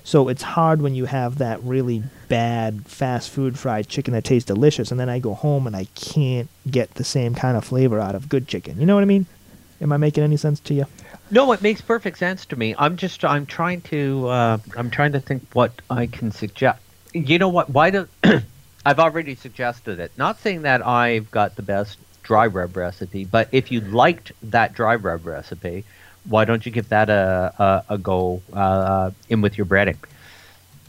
So 0.08 0.30
it's 0.30 0.42
hard 0.42 0.82
when 0.82 0.96
you 0.96 1.04
have 1.04 1.40
that 1.40 1.62
really 1.64 2.02
bad 2.30 2.86
fast 2.86 3.30
food 3.30 3.60
fried 3.60 3.90
chicken 3.90 4.14
that 4.14 4.24
tastes 4.24 4.48
delicious, 4.48 4.90
and 4.90 4.98
then 4.98 5.10
I 5.10 5.20
go 5.20 5.34
home 5.34 5.68
and 5.68 5.76
I 5.76 5.84
can't 5.96 6.48
get 6.72 6.94
the 6.94 7.04
same 7.04 7.36
kind 7.36 7.58
of 7.58 7.66
flavor 7.66 8.00
out 8.00 8.16
of 8.16 8.30
good 8.30 8.48
chicken. 8.48 8.80
You 8.80 8.86
know 8.86 8.96
what 8.96 9.02
I 9.02 9.06
mean? 9.06 9.26
Am 9.82 9.92
I 9.92 9.98
making 9.98 10.24
any 10.24 10.38
sense 10.38 10.62
to 10.62 10.74
you? 10.74 10.86
No, 11.30 11.52
it 11.52 11.62
makes 11.62 11.82
perfect 11.82 12.20
sense 12.20 12.46
to 12.46 12.56
me. 12.56 12.74
I'm 12.78 12.96
just 12.96 13.26
I'm 13.26 13.46
trying 13.46 13.82
to 13.82 14.30
uh, 14.30 14.58
I'm 14.78 14.90
trying 14.90 15.12
to 15.12 15.20
think 15.20 15.44
what 15.52 15.74
I 15.90 16.08
can 16.08 16.32
suggest. 16.32 16.80
You 17.14 17.38
know 17.38 17.50
what? 17.50 17.70
Why 17.70 17.90
do 17.90 18.08
I've 18.86 19.00
already 19.00 19.36
suggested 19.36 20.00
it. 20.00 20.14
Not 20.16 20.40
saying 20.40 20.62
that 20.62 20.88
I've 20.88 21.30
got 21.32 21.58
the 21.58 21.64
best 21.64 21.98
dry 22.24 22.48
rub 22.48 22.78
recipe, 22.78 23.26
but 23.26 23.50
if 23.52 23.74
you 23.74 23.82
liked 23.82 24.32
that 24.42 24.74
dry 24.74 24.96
rub 24.96 25.26
recipe, 25.26 25.84
why 26.28 26.46
don't 26.46 26.66
you 26.66 26.72
give 26.72 26.90
that 26.90 27.10
a 27.10 27.54
a, 27.90 27.94
a 27.96 27.98
go 27.98 28.42
uh, 28.54 29.12
in 29.30 29.42
with 29.42 29.58
your 29.58 29.66
breading, 29.66 29.98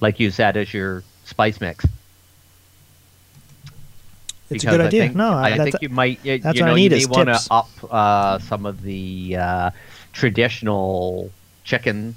like 0.01 0.20
you 0.20 0.31
said 0.31 0.56
as 0.56 0.73
your 0.73 1.02
spice 1.24 1.60
mix? 1.60 1.85
It's 4.51 4.65
a 4.65 4.66
good 4.66 4.81
I 4.81 4.86
idea. 4.86 5.02
think- 5.02 5.16
no, 5.16 5.32
I, 5.35 5.56
that's 5.56 5.73
think 5.73 5.82
you 5.82 5.89
might. 5.90 6.24
You, 6.24 6.39
that's 6.39 6.56
you 6.59 6.65
what 6.65 6.73
I 6.73 6.77
need 6.77 6.93
you 6.93 6.98
may 6.98 7.06
want 7.06 7.28
to 7.28 7.40
up 7.51 7.69
uh, 7.90 8.39
some 8.39 8.65
of 8.65 8.82
the 8.82 9.36
uh, 9.36 9.70
traditional 10.12 11.31
chicken 11.65 12.16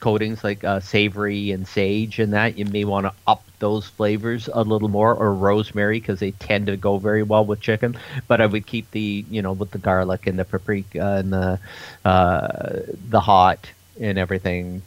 coatings 0.00 0.44
like 0.44 0.62
uh, 0.64 0.80
savory 0.80 1.50
and 1.50 1.66
sage 1.66 2.18
and 2.18 2.32
that. 2.32 2.58
You 2.58 2.64
may 2.66 2.84
want 2.84 3.06
to 3.06 3.12
up 3.26 3.42
those 3.58 3.86
flavors 3.86 4.48
a 4.52 4.62
little 4.62 4.88
more, 4.88 5.14
or 5.14 5.32
rosemary 5.34 5.98
because 6.00 6.20
they 6.20 6.32
tend 6.32 6.66
to 6.66 6.76
go 6.76 6.98
very 6.98 7.22
well 7.22 7.44
with 7.44 7.60
chicken. 7.60 7.96
But 8.28 8.40
I 8.40 8.46
would 8.46 8.66
keep 8.66 8.90
the 8.90 9.24
you 9.30 9.42
know 9.42 9.52
with 9.52 9.70
the 9.70 9.78
garlic 9.78 10.26
and 10.26 10.38
the 10.38 10.44
paprika 10.44 11.16
and 11.16 11.32
the 11.32 11.58
uh, 12.04 12.80
the 13.08 13.20
hot 13.20 13.70
and 14.00 14.18
everything. 14.18 14.82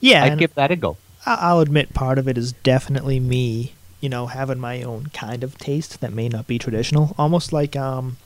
Yeah, 0.00 0.24
I'd 0.24 0.38
give 0.38 0.54
that 0.54 0.70
a 0.70 0.76
go. 0.76 0.96
I- 1.26 1.38
I'll 1.40 1.60
admit 1.60 1.92
part 1.94 2.18
of 2.18 2.28
it 2.28 2.38
is 2.38 2.52
definitely 2.52 3.18
me, 3.18 3.72
you 4.00 4.08
know, 4.08 4.26
having 4.26 4.58
my 4.60 4.82
own 4.82 5.08
kind 5.12 5.42
of 5.42 5.58
taste 5.58 6.00
that 6.00 6.12
may 6.12 6.28
not 6.28 6.46
be 6.46 6.58
traditional. 6.58 7.14
Almost 7.18 7.52
like 7.52 7.74
um, 7.74 8.16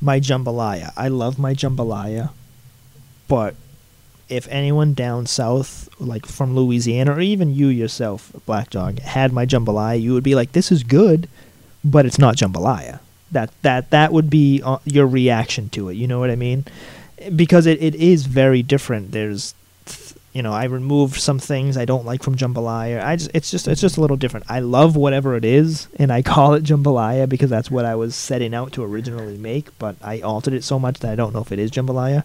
my 0.00 0.20
jambalaya. 0.20 0.92
I 0.96 1.08
love 1.08 1.38
my 1.38 1.54
jambalaya, 1.54 2.30
but 3.26 3.54
if 4.32 4.48
anyone 4.48 4.94
down 4.94 5.26
south, 5.26 5.88
like 6.00 6.26
from 6.26 6.56
Louisiana, 6.56 7.12
or 7.12 7.20
even 7.20 7.54
you 7.54 7.68
yourself, 7.68 8.32
Black 8.46 8.70
Dog, 8.70 8.98
had 9.00 9.32
my 9.32 9.44
jambalaya, 9.44 10.00
you 10.00 10.14
would 10.14 10.24
be 10.24 10.34
like, 10.34 10.52
"This 10.52 10.72
is 10.72 10.82
good," 10.82 11.28
but 11.84 12.06
it's 12.06 12.18
not 12.18 12.36
jambalaya. 12.36 13.00
That 13.30 13.50
that 13.62 13.90
that 13.90 14.12
would 14.12 14.30
be 14.30 14.62
uh, 14.64 14.78
your 14.84 15.06
reaction 15.06 15.68
to 15.70 15.88
it. 15.90 15.94
You 15.94 16.06
know 16.06 16.18
what 16.18 16.30
I 16.30 16.36
mean? 16.36 16.64
Because 17.36 17.66
it, 17.66 17.80
it 17.82 17.94
is 17.94 18.26
very 18.26 18.62
different. 18.62 19.12
There's 19.12 19.54
you 20.32 20.42
know, 20.42 20.52
I 20.52 20.64
removed 20.64 21.20
some 21.20 21.38
things 21.38 21.76
I 21.76 21.84
don't 21.84 22.06
like 22.06 22.22
from 22.22 22.36
jambalaya. 22.36 23.04
I 23.04 23.16
just 23.16 23.30
it's 23.34 23.50
just 23.50 23.68
it's 23.68 23.82
just 23.82 23.98
a 23.98 24.00
little 24.00 24.16
different. 24.16 24.46
I 24.48 24.60
love 24.60 24.96
whatever 24.96 25.36
it 25.36 25.44
is, 25.44 25.88
and 25.98 26.10
I 26.10 26.22
call 26.32 26.54
it 26.54 26.64
jambalaya 26.64 27.28
because 27.28 27.50
that's 27.50 27.70
what 27.70 27.84
I 27.84 27.94
was 27.94 28.14
setting 28.14 28.54
out 28.54 28.72
to 28.72 28.82
originally 28.82 29.36
make. 29.36 29.78
But 29.78 29.96
I 30.02 30.20
altered 30.20 30.54
it 30.54 30.64
so 30.64 30.78
much 30.78 31.00
that 31.00 31.12
I 31.12 31.16
don't 31.16 31.34
know 31.34 31.42
if 31.42 31.52
it 31.52 31.58
is 31.58 31.70
jambalaya. 31.70 32.24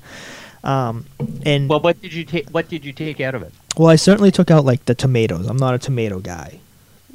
Um, 0.63 1.05
and 1.45 1.69
Well, 1.69 1.79
what 1.79 2.01
did 2.01 2.13
you 2.13 2.23
take? 2.23 2.49
What 2.49 2.67
did 2.69 2.83
you 2.85 2.93
take 2.93 3.19
out 3.21 3.35
of 3.35 3.41
it? 3.43 3.53
well, 3.77 3.89
I 3.89 3.95
certainly 3.95 4.31
took 4.31 4.49
out 4.51 4.65
like 4.65 4.85
the 4.85 4.95
tomatoes. 4.95 5.47
I'm 5.47 5.57
not 5.57 5.73
a 5.75 5.77
tomato 5.79 6.19
guy, 6.19 6.59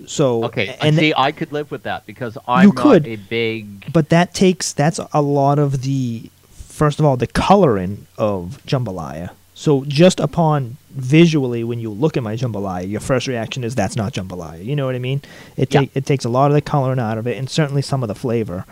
so 0.06 0.44
Okay, 0.44 0.76
and 0.80 0.96
see, 0.96 1.12
I 1.16 1.32
could 1.32 1.52
live 1.52 1.70
with 1.70 1.82
that 1.84 2.06
because 2.06 2.38
I'm 2.46 2.68
not 2.68 2.76
could. 2.76 3.06
a 3.08 3.16
big. 3.16 3.92
but 3.92 4.08
that 4.10 4.32
takes 4.34 4.72
that's 4.72 5.00
a 5.12 5.20
lot 5.22 5.58
of 5.58 5.82
the 5.82 6.30
first 6.52 6.98
of 7.00 7.04
all 7.04 7.16
the 7.16 7.26
coloring 7.26 8.06
of 8.16 8.58
jambalaya 8.66 9.30
so 9.54 9.84
just 9.86 10.18
upon 10.18 10.78
visually 10.90 11.62
when 11.62 11.78
you 11.78 11.90
look 11.90 12.16
at 12.16 12.22
my 12.22 12.34
jambalaya 12.34 12.88
your 12.88 12.98
first 13.00 13.26
reaction 13.28 13.62
is 13.62 13.74
that's 13.74 13.94
not 13.94 14.14
jambalaya 14.14 14.64
you 14.64 14.74
know 14.74 14.86
what 14.86 14.94
i 14.94 14.98
mean 14.98 15.20
it 15.56 15.72
Yeah. 15.74 15.84
it 15.94 16.06
takes 16.06 16.24
a 16.24 16.30
lot 16.30 16.50
of 16.50 16.54
the 16.54 16.62
coloring 16.62 16.98
out 16.98 17.18
of 17.18 17.26
it 17.26 17.36
and 17.36 17.48
certainly 17.50 17.82
some 17.82 18.02
of 18.02 18.08
the 18.08 18.14
flavor 18.14 18.64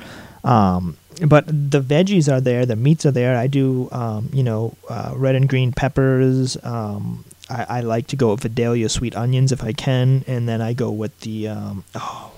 um, 0.44 0.96
but 1.26 1.46
the 1.46 1.80
veggies 1.80 2.32
are 2.32 2.40
there 2.40 2.64
the 2.64 2.76
meats 2.76 3.04
are 3.04 3.10
there 3.10 3.36
i 3.36 3.46
do 3.46 3.88
um, 3.92 4.28
you 4.32 4.42
know 4.42 4.74
uh, 4.88 5.12
red 5.16 5.34
and 5.34 5.48
green 5.48 5.72
peppers 5.72 6.56
um, 6.64 7.24
I, 7.50 7.66
I 7.68 7.80
like 7.80 8.06
to 8.08 8.16
go 8.16 8.30
with 8.30 8.42
Vidalia 8.42 8.88
sweet 8.88 9.16
onions 9.16 9.50
if 9.50 9.64
I 9.64 9.72
can, 9.72 10.24
and 10.26 10.48
then 10.48 10.60
I 10.60 10.72
go 10.72 10.90
with 10.90 11.18
the 11.20 11.48
um, 11.48 11.84
oh, 11.94 12.30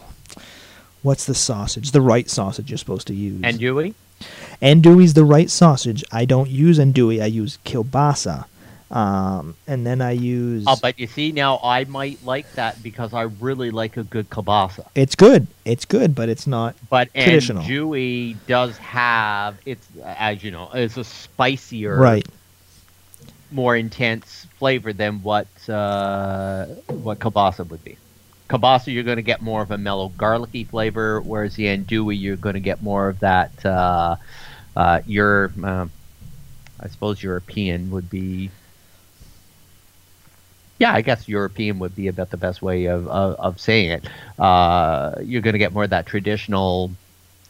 what's 1.02 1.26
the 1.26 1.34
sausage? 1.34 1.90
The 1.90 2.00
right 2.00 2.28
sausage 2.28 2.70
you're 2.70 2.78
supposed 2.78 3.06
to 3.08 3.14
use. 3.14 3.42
Andouille? 3.42 3.94
Andouille's 4.62 5.14
the 5.14 5.24
right 5.24 5.50
sausage. 5.50 6.04
I 6.10 6.24
don't 6.24 6.48
use 6.48 6.78
andouille. 6.78 7.22
I 7.22 7.26
use 7.26 7.58
kielbasa. 7.64 8.46
Um, 8.92 9.56
and 9.66 9.86
then 9.86 10.02
I 10.02 10.10
use. 10.12 10.64
Oh, 10.66 10.76
but 10.80 10.98
you 11.00 11.06
see, 11.06 11.32
now 11.32 11.58
I 11.64 11.84
might 11.84 12.22
like 12.26 12.52
that 12.52 12.82
because 12.82 13.14
I 13.14 13.22
really 13.22 13.70
like 13.70 13.96
a 13.96 14.04
good 14.04 14.28
kielbasa. 14.28 14.86
it's 14.94 15.14
good. 15.14 15.46
It's 15.64 15.86
good, 15.86 16.14
but 16.14 16.28
it's 16.28 16.46
not 16.46 16.76
But 16.90 17.08
traditional. 17.14 17.62
andouille 17.62 18.36
does 18.46 18.76
have 18.76 19.56
it's 19.64 19.86
as 20.04 20.44
you 20.44 20.50
know, 20.50 20.68
it's 20.74 20.98
a 20.98 21.04
spicier, 21.04 21.96
right. 21.96 22.26
more 23.50 23.74
intense 23.76 24.46
flavor 24.58 24.92
than 24.92 25.22
what 25.22 25.48
uh, 25.70 26.66
what 26.88 27.18
kielbasa 27.18 27.66
would 27.70 27.82
be. 27.82 27.96
Kielbasa, 28.50 28.92
you're 28.92 29.04
going 29.04 29.16
to 29.16 29.22
get 29.22 29.40
more 29.40 29.62
of 29.62 29.70
a 29.70 29.78
mellow 29.78 30.10
garlicky 30.18 30.64
flavor, 30.64 31.22
whereas 31.22 31.54
the 31.56 31.64
andouille, 31.64 32.20
you're 32.20 32.36
going 32.36 32.54
to 32.56 32.60
get 32.60 32.82
more 32.82 33.08
of 33.08 33.20
that. 33.20 33.64
Uh, 33.64 34.16
uh, 34.76 35.00
your, 35.06 35.50
uh, 35.64 35.86
I 36.78 36.88
suppose, 36.88 37.22
European 37.22 37.90
would 37.92 38.10
be. 38.10 38.50
Yeah, 40.78 40.92
I 40.92 41.02
guess 41.02 41.28
European 41.28 41.78
would 41.78 41.94
be 41.94 42.08
about 42.08 42.30
the 42.30 42.36
best 42.36 42.62
way 42.62 42.86
of 42.86 43.06
of, 43.08 43.34
of 43.38 43.60
saying 43.60 43.90
it. 43.90 44.04
Uh, 44.38 45.14
you're 45.22 45.42
going 45.42 45.54
to 45.54 45.58
get 45.58 45.72
more 45.72 45.84
of 45.84 45.90
that 45.90 46.06
traditional, 46.06 46.90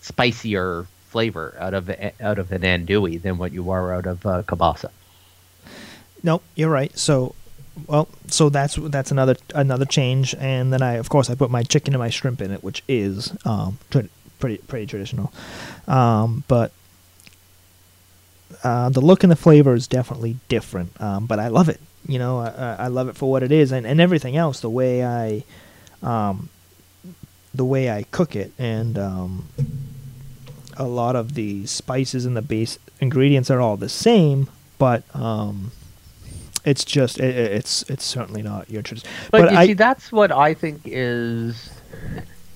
spicier 0.00 0.86
flavor 1.08 1.54
out 1.58 1.74
of 1.74 1.90
out 2.20 2.38
of 2.38 2.52
an 2.52 2.62
andouille 2.62 3.20
than 3.20 3.38
what 3.38 3.52
you 3.52 3.70
are 3.70 3.94
out 3.94 4.06
of 4.06 4.24
uh. 4.26 4.42
Nope, 6.22 6.42
you're 6.54 6.70
right. 6.70 6.96
So, 6.96 7.34
well, 7.86 8.08
so 8.28 8.48
that's 8.48 8.76
that's 8.76 9.10
another 9.10 9.36
another 9.54 9.84
change, 9.84 10.34
and 10.38 10.72
then 10.72 10.82
I, 10.82 10.94
of 10.94 11.08
course, 11.08 11.30
I 11.30 11.34
put 11.34 11.50
my 11.50 11.62
chicken 11.62 11.94
and 11.94 12.00
my 12.00 12.10
shrimp 12.10 12.40
in 12.40 12.50
it, 12.50 12.62
which 12.62 12.82
is 12.88 13.36
um, 13.44 13.78
pretty 14.38 14.58
pretty 14.58 14.86
traditional. 14.86 15.32
Um, 15.86 16.44
but 16.48 16.72
uh, 18.64 18.88
the 18.90 19.00
look 19.00 19.22
and 19.22 19.30
the 19.30 19.36
flavor 19.36 19.74
is 19.74 19.86
definitely 19.86 20.36
different. 20.48 21.00
Um, 21.00 21.26
but 21.26 21.38
I 21.38 21.48
love 21.48 21.68
it. 21.68 21.80
You 22.06 22.18
know, 22.18 22.38
I, 22.40 22.76
I 22.80 22.86
love 22.88 23.08
it 23.08 23.16
for 23.16 23.30
what 23.30 23.42
it 23.42 23.52
is, 23.52 23.70
and, 23.72 23.86
and 23.86 24.00
everything 24.00 24.36
else. 24.36 24.60
The 24.60 24.70
way 24.70 25.04
I, 25.04 25.44
um, 26.02 26.48
the 27.54 27.64
way 27.64 27.90
I 27.90 28.02
cook 28.04 28.34
it, 28.34 28.52
and 28.58 28.98
um, 28.98 29.46
a 30.76 30.84
lot 30.84 31.14
of 31.16 31.34
the 31.34 31.66
spices 31.66 32.24
and 32.26 32.36
the 32.36 32.42
base 32.42 32.78
ingredients 33.00 33.50
are 33.50 33.60
all 33.60 33.76
the 33.76 33.88
same, 33.88 34.48
but 34.78 35.04
um, 35.14 35.70
it's 36.64 36.84
just 36.84 37.18
it, 37.20 37.36
it- 37.36 37.52
it's 37.52 37.82
it's 37.88 38.04
certainly 38.04 38.42
not 38.42 38.68
your 38.70 38.82
tradition. 38.82 39.08
But, 39.30 39.52
you 39.52 39.56
I 39.58 39.66
see, 39.66 39.72
that's 39.74 40.10
what 40.10 40.32
I 40.32 40.54
think 40.54 40.80
is 40.84 41.70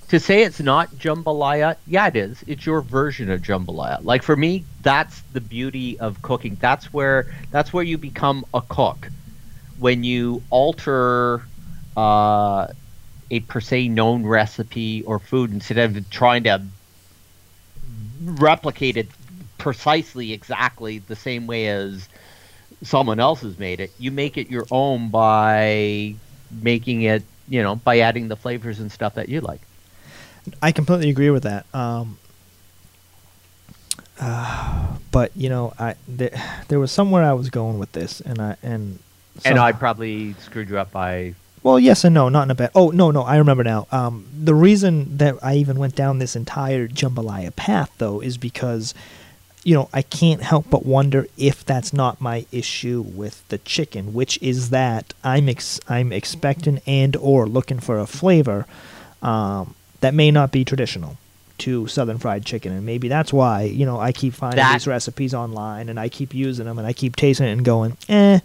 to 0.09 0.18
say 0.20 0.43
it's 0.43 0.60
not 0.60 0.89
jambalaya. 0.97 1.77
Yeah, 1.86 2.06
it 2.09 2.16
is. 2.16 2.43
It's 2.48 2.64
your 2.66 2.81
version 2.81 3.31
of 3.31 3.43
jambalaya. 3.43 4.02
Like 4.05 4.23
for 4.23 4.35
me, 4.36 4.64
that's 4.82 5.20
the 5.32 5.40
beauty 5.40 5.98
of 6.01 6.20
cooking. 6.23 6.56
That's 6.60 6.93
where 6.93 7.32
that's 7.52 7.73
where 7.73 7.85
you 7.85 7.97
become 7.98 8.44
a 8.55 8.60
cook 8.62 9.09
when 9.78 10.05
you 10.05 10.43
alter 10.51 11.43
uh, 11.97 12.69
a 13.31 13.40
per 13.40 13.61
se 13.61 13.89
known 13.89 14.24
recipe 14.24 15.03
or 15.03 15.19
food 15.19 15.51
instead 15.51 15.78
of 15.78 16.11
trying 16.11 16.44
to 16.44 16.62
replicate 18.24 18.97
it 18.97 19.09
precisely 19.59 20.32
exactly 20.32 20.98
the 20.98 21.16
same 21.16 21.47
way 21.47 21.69
as 21.69 22.09
someone 22.82 23.20
else 23.20 23.40
has 23.40 23.59
made 23.59 23.81
it. 23.81 23.93
You 23.98 24.11
make 24.11 24.36
it 24.36 24.51
your 24.51 24.66
own 24.70 25.11
by 25.11 26.15
making 26.62 27.03
it, 27.03 27.23
you 27.48 27.62
know, 27.62 27.77
by 27.77 28.01
adding 28.01 28.28
the 28.28 28.36
flavors 28.36 28.81
and 28.81 28.90
stuff 28.93 29.15
that 29.15 29.28
you 29.28 29.40
like. 29.40 29.61
I 30.62 30.73
completely 30.73 31.11
agree 31.11 31.31
with 31.31 31.43
that. 31.43 31.66
Um, 31.74 32.19
uh, 34.20 34.97
but 35.11 35.32
you 35.36 35.48
know, 35.48 35.74
I 35.78 35.97
there, 36.07 36.31
there 36.69 36.78
was 36.78 36.93
somewhere 36.93 37.24
I 37.24 37.32
was 37.32 37.51
going 37.51 37.78
with 37.78 37.93
this, 37.93 38.20
and 38.20 38.40
I 38.40 38.57
and 38.62 38.98
and 39.45 39.59
I 39.59 39.73
probably 39.73 40.35
screwed 40.35 40.69
you 40.69 40.79
up 40.79 40.93
by 40.93 41.35
Well, 41.63 41.79
yes 41.79 42.05
and 42.05 42.15
no, 42.15 42.29
not 42.29 42.45
in 42.45 42.51
a 42.51 42.55
bad. 42.55 42.71
Oh 42.75 42.91
no, 42.91 43.11
no, 43.11 43.23
I 43.23 43.37
remember 43.37 43.65
now. 43.65 43.87
Um, 43.93 44.27
the 44.37 44.55
reason 44.55 45.19
that 45.19 45.37
I 45.43 45.57
even 45.57 45.79
went 45.79 45.95
down 45.95 46.19
this 46.19 46.37
entire 46.37 46.89
jambalaya 46.89 47.55
path, 47.55 47.91
though, 47.99 48.21
is 48.21 48.39
because, 48.39 48.95
you 49.65 49.75
know, 49.75 49.89
I 49.93 50.03
can't 50.03 50.43
help 50.43 50.71
but 50.71 50.87
wonder 50.87 51.27
if 51.37 51.65
that's 51.65 51.93
not 51.93 52.21
my 52.21 52.47
issue 52.53 53.03
with 53.07 53.47
the 53.49 53.59
chicken, 53.59 54.15
which 54.15 54.39
is 54.41 54.71
that 54.71 55.13
I'm 55.25 55.49
ex- 55.49 55.81
I'm 55.89 56.13
expecting 56.13 56.81
and 56.87 57.17
or 57.17 57.47
looking 57.47 57.81
for 57.81 57.99
a 57.99 58.07
flavor, 58.07 58.67
um, 59.23 59.75
that 60.01 60.15
may 60.15 60.31
not 60.31 60.53
be 60.53 60.65
traditional 60.65 61.19
to 61.59 61.87
southern 61.87 62.19
fried 62.19 62.45
chicken. 62.45 62.73
And 62.73 62.85
maybe 62.85 63.09
that's 63.09 63.33
why 63.33 63.62
you 63.62 63.87
know 63.87 63.99
i 63.99 64.12
keep 64.12 64.35
finding 64.35 64.57
That- 64.57 64.74
these 64.74 64.87
recipes 64.87 65.33
online 65.35 65.89
and 65.89 65.99
i 65.99 66.09
keep 66.09 66.35
using 66.35 66.66
them 66.66 66.78
and 66.78 66.87
i 66.87 66.93
keep 66.93 67.16
tasting 67.16 67.47
it 67.47 67.53
and 67.53 67.65
going 67.65 67.97
eh. 68.09 68.41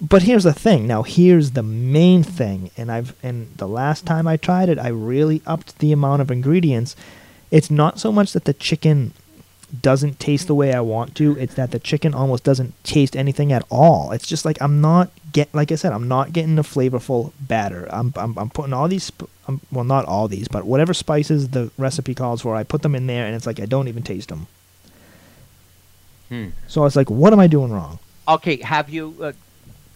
But 0.00 0.22
here's 0.22 0.44
the 0.44 0.52
thing. 0.52 0.86
Now 0.86 1.02
here's 1.02 1.52
the 1.52 1.62
main 1.62 2.22
thing. 2.22 2.70
And 2.76 2.90
i've 2.92 3.14
and 3.22 3.48
the 3.56 3.68
last 3.68 4.06
time 4.06 4.26
i 4.26 4.36
tried 4.36 4.68
it 4.68 4.78
i 4.78 4.88
really 4.88 5.42
upped 5.46 5.78
the 5.78 5.92
amount 5.92 6.22
of 6.22 6.30
ingredients. 6.30 6.94
It's 7.50 7.70
not 7.70 7.98
so 8.00 8.10
much 8.10 8.32
that 8.32 8.44
the 8.46 8.54
chicken 8.54 9.12
doesn't 9.82 10.18
taste 10.20 10.46
the 10.46 10.54
way 10.54 10.72
i 10.72 10.80
want 10.80 11.14
to 11.14 11.36
it's 11.38 11.54
that 11.54 11.70
the 11.70 11.78
chicken 11.78 12.14
almost 12.14 12.44
doesn't 12.44 12.72
taste 12.84 13.16
anything 13.16 13.52
at 13.52 13.64
all 13.70 14.12
it's 14.12 14.26
just 14.26 14.44
like 14.44 14.56
i'm 14.60 14.80
not 14.80 15.10
get 15.32 15.52
like 15.54 15.72
i 15.72 15.74
said 15.74 15.92
i'm 15.92 16.06
not 16.06 16.32
getting 16.32 16.58
a 16.58 16.62
flavorful 16.62 17.32
batter 17.40 17.86
i'm 17.90 18.12
i'm, 18.16 18.36
I'm 18.38 18.50
putting 18.50 18.72
all 18.72 18.88
these 18.88 19.04
sp- 19.08 19.30
um, 19.48 19.60
well 19.72 19.84
not 19.84 20.04
all 20.04 20.28
these 20.28 20.48
but 20.48 20.64
whatever 20.64 20.92
spices 20.94 21.48
the 21.50 21.70
recipe 21.78 22.14
calls 22.14 22.42
for 22.42 22.54
i 22.54 22.62
put 22.62 22.82
them 22.82 22.94
in 22.94 23.06
there 23.06 23.26
and 23.26 23.34
it's 23.34 23.46
like 23.46 23.58
i 23.60 23.66
don't 23.66 23.88
even 23.88 24.02
taste 24.02 24.28
them 24.28 24.46
Hmm. 26.30 26.48
so 26.68 26.84
it's 26.86 26.96
like 26.96 27.10
what 27.10 27.32
am 27.32 27.40
i 27.40 27.46
doing 27.46 27.70
wrong 27.70 27.98
Okay, 28.26 28.56
have 28.62 28.88
you? 28.88 29.14
Uh, 29.20 29.32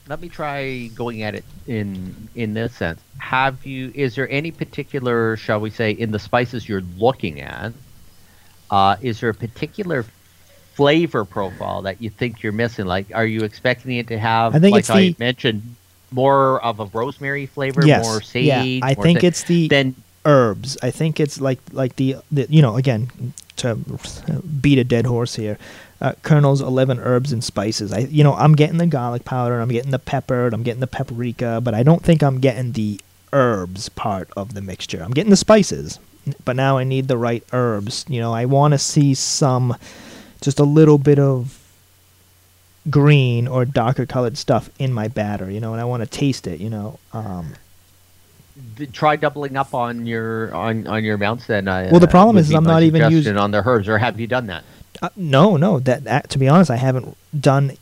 let 0.06 0.20
me 0.20 0.28
try 0.28 0.88
going 0.88 1.22
at 1.22 1.34
it 1.34 1.46
in 1.66 2.28
in 2.34 2.52
this 2.52 2.74
sense. 2.74 3.00
Have 3.16 3.64
you? 3.64 3.90
Is 3.94 4.14
there 4.16 4.30
any 4.30 4.50
particular, 4.50 5.38
shall 5.38 5.60
we 5.60 5.70
say, 5.70 5.92
in 5.92 6.10
the 6.10 6.18
spices 6.18 6.68
you're 6.68 6.82
looking 6.98 7.40
at? 7.40 7.72
Uh, 8.70 8.96
is 9.00 9.20
there 9.20 9.30
a 9.30 9.34
particular 9.34 10.04
flavor 10.74 11.24
profile 11.24 11.82
that 11.82 12.00
you 12.00 12.10
think 12.10 12.42
you're 12.42 12.52
missing? 12.52 12.86
Like, 12.86 13.06
are 13.14 13.26
you 13.26 13.44
expecting 13.44 13.96
it 13.96 14.08
to 14.08 14.18
have? 14.18 14.54
I 14.54 14.58
think 14.58 14.72
like 14.72 14.80
it's 14.80 14.90
I 14.90 15.00
the- 15.00 15.16
mentioned, 15.18 15.74
more 16.10 16.62
of 16.64 16.80
a 16.80 16.86
rosemary 16.86 17.46
flavor, 17.46 17.84
yes 17.86 18.02
more 18.04 18.22
sage. 18.22 18.46
yeah 18.46 18.80
i 18.82 18.94
think 18.94 19.20
thi- 19.20 19.26
it's 19.26 19.42
the 19.42 19.68
then 19.68 19.94
herbs. 20.24 20.78
I 20.82 20.90
think 20.90 21.20
it's 21.20 21.38
like 21.40 21.58
like 21.72 21.96
the, 21.96 22.16
the 22.32 22.46
you 22.48 22.62
know 22.62 22.76
again 22.76 23.10
to 23.56 23.74
beat 24.62 24.78
a 24.78 24.84
dead 24.84 25.04
horse 25.06 25.34
here. 25.36 25.58
uh, 26.00 26.12
Colonel's 26.22 26.60
eleven 26.62 26.98
herbs 26.98 27.32
and 27.32 27.42
spices. 27.44 27.92
I 27.92 28.00
you 28.00 28.24
know 28.24 28.34
I'm 28.34 28.54
getting 28.54 28.78
the 28.78 28.86
garlic 28.86 29.24
powder, 29.24 29.60
I'm 29.60 29.68
getting 29.68 29.90
the 29.90 29.98
pepper, 29.98 30.48
I'm 30.52 30.62
getting 30.62 30.80
the 30.80 30.86
paprika, 30.86 31.60
but 31.62 31.74
I 31.74 31.82
don't 31.82 32.02
think 32.02 32.22
I'm 32.22 32.40
getting 32.40 32.72
the 32.72 33.00
herbs 33.32 33.88
part 33.90 34.30
of 34.36 34.54
the 34.54 34.62
mixture. 34.62 35.02
I'm 35.02 35.10
getting 35.12 35.30
the 35.30 35.36
spices, 35.36 35.98
but 36.44 36.56
now 36.56 36.78
I 36.78 36.84
need 36.84 37.08
the 37.08 37.18
right 37.18 37.42
herbs. 37.52 38.04
You 38.08 38.20
know, 38.20 38.32
I 38.34 38.44
want 38.46 38.72
to 38.72 38.78
see 38.78 39.14
some, 39.14 39.76
just 40.40 40.58
a 40.58 40.64
little 40.64 40.98
bit 40.98 41.18
of 41.18 41.58
green 42.90 43.46
or 43.46 43.64
darker 43.64 44.06
colored 44.06 44.38
stuff 44.38 44.70
in 44.78 44.92
my 44.92 45.08
batter. 45.08 45.50
You 45.50 45.60
know, 45.60 45.72
and 45.72 45.80
I 45.80 45.84
want 45.84 46.02
to 46.02 46.06
taste 46.08 46.46
it. 46.46 46.60
You 46.60 46.70
know. 46.70 46.98
Um, 47.12 47.54
Try 48.92 49.14
doubling 49.16 49.56
up 49.56 49.72
on 49.72 50.04
your 50.06 50.52
on 50.54 50.86
on 50.88 51.04
your 51.04 51.14
amounts 51.14 51.46
then. 51.46 51.68
Uh, 51.68 51.88
Well, 51.92 52.00
the 52.00 52.08
problem 52.08 52.36
is 52.38 52.52
I'm 52.52 52.64
not 52.64 52.82
even 52.82 53.08
using- 53.10 53.36
on 53.36 53.52
the 53.52 53.62
herbs, 53.64 53.88
or 53.88 53.98
have 53.98 54.18
you 54.18 54.26
done 54.26 54.46
that? 54.48 54.64
Uh, 55.00 55.10
no, 55.14 55.56
no. 55.56 55.78
That, 55.78 56.02
that 56.04 56.30
to 56.30 56.38
be 56.38 56.48
honest, 56.48 56.68
I 56.70 56.76
haven't 56.76 57.16
done 57.38 57.72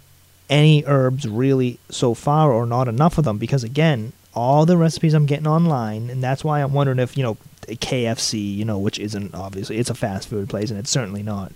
any 0.51 0.85
herbs 0.87 1.27
really 1.27 1.79
so 1.91 2.13
far, 2.13 2.53
or 2.53 2.67
not 2.67 2.89
enough 2.89 3.17
of 3.17 3.25
them, 3.25 3.39
because 3.39 3.65
again, 3.65 4.13
all 4.37 4.67
the 4.67 4.77
recipes 4.77 5.15
I'm 5.15 5.27
getting 5.27 5.47
online, 5.47 6.11
and 6.11 6.23
that's 6.23 6.45
why 6.45 6.63
I'm 6.63 6.73
wondering 6.73 6.99
if 7.01 7.17
you 7.17 7.25
know 7.25 7.37
KFC, 7.67 8.55
you 8.55 8.65
know, 8.65 8.79
which 8.79 8.99
isn't 8.99 9.35
obviously 9.35 9.79
it's 9.79 9.91
a 9.91 9.95
fast 9.95 10.29
food 10.29 10.49
place, 10.49 10.71
and 10.71 10.79
it's 10.79 10.91
certainly 10.91 11.23
not, 11.23 11.51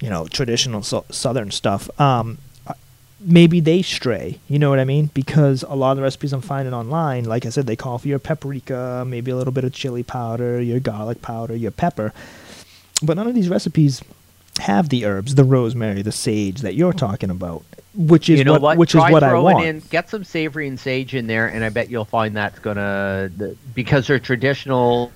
you 0.00 0.10
know, 0.10 0.26
traditional 0.26 0.82
so- 0.82 1.06
Southern 1.10 1.50
stuff. 1.50 1.88
Um, 1.98 2.38
maybe 3.24 3.60
they 3.60 3.82
stray, 3.82 4.40
you 4.48 4.58
know 4.58 4.68
what 4.68 4.80
I 4.80 4.84
mean? 4.84 5.10
Because 5.14 5.62
a 5.62 5.74
lot 5.74 5.92
of 5.92 5.98
the 5.98 6.02
recipes 6.02 6.32
I'm 6.32 6.40
finding 6.40 6.74
online, 6.74 7.24
like 7.24 7.46
I 7.46 7.50
said, 7.50 7.66
they 7.66 7.76
call 7.76 7.98
for 7.98 8.08
your 8.08 8.18
paprika, 8.18 9.04
maybe 9.06 9.30
a 9.30 9.36
little 9.36 9.52
bit 9.52 9.62
of 9.64 9.72
chili 9.72 10.02
powder, 10.02 10.60
your 10.60 10.80
garlic 10.80 11.22
powder, 11.22 11.54
your 11.54 11.70
pepper, 11.70 12.12
but 13.02 13.16
none 13.16 13.28
of 13.28 13.34
these 13.34 13.48
recipes 13.48 14.02
have 14.58 14.88
the 14.88 15.04
herbs, 15.04 15.36
the 15.36 15.44
rosemary, 15.44 16.02
the 16.02 16.12
sage 16.12 16.60
that 16.60 16.74
you're 16.74 16.92
talking 16.92 17.30
about, 17.30 17.62
which 17.94 18.30
is 18.30 18.38
you 18.38 18.44
know 18.44 18.52
what, 18.52 18.62
what? 18.62 18.78
which 18.78 18.90
Try 18.92 19.08
is 19.08 19.12
what 19.12 19.22
I 19.22 19.34
want. 19.34 19.64
in. 19.64 19.80
Get 19.90 20.08
some 20.08 20.24
savory 20.24 20.66
and 20.68 20.78
sage 20.78 21.14
in 21.14 21.26
there, 21.26 21.46
and 21.46 21.64
I 21.64 21.68
bet 21.68 21.90
you'll 21.90 22.04
find 22.04 22.36
that's 22.36 22.58
gonna 22.58 23.30
because 23.74 24.06
they're 24.06 24.18
traditional. 24.18 25.12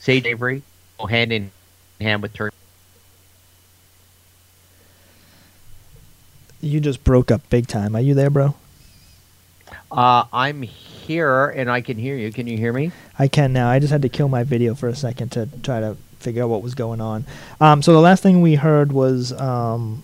Sage 0.00 0.22
savory 0.22 0.62
go 0.98 1.06
hand 1.06 1.32
in 1.32 1.50
hand 2.00 2.22
with 2.22 2.32
turkey. 2.32 2.56
You 6.60 6.80
just 6.80 7.04
broke 7.04 7.30
up 7.30 7.48
big 7.50 7.66
time. 7.68 7.94
Are 7.94 8.00
you 8.00 8.14
there, 8.14 8.30
bro? 8.30 8.54
Uh, 9.90 10.24
I'm 10.32 10.62
here 10.62 11.46
and 11.46 11.70
I 11.70 11.80
can 11.80 11.96
hear 11.96 12.16
you. 12.16 12.32
Can 12.32 12.46
you 12.46 12.56
hear 12.56 12.72
me? 12.72 12.90
I 13.18 13.28
can 13.28 13.52
now. 13.52 13.70
I 13.70 13.78
just 13.78 13.92
had 13.92 14.02
to 14.02 14.08
kill 14.08 14.28
my 14.28 14.42
video 14.42 14.74
for 14.74 14.88
a 14.88 14.96
second 14.96 15.32
to 15.32 15.48
try 15.62 15.80
to 15.80 15.96
figure 16.18 16.42
out 16.42 16.48
what 16.48 16.62
was 16.62 16.74
going 16.74 17.00
on. 17.00 17.24
Um, 17.60 17.82
so 17.82 17.92
the 17.92 18.00
last 18.00 18.22
thing 18.22 18.42
we 18.42 18.54
heard 18.54 18.92
was 18.92 19.32
um, 19.32 20.02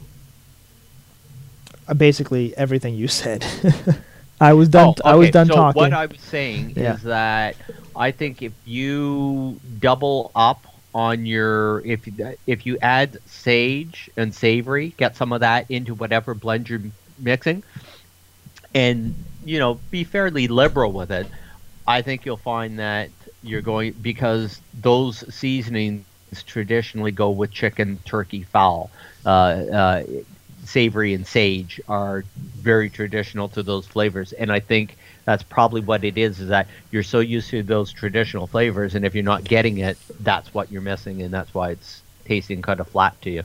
uh, 1.89 1.95
basically 1.95 2.57
everything 2.57 2.95
you 2.95 3.09
said. 3.23 3.45
I 4.41 4.53
was 4.53 4.69
done. 4.69 4.95
Oh, 5.05 5.11
I 5.11 5.15
was 5.15 5.27
okay, 5.27 5.33
done 5.33 5.47
so 5.47 5.55
talking. 5.55 5.81
What 5.81 5.93
I 5.93 6.07
was 6.07 6.21
saying 6.21 6.75
Yeah. 6.77 6.95
is 6.95 7.03
that 7.03 7.57
I 7.97 8.11
think 8.11 8.43
if 8.43 8.53
you 8.65 9.61
double 9.79 10.31
up 10.35 10.67
on 10.95 11.27
your 11.27 11.81
if 11.85 12.09
if 12.47 12.67
you 12.67 12.79
add 12.83 13.19
sage 13.27 14.11
and 14.17 14.35
savory, 14.35 14.95
get 14.97 15.17
some 15.17 15.33
of 15.33 15.41
that 15.41 15.71
into 15.71 15.95
whatever 15.95 16.35
blend 16.35 16.69
you're 16.69 16.81
mixing, 17.19 17.63
and 18.75 19.15
you 19.45 19.59
know 19.59 19.75
be 19.91 20.05
fairly 20.05 20.49
liberal 20.49 20.93
with 20.93 21.11
it. 21.11 21.27
I 21.87 22.03
think 22.03 22.25
you'll 22.25 22.37
find 22.37 22.79
that 22.79 23.11
you're 23.45 23.63
going 23.63 23.93
because 24.01 24.61
those 24.81 25.25
seasonings 25.35 26.05
traditionally 26.47 27.13
go 27.13 27.31
with 27.31 27.51
chicken, 27.53 27.99
turkey, 28.05 28.43
fowl. 28.43 28.91
Uh, 29.25 29.29
uh, 29.29 30.05
savory 30.65 31.13
and 31.15 31.27
sage 31.27 31.81
are 31.89 32.25
very 32.37 32.89
traditional 32.91 33.49
to 33.51 33.63
those 33.63 33.87
flavors, 33.87 34.33
and 34.33 34.51
I 34.51 34.61
think 34.61 34.97
that's 35.25 35.43
probably 35.43 35.81
what 35.81 36.05
it 36.05 36.19
is. 36.19 36.41
Is 36.41 36.49
that 36.49 36.69
you're 36.91 37.03
so 37.03 37.21
used 37.21 37.51
to 37.51 37.63
those 37.63 37.93
traditional 37.93 38.47
flavors, 38.47 38.95
and 38.95 39.05
if 39.05 39.15
you're 39.15 39.25
not 39.25 39.45
getting 39.45 39.79
it, 39.79 39.99
that's 40.21 40.53
what 40.53 40.73
you're 40.73 40.83
missing, 40.83 41.23
and 41.23 41.33
that's 41.33 41.53
why 41.55 41.71
it's 41.71 42.03
tasting 42.25 42.63
kind 42.63 42.81
of 42.81 42.89
flat 42.89 43.21
to 43.23 43.31
you. 43.31 43.45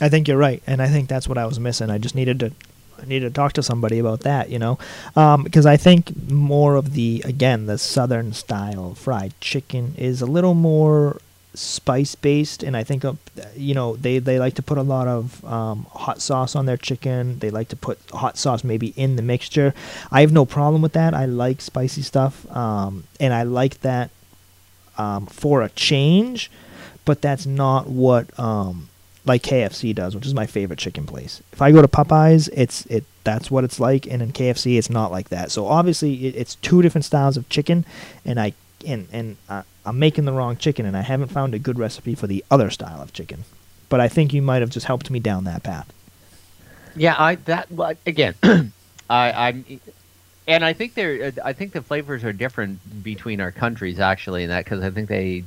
I 0.00 0.08
think 0.08 0.28
you're 0.28 0.38
right, 0.38 0.62
and 0.66 0.80
I 0.80 0.88
think 0.88 1.08
that's 1.08 1.28
what 1.28 1.38
I 1.38 1.46
was 1.46 1.58
missing. 1.58 1.90
I 1.90 1.98
just 1.98 2.14
needed 2.14 2.40
to, 2.40 2.52
I 3.02 3.06
needed 3.06 3.28
to 3.28 3.34
talk 3.34 3.52
to 3.54 3.62
somebody 3.62 3.98
about 3.98 4.20
that, 4.20 4.50
you 4.50 4.58
know, 4.58 4.78
um, 5.16 5.42
because 5.44 5.66
I 5.66 5.76
think 5.76 6.30
more 6.30 6.74
of 6.76 6.92
the 6.94 7.22
again 7.24 7.66
the 7.66 7.78
southern 7.78 8.32
style 8.32 8.94
fried 8.94 9.32
chicken 9.40 9.94
is 9.96 10.20
a 10.20 10.26
little 10.26 10.54
more 10.54 11.20
spice 11.54 12.14
based, 12.14 12.62
and 12.62 12.76
I 12.76 12.84
think 12.84 13.04
uh, 13.04 13.14
you 13.56 13.74
know 13.74 13.96
they 13.96 14.18
they 14.18 14.38
like 14.38 14.54
to 14.54 14.62
put 14.62 14.78
a 14.78 14.82
lot 14.82 15.08
of 15.08 15.44
um, 15.44 15.86
hot 15.90 16.20
sauce 16.20 16.54
on 16.54 16.66
their 16.66 16.76
chicken. 16.76 17.38
They 17.38 17.50
like 17.50 17.68
to 17.68 17.76
put 17.76 17.98
hot 18.12 18.38
sauce 18.38 18.62
maybe 18.64 18.88
in 18.96 19.16
the 19.16 19.22
mixture. 19.22 19.74
I 20.10 20.20
have 20.20 20.32
no 20.32 20.44
problem 20.44 20.82
with 20.82 20.92
that. 20.92 21.14
I 21.14 21.24
like 21.24 21.60
spicy 21.60 22.02
stuff, 22.02 22.50
um, 22.54 23.04
and 23.18 23.32
I 23.32 23.42
like 23.42 23.80
that 23.80 24.10
um, 24.98 25.26
for 25.26 25.62
a 25.62 25.70
change, 25.70 26.50
but 27.04 27.22
that's 27.22 27.46
not 27.46 27.88
what 27.88 28.38
um, 28.38 28.89
like 29.30 29.42
KFC 29.42 29.94
does, 29.94 30.16
which 30.16 30.26
is 30.26 30.34
my 30.34 30.46
favorite 30.46 30.80
chicken 30.80 31.06
place. 31.06 31.40
If 31.52 31.62
I 31.62 31.70
go 31.70 31.80
to 31.80 31.86
Popeyes, 31.86 32.48
it's 32.52 32.84
it 32.86 33.04
that's 33.22 33.48
what 33.48 33.62
it's 33.62 33.78
like, 33.78 34.06
and 34.06 34.20
in 34.22 34.32
KFC, 34.32 34.76
it's 34.76 34.90
not 34.90 35.12
like 35.12 35.28
that. 35.28 35.52
So 35.52 35.66
obviously, 35.66 36.26
it, 36.26 36.34
it's 36.34 36.56
two 36.56 36.82
different 36.82 37.04
styles 37.04 37.36
of 37.36 37.48
chicken, 37.48 37.86
and 38.24 38.40
I 38.40 38.54
and 38.84 39.06
and 39.12 39.36
uh, 39.48 39.62
I'm 39.86 40.00
making 40.00 40.24
the 40.24 40.32
wrong 40.32 40.56
chicken, 40.56 40.84
and 40.84 40.96
I 40.96 41.02
haven't 41.02 41.28
found 41.28 41.54
a 41.54 41.60
good 41.60 41.78
recipe 41.78 42.16
for 42.16 42.26
the 42.26 42.44
other 42.50 42.70
style 42.70 43.00
of 43.00 43.12
chicken. 43.12 43.44
But 43.88 44.00
I 44.00 44.08
think 44.08 44.34
you 44.34 44.42
might 44.42 44.62
have 44.62 44.70
just 44.70 44.86
helped 44.86 45.10
me 45.10 45.20
down 45.20 45.44
that 45.44 45.62
path. 45.62 45.92
Yeah, 46.96 47.14
I 47.16 47.36
that 47.36 47.68
again, 48.04 48.34
I, 49.08 49.30
I'm, 49.30 49.64
and 50.48 50.64
I 50.64 50.72
think 50.72 50.94
they're. 50.94 51.32
I 51.44 51.52
think 51.52 51.72
the 51.72 51.82
flavors 51.82 52.24
are 52.24 52.32
different 52.32 53.04
between 53.04 53.40
our 53.40 53.52
countries 53.52 54.00
actually, 54.00 54.42
in 54.42 54.48
that 54.48 54.64
because 54.64 54.82
I 54.82 54.90
think 54.90 55.08
they 55.08 55.44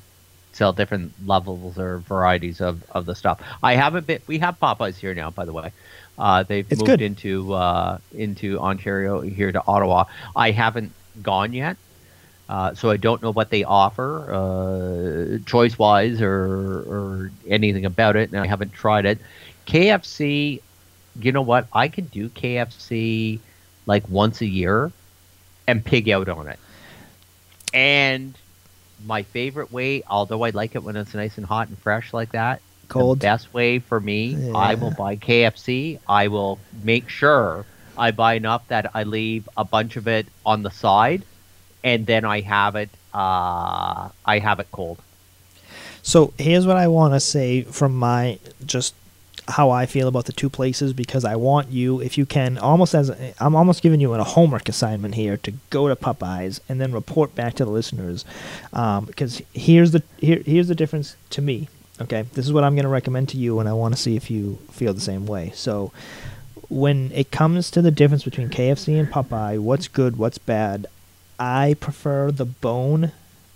sell 0.54 0.74
different 0.74 1.14
levels 1.28 1.78
or 1.78 2.00
varieties 2.00 2.62
of, 2.62 2.84
of 2.92 3.06
the 3.06 3.16
stuff. 3.16 3.42
I 3.62 3.76
haven't 3.76 4.08
been. 4.08 4.22
We 4.28 4.40
have 4.40 4.60
Popeyes 4.60 4.98
here 4.98 5.14
now, 5.14 5.32
by 5.32 5.46
the 5.46 5.54
way. 5.54 5.72
Uh, 6.18 6.44
they've 6.44 6.72
It's 6.72 6.82
moved 6.82 7.00
good. 7.00 7.02
into 7.02 7.54
uh, 7.54 7.98
into 8.14 8.60
Ontario 8.60 9.22
here 9.22 9.52
to 9.52 9.64
Ottawa. 9.68 10.06
I 10.36 10.52
haven't 10.52 10.94
gone 11.22 11.54
yet. 11.54 11.78
Uh, 12.50 12.74
so 12.76 12.90
I 12.90 12.98
don't 12.98 13.22
know 13.24 13.32
what 13.32 13.50
they 13.50 13.64
offer, 13.64 14.32
uh, 14.34 15.38
choice 15.46 15.78
wise 15.80 16.22
or 16.22 16.36
or 16.88 17.32
anything 17.48 17.86
about 17.86 18.16
it, 18.16 18.32
and 18.32 18.40
I 18.40 18.48
haven't 18.48 18.74
tried 18.74 19.06
it. 19.06 19.20
KFC, 19.66 20.62
you 21.20 21.32
know 21.32 21.42
what? 21.42 21.68
I 21.74 21.88
can 21.88 22.06
do 22.06 22.30
KFC 22.30 23.40
like 23.86 24.08
once 24.10 24.42
a 24.42 24.46
year 24.46 24.92
and 25.68 25.84
pig 25.84 26.10
out 26.10 26.30
on 26.30 26.48
it. 26.48 26.60
And 27.74 28.38
my 29.06 29.24
favorite 29.24 29.72
way, 29.72 30.04
although 30.08 30.44
I 30.44 30.52
like 30.52 30.76
it 30.76 30.84
when 30.84 30.96
it's 30.96 31.14
nice 31.14 31.38
and 31.38 31.46
hot 31.46 31.68
and 31.68 31.78
fresh 31.78 32.14
like 32.14 32.32
that, 32.32 32.62
Cold. 32.88 33.20
the 33.20 33.22
best 33.24 33.54
way 33.54 33.80
for 33.80 34.00
me, 34.00 34.52
I 34.54 34.76
will 34.76 34.92
buy 34.92 35.16
KFC. 35.16 36.00
I 36.08 36.28
will 36.28 36.60
make 36.84 37.10
sure 37.10 37.66
I 37.98 38.12
buy 38.12 38.36
enough 38.36 38.68
that 38.70 38.92
I 38.94 39.04
leave 39.04 39.48
a 39.56 39.64
bunch 39.64 39.96
of 39.96 40.08
it 40.08 40.28
on 40.46 40.64
the 40.64 40.72
side, 40.72 41.24
and 41.84 42.06
then 42.06 42.26
I 42.26 42.42
have 42.42 42.76
it. 42.76 42.90
Uh, 43.14 44.10
I 44.26 44.40
have 44.40 44.60
it 44.60 44.68
cold. 44.72 45.00
So 46.02 46.34
here's 46.38 46.68
what 46.68 46.78
I 46.78 46.88
want 46.88 47.14
to 47.14 47.20
say 47.20 47.62
from 47.62 47.96
my 47.96 48.40
just 48.66 48.96
how 49.48 49.70
I 49.70 49.86
feel 49.86 50.08
about 50.08 50.26
the 50.26 50.32
two 50.34 50.50
places 50.50 50.94
because 50.94 51.26
I 51.26 51.36
want 51.36 51.70
you, 51.70 52.00
if 52.00 52.18
you 52.18 52.26
can, 52.26 52.58
almost 52.58 52.96
as 52.96 53.12
I'm 53.40 53.56
almost 53.56 53.82
giving 53.82 54.00
you 54.00 54.14
a 54.14 54.24
homework 54.24 54.70
assignment 54.70 55.16
here 55.16 55.38
to 55.38 55.52
go 55.70 55.88
to 55.88 55.96
Popeyes 55.96 56.60
and 56.70 56.80
then 56.80 56.92
report 56.92 57.36
back 57.36 57.54
to 57.56 57.66
the 57.66 57.72
listeners, 57.72 58.26
um, 58.72 59.06
because 59.06 59.42
here's 59.54 59.92
the 59.92 60.04
here, 60.18 60.42
here's 60.46 60.68
the 60.68 60.76
difference 60.76 61.16
to 61.32 61.42
me. 61.42 61.68
Okay, 62.02 62.24
this 62.34 62.46
is 62.46 62.54
what 62.54 62.64
I'm 62.64 62.76
going 62.76 62.84
to 62.84 62.90
recommend 62.90 63.30
to 63.30 63.38
you, 63.38 63.60
and 63.60 63.70
I 63.70 63.74
want 63.74 63.96
to 63.96 64.02
see 64.02 64.16
if 64.16 64.32
you 64.32 64.58
feel 64.72 64.94
the 64.94 65.02
same 65.02 65.28
way. 65.28 65.52
So, 65.54 65.92
when 66.70 67.12
it 67.12 67.30
comes 67.30 67.70
to 67.72 67.82
the 67.82 67.92
difference 67.92 68.24
between 68.24 68.50
KFC 68.50 69.00
and 69.00 69.10
Popeye, 69.10 69.60
what's 69.60 69.88
good, 69.88 70.18
what's 70.18 70.40
bad, 70.40 70.88
I 71.38 71.76
prefer 71.80 72.32
the 72.32 72.46
bone 72.46 73.12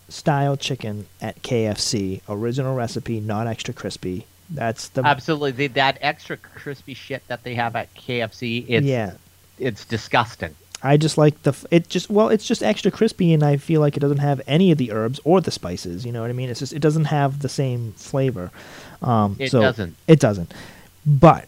style 0.09 0.55
chicken 0.55 1.07
at 1.22 1.41
KFC, 1.41 2.22
original 2.30 2.76
recipe, 2.76 3.19
not 3.19 3.47
extra 3.47 3.73
crispy. 3.73 4.26
That's 4.49 4.90
the 4.90 5.03
Absolutely, 5.03 5.52
the, 5.52 5.68
that 5.74 5.98
extra 6.02 6.38
crispy 6.38 6.94
shit 6.94 7.22
that 7.28 7.44
they 7.44 7.56
have 7.56 7.76
at 7.76 7.94
KFC, 7.95 8.65
it's 8.68 8.86
Yeah. 8.86 9.14
it's 9.60 9.86
disgusting. 9.86 10.56
I 10.84 10.95
just 10.98 11.18
like 11.18 11.41
the 11.41 11.56
it 11.72 11.90
just 11.90 12.10
well 12.10 12.30
it's 12.30 12.45
just 12.45 12.61
extra 12.61 12.91
crispy 12.91 13.34
and 13.34 13.41
I 13.44 13.57
feel 13.57 13.82
like 13.82 13.98
it 13.98 13.99
doesn't 13.99 14.19
have 14.19 14.41
any 14.45 14.72
of 14.72 14.78
the 14.78 14.91
herbs 14.91 15.19
or 15.24 15.41
the 15.41 15.49
spices. 15.52 16.06
You 16.06 16.11
know 16.11 16.22
what 16.22 16.30
I 16.30 16.34
mean? 16.34 16.49
It's 16.49 16.60
just 16.60 16.72
it 16.74 16.80
doesn't 16.80 17.06
have 17.06 17.40
the 17.41 17.49
same 17.49 17.94
flavor. 17.94 18.52
Um, 19.02 19.36
It 19.40 19.52
so 19.52 19.61
doesn't. 19.61 19.95
It 20.07 20.19
doesn't. 20.19 20.53
But 21.06 21.48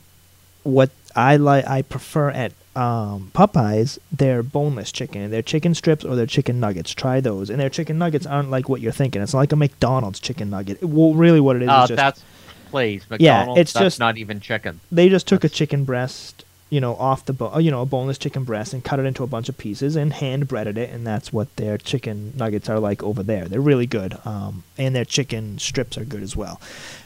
what 0.64 0.90
I 1.16 1.36
like 1.38 1.68
I 1.68 1.84
prefer 1.84 2.32
at 2.32 2.54
um, 2.76 3.32
Popeyes, 3.34 4.00
their 4.12 4.42
boneless 4.42 4.92
chicken, 4.92 5.30
their 5.32 5.42
chicken 5.42 5.76
strips 5.76 6.06
or 6.06 6.16
their 6.16 6.26
chicken 6.26 6.60
nuggets. 6.60 6.92
Try 6.94 7.20
those, 7.20 7.50
and 7.50 7.60
their 7.60 7.70
chicken 7.70 7.98
nuggets 7.98 8.26
aren't 8.26 8.50
like 8.50 8.70
what 8.70 8.80
you're 8.82 8.92
thinking. 8.92 9.22
It's 9.22 9.34
like 9.34 9.52
a 9.52 9.56
McDonald's 9.56 10.20
chicken 10.20 10.50
nugget. 10.50 10.82
Well, 10.84 11.14
really, 11.14 11.40
what 11.42 11.56
it 11.58 11.64
is 11.64 11.70
Uh, 11.70 11.82
is 11.84 11.88
just 11.90 11.98
that's 11.98 12.22
please. 12.70 13.06
Yeah, 13.20 13.54
it's 13.56 13.74
that's 13.74 13.84
just- 13.84 14.00
not 14.00 14.18
even 14.18 14.40
chicken. 14.40 14.80
they 14.92 15.10
just 15.10 15.28
took 15.28 15.44
a 15.44 15.50
chicken 15.50 15.84
breast, 15.86 16.44
you 16.70 16.80
know, 16.80 16.96
off 16.96 17.26
the 17.26 17.34
bone, 17.34 17.64
you 17.64 17.72
know, 17.72 17.82
a 17.82 17.86
boneless 17.86 18.18
chicken 18.18 18.44
breast, 18.44 18.74
and 18.74 18.84
cut 18.84 19.00
it 19.00 19.06
into 19.06 19.24
a 19.24 19.28
bunch 19.28 19.50
of 19.50 19.58
pieces 19.58 19.96
and 19.96 20.14
hand 20.14 20.48
breaded 20.48 20.78
it, 20.78 20.90
and 20.92 21.06
that's 21.06 21.34
what 21.34 21.54
their 21.56 21.78
chicken 21.78 22.34
nuggets 22.38 22.70
are 22.70 22.80
like 22.80 23.02
over 23.04 23.24
there. 23.24 23.46
They're 23.46 23.60
really 23.62 23.88
good, 23.88 24.18
um, 24.26 24.64
and 24.78 24.96
their 24.96 25.06
chicken 25.06 25.58
strips 25.58 25.98
are 25.98 26.06
good 26.06 26.22
as 26.24 26.36
well. 26.36 26.62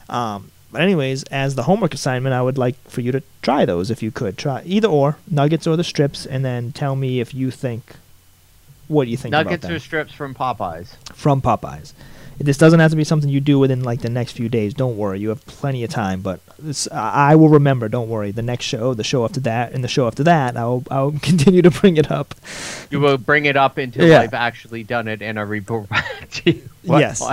Um, 0.10 0.52
but 0.72 0.82
anyways, 0.82 1.24
as 1.26 1.56
the 1.56 1.64
homework 1.64 1.94
assignment, 1.94 2.34
I 2.34 2.42
would 2.42 2.58
like 2.58 2.76
for 2.90 3.02
you 3.02 3.12
to 3.12 3.22
try 3.44 3.64
those 3.64 3.92
if 3.92 4.02
you 4.02 4.10
could 4.12 4.38
try 4.38 4.64
either 4.66 4.88
or 4.88 5.18
nuggets 5.30 5.68
or 5.68 5.78
the 5.78 5.84
strips, 5.84 6.26
and 6.26 6.44
then 6.44 6.72
tell 6.72 6.96
me 6.96 7.20
if 7.20 7.34
you 7.34 7.52
think 7.52 7.96
what 8.90 9.06
do 9.06 9.12
you 9.12 9.18
think 9.18 9.32
Nuggets 9.32 9.64
about 9.64 9.68
them 9.70 9.76
or 9.78 9.80
strips 9.80 10.14
from 10.14 10.36
Popeyes. 10.36 10.96
from 11.14 11.42
Popeyes. 11.42 11.94
This 12.44 12.58
doesn't 12.58 12.80
have 12.82 12.92
to 12.92 12.98
be 12.98 13.04
something 13.06 13.30
you 13.30 13.40
do 13.40 13.58
within 13.58 13.84
like 13.84 14.02
the 14.02 14.10
next 14.10 14.34
few 14.34 14.50
days. 14.50 14.74
Don't 14.74 14.98
worry, 14.98 15.20
you 15.20 15.30
have 15.30 15.46
plenty 15.46 15.84
of 15.84 15.90
time. 15.90 16.22
But 16.22 16.42
this, 16.60 16.88
I 16.92 17.32
I 17.32 17.36
will 17.36 17.48
remember. 17.50 17.88
Don't 17.88 18.10
worry. 18.10 18.32
The 18.32 18.42
next 18.42 18.66
show, 18.66 18.94
the 18.94 19.04
show 19.04 19.24
after 19.24 19.40
that, 19.42 19.72
and 19.72 19.84
the 19.84 19.88
show 19.88 20.08
after 20.08 20.24
that, 20.24 20.58
I'll 20.58 20.84
I'll 20.92 21.12
continue 21.22 21.62
to 21.62 21.72
bring 21.72 21.96
it 21.98 22.12
up. 22.12 22.36
You 22.92 23.00
will 23.00 23.18
bring 23.18 23.46
it 23.46 23.56
up 23.56 23.78
until 23.78 24.06
Yeah. 24.08 24.20
I've 24.20 24.34
actually 24.34 24.84
done 24.84 25.08
it 25.08 25.22
and 25.22 25.40
I 25.40 25.44
report 25.44 25.88
back 25.96 26.30
to 26.32 26.52
you 26.52 26.70
Yes. 26.84 27.24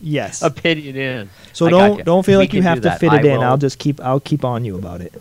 Yes. 0.00 0.40
opinion 0.42 0.96
is. 0.96 1.28
So 1.52 1.66
I 1.66 1.70
don't 1.70 2.04
don't 2.04 2.24
feel 2.24 2.38
We 2.38 2.44
like 2.44 2.52
you 2.54 2.62
have 2.62 2.76
to 2.78 2.82
that. 2.90 3.00
fit 3.00 3.10
I 3.12 3.18
it 3.18 3.24
in. 3.24 3.38
will- 3.38 3.42
I'll 3.44 3.58
just 3.58 3.78
keep 3.80 4.00
I'll 4.00 4.20
keep 4.20 4.44
on 4.44 4.64
you 4.64 4.76
about 4.78 5.00
it. 5.00 5.12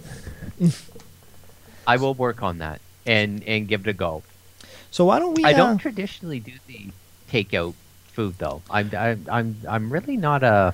I 1.87 1.97
will 1.97 2.13
work 2.13 2.43
on 2.43 2.59
that 2.59 2.81
and 3.05 3.43
and 3.45 3.67
give 3.67 3.87
it 3.87 3.89
a 3.89 3.93
go. 3.93 4.21
So 4.91 5.05
why 5.05 5.19
don't 5.19 5.33
we? 5.35 5.43
I 5.43 5.53
uh, 5.53 5.57
don't 5.57 5.77
traditionally 5.79 6.39
do 6.39 6.51
the 6.67 6.89
takeout 7.31 7.73
food 8.19 8.35
though. 8.37 8.61
I'm 8.69 8.91
I'm 8.93 9.25
I'm 9.31 9.55
I'm 9.65 9.93
really 9.93 10.17
not 10.17 10.43
a 10.43 10.73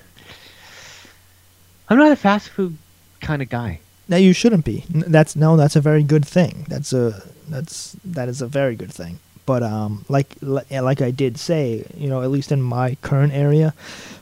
I'm 1.88 1.97
not 1.99 2.11
a 2.11 2.15
fast 2.15 2.49
food 2.49 2.76
kind 3.22 3.43
of 3.43 3.49
guy. 3.49 3.81
No, 4.07 4.17
you 4.17 4.34
shouldn't 4.34 4.65
be. 4.65 4.84
That's 4.89 5.35
no, 5.35 5.55
that's 5.55 5.76
a 5.76 5.81
very 5.81 6.01
good 6.01 6.26
thing. 6.26 6.65
That's 6.67 6.91
a 6.91 7.22
that's 7.47 7.95
that 8.03 8.30
is 8.30 8.41
a 8.41 8.47
very 8.47 8.76
good 8.76 8.91
thing. 8.91 9.19
But 9.45 9.61
um, 9.61 10.05
like 10.09 10.30
like 10.41 11.01
I 11.01 11.11
did 11.11 11.38
say, 11.38 11.85
you 11.95 12.09
know, 12.09 12.23
at 12.23 12.31
least 12.31 12.51
in 12.51 12.63
my 12.63 12.95
current 13.03 13.34
area, 13.34 13.76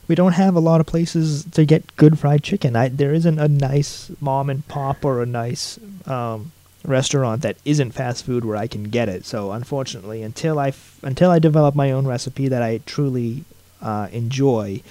we 0.10 0.16
don't 0.16 0.34
have 0.34 0.56
a 0.56 0.60
lot 0.60 0.82
of 0.82 0.86
places 0.86 1.46
to 1.52 1.64
get 1.64 1.96
good 1.96 2.20
fried 2.20 2.44
chicken. 2.44 2.76
I, 2.76 2.90
there 2.90 3.14
isn't 3.14 3.40
a 3.40 3.48
nice 3.48 4.12
mom 4.20 4.50
and 4.50 4.68
pop 4.68 5.06
or 5.06 5.22
a 5.22 5.26
nice 5.26 5.80
um, 6.06 6.52
restaurant 6.86 7.42
that 7.44 7.58
isn't 7.66 7.92
fast 7.92 8.26
food 8.26 8.44
where 8.46 8.58
I 8.58 8.68
can 8.68 8.84
get 8.86 9.10
it. 9.10 9.26
So 9.26 9.52
unfortunately, 9.52 10.22
until 10.22 10.60
I 10.60 10.70
f- 10.70 11.00
until 11.04 11.32
I 11.32 11.40
develop 11.40 11.76
my 11.76 11.92
own 11.92 12.06
recipe 12.06 12.48
that 12.50 12.62
I 12.62 12.80
truly 12.86 13.46
uh, 13.82 14.08
enjoy, 14.12 14.82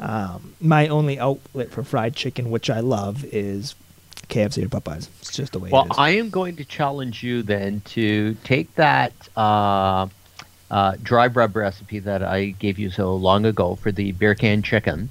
um, 0.00 0.54
my 0.60 0.88
only 0.88 1.18
outlet 1.18 1.70
for 1.70 1.82
fried 1.82 2.14
chicken, 2.14 2.50
which 2.50 2.68
I 2.68 2.80
love, 2.80 3.24
is 3.24 3.74
KFC 4.28 4.64
or 4.64 4.68
Popeyes. 4.68 5.08
It's 5.20 5.34
just 5.34 5.52
the 5.52 5.58
way 5.58 5.70
Well, 5.70 5.84
it 5.84 5.92
is. 5.92 5.98
I 5.98 6.10
am 6.10 6.30
going 6.30 6.56
to 6.56 6.64
challenge 6.64 7.22
you 7.22 7.42
then 7.42 7.80
to 7.86 8.34
take 8.44 8.74
that 8.76 9.12
uh, 9.36 10.08
uh, 10.70 10.96
dry 11.02 11.26
rub 11.28 11.56
recipe 11.56 11.98
that 12.00 12.22
I 12.22 12.46
gave 12.46 12.78
you 12.78 12.90
so 12.90 13.14
long 13.14 13.44
ago 13.44 13.76
for 13.76 13.92
the 13.92 14.12
beer 14.12 14.34
can 14.34 14.62
chicken, 14.62 15.08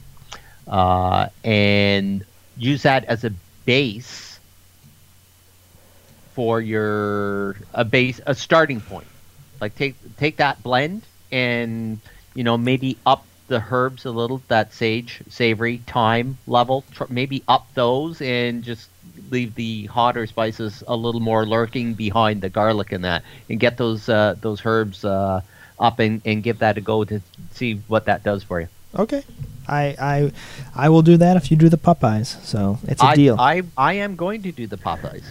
uh, 0.67 1.27
and 1.43 2.23
use 2.57 2.83
that 2.83 3.05
as 3.05 3.23
a 3.23 3.31
base 3.65 4.30
for 6.33 6.61
your 6.61 7.55
a 7.73 7.85
base 7.85 8.19
a 8.25 8.35
starting 8.35 8.79
point. 8.81 9.07
Like 9.59 9.75
take 9.75 9.95
take 10.17 10.37
that 10.37 10.63
blend 10.63 11.03
and 11.31 11.99
you 12.33 12.43
know 12.43 12.57
maybe 12.57 12.97
up 13.05 13.25
the 13.51 13.63
herbs 13.69 14.05
a 14.05 14.11
little, 14.11 14.41
that 14.47 14.73
sage, 14.73 15.21
savory, 15.27 15.81
thyme 15.85 16.37
level. 16.47 16.85
Tr- 16.91 17.03
maybe 17.09 17.43
up 17.49 17.67
those 17.75 18.21
and 18.21 18.63
just 18.63 18.89
leave 19.29 19.53
the 19.55 19.87
hotter 19.87 20.25
spices 20.25 20.83
a 20.87 20.95
little 20.95 21.19
more 21.19 21.45
lurking 21.45 21.93
behind 21.93 22.41
the 22.41 22.49
garlic 22.49 22.93
and 22.93 23.03
that, 23.03 23.23
and 23.49 23.59
get 23.59 23.77
those 23.77 24.07
uh, 24.07 24.35
those 24.41 24.61
herbs 24.65 25.03
uh, 25.03 25.41
up 25.77 25.99
and, 25.99 26.21
and 26.23 26.43
give 26.43 26.59
that 26.59 26.77
a 26.77 26.81
go 26.81 27.03
to 27.03 27.21
see 27.51 27.73
what 27.87 28.05
that 28.05 28.23
does 28.23 28.41
for 28.41 28.61
you. 28.61 28.69
okay. 28.95 29.23
I, 29.67 29.95
I 29.99 30.31
I 30.75 30.89
will 30.89 31.01
do 31.01 31.17
that 31.17 31.37
if 31.37 31.51
you 31.51 31.57
do 31.57 31.69
the 31.69 31.77
Popeyes. 31.77 32.41
So 32.43 32.79
it's 32.87 33.01
a 33.01 33.05
I, 33.05 33.15
deal. 33.15 33.35
I 33.39 33.61
I 33.77 33.93
am 33.93 34.15
going 34.15 34.41
to 34.43 34.51
do 34.51 34.67
the 34.67 34.77
Popeyes. 34.77 35.23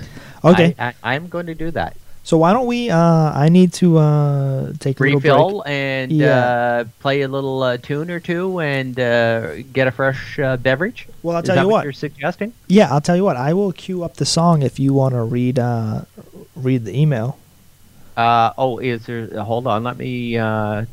Okay. 0.44 0.74
I, 0.78 0.94
I, 1.02 1.14
am 1.16 1.28
going 1.28 1.46
to 1.46 1.54
do 1.54 1.70
that. 1.72 1.96
so 2.24 2.38
why 2.38 2.52
don't 2.52 2.66
we? 2.66 2.88
Uh, 2.90 2.98
I 3.44 3.48
need 3.50 3.72
to 3.74 3.98
uh, 3.98 4.72
take 4.78 4.98
a 5.00 5.02
little 5.02 5.20
Refill 5.20 5.50
break. 5.62 5.68
and 5.68 6.12
Yeah. 6.12 6.38
uh, 6.38 6.84
play 7.00 7.20
a 7.22 7.28
little 7.28 7.62
uh, 7.62 7.76
tune 7.76 8.10
or 8.10 8.20
two 8.20 8.60
and 8.60 8.98
uh, 8.98 9.62
get 9.72 9.86
a 9.86 9.90
fresh 9.90 10.38
uh, 10.38 10.56
beverage. 10.56 11.08
Well, 11.22 11.36
I'll 11.36 11.42
Is 11.42 11.48
tell 11.48 11.56
you 11.60 11.68
what 11.68 11.72
what. 11.78 11.84
you're 11.84 11.92
suggesting. 11.92 12.52
Yeah, 12.68 12.88
I'll 12.90 13.00
tell 13.02 13.16
you 13.16 13.24
what. 13.24 13.36
I 13.36 13.52
will 13.52 13.72
queue 13.72 14.02
up 14.04 14.14
the 14.16 14.26
song 14.26 14.62
if 14.62 14.78
you 14.80 14.94
want 14.94 15.12
to 15.14 15.22
read 15.22 15.58
uh, 15.58 16.02
read 16.56 16.84
the 16.86 16.96
email. 16.98 17.36
Uh, 18.16 18.52
oh, 18.56 18.78
is 18.78 19.06
there? 19.06 19.26
Hold 19.42 19.66
on, 19.66 19.82
let 19.84 19.96
me. 19.98 20.36
Uh, 20.38 20.84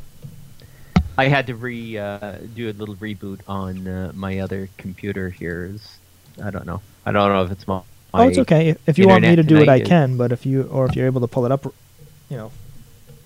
I 1.18 1.27
had 1.27 1.48
to 1.48 1.56
re 1.56 1.98
uh, 1.98 2.38
do 2.53 2.69
a 2.69 2.73
little 2.73 2.95
reboot 2.95 3.39
on 3.48 3.88
uh, 3.88 4.11
my 4.14 4.39
other 4.39 4.69
computer 4.77 5.30
here. 5.30 5.65
Is 5.65 5.98
I 6.44 6.52
don't 6.52 6.65
know. 6.65 6.81
I 7.06 7.11
don't 7.11 7.31
know 7.31 7.44
if 7.44 7.52
it's 7.52 7.68
my. 7.68 7.81
Oh, 8.14 8.27
it's 8.27 8.38
okay. 8.39 8.69
If- 8.69 8.89
If 8.89 8.98
you 8.98 9.07
want 9.07 9.23
me 9.23 9.35
to 9.35 9.44
do 9.44 9.57
it, 9.57 9.68
I 9.69 9.77
is- 9.77 9.88
can. 9.88 10.18
But 10.18 10.31
if 10.31 10.45
you 10.45 10.64
or 10.64 10.85
if 10.85 10.95
you're 10.95 11.07
able 11.07 11.22
to 11.22 11.27
pull 11.27 11.45
it 11.45 11.52
up, 11.52 11.65
you 12.30 12.38
know, 12.38 12.52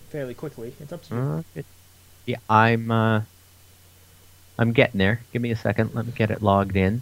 fairly 0.09 0.33
quickly, 0.33 0.73
it's 0.79 0.91
up 0.93 1.03
to 1.03 1.15
you. 1.15 1.21
Uh, 1.21 1.43
it- 1.55 1.65
yeah, 2.25 2.37
I'm. 2.49 2.91
Uh, 2.91 3.21
I'm 4.59 4.73
getting 4.73 4.99
there. 4.99 5.21
Give 5.33 5.41
me 5.41 5.49
a 5.51 5.55
second. 5.55 5.91
Let 5.95 6.05
me 6.05 6.11
get 6.15 6.29
it 6.29 6.41
logged 6.43 6.75
in. 6.77 7.01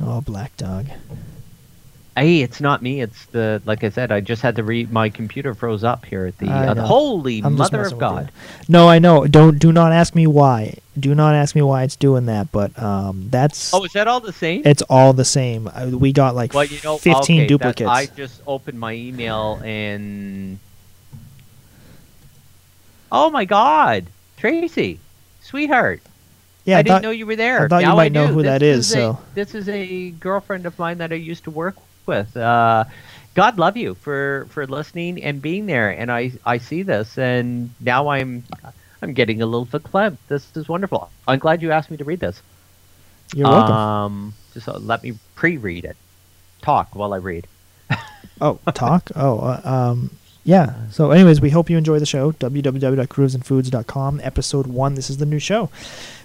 Oh, 0.00 0.20
Black 0.20 0.54
Dog. 0.56 0.86
Hey, 2.14 2.42
it's 2.42 2.60
not 2.60 2.82
me. 2.82 3.00
It's 3.00 3.24
the 3.26 3.62
like 3.64 3.82
I 3.84 3.88
said. 3.88 4.12
I 4.12 4.20
just 4.20 4.42
had 4.42 4.56
to 4.56 4.62
read. 4.62 4.92
My 4.92 5.08
computer 5.08 5.54
froze 5.54 5.82
up 5.82 6.04
here 6.04 6.26
at 6.26 6.36
the. 6.36 6.48
I 6.50 6.68
Uh, 6.68 6.74
know. 6.74 6.82
holy 6.82 7.38
I'm 7.38 7.56
just 7.56 7.72
mother 7.72 7.84
messing 7.84 8.02
of 8.02 8.02
with 8.02 8.10
you. 8.20 8.24
God! 8.26 8.32
No, 8.68 8.86
I 8.88 8.98
know. 8.98 9.26
Don't 9.26 9.58
do 9.58 9.72
not 9.72 9.92
ask 9.92 10.14
me 10.14 10.26
why. 10.26 10.76
Do 11.00 11.14
not 11.14 11.34
ask 11.34 11.54
me 11.54 11.62
why 11.62 11.84
it's 11.84 11.96
doing 11.96 12.26
that. 12.26 12.52
But 12.52 12.78
um, 12.82 13.28
that's 13.30 13.72
Oh, 13.72 13.82
is 13.84 13.92
that 13.94 14.08
all 14.08 14.20
the 14.20 14.32
same? 14.32 14.60
it's 14.66 14.82
all 14.90 15.14
the 15.14 15.24
same. 15.24 15.68
Uh, 15.72 15.86
We 15.92 16.12
got 16.12 16.34
like 16.34 16.52
Well, 16.52 16.64
you 16.66 16.78
know, 16.84 16.98
15 16.98 17.16
okay, 17.16 17.38
that- 17.44 17.48
duplicates. 17.48 17.88
I 17.90 18.04
just 18.06 18.42
opened 18.46 18.78
my 18.78 18.92
email 18.92 19.58
and. 19.64 20.58
Oh 23.10 23.30
my 23.30 23.44
God, 23.44 24.06
Tracy, 24.36 24.98
sweetheart! 25.42 26.00
yeah, 26.64 26.76
I, 26.76 26.78
I 26.78 26.82
didn't 26.82 26.94
thought- 26.96 27.02
know 27.02 27.10
you 27.10 27.26
were 27.26 27.36
there. 27.36 27.64
I 27.64 27.68
thought 27.68 27.82
you 27.82 27.88
Now 27.88 27.96
might 27.96 28.12
know 28.12 28.26
do. 28.26 28.32
who 28.34 28.42
This 28.42 28.50
that 28.50 28.62
is, 28.62 28.90
a- 28.90 28.94
so- 28.94 29.18
this 29.34 29.54
is 29.54 29.68
a 29.68 30.10
girlfriend 30.12 30.66
of 30.66 30.78
mine 30.78 30.98
that 30.98 31.10
I 31.12 31.16
used 31.16 31.44
to 31.44 31.50
work 31.50 31.76
with. 32.06 32.36
Uh, 32.36 32.84
God 33.34 33.58
love 33.58 33.76
you 33.76 33.94
for 33.94 34.46
for 34.50 34.66
listening 34.66 35.22
and 35.22 35.40
being 35.40 35.66
there. 35.66 35.90
And 35.90 36.10
I 36.10 36.32
I 36.44 36.58
see 36.58 36.82
this, 36.82 37.18
and 37.18 37.70
now 37.80 38.08
I'm 38.08 38.44
I'm 39.00 39.12
getting 39.14 39.42
a 39.42 39.46
little 39.46 39.66
verklempt. 39.66 40.18
This 40.28 40.54
is 40.56 40.68
wonderful. 40.68 41.10
I'm 41.26 41.38
glad 41.38 41.62
you 41.62 41.72
asked 41.72 41.90
me 41.90 41.96
to 41.96 42.04
read 42.04 42.20
this. 42.20 42.42
You're 43.34 43.48
welcome. 43.48 43.74
Um, 43.74 44.34
just 44.52 44.68
uh, 44.68 44.78
let 44.78 45.02
me 45.02 45.14
pre-read 45.34 45.84
it. 45.84 45.96
Talk 46.60 46.94
while 46.94 47.14
I 47.14 47.16
read. 47.16 47.46
Oh, 48.40 48.58
talk. 48.74 49.10
oh, 49.16 49.38
uh, 49.38 49.60
um, 49.64 50.10
yeah. 50.44 50.74
So, 50.90 51.10
anyways, 51.10 51.40
we 51.40 51.50
hope 51.50 51.70
you 51.70 51.78
enjoy 51.78 51.98
the 51.98 52.06
show. 52.06 52.32
www.groovesandfoods.com. 52.32 54.20
Episode 54.22 54.66
one. 54.66 54.94
This 54.94 55.10
is 55.10 55.18
the 55.18 55.26
new 55.26 55.38
show 55.38 55.70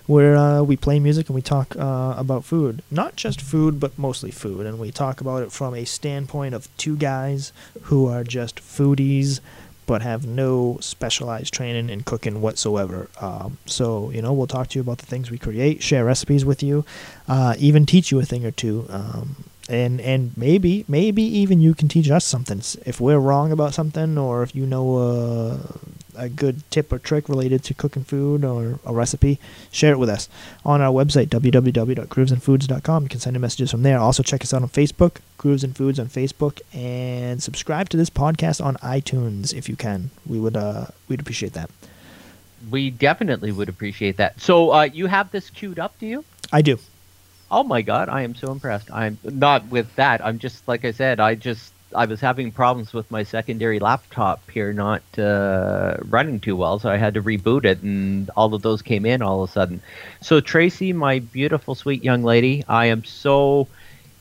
where 0.07 0.37
uh, 0.37 0.63
we 0.63 0.77
play 0.77 0.99
music 0.99 1.27
and 1.27 1.35
we 1.35 1.41
talk 1.41 1.75
uh, 1.75 2.15
about 2.17 2.45
food. 2.45 2.81
Not 2.89 3.15
just 3.15 3.41
food, 3.41 3.79
but 3.79 3.97
mostly 3.99 4.31
food. 4.31 4.65
And 4.65 4.79
we 4.79 4.91
talk 4.91 5.21
about 5.21 5.43
it 5.43 5.51
from 5.51 5.75
a 5.75 5.85
standpoint 5.85 6.55
of 6.55 6.75
two 6.77 6.95
guys 6.95 7.51
who 7.83 8.07
are 8.07 8.23
just 8.23 8.57
foodies 8.57 9.39
but 9.85 10.01
have 10.01 10.27
no 10.27 10.77
specialized 10.81 11.53
training 11.53 11.89
in 11.89 12.03
cooking 12.03 12.41
whatsoever. 12.41 13.09
Um, 13.21 13.57
so, 13.65 14.09
you 14.11 14.21
know, 14.21 14.33
we'll 14.33 14.45
talk 14.45 14.67
to 14.69 14.77
you 14.77 14.81
about 14.81 14.97
the 14.97 15.05
things 15.05 15.31
we 15.31 15.37
create, 15.37 15.81
share 15.81 16.03
recipes 16.03 16.43
with 16.43 16.61
you, 16.61 16.85
uh, 17.29 17.55
even 17.57 17.85
teach 17.85 18.11
you 18.11 18.19
a 18.19 18.25
thing 18.25 18.45
or 18.45 18.51
two. 18.51 18.85
Um, 18.89 19.45
and 19.69 19.99
and 20.01 20.35
maybe 20.37 20.85
maybe 20.87 21.21
even 21.23 21.59
you 21.59 21.73
can 21.73 21.87
teach 21.87 22.09
us 22.09 22.25
something. 22.25 22.61
If 22.85 23.01
we're 23.01 23.19
wrong 23.19 23.51
about 23.51 23.73
something 23.73 24.17
or 24.17 24.43
if 24.43 24.55
you 24.55 24.65
know 24.65 24.97
uh, 24.97 25.57
a 26.15 26.29
good 26.29 26.69
tip 26.71 26.91
or 26.91 26.99
trick 26.99 27.29
related 27.29 27.63
to 27.65 27.73
cooking 27.73 28.03
food 28.03 28.43
or 28.43 28.79
a 28.85 28.93
recipe 28.93 29.39
share 29.71 29.93
it 29.93 29.99
with 29.99 30.09
us 30.09 30.27
on 30.65 30.81
our 30.81 30.91
website 30.91 31.27
www.groovesandfoods.com 31.27 33.03
you 33.03 33.09
can 33.09 33.19
send 33.19 33.35
in 33.35 33.41
messages 33.41 33.71
from 33.71 33.83
there. 33.83 33.99
Also 33.99 34.23
check 34.23 34.41
us 34.41 34.53
out 34.53 34.63
on 34.63 34.69
facebook 34.69 35.17
grooves 35.37 35.63
and 35.63 35.75
foods 35.75 35.99
on 35.99 36.07
facebook 36.07 36.59
and 36.73 37.43
subscribe 37.43 37.89
to 37.89 37.97
this 37.97 38.09
podcast 38.09 38.63
on 38.63 38.75
itunes 38.77 39.53
if 39.53 39.69
you 39.69 39.75
can. 39.75 40.09
We 40.25 40.39
would 40.39 40.57
uh 40.57 40.87
we'd 41.07 41.19
appreciate 41.19 41.53
that. 41.53 41.69
We 42.71 42.89
definitely 42.89 43.51
would 43.51 43.69
appreciate 43.69 44.17
that. 44.17 44.41
So 44.41 44.73
uh, 44.73 44.83
you 44.83 45.05
have 45.05 45.31
this 45.31 45.49
queued 45.51 45.77
up, 45.77 45.97
do 45.99 46.07
you? 46.07 46.25
i 46.51 46.61
do 46.61 46.79
Oh 47.49 47.63
my 47.63 47.81
god, 47.81 48.09
I 48.09 48.21
am 48.23 48.35
so 48.35 48.51
impressed. 48.51 48.89
I'm 48.91 49.19
not 49.23 49.67
with 49.69 49.93
that. 49.95 50.23
I'm 50.25 50.39
just 50.39 50.67
like 50.67 50.83
I 50.85 50.91
said. 50.91 51.19
I 51.19 51.35
just 51.35 51.73
I 51.95 52.05
was 52.05 52.19
having 52.19 52.51
problems 52.51 52.93
with 52.93 53.09
my 53.11 53.23
secondary 53.23 53.79
laptop 53.79 54.49
here 54.51 54.73
not 54.73 55.03
uh, 55.17 55.97
running 56.05 56.39
too 56.41 56.55
well, 56.57 56.79
so 56.79 56.89
I 56.89 56.97
had 56.97 57.13
to 57.13 57.21
reboot 57.23 57.65
it, 57.65 57.81
and 57.81 58.29
all 58.35 58.53
of 58.53 58.61
those 58.63 58.81
came 58.81 59.05
in 59.05 59.21
all 59.21 59.43
of 59.43 59.49
a 59.49 59.51
sudden. 59.53 59.81
So 60.21 60.41
Tracy, 60.41 60.91
my 60.93 61.19
beautiful, 61.19 61.75
sweet 61.75 62.03
young 62.03 62.23
lady, 62.23 62.63
I 62.67 62.87
am 62.87 63.03
so 63.05 63.69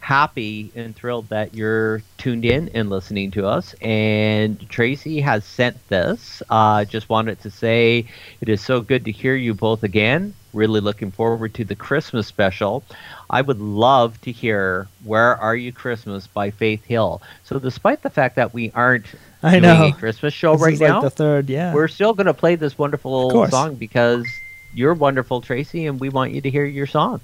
happy 0.01 0.73
and 0.77 0.95
thrilled 0.95 1.29
that 1.31 1.53
you're 1.55 2.05
tuned 2.19 2.45
in 2.45 2.69
and 2.69 2.89
listening 2.89 3.31
to 3.33 3.47
us. 3.47 3.75
And 3.81 4.69
Tracy 4.69 5.21
has 5.21 5.45
sent 5.45 5.77
this. 5.89 6.43
Uh, 6.49 6.85
just 6.85 7.09
wanted 7.09 7.41
to 7.41 7.51
say 7.51 8.09
it 8.41 8.49
is 8.49 8.63
so 8.63 8.81
good 8.81 9.05
to 9.07 9.13
hear 9.13 9.35
you 9.35 9.55
both 9.55 9.83
again. 9.83 10.35
Really 10.57 10.81
looking 10.81 11.11
forward 11.11 11.53
to 11.55 11.65
the 11.65 11.75
Christmas 11.75 12.27
special. 12.27 12.83
I 13.29 13.43
would 13.43 13.61
love 13.61 14.19
to 14.23 14.33
hear 14.33 14.89
Where 15.05 15.37
Are 15.37 15.55
You 15.55 15.71
Christmas 15.71 16.27
by 16.27 16.51
Faith 16.51 16.83
Hill. 16.85 17.21
So, 17.45 17.59
despite 17.59 18.03
the 18.03 18.09
fact 18.09 18.37
that 18.37 18.55
we 18.55 18.71
aren't 18.75 19.05
I 19.43 19.61
doing 19.61 19.63
know. 19.63 19.89
a 19.89 19.93
Christmas 19.93 20.33
show 20.33 20.55
This 20.55 20.63
right 20.63 20.73
is 20.73 20.81
like 20.81 20.89
now, 20.89 21.03
the 21.03 21.11
third, 21.11 21.51
yeah. 21.51 21.75
we're 21.75 21.89
still 21.89 22.15
going 22.15 22.27
to 22.27 22.33
play 22.33 22.55
this 22.55 22.79
wonderful 22.79 23.49
song 23.49 23.75
because 23.75 24.27
you're 24.73 24.95
wonderful, 24.95 25.43
Tracy, 25.43 25.85
and 25.87 26.01
we 26.01 26.09
want 26.09 26.33
you 26.33 26.41
to 26.41 26.49
hear 26.49 26.65
your 26.65 26.87
song. 26.87 27.21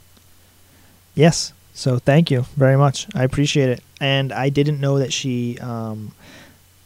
Yes. 1.15 1.55
So 1.73 1.99
thank 1.99 2.31
you 2.31 2.43
very 2.55 2.77
much. 2.77 3.07
I 3.15 3.25
appreciate 3.25 3.71
it. 3.71 3.83
And 3.99 4.31
I 4.31 4.51
didn't 4.51 4.79
know 4.79 4.99
that 4.99 5.11
she, 5.11 5.59
um, 5.59 6.13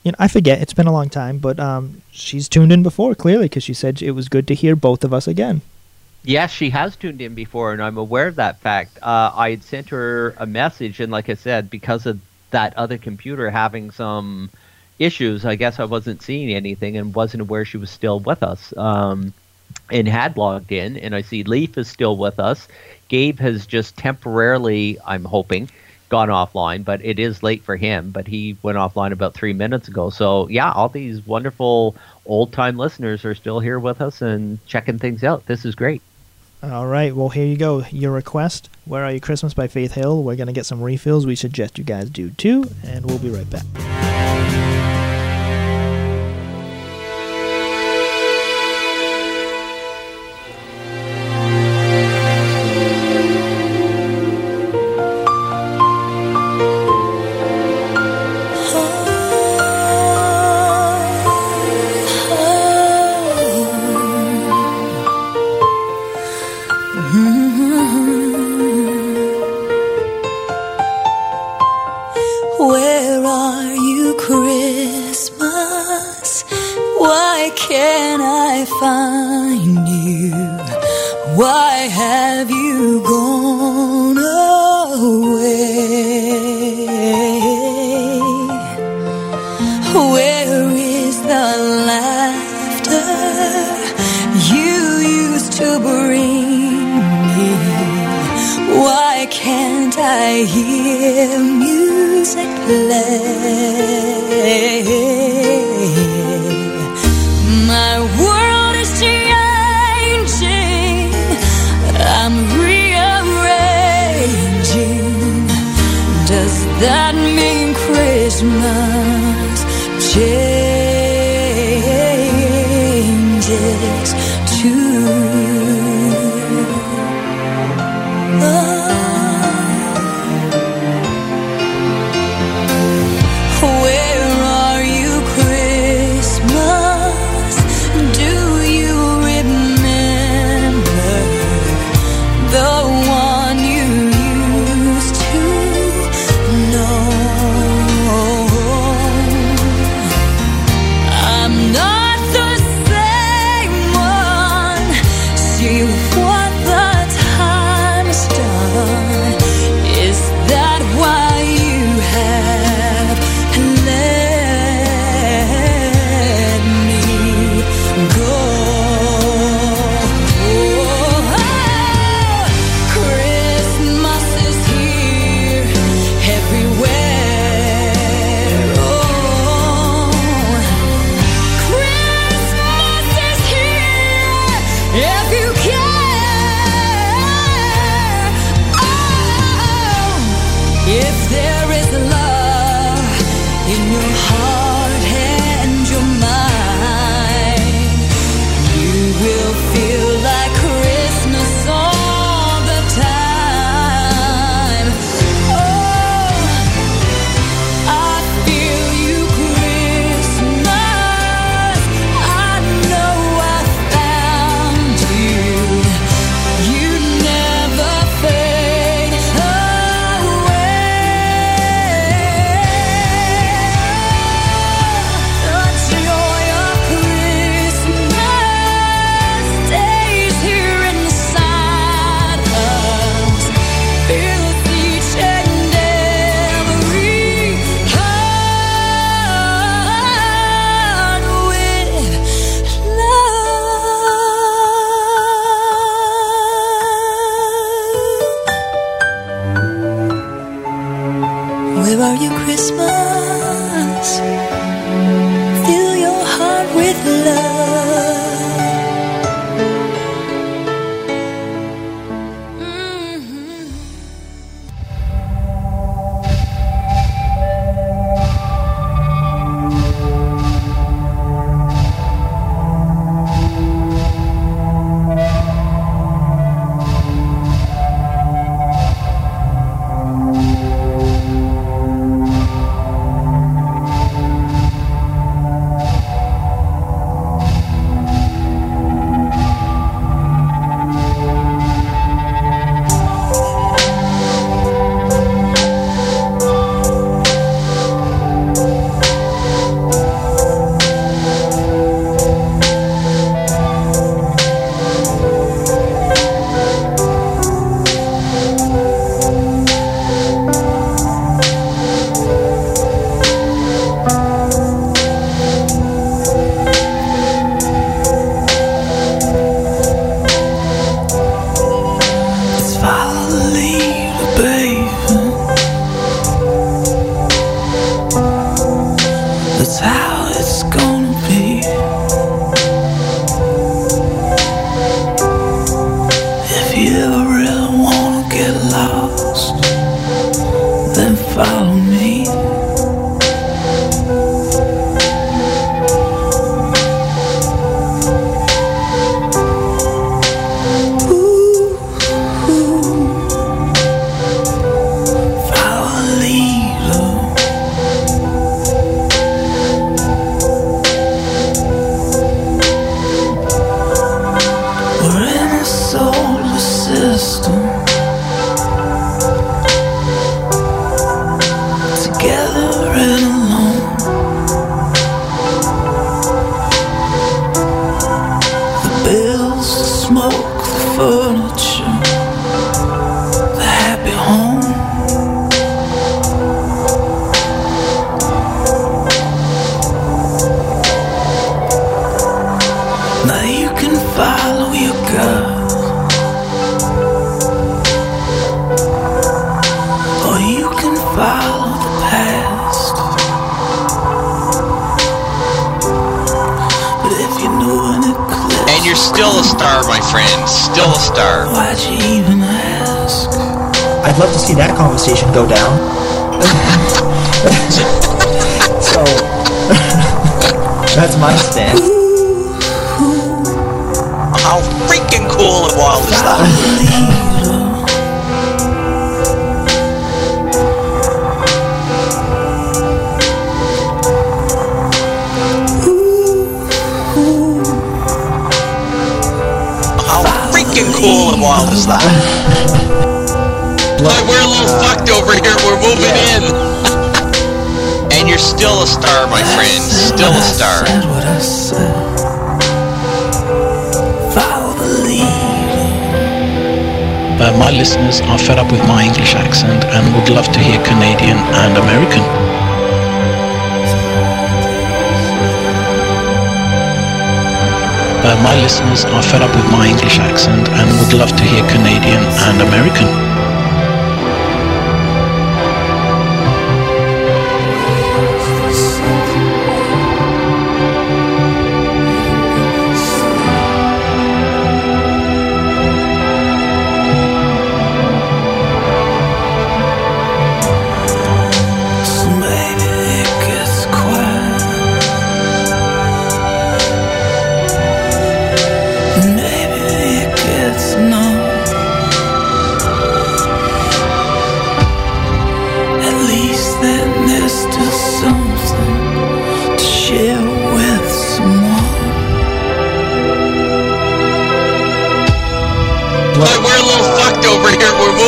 you 0.05 0.13
know, 0.13 0.17
I 0.21 0.29
forget. 0.29 0.61
It's 0.63 0.75
been 0.75 0.87
a 0.87 0.93
long 0.93 1.09
time, 1.09 1.39
but 1.39 1.59
um, 1.59 2.03
she's 2.13 2.49
tuned 2.49 2.71
in 2.71 2.85
before 2.85 3.17
clearly 3.17 3.47
because 3.47 3.65
she 3.65 3.75
said 3.75 4.01
it 4.01 4.13
was 4.13 4.29
good 4.29 4.47
to 4.47 4.55
hear 4.55 4.77
both 4.77 5.03
of 5.03 5.13
us 5.13 5.27
again. 5.27 5.63
Yes, 6.27 6.51
she 6.51 6.71
has 6.71 6.97
tuned 6.97 7.21
in 7.21 7.37
before, 7.37 7.73
and 7.73 7.81
I'm 7.81 7.99
aware 7.99 8.27
of 8.27 8.35
that 8.35 8.59
fact. 8.59 8.99
Uh, 9.01 9.31
I 9.33 9.51
had 9.51 9.63
sent 9.63 9.91
her 9.91 10.35
a 10.39 10.45
message, 10.45 10.99
and 10.99 11.13
like 11.13 11.31
I 11.31 11.35
said, 11.35 11.71
because 11.71 12.05
of 12.05 12.21
that 12.51 12.77
other 12.77 12.99
computer 12.99 13.49
having 13.49 13.93
some 13.93 14.51
issues, 14.99 15.45
I 15.45 15.55
guess 15.55 15.79
I 15.79 15.85
wasn't 15.85 16.23
seeing 16.23 16.53
anything 16.53 16.97
and 16.97 17.15
wasn't 17.15 17.43
aware 17.43 17.65
she 17.65 17.77
was 17.77 17.91
still 17.91 18.19
with 18.19 18.43
us. 18.43 18.77
Um, 18.77 19.35
and 19.89 20.09
had 20.09 20.37
logged 20.37 20.73
in, 20.73 20.97
and 20.97 21.15
I 21.15 21.23
see 21.23 21.45
Leif 21.45 21.79
is 21.79 21.87
still 21.87 22.17
with 22.17 22.41
us. 22.41 22.67
Gabe 23.07 23.39
has 23.39 23.65
just 23.65 23.97
temporarily, 23.97 24.99
I'm 25.07 25.25
hoping, 25.25 25.71
gone 26.09 26.29
offline, 26.29 26.85
but 26.85 27.05
it 27.05 27.21
is 27.21 27.45
late 27.45 27.63
for 27.63 27.77
him. 27.77 28.11
But 28.11 28.27
he 28.27 28.57
went 28.63 28.79
offline 28.79 29.13
about 29.13 29.35
three 29.35 29.53
minutes 29.53 29.87
ago. 29.87 30.11
So 30.11 30.49
yeah, 30.49 30.73
all 30.73 30.89
these 30.89 31.25
wonderful 31.25 31.95
old 32.25 32.53
time 32.53 32.77
listeners 32.77 33.25
are 33.25 33.37
still 33.37 33.61
here 33.61 33.79
with 33.79 34.01
us 34.01 34.23
and 34.23 34.59
checking 34.67 34.99
things 34.99 35.23
out. 35.23 35.47
This 35.47 35.65
is 35.65 35.77
great. 35.77 36.03
All 36.63 36.87
right. 36.87 37.15
Well, 37.15 37.29
here 37.29 37.47
you 37.47 37.57
go. 37.57 37.85
Your 37.91 38.13
request, 38.13 38.69
Where 38.87 39.05
Are 39.05 39.13
You 39.13 39.21
Christmas 39.21 39.55
by 39.55 39.69
Faith 39.69 39.93
Hill. 39.93 40.23
We're 40.23 40.37
going 40.37 40.47
to 40.47 40.53
get 40.53 40.67
some 40.67 40.83
refills. 40.83 41.27
We 41.27 41.37
suggest 41.37 41.79
you 41.79 41.85
guys 41.85 42.11
do 42.11 42.31
too. 42.31 42.71
And 42.85 43.05
we'll 43.05 43.19
be 43.19 43.31
right 43.31 43.49
back. 43.49 44.96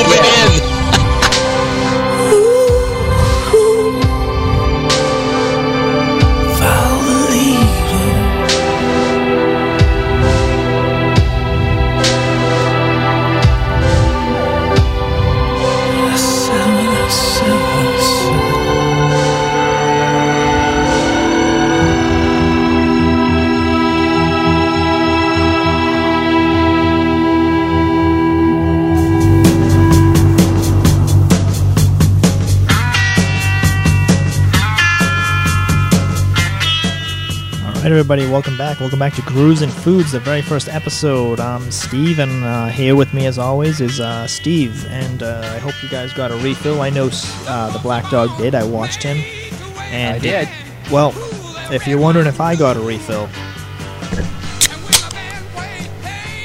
Here. 0.07 0.59
We're 0.61 0.68
welcome 38.39 38.57
back. 38.57 38.79
Welcome 38.79 39.01
back 39.01 39.15
to 39.15 39.23
Grooves 39.23 39.63
and 39.63 39.73
Foods, 39.73 40.13
the 40.13 40.21
very 40.21 40.43
first 40.43 40.69
episode. 40.69 41.41
I'm 41.41 41.73
Steve, 41.73 42.21
and 42.21 42.45
uh, 42.45 42.69
here 42.69 42.95
with 42.95 43.13
me, 43.13 43.27
as 43.27 43.37
always, 43.37 43.81
is 43.81 43.99
uh, 43.99 44.29
Steve. 44.29 44.87
And 44.87 45.25
uh, 45.25 45.41
I 45.43 45.59
hope 45.59 45.75
you 45.83 45.89
guys 45.89 46.13
got 46.13 46.31
a 46.31 46.37
refill. 46.37 46.81
I 46.81 46.89
know 46.89 47.11
uh, 47.13 47.73
the 47.73 47.81
Black 47.81 48.09
Dog 48.13 48.31
did. 48.39 48.55
I 48.55 48.63
watched 48.63 49.03
him. 49.03 49.17
And 49.91 50.15
I 50.15 50.19
did. 50.21 50.49
Well, 50.89 51.13
if 51.73 51.85
you're 51.89 51.99
wondering 51.99 52.29
if 52.29 52.41
I 52.41 52.55
got 52.55 52.77
a 52.77 52.81
refill, 52.81 53.29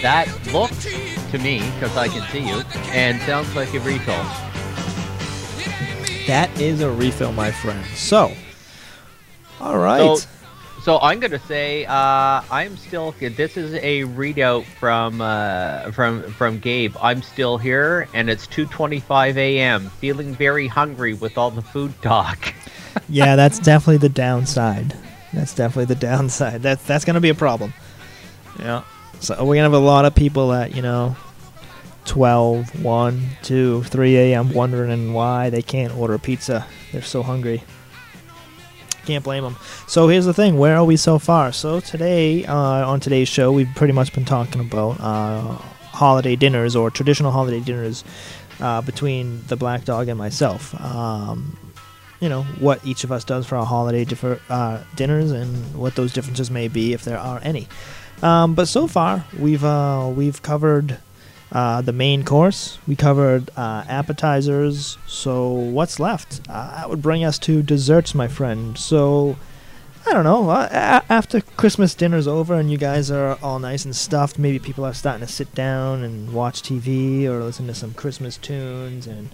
That 0.01 0.27
looked 0.51 0.81
to 1.29 1.37
me, 1.37 1.59
because 1.75 1.95
I 1.95 2.07
can 2.07 2.27
see 2.31 2.39
you, 2.39 2.63
and 2.91 3.21
sounds 3.21 3.55
like 3.55 3.71
a 3.75 3.79
refill. 3.81 4.15
that 6.25 6.49
is 6.59 6.81
a 6.81 6.89
refill, 6.89 7.33
my 7.33 7.51
friend. 7.51 7.85
So, 7.93 8.33
all 9.61 9.77
right. 9.77 10.17
So, 10.17 10.27
so 10.83 10.99
I'm 10.99 11.21
gonna 11.21 11.39
say 11.39 11.85
uh, 11.85 12.41
I'm 12.51 12.75
still. 12.75 13.15
This 13.19 13.55
is 13.55 13.73
a 13.75 14.01
readout 14.01 14.65
from 14.65 15.21
uh, 15.21 15.91
from 15.91 16.23
from 16.33 16.59
Gabe. 16.59 16.93
I'm 17.01 17.21
still 17.21 17.57
here, 17.57 18.09
and 18.13 18.29
it's 18.29 18.47
2:25 18.47 19.37
a.m. 19.37 19.89
Feeling 20.01 20.35
very 20.35 20.67
hungry 20.67 21.13
with 21.13 21.37
all 21.37 21.51
the 21.51 21.61
food 21.61 21.93
talk. 22.01 22.53
yeah, 23.09 23.37
that's 23.37 23.59
definitely 23.59 23.97
the 23.97 24.09
downside. 24.09 24.93
That's 25.33 25.55
definitely 25.55 25.85
the 25.95 26.01
downside. 26.01 26.61
That's 26.61 26.83
that's 26.83 27.05
gonna 27.05 27.21
be 27.21 27.29
a 27.29 27.35
problem. 27.35 27.73
Yeah. 28.59 28.83
So 29.21 29.35
we're 29.45 29.55
gonna 29.55 29.63
have 29.63 29.73
a 29.73 29.77
lot 29.77 30.03
of 30.03 30.13
people 30.13 30.51
at 30.51 30.75
you 30.75 30.81
know 30.81 31.15
12, 32.05 32.83
1, 32.83 33.29
2, 33.41 33.83
3 33.83 34.17
a.m. 34.17 34.51
wondering 34.51 35.13
why 35.13 35.49
they 35.49 35.61
can't 35.61 35.95
order 35.95 36.17
pizza. 36.17 36.67
They're 36.91 37.01
so 37.01 37.23
hungry. 37.23 37.63
Can't 39.05 39.23
blame 39.23 39.43
them. 39.43 39.57
So 39.87 40.07
here's 40.07 40.25
the 40.25 40.33
thing: 40.33 40.57
where 40.57 40.77
are 40.77 40.85
we 40.85 40.95
so 40.95 41.19
far? 41.19 41.51
So 41.51 41.79
today, 41.79 42.45
uh, 42.45 42.55
on 42.87 42.99
today's 42.99 43.27
show, 43.27 43.51
we've 43.51 43.69
pretty 43.75 43.93
much 43.93 44.13
been 44.13 44.25
talking 44.25 44.61
about 44.61 44.99
uh, 44.99 45.57
holiday 45.91 46.35
dinners 46.35 46.75
or 46.75 46.89
traditional 46.89 47.31
holiday 47.31 47.59
dinners 47.59 48.03
uh, 48.59 48.81
between 48.81 49.45
the 49.47 49.55
Black 49.55 49.85
Dog 49.85 50.07
and 50.07 50.17
myself. 50.17 50.79
Um, 50.81 51.57
you 52.19 52.29
know 52.29 52.43
what 52.59 52.85
each 52.85 53.03
of 53.03 53.11
us 53.11 53.25
does 53.25 53.45
for 53.45 53.57
our 53.57 53.65
holiday 53.65 54.05
differ, 54.05 54.39
uh, 54.49 54.81
dinners 54.95 55.31
and 55.31 55.75
what 55.75 55.95
those 55.95 56.13
differences 56.13 56.49
may 56.49 56.69
be 56.69 56.93
if 56.93 57.03
there 57.03 57.19
are 57.19 57.41
any. 57.43 57.67
Um, 58.21 58.55
but 58.55 58.69
so 58.69 58.87
far 58.87 59.25
we've 59.37 59.65
uh, 59.65 60.09
we've 60.15 60.41
covered 60.41 60.99
uh, 61.53 61.81
the 61.81 61.93
main 61.93 62.23
course. 62.25 62.79
We 62.87 62.95
covered 62.95 63.49
uh, 63.55 63.85
appetizers. 63.87 64.97
So 65.07 65.49
what's 65.51 65.99
left? 65.99 66.41
Uh, 66.49 66.75
that 66.75 66.89
would 66.89 67.01
bring 67.01 67.23
us 67.23 67.37
to 67.39 67.61
desserts, 67.61 68.15
my 68.15 68.27
friend. 68.27 68.77
So 68.77 69.37
I 70.07 70.13
don't 70.13 70.23
know. 70.23 70.49
Uh, 70.49 70.67
a- 70.71 71.13
after 71.13 71.41
Christmas 71.41 71.93
dinner's 71.93 72.27
over 72.27 72.55
and 72.55 72.71
you 72.71 72.77
guys 72.79 73.11
are 73.11 73.37
all 73.43 73.59
nice 73.59 73.85
and 73.85 73.95
stuffed, 73.95 74.39
maybe 74.39 74.57
people 74.57 74.83
are 74.83 74.93
starting 74.95 75.25
to 75.25 75.31
sit 75.31 75.53
down 75.53 76.03
and 76.03 76.33
watch 76.33 76.63
TV 76.63 77.25
or 77.25 77.43
listen 77.43 77.67
to 77.67 77.75
some 77.75 77.93
Christmas 77.93 78.35
tunes 78.37 79.05
and 79.05 79.29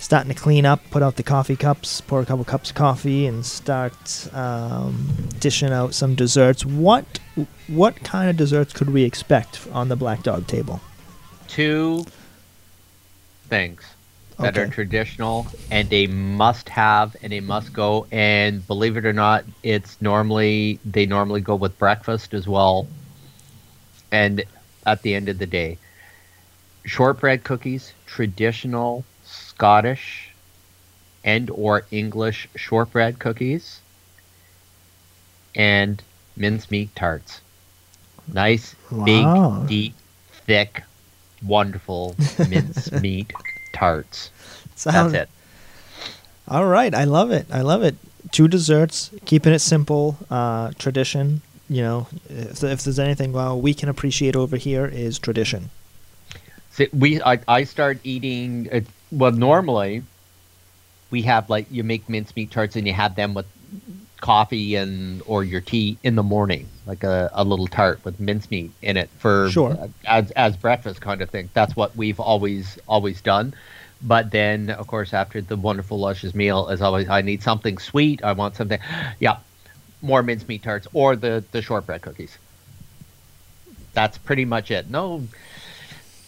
starting 0.00 0.34
to 0.34 0.38
clean 0.38 0.66
up, 0.66 0.80
put 0.90 1.02
out 1.04 1.16
the 1.16 1.22
coffee 1.22 1.56
cups, 1.56 2.00
pour 2.00 2.20
a 2.20 2.26
couple 2.26 2.44
cups 2.44 2.70
of 2.70 2.76
coffee, 2.76 3.26
and 3.26 3.46
start 3.46 4.28
um, 4.34 5.28
dishing 5.38 5.70
out 5.70 5.94
some 5.94 6.16
desserts. 6.16 6.66
What 6.66 7.20
what 7.68 8.02
kind 8.02 8.28
of 8.28 8.36
desserts 8.36 8.72
could 8.72 8.90
we 8.90 9.04
expect 9.04 9.66
on 9.72 9.88
the 9.88 9.96
Black 9.96 10.24
Dog 10.24 10.46
table? 10.48 10.80
Two 11.54 12.10
things 13.48 13.96
that 14.40 14.56
are 14.56 14.66
traditional 14.66 15.50
and 15.70 15.92
a 15.92 16.06
must 16.06 16.68
have 16.70 17.16
and 17.22 17.32
a 17.32 17.40
must 17.40 17.72
go. 17.72 18.06
And 18.10 18.66
believe 18.66 18.96
it 18.96 19.06
or 19.06 19.12
not, 19.12 19.44
it's 19.62 20.00
normally 20.00 20.80
they 20.84 21.06
normally 21.06 21.40
go 21.40 21.56
with 21.56 21.78
breakfast 21.78 22.34
as 22.34 22.48
well. 22.48 22.90
And 24.12 24.44
at 24.86 25.02
the 25.02 25.14
end 25.14 25.28
of 25.28 25.38
the 25.38 25.46
day, 25.46 25.80
shortbread 26.86 27.44
cookies, 27.44 27.94
traditional 28.06 29.06
Scottish 29.22 30.36
and 31.24 31.50
or 31.50 31.86
English 31.90 32.48
shortbread 32.56 33.18
cookies, 33.20 33.82
and 35.54 36.04
mincemeat 36.36 36.94
tarts. 36.94 37.42
Nice, 38.26 38.76
Wow. 38.90 39.04
big, 39.04 39.42
deep, 39.66 39.98
thick, 40.46 40.82
wonderful 41.46 42.14
mincemeat 42.48 43.32
tarts. 43.72 44.30
Sound- 44.76 45.14
That's 45.14 45.24
it. 45.24 45.28
All 46.48 46.66
right, 46.66 46.94
I 46.94 47.04
love 47.04 47.30
it. 47.30 47.46
I 47.50 47.62
love 47.62 47.82
it. 47.82 47.96
Two 48.30 48.48
desserts, 48.48 49.10
keeping 49.24 49.52
it 49.52 49.60
simple, 49.60 50.18
uh, 50.30 50.72
tradition. 50.78 51.40
You 51.70 51.80
know, 51.82 52.06
if, 52.28 52.62
if 52.62 52.82
there's 52.84 52.98
anything 52.98 53.32
well 53.32 53.58
we 53.60 53.72
can 53.72 53.88
appreciate 53.88 54.36
over 54.36 54.56
here 54.58 54.84
is 54.86 55.18
tradition. 55.18 55.70
See, 56.72 56.88
we 56.92 57.22
I, 57.22 57.38
I 57.48 57.64
start 57.64 57.98
eating 58.04 58.68
uh, 58.70 58.80
well 59.10 59.32
normally 59.32 60.02
we 61.10 61.22
have 61.22 61.48
like 61.48 61.66
you 61.70 61.82
make 61.84 62.06
mincemeat 62.08 62.50
tarts 62.50 62.76
and 62.76 62.86
you 62.86 62.92
have 62.92 63.14
them 63.14 63.32
with 63.32 63.46
coffee 64.20 64.74
and 64.74 65.22
or 65.26 65.42
your 65.44 65.60
tea 65.62 65.96
in 66.02 66.16
the 66.16 66.22
morning 66.22 66.68
like 66.86 67.02
a, 67.04 67.30
a 67.32 67.44
little 67.44 67.66
tart 67.66 67.98
with 68.04 68.18
mincemeat 68.20 68.70
in 68.82 68.96
it 68.96 69.08
for 69.18 69.48
Sure. 69.50 69.72
uh, 69.72 69.88
as 70.06 70.30
as 70.32 70.56
breakfast 70.56 71.00
kind 71.00 71.22
of 71.22 71.30
thing 71.30 71.48
that's 71.54 71.74
what 71.76 71.96
we've 71.96 72.20
always 72.20 72.78
always 72.86 73.20
done 73.20 73.54
but 74.02 74.30
then 74.30 74.70
of 74.70 74.86
course 74.86 75.14
after 75.14 75.40
the 75.40 75.56
wonderful 75.56 75.98
luscious 75.98 76.34
meal 76.34 76.68
as 76.70 76.82
always 76.82 77.08
i 77.08 77.22
need 77.22 77.42
something 77.42 77.78
sweet 77.78 78.22
i 78.22 78.32
want 78.32 78.54
something 78.56 78.78
yeah 79.20 79.36
more 80.02 80.22
mincemeat 80.22 80.62
tarts 80.62 80.86
or 80.92 81.16
the 81.16 81.42
the 81.52 81.62
shortbread 81.62 82.02
cookies 82.02 82.36
that's 83.94 84.18
pretty 84.18 84.44
much 84.44 84.70
it 84.70 84.90
no 84.90 85.22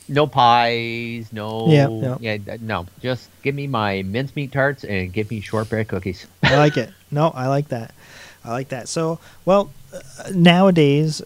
no 0.09 0.25
pies, 0.29 1.33
no, 1.33 1.67
Yeah, 1.67 2.17
yeah. 2.21 2.37
th- 2.37 2.61
no. 2.61 2.87
Just 3.01 3.29
give 3.43 3.57
me 3.57 3.67
my 3.67 4.03
mincemeat 4.03 4.53
tarts 4.53 4.85
and 4.85 5.13
give 5.13 5.29
me 5.33 5.41
shortbread 5.41 5.89
cookies. 5.89 6.29
I 6.45 6.57
like 6.59 6.77
it. 6.85 6.91
No, 7.11 7.31
I 7.31 7.49
like 7.49 7.69
that. 7.71 7.93
I 8.45 8.53
like 8.53 8.69
that. 8.69 8.87
So, 8.89 9.19
well, 9.45 9.69
nowadays, 10.33 11.23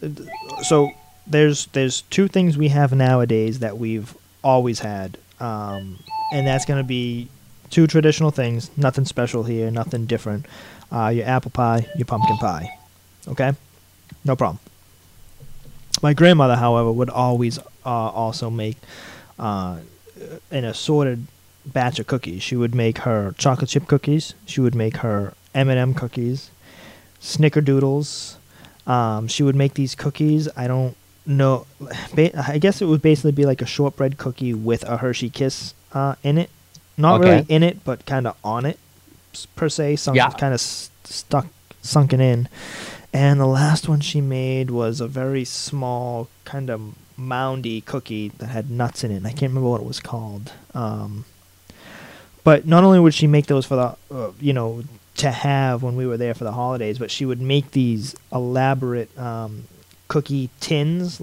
so 0.63 0.91
there's 1.27 1.67
there's 1.67 2.03
two 2.03 2.29
things 2.29 2.57
we 2.57 2.69
have 2.69 2.93
nowadays 2.93 3.61
that 3.61 3.79
we've 3.79 4.15
always 4.43 4.81
had, 4.81 5.19
um, 5.39 5.99
and 6.33 6.47
that's 6.47 6.65
going 6.65 6.79
to 6.79 6.87
be 6.87 7.29
two 7.71 7.87
traditional 7.87 8.31
things. 8.31 8.71
Nothing 8.77 9.05
special 9.05 9.45
here. 9.45 9.71
Nothing 9.71 10.07
different. 10.07 10.47
Uh, 10.93 11.09
your 11.09 11.27
apple 11.27 11.51
pie, 11.51 11.87
your 11.97 12.07
pumpkin 12.07 12.37
pie. 12.39 12.77
Okay, 13.29 13.53
no 14.25 14.35
problem. 14.37 14.59
My 16.03 16.15
grandmother, 16.15 16.57
however, 16.57 16.91
would 16.91 17.11
always 17.11 17.59
uh, 17.59 17.65
also 17.85 18.51
make 18.51 18.77
uh, 19.39 19.79
an 20.51 20.65
assorted 20.65 21.27
batch 21.67 21.99
of 21.99 22.07
cookies. 22.07 22.43
She 22.43 22.57
would 22.57 22.75
make 22.75 22.99
her 22.99 23.35
chocolate 23.39 23.71
chip 23.71 23.87
cookies. 23.87 24.35
She 24.47 24.61
would 24.61 24.75
make 24.75 24.99
her 24.99 25.35
M&M 25.55 25.95
cookies, 25.95 26.51
snickerdoodles. 27.21 28.37
Um, 28.91 29.29
she 29.29 29.43
would 29.43 29.55
make 29.57 29.75
these 29.75 29.95
cookies. 29.95 30.49
I 30.57 30.67
don't 30.67 30.97
know. 31.27 31.67
Ba- 32.15 32.33
I 32.51 32.59
guess 32.59 32.83
it 32.83 32.87
would 32.87 33.03
basically 33.03 33.33
be 33.33 33.45
like 33.47 33.63
a 33.63 33.67
shortbread 33.67 34.19
cookie 34.19 34.55
with 34.55 34.83
a 34.85 34.97
Hershey 34.97 35.31
Kiss 35.31 35.75
uh, 35.93 36.15
in 36.23 36.39
it. 36.39 36.51
Not 36.97 37.21
really 37.21 37.47
in 37.49 37.63
it, 37.63 37.85
but 37.85 38.05
kind 38.07 38.27
of 38.27 38.37
on 38.43 38.67
it 38.67 38.79
per 39.57 39.69
se. 39.69 39.97
Sunk, 39.97 40.17
Yeah. 40.17 40.31
Kind 40.31 40.53
of 40.55 40.61
s- 40.61 40.91
stuck, 41.05 41.47
sunken 41.83 42.21
in. 42.21 42.49
And 43.13 43.39
the 43.41 43.47
last 43.47 43.89
one 43.89 44.01
she 44.01 44.21
made 44.21 44.71
was 44.71 45.01
a 45.01 45.07
very 45.09 45.45
small, 45.45 46.29
kind 46.45 46.69
of 46.71 46.81
moundy 47.17 47.81
cookie 47.81 48.29
that 48.39 48.47
had 48.49 48.71
nuts 48.71 49.03
in 49.05 49.11
it. 49.13 49.17
And 49.17 49.27
I 49.27 49.31
can't 49.31 49.51
remember 49.53 49.69
what 49.71 49.81
it 49.81 49.87
was 49.87 50.01
called. 50.01 50.53
Um, 50.75 51.25
but 52.45 52.67
not 52.67 52.85
only 52.85 52.99
would 53.01 53.15
she 53.15 53.27
make 53.27 53.47
those 53.47 53.67
for 53.67 53.77
the, 53.77 54.15
uh, 54.15 54.31
you 54.41 54.53
know, 54.53 54.83
to 55.21 55.31
have 55.31 55.83
when 55.83 55.97
we 55.97 56.07
were 56.07 56.17
there 56.17 56.35
for 56.35 56.45
the 56.45 56.53
holidays, 56.53 56.99
but 56.99 57.11
she 57.11 57.25
would 57.25 57.41
make 57.41 57.71
these 57.73 58.15
elaborate 58.33 59.17
um, 59.19 59.65
cookie 60.09 60.51
tins. 60.61 61.21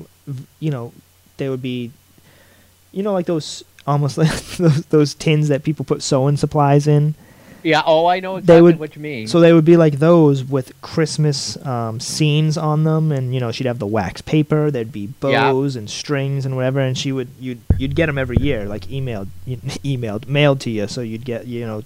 You 0.60 0.72
know, 0.72 0.94
they 1.38 1.50
would 1.50 1.62
be, 1.62 1.92
you 2.92 3.04
know, 3.04 3.14
like 3.14 3.26
those 3.26 3.64
almost 3.86 4.18
like 4.24 4.30
those, 4.58 4.86
those 4.86 5.14
tins 5.14 5.48
that 5.50 5.64
people 5.64 5.86
put 5.86 6.02
sewing 6.02 6.38
supplies 6.38 6.88
in. 6.88 7.16
Yeah. 7.64 7.82
Oh, 7.86 8.06
I 8.06 8.20
know 8.22 8.38
exactly 8.38 8.56
They 8.56 8.62
would, 8.62 8.80
what 8.80 8.96
you 8.96 9.02
mean. 9.02 9.28
So 9.28 9.40
they 9.40 9.52
would 9.52 9.66
be 9.66 9.76
like 9.78 10.00
those 10.00 10.44
with 10.44 10.80
Christmas 10.82 11.58
um, 11.66 12.00
scenes 12.00 12.58
on 12.58 12.84
them, 12.84 13.12
and 13.12 13.34
you 13.34 13.40
know 13.42 13.52
she'd 13.52 13.66
have 13.68 13.80
the 13.80 13.88
wax 13.88 14.22
paper. 14.22 14.70
There'd 14.72 14.92
be 14.92 15.10
Yeah. 15.24 15.52
bows 15.52 15.76
and 15.76 15.90
strings 15.90 16.46
and 16.46 16.56
whatever, 16.56 16.80
and 16.80 16.98
she 16.98 17.12
would 17.12 17.30
you'd 17.40 17.62
you'd 17.78 17.96
get 17.96 18.06
them 18.06 18.18
every 18.18 18.38
year, 18.38 18.66
like 18.66 18.86
emailed, 18.88 19.28
emailed, 19.48 20.28
mailed 20.28 20.62
to 20.62 20.70
you. 20.70 20.88
So 20.88 21.02
you'd 21.02 21.26
get 21.26 21.48
you 21.48 21.66
know 21.66 21.84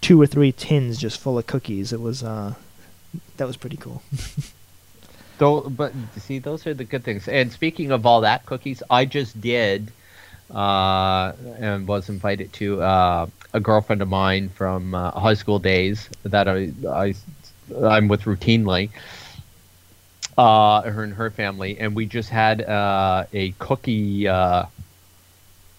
two 0.00 0.20
or 0.20 0.26
three 0.26 0.52
tins 0.52 0.98
just 0.98 1.18
full 1.18 1.38
of 1.38 1.46
cookies. 1.46 1.92
It 1.92 2.00
was 2.00 2.22
uh, 2.22 2.54
that 3.36 3.46
was 3.46 3.56
pretty 3.56 3.76
cool. 3.76 4.02
Though, 5.38 5.62
but 5.62 5.92
see, 6.18 6.38
those 6.38 6.66
are 6.66 6.72
the 6.72 6.84
good 6.84 7.04
things. 7.04 7.28
And 7.28 7.52
speaking 7.52 7.90
of 7.90 8.06
all 8.06 8.22
that 8.22 8.46
cookies, 8.46 8.82
I 8.88 9.04
just 9.04 9.38
did, 9.38 9.92
uh, 10.50 11.32
and 11.58 11.86
was 11.86 12.08
invited 12.08 12.52
to 12.54 12.80
uh, 12.80 13.26
a 13.52 13.60
girlfriend 13.60 14.00
of 14.00 14.08
mine 14.08 14.48
from 14.48 14.94
uh, 14.94 15.10
high 15.10 15.34
school 15.34 15.58
days 15.58 16.08
that 16.22 16.48
I, 16.48 16.72
I 16.88 17.14
I'm 17.84 18.08
with 18.08 18.22
routinely. 18.22 18.90
Uh, 20.38 20.82
her 20.82 21.02
and 21.02 21.14
her 21.14 21.30
family, 21.30 21.78
and 21.80 21.96
we 21.96 22.04
just 22.04 22.28
had 22.28 22.60
uh, 22.60 23.24
a 23.32 23.52
cookie 23.52 24.28
uh, 24.28 24.66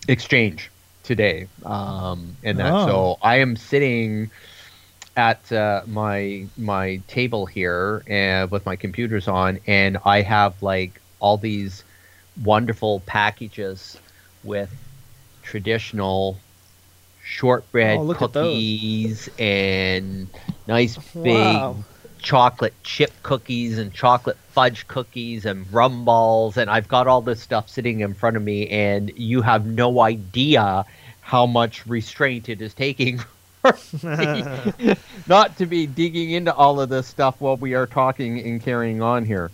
exchange 0.08 0.72
today. 1.08 1.50
Um, 1.66 2.38
and 2.44 2.60
that, 2.60 2.80
Oh. 2.80 2.82
so 2.82 3.18
I 3.24 3.38
am 3.38 3.56
sitting 3.58 4.32
at 5.16 5.52
uh, 5.52 5.84
my 5.88 6.50
my 6.58 7.04
table 7.08 7.46
here 7.46 8.04
and 8.08 8.52
with 8.52 8.66
my 8.66 8.76
computers 8.76 9.28
on, 9.28 9.60
and 9.68 9.98
I 10.06 10.22
have 10.22 10.62
like 10.62 11.02
all 11.20 11.38
these 11.38 11.86
wonderful 12.36 13.02
packages 13.02 14.02
with 14.44 14.74
traditional 15.44 16.44
shortbread 17.18 18.00
Oh, 18.00 18.04
look 18.04 18.22
at 18.22 18.34
those. 18.34 18.78
cookies 18.80 19.30
and 19.38 20.30
nice 20.68 21.00
big 21.24 21.68
Wow. 21.68 21.86
Chocolate 22.20 22.74
chip 22.84 23.12
cookies 23.24 23.78
and 23.78 23.94
chocolate 23.94 24.38
fudge 24.52 24.88
cookies 24.88 25.46
and 25.46 25.72
rum 25.72 26.06
balls 26.06 26.58
and 26.58 26.70
I've 26.70 26.88
got 26.88 27.08
all 27.08 27.22
this 27.22 27.42
stuff 27.42 27.70
sitting 27.70 28.00
in 28.02 28.14
front 28.14 28.38
of 28.38 28.44
me 28.44 28.68
and 28.70 29.12
you 29.16 29.42
have 29.42 29.66
no 29.66 30.02
idea 30.02 30.86
how 31.22 31.46
much 31.46 31.86
restraint 31.86 32.50
it 32.50 32.62
is 32.62 32.74
taking 32.74 33.20
not 35.28 35.58
to 35.58 35.66
be 35.66 35.88
digging 35.88 36.32
into 36.32 36.54
all 36.54 36.80
of 36.80 36.90
this 36.90 37.08
stuff 37.08 37.36
while 37.40 37.58
we 37.58 37.74
are 37.74 37.88
talking 37.88 38.40
and 38.40 38.62
carrying 38.62 39.02
on 39.02 39.26
here. 39.26 39.52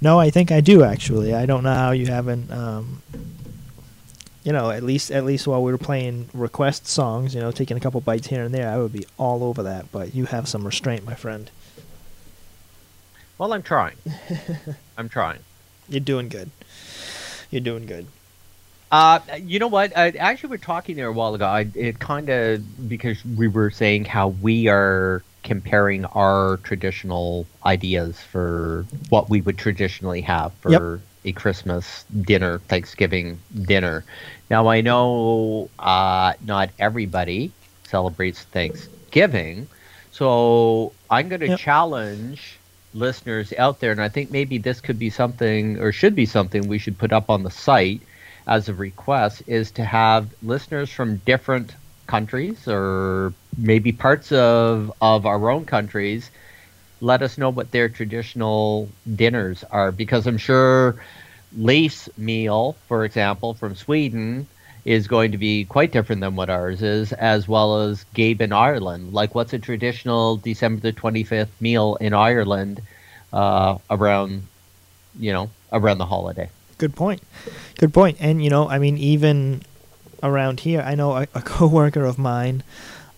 No, 0.00 0.18
I 0.18 0.30
think 0.30 0.50
I 0.50 0.60
do 0.60 0.82
actually. 0.82 1.34
I 1.34 1.46
don't 1.46 1.62
know 1.62 1.74
how 1.74 1.92
you 1.92 2.06
haven't. 2.06 2.50
Um, 2.50 3.02
you 4.44 4.52
know, 4.52 4.70
at 4.70 4.82
least 4.82 5.10
at 5.10 5.24
least 5.24 5.46
while 5.46 5.62
we 5.62 5.70
were 5.70 5.78
playing 5.78 6.28
request 6.34 6.86
songs, 6.86 7.34
you 7.34 7.40
know, 7.40 7.52
taking 7.52 7.76
a 7.76 7.80
couple 7.80 8.00
bites 8.00 8.26
here 8.26 8.42
and 8.42 8.54
there, 8.54 8.68
I 8.68 8.78
would 8.78 8.92
be 8.92 9.06
all 9.16 9.44
over 9.44 9.62
that. 9.62 9.92
But 9.92 10.14
you 10.14 10.26
have 10.26 10.48
some 10.48 10.64
restraint, 10.64 11.04
my 11.04 11.14
friend. 11.14 11.50
Well, 13.38 13.52
I'm 13.52 13.62
trying. 13.62 13.96
I'm 14.98 15.08
trying. 15.08 15.40
You're 15.88 16.00
doing 16.00 16.28
good. 16.28 16.50
You're 17.50 17.60
doing 17.60 17.86
good. 17.86 18.06
Uh, 18.90 19.20
you 19.42 19.58
know 19.58 19.68
what? 19.68 19.92
Uh, 19.96 20.12
actually, 20.18 20.50
we 20.50 20.56
are 20.56 20.60
talking 20.60 20.96
there 20.96 21.06
a 21.06 21.12
while 21.12 21.34
ago. 21.34 21.46
I, 21.46 21.66
it 21.74 21.98
kind 21.98 22.28
of 22.28 22.88
because 22.88 23.24
we 23.24 23.48
were 23.48 23.70
saying 23.70 24.04
how 24.04 24.28
we 24.28 24.68
are 24.68 25.22
comparing 25.42 26.04
our 26.04 26.58
traditional 26.58 27.46
ideas 27.64 28.20
for 28.20 28.86
what 29.08 29.30
we 29.30 29.40
would 29.40 29.58
traditionally 29.58 30.20
have 30.20 30.52
for 30.60 30.70
Yep. 30.70 31.00
A 31.24 31.32
Christmas 31.32 32.04
dinner, 32.04 32.60
Thanksgiving 32.68 33.42
dinner. 33.64 34.04
Now, 34.50 34.68
I 34.68 34.80
know 34.80 35.70
uh, 35.78 36.34
not 36.40 36.70
everybody 36.78 37.54
celebrates 37.84 38.44
Thanksgiving, 38.44 39.68
so 40.10 40.96
I'm 41.10 41.28
going 41.28 41.40
to 41.40 41.48
Yep. 41.48 41.62
challenge 41.64 42.60
listeners 42.92 43.52
out 43.58 43.80
there, 43.80 43.92
and 43.92 44.00
I 44.02 44.08
think 44.08 44.30
maybe 44.30 44.58
this 44.58 44.80
could 44.80 44.98
be 44.98 45.10
something 45.10 45.78
or 45.78 45.92
should 45.92 46.14
be 46.14 46.26
something 46.26 46.66
we 46.68 46.78
should 46.78 46.98
put 46.98 47.12
up 47.12 47.30
on 47.30 47.42
the 47.42 47.50
site 47.50 48.02
as 48.46 48.68
a 48.68 48.74
request 48.74 49.42
is 49.46 49.70
to 49.72 49.84
have 49.84 50.32
listeners 50.42 50.90
from 50.90 51.18
different 51.18 51.76
countries 52.06 52.66
or 52.68 53.34
maybe 53.56 53.92
parts 53.92 54.32
of 54.32 54.92
of 55.00 55.26
our 55.26 55.50
own 55.50 55.64
countries 55.64 56.30
let 57.02 57.20
us 57.20 57.36
know 57.36 57.50
what 57.50 57.72
their 57.72 57.88
traditional 57.88 58.88
dinners 59.16 59.64
are 59.70 59.90
because 59.90 60.26
I'm 60.26 60.38
sure 60.38 61.02
Leif's 61.58 62.08
meal, 62.16 62.76
for 62.86 63.04
example, 63.04 63.54
from 63.54 63.74
Sweden 63.74 64.46
is 64.84 65.08
going 65.08 65.32
to 65.32 65.38
be 65.38 65.64
quite 65.64 65.92
different 65.92 66.20
than 66.20 66.36
what 66.36 66.48
ours 66.48 66.80
is, 66.80 67.12
as 67.12 67.46
well 67.46 67.82
as 67.82 68.04
Gabe 68.14 68.40
in 68.40 68.52
Ireland. 68.52 69.12
Like, 69.12 69.34
what's 69.34 69.52
a 69.52 69.58
traditional 69.58 70.36
December 70.36 70.80
the 70.80 70.92
25th 70.92 71.48
meal 71.60 71.96
in 71.96 72.14
Ireland 72.14 72.80
uh, 73.32 73.78
around, 73.90 74.44
you 75.18 75.32
know, 75.32 75.50
around 75.72 75.98
the 75.98 76.06
holiday? 76.06 76.48
Good 76.78 76.94
point. 76.94 77.22
Good 77.78 77.92
point. 77.92 78.16
And 78.20 78.42
you 78.42 78.50
know, 78.50 78.68
I 78.68 78.78
mean, 78.78 78.96
even 78.96 79.62
around 80.22 80.60
here, 80.60 80.80
I 80.80 80.94
know 80.94 81.12
a, 81.12 81.22
a 81.34 81.42
coworker 81.42 82.04
of 82.04 82.18
mine. 82.18 82.62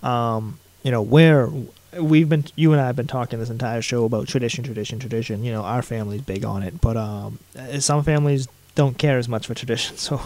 Um, 0.02 0.58
you 0.82 0.90
know, 0.90 1.00
where 1.00 1.48
we've 2.00 2.28
been, 2.28 2.44
you 2.56 2.72
and 2.72 2.80
I 2.80 2.86
have 2.86 2.96
been 2.96 3.06
talking 3.06 3.38
this 3.38 3.50
entire 3.50 3.82
show 3.82 4.04
about 4.04 4.28
tradition, 4.28 4.64
tradition, 4.64 4.98
tradition. 4.98 5.44
You 5.44 5.52
know, 5.52 5.62
our 5.62 5.82
family's 5.82 6.22
big 6.22 6.44
on 6.44 6.62
it, 6.62 6.80
but 6.80 6.96
um, 6.96 7.38
uh, 7.58 7.80
some 7.80 8.02
families 8.02 8.48
don't 8.74 8.98
care 8.98 9.18
as 9.18 9.28
much 9.28 9.46
for 9.46 9.54
tradition. 9.54 9.96
So, 10.04 10.20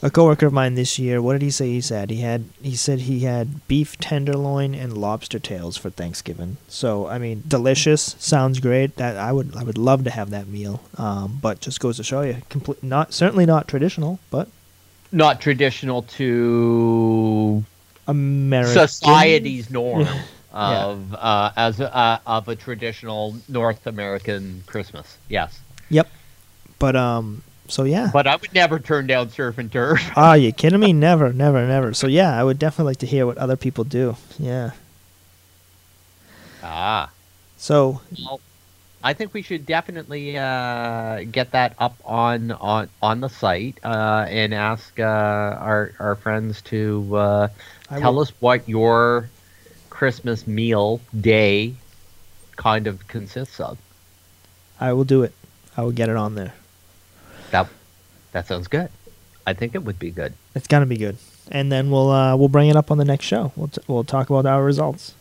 a 0.00 0.10
coworker 0.10 0.46
of 0.46 0.52
mine 0.52 0.74
this 0.76 0.96
year, 0.98 1.20
what 1.20 1.32
did 1.32 1.42
he 1.42 1.50
say? 1.50 1.70
He 1.70 1.80
said 1.80 2.10
he 2.10 2.20
had 2.20 2.44
he 2.62 2.76
said 2.76 3.00
he 3.00 3.20
had 3.20 3.66
beef 3.66 3.98
tenderloin 3.98 4.72
and 4.74 4.96
lobster 4.96 5.40
tails 5.40 5.76
for 5.76 5.90
Thanksgiving. 5.90 6.56
So 6.68 7.08
I 7.08 7.18
mean, 7.18 7.42
delicious. 7.48 8.14
Sounds 8.18 8.60
great. 8.60 8.94
That 8.96 9.16
I 9.16 9.32
would 9.32 9.56
I 9.56 9.64
would 9.64 9.76
love 9.76 10.04
to 10.04 10.10
have 10.10 10.30
that 10.30 10.46
meal. 10.46 10.80
Um, 10.96 11.40
but 11.42 11.60
just 11.60 11.80
goes 11.80 11.96
to 11.96 12.04
show 12.04 12.20
you, 12.22 12.36
complete 12.48 12.80
not 12.82 13.12
certainly 13.12 13.44
not 13.44 13.66
traditional, 13.66 14.20
but 14.30 14.48
Not 15.10 15.40
traditional 15.40 16.02
to 16.02 17.64
American 18.06 18.86
society's 18.86 19.68
norm 19.68 20.06
Yeah. 20.52 20.70
Yeah. 20.70 20.84
of 20.86 21.14
uh, 21.14 21.50
as 21.56 21.80
a, 21.80 21.94
uh, 21.94 22.18
of 22.26 22.48
a 22.48 22.56
traditional 22.56 23.36
North 23.48 23.86
American 23.86 24.62
Christmas. 24.66 25.18
Yes, 25.28 25.58
Yep. 25.90 26.08
But 26.78 26.96
um, 26.96 27.42
so 27.66 27.84
yeah. 27.84 28.10
but 28.12 28.26
I 28.26 28.36
would 28.36 28.54
never 28.54 28.78
turn 28.78 29.06
down 29.06 29.30
surf 29.30 29.58
and 29.58 29.70
turf. 29.70 30.00
Are 30.16 30.36
you 30.38 30.52
kidding 30.52 30.80
me? 30.80 30.92
Never, 30.92 31.32
never, 31.32 31.66
never. 31.66 31.92
So 31.94 32.06
yeah, 32.06 32.38
I 32.38 32.44
would 32.44 32.58
definitely 32.58 32.90
like 32.92 32.98
to 32.98 33.06
hear 33.06 33.26
what 33.26 33.36
other 33.38 33.56
people 33.56 33.84
do. 33.84 34.16
Yeah. 34.38 34.70
ah. 36.62 37.10
So 37.56 38.00
Well, 38.24 38.40
I 39.02 39.12
think 39.12 39.34
we 39.34 39.42
should 39.42 39.66
definitely 39.66 40.36
uh, 40.38 41.24
get 41.30 41.50
that 41.52 41.74
up 41.78 41.96
on 42.04 42.52
on 42.52 42.88
on 43.02 43.20
the 43.20 43.28
site 43.28 43.78
uh, 43.84 44.26
and 44.28 44.54
ask 44.54 44.98
uh, 44.98 45.02
our 45.02 45.92
our 45.98 46.14
friends 46.16 46.62
to 46.62 47.16
uh, 47.16 47.48
tell 47.98 48.14
will- 48.14 48.22
us 48.22 48.32
what 48.40 48.68
your 48.68 49.28
Christmas 49.98 50.46
meal 50.46 51.00
day 51.20 51.74
kind 52.54 52.86
of 52.86 53.08
consists 53.08 53.58
of. 53.58 53.78
I 54.78 54.92
will 54.92 55.02
do 55.02 55.24
it. 55.24 55.32
I 55.76 55.82
will 55.82 55.90
get 55.90 56.08
it 56.08 56.14
on 56.14 56.36
there. 56.36 56.54
That 57.50 57.66
that 58.30 58.46
sounds 58.46 58.68
good. 58.68 58.90
I 59.44 59.54
think 59.54 59.74
it 59.74 59.82
would 59.82 59.98
be 59.98 60.12
good. 60.12 60.34
It's 60.54 60.68
gonna 60.68 60.86
be 60.86 60.98
good. 60.98 61.16
And 61.50 61.72
then 61.72 61.90
we'll 61.90 62.12
uh, 62.12 62.36
we'll 62.36 62.48
bring 62.48 62.68
it 62.68 62.76
up 62.76 62.92
on 62.92 62.98
the 62.98 63.04
next 63.04 63.24
show. 63.24 63.50
We'll 63.56 63.66
t- 63.66 63.82
we'll 63.88 64.04
talk 64.04 64.30
about 64.30 64.46
our 64.46 64.62
results. 64.62 65.14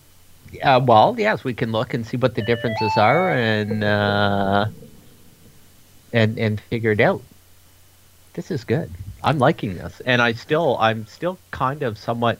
Uh, 0.61 0.79
well, 0.85 1.15
yes, 1.17 1.43
we 1.43 1.55
can 1.55 1.71
look 1.71 1.95
and 1.95 2.05
see 2.05 2.17
what 2.17 2.35
the 2.35 2.43
differences 2.43 2.91
are 2.97 3.31
and 3.31 3.83
uh, 3.83 4.67
and 6.13 6.37
and 6.37 6.61
figure 6.61 6.91
it 6.91 6.99
out. 6.99 7.23
This 8.33 8.51
is 8.51 8.63
good. 8.63 8.91
I'm 9.23 9.39
liking 9.39 9.73
this, 9.73 10.03
and 10.05 10.21
I 10.21 10.33
still 10.33 10.77
I'm 10.79 11.07
still 11.07 11.39
kind 11.49 11.81
of 11.81 11.97
somewhat 11.97 12.37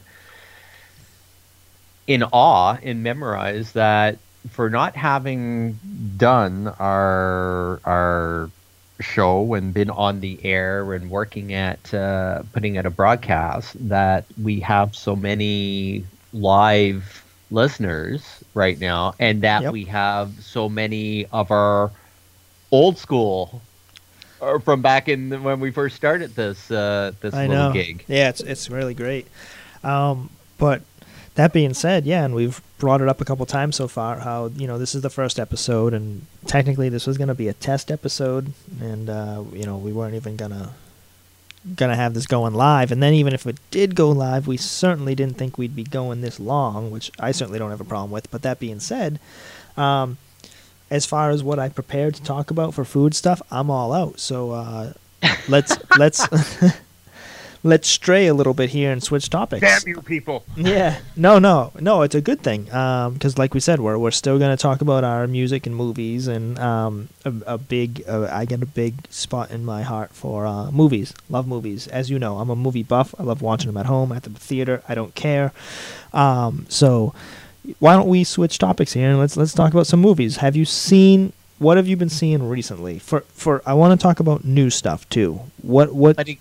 in 2.08 2.24
awe 2.24 2.76
and 2.82 3.04
memorize 3.04 3.72
that 3.72 4.18
for 4.50 4.68
not 4.70 4.96
having 4.96 5.78
done 6.16 6.66
our 6.80 7.80
our 7.84 8.50
show 9.00 9.54
and 9.54 9.72
been 9.72 9.90
on 9.90 10.20
the 10.20 10.40
air 10.44 10.92
and 10.94 11.08
working 11.10 11.52
at 11.54 11.94
uh, 11.94 12.42
putting 12.52 12.76
out 12.78 12.86
a 12.86 12.90
broadcast 12.90 13.76
that 13.88 14.24
we 14.42 14.58
have 14.60 14.96
so 14.96 15.14
many 15.14 16.04
live 16.32 17.24
listeners 17.50 18.42
right 18.54 18.80
now 18.80 19.14
and 19.20 19.42
that 19.42 19.62
Yep. 19.62 19.72
we 19.72 19.84
have 19.84 20.30
so 20.42 20.68
many 20.68 21.26
of 21.26 21.50
our 21.50 21.90
old 22.72 22.98
school 22.98 23.62
or 24.40 24.60
from 24.60 24.82
back 24.82 25.08
in 25.08 25.28
the- 25.30 25.38
when 25.40 25.60
we 25.60 25.70
first 25.70 25.94
started 25.96 26.34
this 26.34 26.70
uh, 26.70 27.12
this 27.20 27.34
I 27.34 27.46
little 27.46 27.68
know. 27.68 27.72
gig. 27.72 28.04
Yeah, 28.08 28.30
it's 28.30 28.40
it's 28.40 28.70
really 28.70 28.94
great. 28.94 29.26
Um, 29.84 30.30
but 30.58 30.82
that 31.38 31.52
being 31.52 31.72
said, 31.72 32.04
yeah, 32.04 32.24
and 32.24 32.34
we've 32.34 32.60
brought 32.78 33.00
it 33.00 33.06
up 33.06 33.20
a 33.20 33.24
couple 33.24 33.46
times 33.46 33.76
so 33.76 33.86
far. 33.86 34.18
How 34.18 34.48
you 34.56 34.66
know 34.66 34.76
this 34.76 34.96
is 34.96 35.02
the 35.02 35.08
first 35.08 35.38
episode, 35.38 35.94
and 35.94 36.26
technically 36.46 36.88
this 36.88 37.06
was 37.06 37.16
going 37.16 37.28
to 37.28 37.34
be 37.34 37.46
a 37.46 37.52
test 37.52 37.92
episode, 37.92 38.52
and 38.80 39.08
uh, 39.08 39.44
you 39.52 39.64
know 39.64 39.76
we 39.76 39.92
weren't 39.92 40.16
even 40.16 40.34
gonna 40.34 40.72
gonna 41.76 41.94
have 41.94 42.14
this 42.14 42.26
going 42.26 42.54
live. 42.54 42.90
And 42.90 43.00
then 43.00 43.14
even 43.14 43.34
if 43.34 43.46
it 43.46 43.56
did 43.70 43.94
go 43.94 44.10
live, 44.10 44.48
we 44.48 44.56
certainly 44.56 45.14
didn't 45.14 45.36
think 45.36 45.56
we'd 45.56 45.76
be 45.76 45.84
going 45.84 46.22
this 46.22 46.40
long, 46.40 46.90
which 46.90 47.12
I 47.20 47.30
certainly 47.30 47.60
don't 47.60 47.70
have 47.70 47.80
a 47.80 47.84
problem 47.84 48.10
with. 48.10 48.28
But 48.32 48.42
that 48.42 48.58
being 48.58 48.80
said, 48.80 49.20
um, 49.76 50.18
as 50.90 51.06
far 51.06 51.30
as 51.30 51.44
what 51.44 51.60
I 51.60 51.68
prepared 51.68 52.16
to 52.16 52.22
talk 52.24 52.50
about 52.50 52.74
for 52.74 52.84
food 52.84 53.14
stuff, 53.14 53.40
I'm 53.48 53.70
all 53.70 53.92
out. 53.92 54.18
So 54.18 54.50
uh, 54.50 54.92
let's 55.46 55.78
let's 55.98 56.26
let's 57.68 57.88
stray 57.88 58.26
a 58.26 58.34
little 58.34 58.54
bit 58.54 58.70
here 58.70 58.90
and 58.90 59.02
switch 59.02 59.28
topics. 59.30 59.60
Damn 59.60 59.86
you 59.86 60.02
people! 60.02 60.44
Yeah, 60.56 61.00
no, 61.16 61.38
no, 61.38 61.72
no. 61.78 62.02
It's 62.02 62.14
a 62.14 62.20
good 62.20 62.40
thing 62.40 62.64
because, 62.64 63.38
like 63.38 63.54
we 63.54 63.60
said, 63.60 63.78
we're 63.80 63.98
we're 63.98 64.10
still 64.10 64.38
going 64.38 64.50
to 64.56 64.60
talk 64.60 64.80
about 64.80 65.04
our 65.04 65.26
music 65.26 65.66
and 65.66 65.76
movies, 65.76 66.26
and 66.26 66.58
um, 66.58 67.08
a, 67.24 67.32
a 67.54 67.58
big. 67.58 68.02
Uh, 68.08 68.28
I 68.32 68.44
get 68.44 68.62
a 68.62 68.66
big 68.66 68.94
spot 69.10 69.50
in 69.50 69.64
my 69.64 69.82
heart 69.82 70.10
for 70.12 70.46
uh, 70.46 70.70
movies. 70.70 71.14
Love 71.28 71.46
movies, 71.46 71.86
as 71.88 72.10
you 72.10 72.18
know. 72.18 72.38
I'm 72.38 72.50
a 72.50 72.56
movie 72.56 72.82
buff. 72.82 73.14
I 73.18 73.22
love 73.22 73.42
watching 73.42 73.68
them 73.68 73.76
at 73.76 73.86
home, 73.86 74.12
at 74.12 74.22
the 74.24 74.30
theater. 74.30 74.82
I 74.88 74.94
don't 74.94 75.14
care. 75.14 75.52
Um, 76.12 76.66
so, 76.68 77.14
why 77.78 77.94
don't 77.94 78.08
we 78.08 78.24
switch 78.24 78.58
topics 78.58 78.92
here 78.94 79.10
and 79.10 79.18
let's 79.18 79.36
let's 79.36 79.52
talk 79.52 79.72
about 79.72 79.86
some 79.86 80.00
movies. 80.00 80.36
Have 80.38 80.56
you 80.56 80.64
seen? 80.64 81.32
What 81.58 81.76
have 81.76 81.88
you 81.88 81.96
been 81.96 82.08
seeing 82.08 82.48
recently? 82.48 82.98
For 82.98 83.20
for 83.32 83.62
I 83.66 83.74
want 83.74 83.98
to 83.98 84.02
talk 84.02 84.20
about 84.20 84.44
new 84.44 84.70
stuff 84.70 85.08
too. 85.08 85.40
What 85.62 85.92
what? 85.92 86.16
But 86.16 86.28
it- 86.28 86.38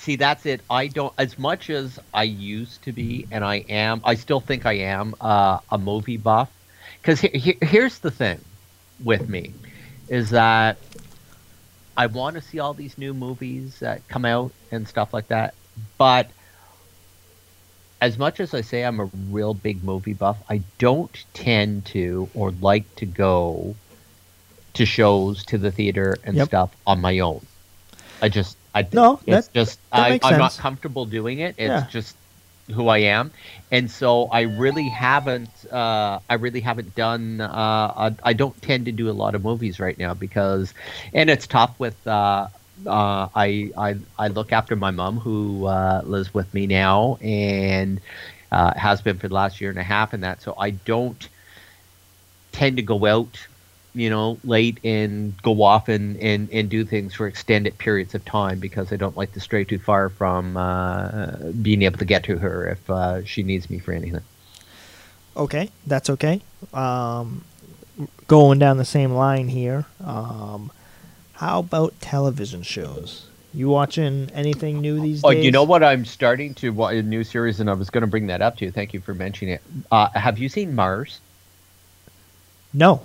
see, 0.00 0.16
that's 0.16 0.46
it. 0.46 0.62
I 0.70 0.88
don't 0.88 1.12
as 1.18 1.38
much 1.38 1.70
as 1.70 1.98
I 2.14 2.24
used 2.24 2.82
to 2.84 2.92
be, 2.92 3.28
and 3.30 3.44
I 3.44 3.56
am. 3.68 4.00
I 4.04 4.14
still 4.14 4.40
think 4.40 4.66
I 4.66 4.74
am 4.78 5.14
uh, 5.20 5.60
a 5.70 5.78
movie 5.78 6.16
buff. 6.16 6.50
Because 7.02 7.20
he, 7.20 7.28
he, 7.28 7.58
here's 7.62 7.98
the 8.00 8.10
thing 8.10 8.44
with 8.98 9.28
me, 9.28 9.54
is 10.08 10.30
that 10.30 10.80
I 11.96 12.06
want 12.06 12.36
to 12.36 12.42
see 12.42 12.58
all 12.58 12.74
these 12.74 12.98
new 12.98 13.12
movies 13.14 13.78
that 13.80 14.08
come 14.08 14.24
out 14.24 14.54
and 14.72 14.88
stuff 14.88 15.12
like 15.12 15.28
that. 15.28 15.54
But 15.98 16.32
as 18.00 18.18
much 18.18 18.40
as 18.40 18.54
I 18.54 18.62
say 18.62 18.84
I'm 18.84 19.00
a 19.00 19.10
real 19.12 19.54
big 19.54 19.84
movie 19.84 20.14
buff, 20.14 20.42
I 20.48 20.62
don't 20.78 21.16
tend 21.34 21.86
to 21.86 22.30
or 22.34 22.52
like 22.52 22.94
to 22.96 23.06
go 23.06 23.76
to 24.74 24.86
shows 24.86 25.44
to 25.46 25.58
the 25.58 25.70
theater 25.70 26.20
and 26.24 26.36
Yep. 26.36 26.48
stuff 26.48 26.70
on 26.86 27.00
my 27.00 27.18
own. 27.20 27.46
I 28.22 28.28
just 28.28 28.59
I 28.74 28.88
No, 28.92 29.20
it's 29.26 29.48
that- 29.48 29.52
just 29.52 29.78
that 29.94 30.10
I, 30.10 30.20
I'm 30.22 30.36
not 30.38 30.56
comfortable 30.56 31.06
doing 31.06 31.40
it. 31.40 31.54
It's 31.58 31.82
Yeah. 31.82 31.86
just 31.88 32.16
who 32.74 32.88
I 32.88 32.98
am, 32.98 33.32
and 33.70 33.90
so 33.90 34.26
I 34.26 34.42
really 34.42 34.88
haven't. 34.88 35.50
Uh, 35.70 36.20
I 36.28 36.34
really 36.34 36.60
haven't 36.60 36.94
done. 36.94 37.40
Uh, 37.40 37.48
I, 37.96 38.14
I 38.22 38.32
don't 38.32 38.60
tend 38.62 38.86
to 38.86 38.92
do 38.92 39.10
a 39.10 39.12
lot 39.12 39.34
of 39.34 39.42
movies 39.42 39.80
right 39.80 39.98
now 39.98 40.14
because, 40.14 40.72
and 41.12 41.30
it's 41.30 41.46
tough 41.46 41.78
with. 41.78 41.96
Uh, 42.06 42.48
uh, 42.86 43.28
I, 43.34 43.70
I 43.76 43.96
I 44.18 44.28
look 44.28 44.52
after 44.52 44.74
my 44.76 44.90
mom 44.90 45.18
who 45.18 45.66
uh, 45.66 46.02
lives 46.04 46.32
with 46.32 46.52
me 46.54 46.66
now 46.66 47.16
and 47.20 48.00
uh, 48.52 48.72
has 48.76 49.02
been 49.02 49.18
for 49.18 49.28
the 49.28 49.34
last 49.34 49.60
year 49.60 49.70
and 49.70 49.78
a 49.78 49.82
half 49.82 50.12
and 50.14 50.22
that. 50.24 50.40
So 50.42 50.54
I 50.58 50.70
don't 50.70 51.28
tend 52.52 52.76
to 52.76 52.82
go 52.82 53.04
out 53.06 53.46
you 53.94 54.08
know, 54.10 54.38
late 54.44 54.78
and 54.84 55.40
go 55.42 55.62
off 55.62 55.88
and, 55.88 56.16
and, 56.18 56.48
and 56.50 56.68
do 56.68 56.84
things 56.84 57.14
for 57.14 57.26
extended 57.26 57.76
periods 57.78 58.14
of 58.14 58.24
time 58.24 58.58
because 58.60 58.92
I 58.92 58.96
don't 58.96 59.16
like 59.16 59.32
to 59.32 59.40
stray 59.40 59.64
too 59.64 59.78
far 59.78 60.08
from 60.08 60.56
uh, 60.56 61.32
being 61.62 61.82
able 61.82 61.98
to 61.98 62.04
get 62.04 62.24
to 62.24 62.38
her 62.38 62.68
if 62.68 62.90
uh, 62.90 63.24
she 63.24 63.42
needs 63.42 63.68
me 63.68 63.78
for 63.78 63.92
anything. 63.92 64.22
Okay, 65.36 65.70
that's 65.86 66.10
okay. 66.10 66.40
Um, 66.74 67.44
going 68.26 68.58
down 68.58 68.76
the 68.76 68.84
same 68.84 69.12
line 69.12 69.48
here. 69.48 69.86
Um, 70.04 70.70
how 71.34 71.60
about 71.60 71.98
television 72.00 72.62
shows? 72.62 73.26
You 73.52 73.68
watching 73.68 74.30
anything 74.32 74.80
new 74.80 75.00
these 75.00 75.24
Oh, 75.24 75.30
days? 75.30 75.44
you 75.44 75.50
know 75.50 75.64
what? 75.64 75.82
I'm 75.82 76.04
starting 76.04 76.54
to 76.54 76.70
watch 76.70 76.94
a 76.94 77.02
new 77.02 77.24
series, 77.24 77.58
and 77.58 77.68
I 77.68 77.72
was 77.72 77.90
going 77.90 78.02
to 78.02 78.06
bring 78.06 78.28
that 78.28 78.42
up 78.42 78.56
to 78.58 78.64
you. 78.64 78.70
Thank 78.70 78.94
you 78.94 79.00
for 79.00 79.14
mentioning 79.14 79.54
it. 79.54 79.62
Uh, 79.90 80.08
have 80.14 80.38
you 80.38 80.48
seen 80.48 80.74
Mars? 80.74 81.20
No. 82.72 83.02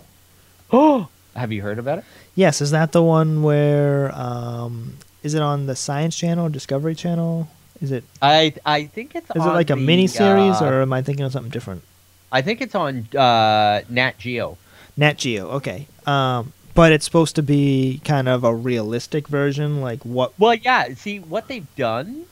Oh, 0.71 1.07
have 1.35 1.51
you 1.51 1.61
heard 1.61 1.79
about 1.79 1.99
it? 1.99 2.05
Yes, 2.35 2.61
is 2.61 2.71
that 2.71 2.91
the 2.91 3.03
one 3.03 3.43
where 3.43 4.13
um, 4.13 4.97
is 5.23 5.33
it 5.33 5.41
on 5.41 5.65
the 5.67 5.75
Science 5.75 6.15
Channel, 6.15 6.49
Discovery 6.49 6.95
Channel? 6.95 7.47
Is 7.81 7.91
it 7.91 8.03
I 8.21 8.53
I 8.65 8.85
think 8.85 9.15
it's. 9.15 9.29
is 9.29 9.35
it 9.45 9.49
like 9.49 9.69
a 9.69 9.75
the, 9.75 9.81
mini 9.81 10.07
series 10.07 10.61
uh, 10.61 10.65
or 10.65 10.81
am 10.81 10.93
I 10.93 11.01
thinking 11.01 11.25
of 11.25 11.31
something 11.31 11.51
different? 11.51 11.83
I 12.31 12.41
think 12.41 12.61
it's 12.61 12.75
on 12.75 13.07
uh, 13.15 13.81
Nat 13.89 14.17
Geo. 14.17 14.57
Nat 14.97 15.17
Geo, 15.17 15.49
okay. 15.51 15.87
Um, 16.05 16.53
but 16.73 16.91
it's 16.91 17.05
supposed 17.05 17.35
to 17.35 17.43
be 17.43 18.01
kind 18.03 18.27
of 18.27 18.43
a 18.43 18.53
realistic 18.53 19.27
version, 19.27 19.81
like 19.81 20.03
what? 20.03 20.37
Well, 20.39 20.55
yeah. 20.55 20.93
See 20.93 21.19
what 21.19 21.47
they've 21.47 21.67
done. 21.75 22.25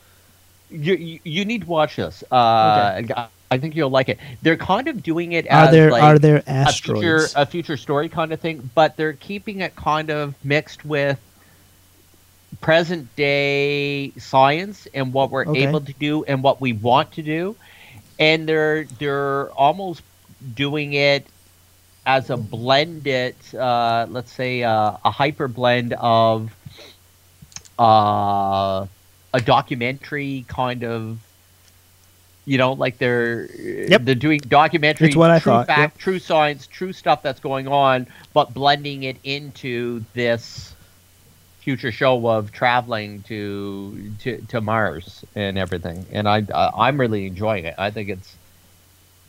You 0.70 0.94
you, 0.94 1.20
you 1.24 1.44
need 1.44 1.62
to 1.62 1.66
watch 1.66 1.96
this. 1.96 2.22
Uh, 2.30 2.34
I- 2.34 3.28
I 3.54 3.58
think 3.58 3.76
you'll 3.76 3.90
like 3.90 4.08
it. 4.08 4.18
They're 4.42 4.56
kind 4.56 4.88
of 4.88 5.02
doing 5.02 5.32
it 5.32 5.46
Are 5.50 5.66
as 5.66 5.70
there- 5.70 5.90
like 5.92 6.02
are 6.02 6.18
there 6.18 6.42
a 6.46 6.72
future 6.72 7.30
a 7.36 7.46
future 7.46 7.76
story 7.76 8.08
kind 8.08 8.32
of 8.32 8.40
thing, 8.40 8.68
but 8.74 8.96
they're 8.96 9.12
keeping 9.12 9.60
it 9.60 9.76
kind 9.76 10.10
of 10.10 10.34
mixed 10.44 10.84
with 10.84 11.18
present 12.60 13.14
day 13.16 14.12
science 14.18 14.86
and 14.94 15.12
what 15.12 15.30
we're 15.30 15.46
Okay. 15.46 15.66
able 15.66 15.80
to 15.80 15.92
do 15.94 16.24
and 16.24 16.42
what 16.42 16.60
we 16.60 16.72
want 16.72 17.12
to 17.12 17.22
do, 17.22 17.56
and 18.18 18.48
they're 18.48 18.84
they're 18.98 19.50
almost 19.52 20.02
doing 20.54 20.94
it 20.94 21.26
as 22.06 22.30
a 22.30 22.36
blended, 22.36 23.34
uh, 23.54 24.06
let's 24.10 24.32
say 24.32 24.62
uh, 24.62 24.96
a 25.04 25.10
hyper 25.10 25.48
blend 25.48 25.94
of 25.94 26.50
uh, 27.78 28.86
a 29.32 29.40
documentary 29.44 30.44
kind 30.48 30.84
of. 30.84 31.18
You 32.46 32.58
know, 32.58 32.74
like 32.74 32.98
they're 32.98 33.46
they're 33.46 34.14
doing 34.14 34.40
documentary, 34.40 35.08
It's 35.08 35.16
what 35.16 35.30
I 35.30 35.38
true 35.38 35.52
thought, 35.52 35.66
fact, 35.66 35.94
yep. 35.94 35.98
true 35.98 36.18
science, 36.18 36.66
true 36.66 36.92
stuff 36.92 37.22
that's 37.22 37.40
going 37.40 37.66
on, 37.68 38.06
but 38.34 38.52
blending 38.52 39.04
it 39.04 39.16
into 39.24 40.04
this 40.12 40.74
future 41.60 41.90
show 41.90 42.28
of 42.28 42.52
traveling 42.52 43.22
to 43.22 44.12
to, 44.20 44.40
to 44.48 44.60
Mars 44.60 45.24
and 45.34 45.56
everything. 45.56 46.04
And 46.12 46.28
I, 46.28 46.44
I 46.54 46.88
I'm 46.88 47.00
really 47.00 47.26
enjoying 47.26 47.64
it. 47.64 47.74
I 47.78 47.90
think 47.90 48.10
it's 48.10 48.36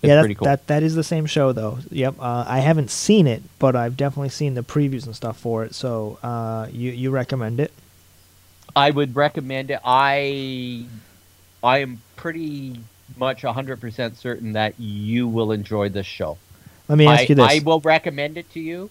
it's 0.01 0.09
yeah, 0.09 0.15
that, 0.15 0.21
pretty 0.21 0.35
cool. 0.35 0.45
that 0.45 0.67
that 0.67 0.83
is 0.83 0.95
the 0.95 1.03
same 1.03 1.25
show 1.25 1.53
though. 1.53 1.79
Yep, 1.89 2.15
uh, 2.19 2.43
I 2.45 2.59
haven't 2.59 2.91
seen 2.91 3.27
it, 3.27 3.41
but 3.59 3.77
I've 3.77 3.95
definitely 3.95 4.29
seen 4.29 4.53
the 4.55 4.63
previews 4.63 5.05
and 5.05 5.15
stuff 5.15 5.37
for 5.37 5.63
it. 5.63 5.73
So 5.73 6.19
uh, 6.21 6.67
you 6.69 6.91
you 6.91 7.11
recommend 7.11 7.61
it? 7.61 7.71
I 8.75 8.91
would 8.91 9.15
recommend 9.15 9.71
it. 9.71 9.79
I 9.85 10.85
I 11.63 11.77
am 11.77 12.01
pretty 12.17 12.81
much 13.17 13.43
100% 13.43 14.15
certain 14.17 14.53
that 14.53 14.79
you 14.79 15.27
will 15.27 15.51
enjoy 15.51 15.89
this 15.89 16.05
show. 16.05 16.37
Let 16.87 16.97
me 16.97 17.07
ask 17.07 17.21
I, 17.21 17.25
you 17.29 17.35
this. 17.35 17.51
I 17.51 17.59
will 17.63 17.79
recommend 17.81 18.37
it 18.37 18.51
to 18.51 18.59
you. 18.59 18.89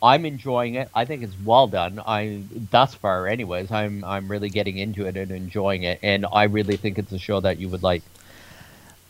I'm 0.00 0.24
enjoying 0.24 0.74
it. 0.76 0.88
I 0.94 1.04
think 1.04 1.24
it's 1.24 1.34
well 1.44 1.66
done. 1.66 2.00
I 2.06 2.42
thus 2.70 2.94
far 2.94 3.26
anyways, 3.26 3.72
I'm 3.72 4.04
I'm 4.04 4.28
really 4.28 4.48
getting 4.48 4.78
into 4.78 5.06
it 5.06 5.16
and 5.16 5.32
enjoying 5.32 5.82
it 5.82 5.98
and 6.04 6.24
I 6.32 6.44
really 6.44 6.76
think 6.76 6.98
it's 6.98 7.10
a 7.10 7.18
show 7.18 7.40
that 7.40 7.58
you 7.58 7.68
would 7.68 7.82
like. 7.82 8.02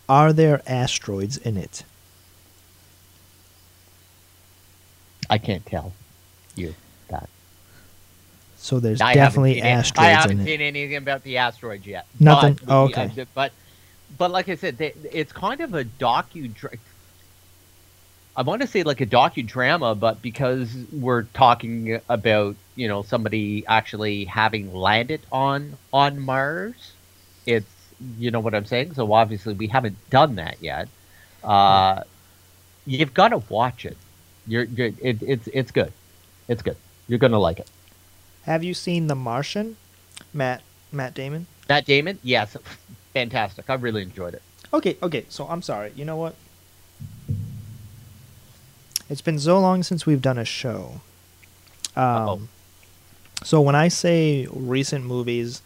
Are 0.09 0.33
there 0.33 0.63
asteroids 0.67 1.37
in 1.37 1.59
it? 1.59 1.85
I 5.29 5.37
can't 5.37 5.67
tell 5.67 5.93
you 6.55 6.75
that. 7.09 7.29
So 8.57 8.81
there's 8.81 9.03
I 9.03 9.13
definitely 9.13 9.61
asteroids 9.61 9.99
I 9.99 10.11
haven't 10.11 10.41
in 10.41 10.41
it. 10.41 10.45
seen 10.47 10.61
anything 10.63 10.97
about 10.97 11.23
the 11.23 11.37
asteroids 11.37 11.87
yet. 11.87 12.07
Nothing? 12.19 12.55
But, 12.55 12.73
Oh, 12.73 12.85
uh, 12.85 12.87
okay. 12.87 13.27
but 13.35 13.53
but 14.17 14.31
like 14.31 14.49
I 14.49 14.55
said, 14.55 14.79
they, 14.79 14.95
it's 15.13 15.33
kind 15.33 15.61
of 15.61 15.75
a 15.75 15.85
docu. 15.85 16.51
I 18.37 18.43
want 18.43 18.63
to 18.63 18.69
say 18.69 18.85
like 18.85 19.01
a 19.01 19.07
docudrama, 19.07 19.99
but 19.99 20.23
because 20.23 20.73
we're 20.93 21.25
talking 21.25 22.01
about 22.09 22.57
you 22.77 22.89
know 22.89 23.03
somebody 23.03 23.67
actually 23.67 24.25
having 24.25 24.73
landed 24.73 25.21
on 25.33 25.77
on 25.93 26.21
Mars, 26.21 26.93
it's 27.47 27.67
you 28.19 28.31
know 28.31 28.41
what 28.41 28.55
I'm 28.55 28.65
saying. 28.65 28.95
So 28.95 29.13
obviously 29.13 29.55
we 29.55 29.67
haven't 29.67 29.97
done 30.11 30.37
that 30.37 30.63
yet. 30.63 30.89
Uh, 31.43 32.03
you've 32.87 33.15
got 33.15 33.29
to 33.29 33.39
watch 33.49 33.85
it. 33.85 33.97
You're, 34.47 34.65
you're 34.65 34.93
it, 35.01 35.23
it's 35.23 35.49
it's 35.49 35.71
good. 35.71 35.93
It's 36.47 36.63
good. 36.63 36.77
You're 37.09 37.19
gonna 37.19 37.39
like 37.39 37.59
it. 37.59 37.69
Have 38.45 38.65
you 38.65 38.73
seen 38.73 39.09
The 39.09 39.15
Martian? 39.15 39.77
Matt 40.33 40.63
Matt 40.91 41.15
Damon? 41.15 41.47
Matt 41.69 41.85
Damon, 41.85 42.19
yes, 42.23 42.57
fantastic. 43.15 43.69
I 43.69 43.75
really 43.75 44.03
enjoyed 44.03 44.35
it. 44.35 44.43
Okay, 44.73 44.97
okay. 45.03 45.25
So 45.29 45.47
I'm 45.47 45.63
sorry. 45.63 45.93
You 45.97 46.05
know 46.05 46.17
what? 46.17 46.35
It's 49.09 49.23
been 49.23 49.39
so 49.39 49.59
long 49.59 49.83
since 49.83 50.05
we've 50.05 50.21
done 50.21 50.39
a 50.39 50.45
show. 50.45 51.01
Um, 51.97 52.49
so 53.43 53.61
when 53.61 53.75
I 53.75 53.89
say 53.89 54.47
recent 54.51 55.05
movies, 55.05 55.63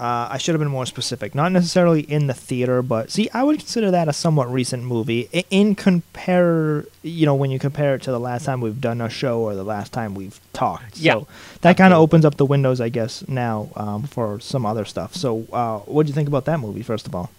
uh, 0.00 0.28
I 0.30 0.38
should 0.38 0.54
have 0.54 0.60
been 0.60 0.70
more 0.70 0.86
specific. 0.86 1.34
Not 1.34 1.52
necessarily 1.52 2.00
in 2.00 2.26
the 2.26 2.32
theater, 2.34 2.80
but 2.82 3.10
see, 3.10 3.28
I 3.34 3.42
would 3.42 3.58
consider 3.58 3.90
that 3.90 4.08
a 4.08 4.12
somewhat 4.14 4.50
recent 4.50 4.82
movie 4.82 5.28
I- 5.34 5.44
in 5.50 5.74
compare. 5.74 6.86
You 7.02 7.26
know, 7.26 7.34
when 7.34 7.50
you 7.50 7.58
compare 7.58 7.94
it 7.96 8.02
to 8.02 8.10
the 8.10 8.18
last 8.18 8.44
time 8.46 8.60
we've 8.62 8.80
done 8.80 9.00
a 9.02 9.10
show 9.10 9.40
or 9.40 9.54
the 9.54 9.62
last 9.64 9.92
time 9.92 10.14
we've 10.14 10.40
talked. 10.54 10.96
Yeah, 10.96 11.12
So 11.14 11.26
that 11.60 11.76
kind 11.76 11.92
of 11.92 12.00
opens 12.00 12.24
up 12.24 12.36
the 12.36 12.46
windows, 12.46 12.80
I 12.80 12.88
guess, 12.88 13.28
now 13.28 13.68
um, 13.76 14.04
for 14.04 14.40
some 14.40 14.64
other 14.64 14.84
stuff. 14.86 15.14
So, 15.14 15.44
uh, 15.52 15.78
what 15.80 16.06
do 16.06 16.08
you 16.08 16.14
think 16.14 16.28
about 16.28 16.46
that 16.46 16.58
movie, 16.60 16.82
first 16.82 17.06
of 17.06 17.14
all? 17.14 17.30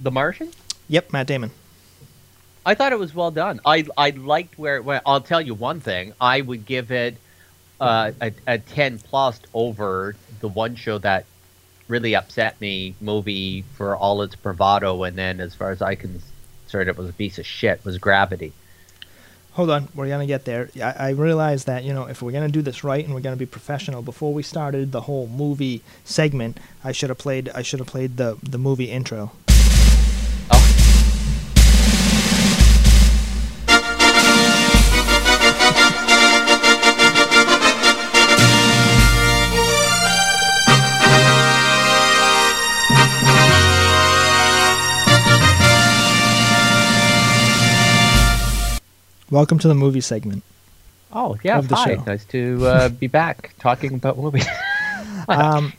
The 0.00 0.10
Martian. 0.10 0.50
Yep, 0.88 1.12
Matt 1.12 1.26
Damon. 1.26 1.50
I 2.66 2.74
thought 2.74 2.92
it 2.92 2.98
was 2.98 3.14
well 3.14 3.30
done. 3.30 3.60
I 3.64 3.86
I 3.96 4.10
liked 4.10 4.58
where 4.58 4.76
it 4.76 4.84
went. 4.84 5.02
I'll 5.06 5.20
tell 5.22 5.40
you 5.40 5.54
one 5.54 5.80
thing. 5.80 6.12
I 6.20 6.40
would 6.42 6.66
give 6.66 6.90
it 6.90 7.16
uh, 7.80 8.12
a, 8.20 8.32
a 8.46 8.58
ten 8.58 8.98
plus 8.98 9.40
over 9.54 10.14
the 10.40 10.48
one 10.48 10.74
show 10.74 10.98
that 10.98 11.24
really 11.88 12.14
upset 12.14 12.60
me 12.60 12.94
movie 13.00 13.64
for 13.74 13.96
all 13.96 14.22
its 14.22 14.36
bravado, 14.36 15.02
and 15.02 15.16
then 15.16 15.40
as 15.40 15.54
far 15.54 15.70
as 15.70 15.82
I 15.82 15.94
can 15.94 16.20
concerned, 16.70 16.88
it 16.88 16.96
was 16.96 17.08
a 17.08 17.12
piece 17.12 17.38
of 17.38 17.46
shit. 17.46 17.84
Was 17.84 17.98
Gravity. 17.98 18.52
Hold 19.52 19.70
on, 19.70 19.88
we're 19.96 20.08
gonna 20.08 20.26
get 20.26 20.44
there. 20.44 20.70
I, 20.76 20.92
I 20.92 21.08
realize 21.10 21.64
that 21.64 21.82
you 21.82 21.92
know 21.92 22.04
if 22.04 22.22
we're 22.22 22.30
gonna 22.30 22.48
do 22.48 22.62
this 22.62 22.84
right 22.84 23.04
and 23.04 23.12
we're 23.12 23.20
gonna 23.20 23.36
be 23.36 23.46
professional. 23.46 24.02
Before 24.02 24.32
we 24.32 24.44
started 24.44 24.92
the 24.92 25.02
whole 25.02 25.26
movie 25.26 25.82
segment, 26.04 26.58
I 26.84 26.92
should 26.92 27.08
have 27.08 27.18
played. 27.18 27.48
I 27.48 27.62
should 27.62 27.80
have 27.80 27.88
played 27.88 28.16
the 28.16 28.38
the 28.42 28.58
movie 28.58 28.90
intro. 28.90 29.32
Welcome 49.30 49.58
to 49.60 49.68
the 49.68 49.74
movie 49.74 50.00
segment. 50.00 50.42
Oh 51.12 51.36
yeah, 51.42 51.58
Of 51.58 51.68
the 51.68 51.76
hi. 51.76 51.94
show. 51.94 52.02
Nice 52.02 52.24
to 52.26 52.66
uh, 52.66 52.88
be 52.88 53.06
back 53.06 53.54
talking 53.58 53.94
about 53.94 54.18
movies. 54.18 54.46
Um, 55.28 55.74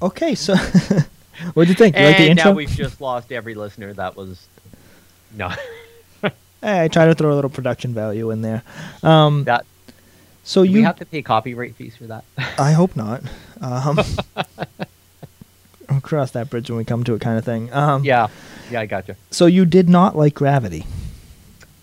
okay, 0.00 0.34
so 0.36 0.54
what 1.54 1.64
do 1.64 1.68
you 1.68 1.74
think? 1.74 1.96
You 1.98 2.04
like 2.04 2.16
the 2.16 2.22
and 2.22 2.38
intro? 2.38 2.52
now 2.52 2.56
we've 2.56 2.70
just 2.70 3.00
lost 3.00 3.32
every 3.32 3.54
listener. 3.54 3.92
That 3.92 4.16
was 4.16 4.46
no. 5.36 5.50
Hey, 6.62 6.84
I 6.84 6.88
try 6.88 7.06
to 7.06 7.14
throw 7.14 7.32
a 7.32 7.34
little 7.34 7.50
production 7.50 7.92
value 7.94 8.30
in 8.30 8.42
there. 8.42 8.62
Um, 9.02 9.44
that 9.44 9.66
so 10.44 10.62
do 10.62 10.70
you 10.70 10.76
we 10.76 10.82
have 10.82 10.96
to 10.98 11.04
pay 11.04 11.20
copyright 11.20 11.74
fees 11.74 11.96
for 11.96 12.04
that? 12.04 12.24
I 12.58 12.72
hope 12.72 12.96
not. 12.96 13.22
Um, 13.60 13.98
we'll 15.90 16.00
cross 16.00 16.30
that 16.30 16.48
bridge 16.48 16.70
when 16.70 16.76
we 16.78 16.84
come 16.84 17.02
to 17.04 17.14
it, 17.14 17.20
kind 17.20 17.38
of 17.38 17.44
thing. 17.44 17.72
Um, 17.72 18.04
yeah, 18.04 18.28
yeah, 18.70 18.80
I 18.80 18.86
gotcha. 18.86 19.16
So 19.30 19.46
you 19.46 19.64
did 19.66 19.88
not 19.88 20.16
like 20.16 20.34
Gravity. 20.34 20.86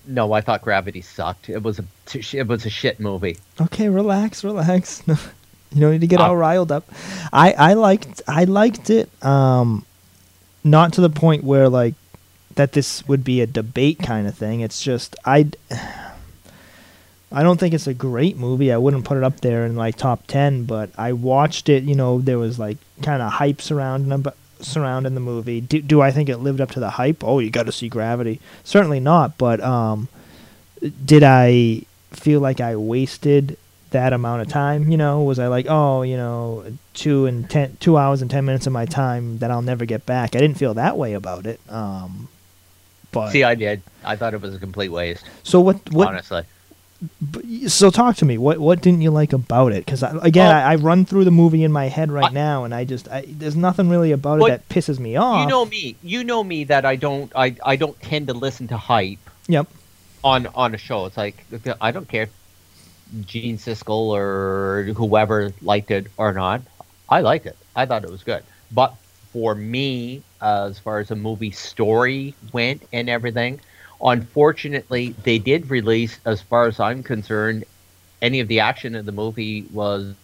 No, 0.07 0.31
I 0.33 0.41
thought 0.41 0.61
Gravity 0.61 1.01
sucked. 1.01 1.49
It 1.49 1.61
was 1.61 1.79
a 1.79 1.85
it 2.33 2.47
was 2.47 2.65
a 2.65 2.69
shit 2.69 2.99
movie. 2.99 3.37
Okay, 3.59 3.89
relax, 3.89 4.43
relax. 4.43 5.03
you 5.07 5.81
don't 5.81 5.91
need 5.91 6.01
to 6.01 6.07
get 6.07 6.19
Ah. 6.21 6.27
all 6.27 6.37
riled 6.37 6.71
up. 6.71 6.89
I 7.33 7.51
I 7.53 7.73
liked 7.73 8.21
I 8.27 8.45
liked 8.45 8.89
it. 8.89 9.09
Um, 9.23 9.85
not 10.63 10.93
to 10.93 11.01
the 11.01 11.09
point 11.09 11.43
where 11.43 11.67
like 11.69 11.95
that 12.55 12.71
this 12.71 13.07
would 13.07 13.23
be 13.23 13.41
a 13.41 13.47
debate 13.47 13.99
kind 13.99 14.27
of 14.27 14.35
thing. 14.35 14.61
It's 14.61 14.81
just 14.81 15.15
I. 15.25 15.49
I 17.29 17.43
don't 17.43 17.59
think 17.59 17.73
it's 17.73 17.87
a 17.87 17.93
great 17.93 18.37
movie. 18.37 18.71
I 18.71 18.77
wouldn't 18.77 19.03
put 19.03 19.17
it 19.17 19.23
up 19.23 19.41
there 19.41 19.65
in 19.65 19.75
like 19.75 19.97
top 19.97 20.25
ten, 20.27 20.63
but 20.63 20.89
I 20.97 21.11
watched 21.11 21.67
it. 21.67 21.83
You 21.83 21.93
know, 21.93 22.21
there 22.21 22.37
was 22.39 22.57
like 22.57 22.77
kind 23.01 23.21
of 23.21 23.33
hype 23.33 23.61
surrounding 23.61 24.07
them, 24.09 24.21
surrounding 24.61 25.13
the 25.13 25.19
movie. 25.19 25.61
Do, 25.61 25.81
do 25.81 26.01
I 26.01 26.11
think 26.11 26.29
it 26.29 26.37
lived 26.37 26.61
up 26.61 26.71
to 26.71 26.79
the 26.79 26.91
hype? 26.91 27.23
Oh, 27.23 27.39
you 27.39 27.49
got 27.49 27.65
to 27.65 27.71
see 27.71 27.89
Gravity. 27.89 28.39
Certainly 28.63 28.99
not. 28.99 29.37
But 29.37 29.61
um, 29.61 30.07
did 31.05 31.23
I 31.23 31.83
feel 32.11 32.39
like 32.39 32.61
I 32.61 32.75
wasted 32.75 33.57
that 33.91 34.13
amount 34.13 34.41
of 34.41 34.47
time? 34.49 34.89
You 34.91 34.97
know, 34.97 35.23
was 35.23 35.39
I 35.39 35.47
like, 35.47 35.65
oh, 35.69 36.01
you 36.01 36.17
know, 36.17 36.65
two 36.93 37.25
and 37.25 37.49
ten, 37.49 37.77
two 37.79 37.97
hours 37.97 38.21
and 38.21 38.29
ten 38.31 38.45
minutes 38.45 38.67
of 38.67 38.73
my 38.73 38.85
time 38.85 39.39
that 39.39 39.51
I'll 39.51 39.61
never 39.61 39.85
get 39.85 40.05
back? 40.05 40.35
I 40.35 40.39
didn't 40.39 40.57
feel 40.57 40.73
that 40.75 40.97
way 40.97 41.13
about 41.13 41.45
it. 41.45 41.59
Um, 41.69 42.27
but 43.11 43.31
See, 43.31 43.43
I 43.43 43.55
did. 43.55 43.81
I 44.03 44.15
thought 44.15 44.33
it 44.33 44.41
was 44.41 44.53
a 44.55 44.59
complete 44.59 44.89
waste. 44.89 45.23
so 45.43 45.61
what? 45.61 45.77
What? 45.91 46.09
honestly, 46.09 46.43
So 47.67 47.91
talk 47.91 48.15
to 48.17 48.25
me. 48.25 48.37
What 48.37 48.57
what 48.59 48.81
didn't 48.81 49.01
you 49.01 49.11
like 49.11 49.31
about 49.33 49.71
it? 49.71 49.85
Because 49.85 50.01
again, 50.03 50.51
I, 50.51 50.73
I 50.73 50.75
run 50.75 51.05
through 51.05 51.25
the 51.25 51.31
movie 51.31 51.63
in 51.63 51.71
my 51.71 51.85
head 51.89 52.11
right 52.11 52.33
now, 52.33 52.63
and 52.63 52.73
I 52.73 52.85
just 52.85 53.07
I, 53.09 53.23
there's 53.27 53.55
nothing 53.55 53.87
really 53.89 54.11
about 54.11 54.41
it 54.41 54.47
that 54.47 54.67
pisses 54.69 54.97
me 54.99 55.15
off. 55.15 55.41
you 55.41 55.47
know 55.47 55.65
me. 55.65 55.95
You 56.01 56.23
know 56.23 56.43
me 56.43 56.63
that 56.65 56.85
I 56.85 56.95
don't. 56.95 57.31
I 57.35 57.55
I 57.63 57.75
don't 57.75 57.99
tend 58.01 58.27
to 58.27 58.33
listen 58.33 58.67
to 58.69 58.77
hype 58.77 59.19
Yep. 59.47 59.67
on 60.23 60.47
on 60.55 60.73
a 60.73 60.77
show. 60.77 61.05
It's 61.05 61.17
like 61.17 61.45
I 61.79 61.91
don't 61.91 62.07
care 62.07 62.23
if 62.23 62.31
Gene 63.27 63.57
Siskel 63.59 64.09
or 64.09 64.91
whoever 64.95 65.53
liked 65.61 65.91
it 65.91 66.07
or 66.17 66.33
not. 66.33 66.61
I 67.09 67.21
liked 67.21 67.45
it. 67.45 67.57
I 67.75 67.85
thought 67.85 68.03
it 68.03 68.09
was 68.09 68.23
good. 68.23 68.43
But 68.71 68.95
for 69.31 69.53
me, 69.53 70.23
uh, 70.41 70.65
as 70.69 70.79
far 70.79 70.99
as 70.99 71.09
the 71.09 71.15
movie 71.15 71.51
story 71.51 72.33
went 72.51 72.81
and 72.91 73.07
everything, 73.09 73.59
unfortunately, 74.01 75.15
they 75.23 75.39
did 75.39 75.69
release, 75.69 76.19
as 76.25 76.41
far 76.41 76.67
as 76.67 76.79
I'm 76.79 77.03
concerned, 77.03 77.65
any 78.21 78.39
of 78.39 78.47
the 78.47 78.59
action 78.59 78.95
in 78.95 79.05
the 79.05 79.11
movie 79.11 79.63
was 79.71 80.15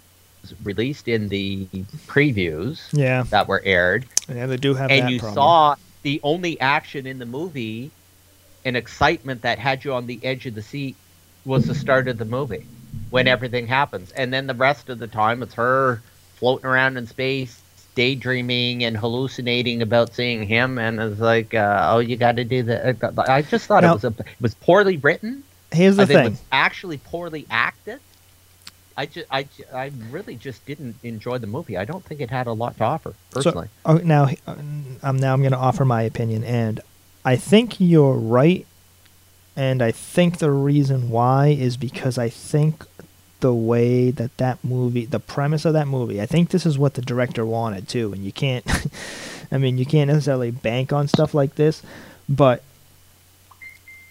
released 0.63 1.07
in 1.07 1.29
the 1.29 1.67
previews 2.07 2.81
Yeah. 2.91 3.23
that 3.29 3.47
were 3.47 3.61
aired 3.63 4.05
Yeah, 4.27 4.45
they 4.45 4.57
do 4.57 4.73
have 4.73 4.91
and 4.91 5.09
you 5.09 5.19
problem. 5.19 5.35
saw 5.35 5.75
the 6.01 6.19
only 6.23 6.59
action 6.59 7.05
in 7.07 7.17
the 7.19 7.25
movie 7.25 7.91
and 8.65 8.75
excitement 8.75 9.41
that 9.43 9.57
had 9.59 9.85
you 9.85 9.93
on 9.93 10.05
the 10.05 10.19
edge 10.23 10.45
of 10.45 10.55
the 10.55 10.61
seat 10.61 10.95
was 11.45 11.65
the 11.65 11.75
start 11.75 12.07
of 12.09 12.17
the 12.17 12.25
movie 12.25 12.65
when 13.09 13.27
everything 13.27 13.67
happens 13.67 14.11
and 14.11 14.33
then 14.33 14.47
the 14.47 14.53
rest 14.53 14.89
of 14.89 14.99
the 14.99 15.07
time 15.07 15.41
it's 15.43 15.53
her 15.53 16.01
floating 16.35 16.65
around 16.65 16.97
in 16.97 17.07
space 17.07 17.62
daydreaming 17.95 18.83
and 18.83 18.97
hallucinating 18.97 19.81
about 19.81 20.13
seeing 20.13 20.43
him 20.47 20.77
and 20.77 20.99
it's 20.99 21.19
like 21.19 21.53
uh, 21.53 21.89
oh 21.91 21.99
you 21.99 22.15
got 22.15 22.35
to 22.37 22.43
do 22.43 22.63
that 22.63 22.97
i 23.29 23.41
just 23.41 23.65
thought 23.67 23.83
Now- 23.83 23.91
it 23.91 24.03
was 24.03 24.03
a, 24.05 24.07
it 24.19 24.41
was 24.41 24.53
poorly 24.55 24.97
written 24.97 25.43
Here's 25.71 25.95
the 25.95 26.03
I 26.03 26.05
think 26.05 26.17
thing. 26.17 26.25
it 26.27 26.29
was 26.31 26.41
actually 26.51 26.97
poorly 26.97 27.45
acted 27.49 27.99
I, 28.95 29.05
ju- 29.07 29.25
I, 29.31 29.47
I 29.73 29.91
really 30.11 30.35
just 30.35 30.65
didn't 30.65 30.97
enjoy 31.01 31.39
the 31.39 31.47
movie. 31.47 31.77
I 31.77 31.85
don't 31.85 32.05
think 32.05 32.21
it 32.21 32.29
had 32.29 32.45
a 32.45 32.53
lot 32.53 32.77
to 32.77 32.83
offer, 32.83 33.13
personally. 33.31 33.67
So, 33.67 33.93
oh, 33.93 33.97
now, 33.97 34.29
um, 34.45 35.17
now 35.17 35.33
I'm 35.33 35.41
going 35.41 35.51
to 35.51 35.57
offer 35.57 35.83
my 35.83 36.03
opinion, 36.03 36.43
and 36.43 36.79
I 37.25 37.35
think 37.35 37.79
you're 37.79 38.13
right, 38.13 38.67
and 39.55 39.81
I 39.81 39.91
think 39.91 40.37
the 40.37 40.51
reason 40.51 41.09
why 41.09 41.47
is 41.47 41.75
because 41.75 42.17
I 42.17 42.29
think 42.29 42.85
the 43.43 43.53
way 43.53 44.09
that 44.09 44.37
that 44.37 44.63
movie, 44.63 45.05
the 45.05 45.19
premise 45.19 45.65
of 45.65 45.73
that 45.73 45.85
movie, 45.85 46.21
I 46.21 46.25
think 46.25 46.49
this 46.49 46.65
is 46.65 46.77
what 46.77 46.93
the 46.93 47.01
director 47.01 47.45
wanted 47.45 47.89
too, 47.89 48.13
and 48.13 48.23
you 48.23 48.31
can't, 48.31 48.65
I 49.51 49.57
mean, 49.57 49.77
you 49.77 49.85
can't 49.85 50.07
necessarily 50.07 50.49
bank 50.49 50.93
on 50.93 51.09
stuff 51.09 51.33
like 51.33 51.55
this, 51.55 51.83
but 52.29 52.63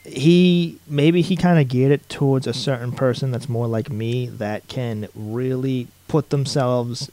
he 0.05 0.79
maybe 0.87 1.23
he 1.23 1.35
kind 1.35 1.59
of 1.59 1.69
geared 1.69 1.93
it 1.93 2.07
towards 2.11 2.47
a 2.47 2.53
certain 2.53 2.93
person 2.93 3.31
that's 3.31 3.49
more 3.49 3.67
like 3.67 3.89
me 3.89 4.27
that 4.27 4.69
can 4.69 5.09
really 5.15 5.89
put 6.09 6.29
themselves 6.29 7.11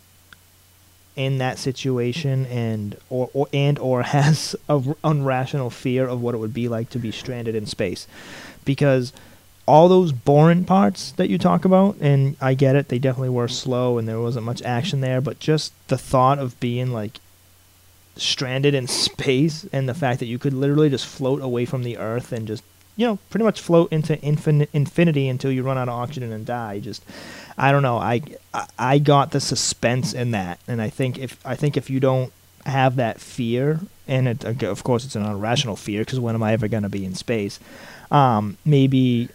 in 1.15 1.37
that 1.37 1.57
situation 1.57 2.45
and 2.47 2.97
or, 3.09 3.29
or 3.33 3.47
and 3.53 3.79
or 3.79 4.01
has 4.17 4.57
a 4.67 4.73
r- 4.73 4.81
unrational 5.05 5.71
fear 5.71 6.05
of 6.05 6.21
what 6.21 6.35
it 6.35 6.39
would 6.39 6.53
be 6.53 6.67
like 6.67 6.89
to 6.89 6.99
be 6.99 7.11
stranded 7.13 7.55
in 7.55 7.65
space. 7.65 8.07
Because 8.65 9.13
all 9.69 9.87
those 9.87 10.11
boring 10.11 10.65
parts 10.65 11.11
that 11.13 11.29
you 11.29 11.37
talk 11.37 11.63
about 11.63 11.95
and 12.01 12.35
I 12.41 12.53
get 12.55 12.75
it 12.75 12.87
they 12.89 12.97
definitely 12.99 13.29
were 13.29 13.47
slow 13.47 13.97
and 13.97 14.07
there 14.07 14.19
wasn't 14.19 14.45
much 14.45 14.61
action 14.63 15.01
there 15.01 15.21
but 15.21 15.39
just 15.39 15.71
the 15.89 15.97
thought 15.97 16.39
of 16.39 16.59
being 16.59 16.91
like 16.91 17.19
stranded 18.17 18.73
in 18.73 18.87
space 19.05 19.65
and 19.71 19.87
the 19.87 19.93
fact 19.93 20.19
that 20.19 20.25
you 20.25 20.39
could 20.39 20.53
literally 20.53 20.89
just 20.89 21.05
float 21.05 21.41
away 21.41 21.65
from 21.65 21.83
the 21.83 21.97
earth 21.97 22.31
and 22.31 22.47
just 22.47 22.63
you 22.97 23.05
know 23.07 23.17
pretty 23.29 23.43
much 23.43 23.61
float 23.61 23.91
into 23.91 24.19
infinite 24.21 24.69
infinity 24.73 25.27
until 25.29 25.51
you 25.51 25.63
run 25.63 25.77
out 25.77 25.87
of 25.87 25.95
oxygen 25.95 26.31
and 26.33 26.45
die 26.45 26.79
just 26.79 27.01
i 27.57 27.71
don't 27.71 27.83
know 27.83 27.97
i 27.97 28.21
I- 28.53 28.67
i 28.77 28.97
got 28.99 29.31
the 29.31 29.39
suspense 29.39 30.13
in 30.13 30.31
that 30.31 30.59
and 30.67 30.81
i 30.81 30.89
think 30.89 31.17
if 31.17 31.39
i 31.45 31.55
think 31.55 31.77
if 31.77 31.89
you 31.89 31.99
don't 31.99 32.33
have 32.65 32.97
that 32.97 33.21
fear 33.21 33.79
and 34.07 34.27
it, 34.27 34.43
of 34.63 34.83
course 34.83 35.05
it's 35.05 35.15
an 35.15 35.25
irrational 35.25 35.75
fear 35.77 36.01
because 36.01 36.19
when 36.19 36.35
am 36.35 36.43
i 36.43 36.51
ever 36.53 36.67
going 36.67 36.83
to 36.83 36.89
be 36.89 37.05
in 37.05 37.15
space? 37.15 37.59
Um 38.11 38.57
maybe 38.65 39.29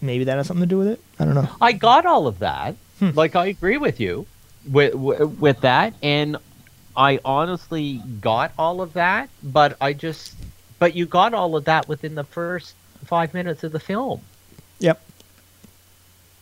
maybe 0.00 0.24
that 0.24 0.36
has 0.36 0.46
something 0.46 0.62
to 0.62 0.68
do 0.68 0.78
with 0.78 0.88
it 0.88 1.00
i 1.18 1.24
don't 1.24 1.34
know 1.34 1.48
I 1.60 1.72
got 1.72 2.06
all 2.06 2.26
of 2.26 2.38
that. 2.40 2.76
Hmm. 2.98 3.10
Like 3.14 3.34
I 3.36 3.46
agree 3.46 3.78
with 3.78 3.98
you 4.00 4.26
with, 4.70 4.94
with 4.94 5.20
with 5.40 5.60
that, 5.62 5.94
and 6.02 6.36
I 6.96 7.18
honestly 7.24 8.00
got 8.20 8.52
all 8.58 8.80
of 8.80 8.92
that. 8.92 9.28
But 9.42 9.76
I 9.80 9.92
just, 9.92 10.34
but 10.78 10.94
you 10.94 11.06
got 11.06 11.34
all 11.34 11.56
of 11.56 11.64
that 11.64 11.88
within 11.88 12.14
the 12.14 12.24
first 12.24 12.74
five 13.04 13.34
minutes 13.34 13.64
of 13.64 13.72
the 13.72 13.80
film. 13.80 14.20
yep 14.78 15.00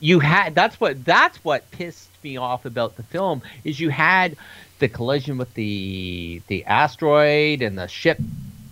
You 0.00 0.20
had 0.20 0.54
that's 0.54 0.78
what 0.80 1.04
that's 1.04 1.42
what 1.44 1.70
pissed 1.70 2.10
me 2.22 2.36
off 2.36 2.66
about 2.66 2.96
the 2.96 3.02
film 3.04 3.42
is 3.64 3.80
you 3.80 3.88
had 3.88 4.36
the 4.78 4.88
collision 4.88 5.38
with 5.38 5.52
the 5.54 6.42
the 6.48 6.64
asteroid 6.66 7.62
and 7.62 7.78
the 7.78 7.86
ship 7.88 8.18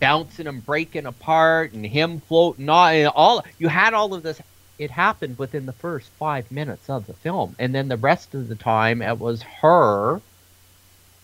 bouncing 0.00 0.46
and 0.46 0.64
breaking 0.64 1.06
apart 1.06 1.72
and 1.72 1.84
him 1.84 2.20
floating 2.20 2.68
on 2.68 2.94
and 2.94 3.08
all 3.08 3.44
you 3.58 3.68
had 3.68 3.94
all 3.94 4.12
of 4.14 4.22
this 4.22 4.40
it 4.78 4.90
happened 4.90 5.38
within 5.38 5.66
the 5.66 5.72
first 5.72 6.08
five 6.18 6.50
minutes 6.50 6.88
of 6.88 7.06
the 7.06 7.14
film. 7.14 7.56
And 7.58 7.74
then 7.74 7.88
the 7.88 7.96
rest 7.96 8.34
of 8.34 8.48
the 8.48 8.54
time 8.54 9.02
it 9.02 9.18
was 9.18 9.42
her 9.42 10.20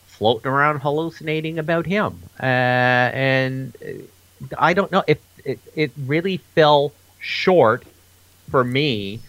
floating 0.06 0.51
around 0.51 0.81
hallucinating 0.81 1.59
about 1.59 1.86
him. 1.86 2.20
Uh, 2.40 2.44
and 2.44 3.76
uh, 3.85 4.05
i 4.59 4.74
don't 4.74 4.93
know 4.93 5.02
if 5.06 5.18
it, 5.44 5.59
it 5.74 5.90
really 6.06 6.36
fell 6.36 6.93
short 7.18 7.85
for 8.51 8.62
me 8.62 9.20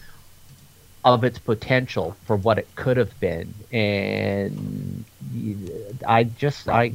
of 1.04 1.24
its 1.24 1.38
potential 1.38 2.16
for 2.24 2.36
what 2.36 2.58
it 2.58 2.68
could 2.74 2.96
have 2.96 3.18
been. 3.20 3.54
And 3.72 5.04
i 6.06 6.24
just 6.24 6.68
i 6.68 6.92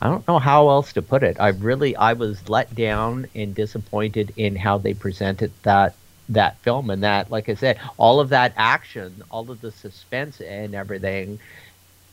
i 0.00 0.08
don't 0.08 0.26
know 0.28 0.38
how 0.38 0.68
else 0.68 0.92
to 0.94 1.02
put 1.02 1.22
it. 1.22 1.36
I 1.40 1.48
really 1.48 1.96
i 1.96 2.12
was 2.12 2.48
let 2.48 2.74
down 2.74 3.26
and 3.34 3.54
disappointed 3.54 4.32
in 4.36 4.56
how 4.56 4.78
they 4.78 4.94
presented 4.94 5.52
that 5.62 5.94
that 6.30 6.58
film 6.60 6.90
and 6.90 7.02
that 7.04 7.30
like 7.30 7.48
i 7.48 7.54
said 7.54 7.78
all 7.98 8.20
of 8.20 8.30
that 8.30 8.52
action 8.56 9.22
all 9.30 9.50
of 9.50 9.60
the 9.60 9.70
suspense 9.72 10.40
and 10.40 10.74
everything 10.74 11.38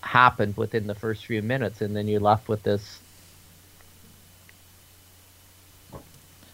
happened 0.02 0.56
within 0.58 0.88
the 0.88 0.96
first 0.96 1.26
few 1.26 1.42
minutes 1.42 1.82
and 1.82 1.96
then 1.96 2.08
you're 2.08 2.20
left 2.22 2.48
with 2.50 2.64
this 2.64 3.00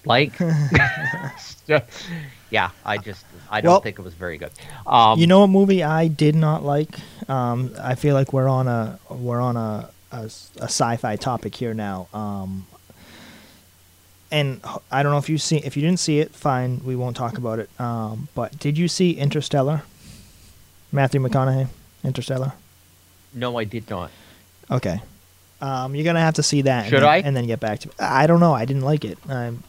like 0.06 0.34
yeah 2.50 2.70
i 2.86 2.98
just 2.98 3.26
i 3.50 3.62
don't 3.62 3.70
Well, 3.70 3.82
think 3.82 4.00
it 4.00 4.04
was 4.04 4.14
very 4.14 4.38
good 4.38 4.52
um 4.86 5.20
you 5.20 5.28
know 5.28 5.42
what 5.42 5.48
movie 5.48 5.84
I 5.84 6.08
did 6.08 6.36
not 6.36 6.64
like? 6.64 7.00
Um, 7.30 7.72
I 7.82 7.96
feel 7.96 8.14
like 8.16 8.34
we're 8.34 8.50
on 8.50 8.68
a 8.68 9.00
we're 9.10 9.42
on 9.42 9.58
a 9.58 9.90
a 10.12 10.26
sci-fi 10.26 11.16
topic 11.16 11.56
here 11.56 11.74
now. 11.74 12.08
Um, 12.14 12.68
and 14.34 14.60
I 14.92 15.04
don't 15.04 15.12
know 15.12 15.20
if 15.20 15.30
you 15.30 15.38
see 15.38 15.58
if 15.58 15.78
you 15.78 15.84
didn't 15.84 16.00
see 16.00 16.20
it, 16.20 16.32
fine, 16.32 16.82
we 16.84 16.96
won't 16.96 17.16
talk 17.16 17.38
about 17.38 17.60
it. 17.60 17.70
Um, 17.80 18.28
but 18.34 18.58
did 18.60 18.78
you 18.78 18.88
see 18.88 19.12
Interstellar? 19.12 19.84
Matthew 20.92 21.22
McConaughey, 21.22 21.68
Interstellar. 22.04 22.54
no 23.34 23.58
i 23.58 23.64
did 23.64 23.90
not 23.90 24.12
Okay. 24.70 25.02
Um, 25.62 25.96
you're 25.96 26.04
gonna 26.04 26.20
have 26.20 26.34
to 26.36 26.44
see 26.44 26.64
that. 26.64 26.86
Should 26.86 26.96
and 26.96 27.04
then, 27.04 27.10
I? 27.10 27.18
And 27.20 27.38
then 27.38 27.48
get 27.48 27.60
back 27.60 27.80
to 27.80 27.88
me. 27.88 27.94
I 28.00 28.28
don't 28.28 28.40
know. 28.40 28.54
I 28.54 28.66
didn't 28.66 28.82
like 28.82 29.06
it. 29.06 29.18
Um, 29.30 29.64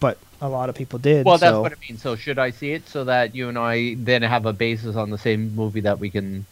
but 0.00 0.18
a 0.40 0.48
lot 0.48 0.68
of 0.68 0.74
people 0.74 0.98
did. 0.98 1.24
well 1.24 1.38
that's 1.38 1.52
so- 1.52 1.62
what 1.62 1.72
i 1.72 1.76
mean 1.88 1.98
so 1.98 2.14
should 2.14 2.38
i 2.38 2.50
see 2.50 2.72
it 2.72 2.88
so 2.88 3.04
that 3.04 3.34
you 3.34 3.48
and 3.48 3.58
i 3.58 3.94
then 3.98 4.22
have 4.22 4.46
a 4.46 4.52
basis 4.52 4.94
on 4.94 5.10
the 5.10 5.18
same 5.18 5.54
movie 5.56 5.80
that 5.80 5.98
we 5.98 6.10
can 6.10 6.46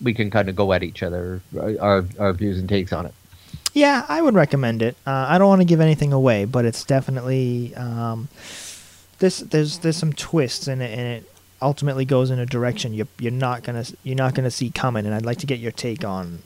we 0.00 0.14
can 0.14 0.30
kind 0.30 0.48
of 0.48 0.54
go 0.54 0.72
at 0.72 0.82
each 0.82 1.02
other 1.02 1.42
our, 1.58 2.04
our 2.18 2.32
views 2.32 2.58
and 2.58 2.68
takes 2.68 2.92
on 2.92 3.06
it 3.06 3.14
Yeah, 3.72 4.04
I 4.08 4.20
would 4.20 4.34
recommend 4.34 4.82
it. 4.82 4.96
Uh, 5.06 5.26
I 5.28 5.38
don't 5.38 5.48
want 5.48 5.60
to 5.60 5.64
give 5.66 5.80
anything 5.80 6.12
away, 6.12 6.44
but 6.44 6.64
it's 6.64 6.84
definitely 6.84 7.74
um, 7.76 8.28
this. 9.20 9.38
There's 9.38 9.78
there's 9.78 9.96
some 9.96 10.12
twists 10.12 10.66
in 10.68 10.80
it, 10.80 10.90
and 10.98 11.00
it 11.22 11.32
ultimately 11.62 12.04
goes 12.04 12.30
in 12.30 12.38
a 12.38 12.46
direction 12.46 12.94
you're 12.94 13.06
you're 13.18 13.30
not 13.30 13.62
gonna 13.62 13.84
you're 14.02 14.16
not 14.16 14.34
gonna 14.34 14.50
see 14.50 14.70
coming. 14.70 15.06
And 15.06 15.14
I'd 15.14 15.24
like 15.24 15.38
to 15.38 15.46
get 15.46 15.60
your 15.60 15.72
take 15.72 16.04
on 16.04 16.40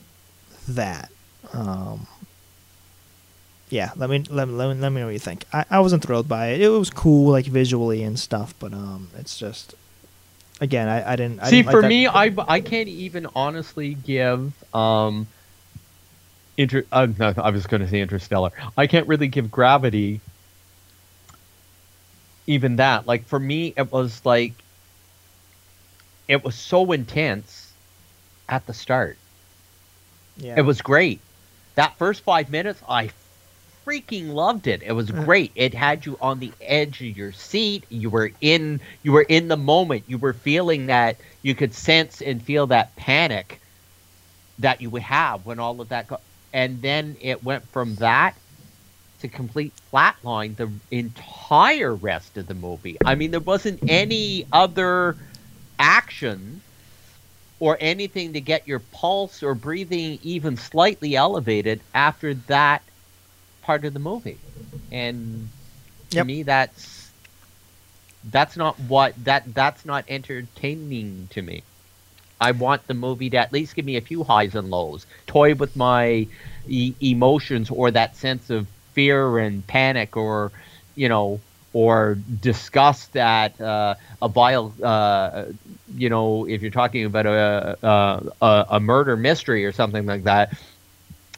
that. 0.67 1.09
Um, 1.53 2.05
yeah, 3.69 3.91
let 3.95 4.09
me 4.11 4.23
let 4.29 4.47
me 4.47 4.53
let 4.53 4.75
me, 4.75 4.79
let 4.81 4.91
me 4.91 4.99
know 5.01 5.07
what 5.07 5.13
you 5.13 5.19
think. 5.19 5.45
I, 5.51 5.65
I 5.71 5.79
wasn't 5.79 6.03
thrilled 6.03 6.27
by 6.27 6.49
it. 6.49 6.61
It 6.61 6.69
was 6.69 6.91
cool, 6.91 7.31
like 7.31 7.45
visually 7.47 8.03
and 8.03 8.19
stuff, 8.19 8.53
but 8.59 8.71
um, 8.73 9.09
it's 9.17 9.37
just 9.39 9.73
again, 10.61 10.87
I, 10.87 11.13
I 11.13 11.15
didn't. 11.15 11.39
I 11.41 11.49
See, 11.49 11.55
didn't 11.57 11.65
like 11.67 11.73
for 11.73 11.81
that- 11.81 11.87
me, 11.87 12.05
I, 12.07 12.31
I 12.47 12.61
can't 12.61 12.87
even 12.87 13.25
honestly 13.35 13.95
give 13.95 14.53
um. 14.75 15.25
Inter- 16.57 16.85
uh, 16.91 17.07
no, 17.17 17.33
I 17.37 17.49
was 17.49 17.67
going 17.67 17.81
to 17.81 17.87
say 17.87 17.99
Interstellar. 18.01 18.51
I 18.77 18.87
can't 18.87 19.07
really 19.07 19.27
give 19.27 19.51
Gravity 19.51 20.21
even 22.47 22.77
that. 22.77 23.07
Like 23.07 23.25
for 23.25 23.39
me, 23.39 23.73
it 23.75 23.91
was 23.91 24.23
like 24.25 24.53
it 26.27 26.43
was 26.43 26.55
so 26.55 26.91
intense 26.91 27.73
at 28.49 28.65
the 28.65 28.73
start. 28.73 29.17
yeah. 30.37 30.55
It 30.57 30.61
was 30.61 30.81
great. 30.81 31.19
That 31.75 31.97
first 31.97 32.21
five 32.23 32.49
minutes, 32.49 32.81
I 32.87 33.11
freaking 33.85 34.29
loved 34.33 34.67
it. 34.67 34.81
It 34.81 34.93
was 34.93 35.11
great. 35.11 35.51
It 35.55 35.73
had 35.73 36.05
you 36.05 36.17
on 36.21 36.39
the 36.39 36.51
edge 36.61 37.01
of 37.01 37.17
your 37.17 37.31
seat. 37.31 37.85
You 37.89 38.09
were 38.09 38.31
in 38.41 38.79
you 39.03 39.11
were 39.11 39.23
in 39.27 39.47
the 39.49 39.57
moment. 39.57 40.05
You 40.07 40.17
were 40.17 40.33
feeling 40.33 40.87
that 40.87 41.17
you 41.43 41.53
could 41.53 41.73
sense 41.73 42.21
and 42.21 42.41
feel 42.41 42.67
that 42.67 42.95
panic 42.95 43.59
that 44.59 44.81
you 44.81 44.89
would 44.89 45.01
have 45.03 45.45
when 45.45 45.59
all 45.59 45.81
of 45.81 45.89
that 45.89 46.07
go- 46.07 46.19
and 46.55 46.81
then 46.81 47.17
it 47.21 47.43
went 47.43 47.71
from 47.73 47.97
that 47.97 48.39
to 49.19 49.29
complete 49.29 49.75
flatline 49.93 50.57
the 50.57 50.79
entire 50.91 51.95
rest 51.95 52.37
of 52.37 52.47
the 52.47 52.55
movie. 52.55 52.97
I 53.05 53.15
mean 53.15 53.31
there 53.31 53.41
wasn't 53.41 53.81
any 53.87 54.45
other 54.53 55.17
action 55.79 56.63
or 57.59 57.77
anything 57.81 58.33
to 58.33 58.41
get 58.41 58.67
your 58.67 58.79
pulse 58.91 59.43
or 59.43 59.55
breathing 59.55 60.19
even 60.21 60.57
slightly 60.57 61.15
elevated 61.15 61.83
after 61.93 62.35
that 62.35 62.89
part 63.61 63.85
of 63.85 63.93
the 63.93 63.99
movie. 63.99 64.45
And 64.91 65.51
to 66.11 66.21
Yep. 66.21 66.23
me 66.23 66.43
that's 66.43 67.13
that's 68.23 68.57
not 68.57 68.79
what 68.79 69.13
that 69.23 69.53
that's 69.53 69.85
not 69.85 70.05
entertaining 70.07 71.27
to 71.29 71.41
me. 71.41 71.67
I 72.39 72.51
want 72.51 72.87
the 72.87 72.93
movie 72.93 73.29
to 73.31 73.37
at 73.37 73.51
least 73.53 73.75
give 73.75 73.85
me 73.85 73.95
a 73.97 74.01
few 74.01 74.23
highs 74.23 74.55
and 74.55 74.69
lows, 74.69 75.05
toy 75.27 75.55
with 75.55 75.75
my 75.75 76.27
e- 76.65 76.95
emotions 77.01 77.69
or 77.69 77.91
that 77.91 78.15
sense 78.15 78.49
of 78.49 78.67
fear 78.93 79.37
and 79.39 79.65
panic 79.65 80.15
or 80.17 80.51
you 80.95 81.09
know 81.09 81.41
or 81.73 82.15
disgust 82.39 83.15
at 83.17 83.59
uh, 83.59 83.95
a 84.21 84.29
vile 84.29 84.73
uh, 84.83 85.45
you 85.93 86.09
know 86.09 86.45
if 86.47 86.61
you're 86.61 86.71
talking 86.71 87.05
about 87.05 87.25
a, 87.25 87.77
a 87.81 88.45
a 88.45 88.65
a 88.71 88.79
murder 88.79 89.15
mystery 89.17 89.65
or 89.65 89.71
something 89.71 90.05
like 90.05 90.23
that 90.23 90.53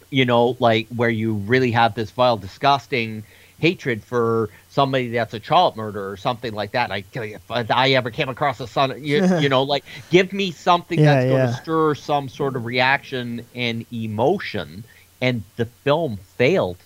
you 0.10 0.26
know 0.26 0.56
like 0.60 0.88
where 0.90 1.10
you 1.10 1.34
really 1.36 1.72
have 1.72 1.94
this 1.96 2.12
vile 2.12 2.38
disgusting 2.38 3.24
hatred 3.58 4.04
for 4.04 4.50
somebody 4.78 5.10
that's 5.10 5.34
a 5.34 5.40
child 5.40 5.76
murderer 5.76 6.12
or 6.12 6.18
something 6.18 6.54
like 6.54 6.72
that 6.74 6.92
I 6.92 7.04
if 7.14 7.52
I 7.52 7.92
ever 7.92 8.12
came 8.12 8.30
across 8.30 8.60
a 8.60 8.68
son 8.68 9.04
you, 9.04 9.24
you 9.36 9.50
know 9.50 9.64
like 9.64 9.84
give 10.12 10.32
me 10.34 10.52
something 10.52 11.02
Yeah, 11.02 11.04
that's 11.04 11.26
going 11.26 11.42
yeah. 11.42 11.48
to 11.48 11.54
stir 11.54 11.96
some 11.96 12.30
sort 12.30 12.56
of 12.56 12.66
reaction 12.66 13.44
and 13.56 13.86
emotion 13.92 14.86
and 15.22 15.44
the 15.56 15.66
film 15.66 16.18
failed 16.38 16.78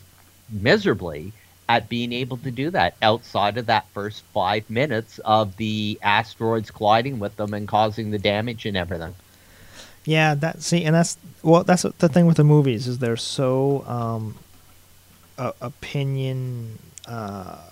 miserably 0.49 1.33
at 1.67 1.89
being 1.89 2.13
able 2.13 2.37
to 2.37 2.51
do 2.51 2.69
that 2.71 2.95
outside 3.01 3.57
of 3.57 3.65
that 3.67 3.85
first 3.93 4.23
five 4.33 4.69
minutes 4.69 5.19
of 5.25 5.57
the 5.57 5.99
asteroids 6.01 6.71
colliding 6.71 7.19
with 7.19 7.35
them 7.37 7.53
and 7.53 7.67
causing 7.67 8.11
the 8.11 8.19
damage 8.19 8.65
and 8.65 8.77
everything. 8.77 9.15
Yeah, 10.05 10.33
that 10.35 10.61
see, 10.63 10.83
and 10.83 10.95
that's 10.95 11.17
well, 11.43 11.63
that's 11.63 11.83
the 11.83 12.09
thing 12.09 12.25
with 12.25 12.37
the 12.37 12.43
movies 12.43 12.87
is 12.87 12.99
they're 12.99 13.17
so 13.17 13.85
um, 13.87 14.39
uh, 15.37 15.53
opinion, 15.61 16.79
uh, 17.07 17.70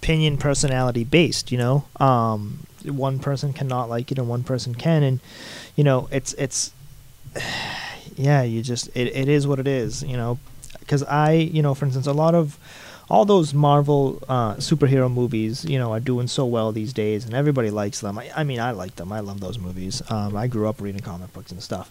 opinion 0.00 0.38
personality 0.38 1.04
based. 1.04 1.52
You 1.52 1.58
know, 1.58 1.84
um, 2.00 2.66
one 2.84 3.18
person 3.18 3.52
cannot 3.52 3.88
like 3.88 4.10
it 4.12 4.18
and 4.18 4.28
one 4.28 4.44
person 4.44 4.74
can, 4.74 5.02
and 5.02 5.20
you 5.76 5.84
know, 5.84 6.08
it's 6.10 6.32
it's 6.34 6.72
yeah, 8.16 8.42
you 8.42 8.62
just 8.62 8.88
it, 8.94 9.14
it 9.14 9.28
is 9.28 9.46
what 9.46 9.58
it 9.58 9.66
is. 9.66 10.02
You 10.02 10.16
know, 10.16 10.38
because 10.80 11.02
I 11.02 11.32
you 11.32 11.62
know, 11.62 11.74
for 11.74 11.84
instance, 11.84 12.06
a 12.06 12.12
lot 12.12 12.34
of 12.34 12.58
all 13.10 13.24
those 13.24 13.54
Marvel 13.54 14.22
uh, 14.28 14.54
superhero 14.56 15.10
movies, 15.10 15.64
you 15.64 15.78
know, 15.78 15.92
are 15.92 16.00
doing 16.00 16.26
so 16.26 16.44
well 16.44 16.72
these 16.72 16.92
days, 16.92 17.24
and 17.24 17.34
everybody 17.34 17.70
likes 17.70 18.00
them. 18.00 18.18
I, 18.18 18.30
I 18.36 18.44
mean, 18.44 18.60
I 18.60 18.72
like 18.72 18.96
them. 18.96 19.12
I 19.12 19.20
love 19.20 19.40
those 19.40 19.58
movies. 19.58 20.02
Um, 20.10 20.36
I 20.36 20.46
grew 20.46 20.68
up 20.68 20.80
reading 20.80 21.00
comic 21.00 21.32
books 21.32 21.50
and 21.50 21.62
stuff, 21.62 21.90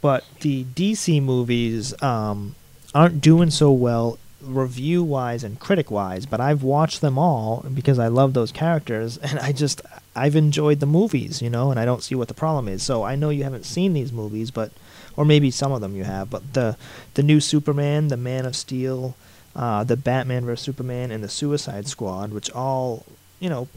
but 0.00 0.24
the 0.40 0.64
DC 0.64 1.22
movies 1.22 2.00
um, 2.02 2.56
aren't 2.94 3.20
doing 3.20 3.50
so 3.50 3.70
well 3.70 4.18
review 4.42 5.02
wise 5.02 5.44
and 5.44 5.58
critic 5.58 5.90
wise. 5.90 6.26
But 6.26 6.40
I've 6.40 6.62
watched 6.62 7.00
them 7.00 7.18
all 7.18 7.64
because 7.72 7.98
I 7.98 8.08
love 8.08 8.34
those 8.34 8.52
characters, 8.52 9.16
and 9.26 9.38
I 9.38 9.52
just 9.52 9.80
I've 10.14 10.36
enjoyed 10.36 10.80
the 10.80 10.86
movies, 10.86 11.42
you 11.42 11.50
know, 11.50 11.70
and 11.70 11.78
I 11.78 11.84
don't 11.84 12.02
see 12.02 12.14
what 12.14 12.28
the 12.28 12.34
problem 12.34 12.68
is. 12.68 12.82
So 12.82 13.02
I 13.02 13.16
know 13.16 13.30
you 13.30 13.44
haven't 13.44 13.66
seen 13.66 13.92
these 13.92 14.12
movies, 14.12 14.50
but 14.50 14.72
or 15.16 15.24
maybe 15.24 15.50
some 15.50 15.72
of 15.72 15.80
them 15.80 15.96
you 15.96 16.04
have, 16.04 16.30
but 16.30 16.54
the 16.54 16.76
the 17.14 17.22
new 17.22 17.40
Superman, 17.40 18.08
the 18.08 18.16
Man 18.16 18.46
of 18.46 18.56
Steel 18.56 19.14
uh, 19.56 19.82
the 19.84 19.96
Batman 19.96 20.44
vs 20.44 20.62
Superman 20.62 21.10
and 21.10 21.24
the 21.24 21.28
Suicide 21.30 21.88
Squad, 21.88 22.30
which 22.30 22.50
all 22.50 23.06
you 23.40 23.48
know, 23.48 23.68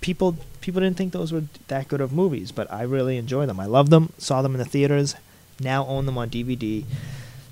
people 0.00 0.36
people 0.62 0.80
didn't 0.80 0.96
think 0.96 1.12
those 1.12 1.30
were 1.30 1.44
that 1.68 1.88
good 1.88 2.00
of 2.00 2.12
movies, 2.12 2.50
but 2.52 2.70
I 2.72 2.82
really 2.82 3.18
enjoy 3.18 3.46
them. 3.46 3.60
I 3.60 3.66
love 3.66 3.90
them. 3.90 4.12
Saw 4.18 4.40
them 4.40 4.54
in 4.54 4.58
the 4.58 4.64
theaters. 4.64 5.14
Now 5.60 5.86
own 5.86 6.06
them 6.06 6.16
on 6.16 6.30
DVD. 6.30 6.84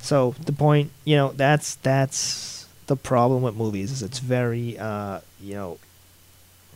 So 0.00 0.34
the 0.44 0.52
point, 0.52 0.90
you 1.04 1.16
know, 1.16 1.32
that's 1.32 1.76
that's 1.76 2.66
the 2.86 2.96
problem 2.96 3.42
with 3.42 3.54
movies 3.54 3.92
is 3.92 4.02
it's 4.02 4.18
very 4.18 4.78
uh, 4.78 5.20
you 5.40 5.54
know 5.54 5.78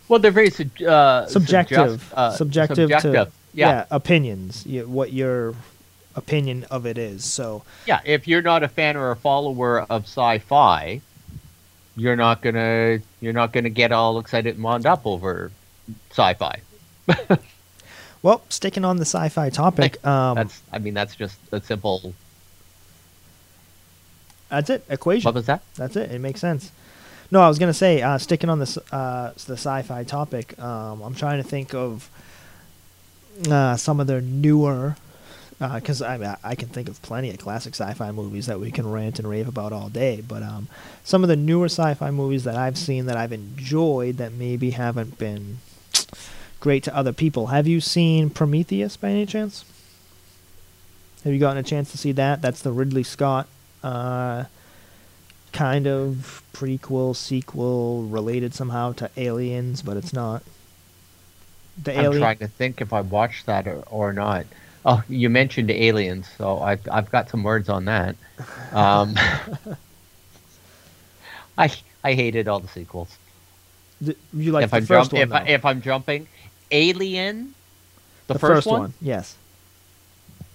Well, 0.08 0.18
they're 0.18 0.30
very 0.30 0.48
uh, 0.86 1.26
subjective, 1.26 2.12
uh, 2.14 2.32
subjective, 2.32 2.76
subjective. 2.90 3.12
to 3.28 3.30
Yeah. 3.54 3.86
opinions. 3.90 4.66
You, 4.66 4.86
what 4.88 5.12
your 5.12 5.54
opinion 6.14 6.64
of 6.70 6.86
it 6.86 6.98
is. 6.98 7.24
So 7.24 7.62
Yeah, 7.86 8.00
if 8.04 8.28
you're 8.28 8.42
not 8.42 8.62
a 8.62 8.68
fan 8.68 8.96
or 8.96 9.10
a 9.10 9.16
follower 9.16 9.80
of 9.82 10.04
sci-fi, 10.04 11.00
you're 11.96 12.16
not 12.16 12.42
gonna 12.42 13.00
you're 13.20 13.32
not 13.32 13.52
gonna 13.52 13.70
get 13.70 13.92
all 13.92 14.18
excited 14.18 14.54
and 14.54 14.64
wound 14.64 14.86
up 14.86 15.06
over 15.06 15.50
sci-fi. 16.10 16.60
well, 18.22 18.42
sticking 18.48 18.84
on 18.84 18.96
the 18.96 19.04
sci-fi 19.04 19.50
topic, 19.50 20.04
um, 20.06 20.36
That's 20.36 20.60
I 20.72 20.78
mean 20.78 20.94
that's 20.94 21.16
just 21.16 21.38
a 21.52 21.60
simple. 21.60 22.14
That's 24.52 24.68
it. 24.68 24.84
Equation. 24.90 25.26
What 25.26 25.34
was 25.34 25.46
that? 25.46 25.62
That's 25.76 25.96
it. 25.96 26.12
It 26.12 26.18
makes 26.18 26.38
sense. 26.38 26.70
No, 27.30 27.40
I 27.40 27.48
was 27.48 27.58
gonna 27.58 27.72
say, 27.72 28.02
uh, 28.02 28.18
sticking 28.18 28.50
on 28.50 28.58
this 28.58 28.76
uh, 28.92 29.32
the 29.46 29.54
sci-fi 29.54 30.04
topic. 30.04 30.58
Um, 30.60 31.00
I'm 31.00 31.14
trying 31.14 31.42
to 31.42 31.48
think 31.48 31.74
of 31.74 32.10
uh, 33.50 33.78
some 33.78 33.98
of 33.98 34.06
their 34.06 34.20
newer, 34.20 34.96
because 35.58 36.02
I 36.02 36.18
mean, 36.18 36.36
I 36.44 36.54
can 36.54 36.68
think 36.68 36.90
of 36.90 37.00
plenty 37.00 37.30
of 37.30 37.38
classic 37.38 37.74
sci-fi 37.74 38.12
movies 38.12 38.44
that 38.44 38.60
we 38.60 38.70
can 38.70 38.86
rant 38.90 39.18
and 39.18 39.26
rave 39.26 39.48
about 39.48 39.72
all 39.72 39.88
day. 39.88 40.20
But 40.20 40.42
um, 40.42 40.68
some 41.02 41.22
of 41.22 41.28
the 41.28 41.36
newer 41.36 41.70
sci-fi 41.70 42.10
movies 42.10 42.44
that 42.44 42.54
I've 42.54 42.76
seen 42.76 43.06
that 43.06 43.16
I've 43.16 43.32
enjoyed 43.32 44.18
that 44.18 44.34
maybe 44.34 44.72
haven't 44.72 45.16
been 45.16 45.60
great 46.60 46.82
to 46.82 46.94
other 46.94 47.14
people. 47.14 47.46
Have 47.46 47.66
you 47.66 47.80
seen 47.80 48.28
Prometheus 48.28 48.98
by 48.98 49.08
any 49.08 49.24
chance? 49.24 49.64
Have 51.24 51.32
you 51.32 51.38
gotten 51.38 51.56
a 51.56 51.62
chance 51.62 51.90
to 51.92 51.96
see 51.96 52.12
that? 52.12 52.42
That's 52.42 52.60
the 52.60 52.72
Ridley 52.72 53.02
Scott 53.02 53.48
uh, 53.82 54.44
kind 55.52 55.86
of 55.86 56.42
prequel, 56.52 57.14
sequel, 57.16 58.04
related 58.04 58.54
somehow 58.54 58.92
to 58.94 59.10
Aliens, 59.16 59.82
but 59.82 59.96
it's 59.96 60.12
not. 60.12 60.42
The 61.82 61.92
I'm 61.98 62.04
alien. 62.06 62.20
trying 62.22 62.38
to 62.38 62.48
think 62.48 62.80
if 62.80 62.92
I 62.92 63.00
watched 63.00 63.46
that 63.46 63.66
or, 63.66 63.82
or 63.90 64.12
not. 64.12 64.44
Oh, 64.84 65.02
you 65.08 65.30
mentioned 65.30 65.70
aliens, 65.70 66.26
so 66.36 66.58
I've 66.58 66.86
I've 66.90 67.10
got 67.10 67.30
some 67.30 67.42
words 67.44 67.68
on 67.68 67.84
that. 67.84 68.16
Um, 68.72 69.14
I 71.58 71.70
I 72.02 72.14
hated 72.14 72.48
all 72.48 72.60
the 72.60 72.68
sequels. 72.68 73.16
The- 74.00 74.16
you 74.34 74.50
like 74.52 74.64
if 74.64 74.70
the 74.70 74.76
I'm 74.78 74.86
first 74.86 75.12
jump- 75.12 75.30
one, 75.30 75.40
if, 75.40 75.48
I, 75.48 75.52
if 75.52 75.64
I'm 75.64 75.80
jumping, 75.82 76.26
Alien, 76.72 77.54
the, 78.26 78.32
the 78.34 78.38
first, 78.40 78.66
one, 78.66 78.92
yes. 79.00 79.36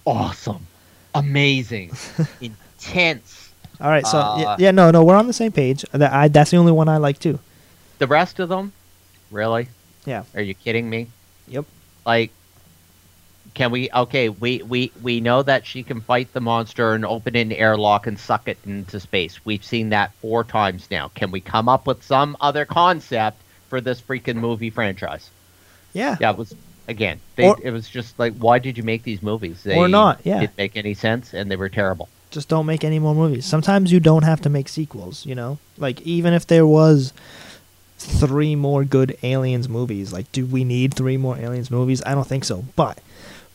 awesome, 0.04 0.66
amazing, 1.14 1.92
intense. 2.78 3.50
All 3.80 3.88
right, 3.88 4.06
so 4.06 4.18
yeah, 4.18 4.48
Uh, 4.48 4.56
yeah, 4.58 4.70
no, 4.72 4.90
no, 4.90 5.04
we're 5.04 5.14
on 5.16 5.26
the 5.26 5.32
same 5.32 5.52
page. 5.52 5.84
That 5.92 6.12
I, 6.12 6.28
that's 6.28 6.50
the 6.50 6.56
only 6.56 6.72
one 6.72 6.88
I 6.88 6.96
like 6.96 7.18
too. 7.20 7.38
The 7.98 8.06
rest 8.06 8.40
of 8.40 8.48
them, 8.48 8.72
really? 9.30 9.68
Yeah. 10.04 10.24
Are 10.34 10.42
you 10.42 10.54
kidding 10.54 10.88
me? 10.90 11.08
Yep. 11.46 11.64
Like, 12.04 12.32
can 13.54 13.70
we? 13.70 13.88
Okay, 13.92 14.28
we 14.30 14.62
we 14.62 14.90
we 15.02 15.20
know 15.20 15.42
that 15.42 15.64
she 15.64 15.82
can 15.84 16.00
fight 16.00 16.32
the 16.32 16.40
monster 16.40 16.94
and 16.94 17.04
open 17.04 17.36
an 17.36 17.52
airlock 17.52 18.06
and 18.06 18.18
suck 18.18 18.48
it 18.48 18.58
into 18.66 18.98
space. 19.00 19.44
We've 19.44 19.64
seen 19.64 19.90
that 19.90 20.12
four 20.14 20.42
times 20.44 20.88
now. 20.90 21.08
Can 21.14 21.30
we 21.30 21.40
come 21.40 21.68
up 21.68 21.86
with 21.86 22.02
some 22.02 22.36
other 22.40 22.64
concept 22.64 23.40
for 23.68 23.80
this 23.80 24.00
freaking 24.00 24.36
movie 24.36 24.70
franchise? 24.70 25.30
Yeah. 25.92 26.16
Yeah, 26.20 26.30
it 26.32 26.36
was 26.38 26.54
again. 26.88 27.20
They, 27.36 27.46
Or- 27.48 27.58
it 27.62 27.70
was 27.70 27.88
just 27.88 28.18
like, 28.18 28.34
why 28.38 28.58
did 28.58 28.76
you 28.76 28.82
make 28.82 29.02
these 29.04 29.22
movies? 29.22 29.62
They 29.62 29.76
Or 29.76 29.88
not, 29.88 30.20
yeah. 30.24 30.40
didn't 30.40 30.56
make 30.58 30.76
any 30.76 30.94
sense, 30.94 31.32
and 31.34 31.50
they 31.50 31.56
were 31.56 31.68
terrible. 31.68 32.08
Just 32.30 32.48
don't 32.48 32.66
make 32.66 32.84
any 32.84 32.98
more 32.98 33.14
movies. 33.14 33.46
Sometimes 33.46 33.92
you 33.92 34.00
don't 34.00 34.24
have 34.24 34.40
to 34.42 34.48
make 34.48 34.68
sequels, 34.68 35.24
you 35.26 35.34
know? 35.34 35.58
Like 35.76 36.00
even 36.02 36.32
if 36.32 36.46
there 36.46 36.66
was 36.66 37.12
three 37.98 38.54
more 38.54 38.84
good 38.84 39.16
aliens 39.22 39.68
movies, 39.68 40.12
like 40.12 40.30
do 40.32 40.46
we 40.46 40.64
need 40.64 40.94
three 40.94 41.16
more 41.16 41.36
aliens 41.36 41.70
movies? 41.70 42.02
I 42.04 42.14
don't 42.14 42.26
think 42.26 42.44
so. 42.44 42.64
But 42.76 43.00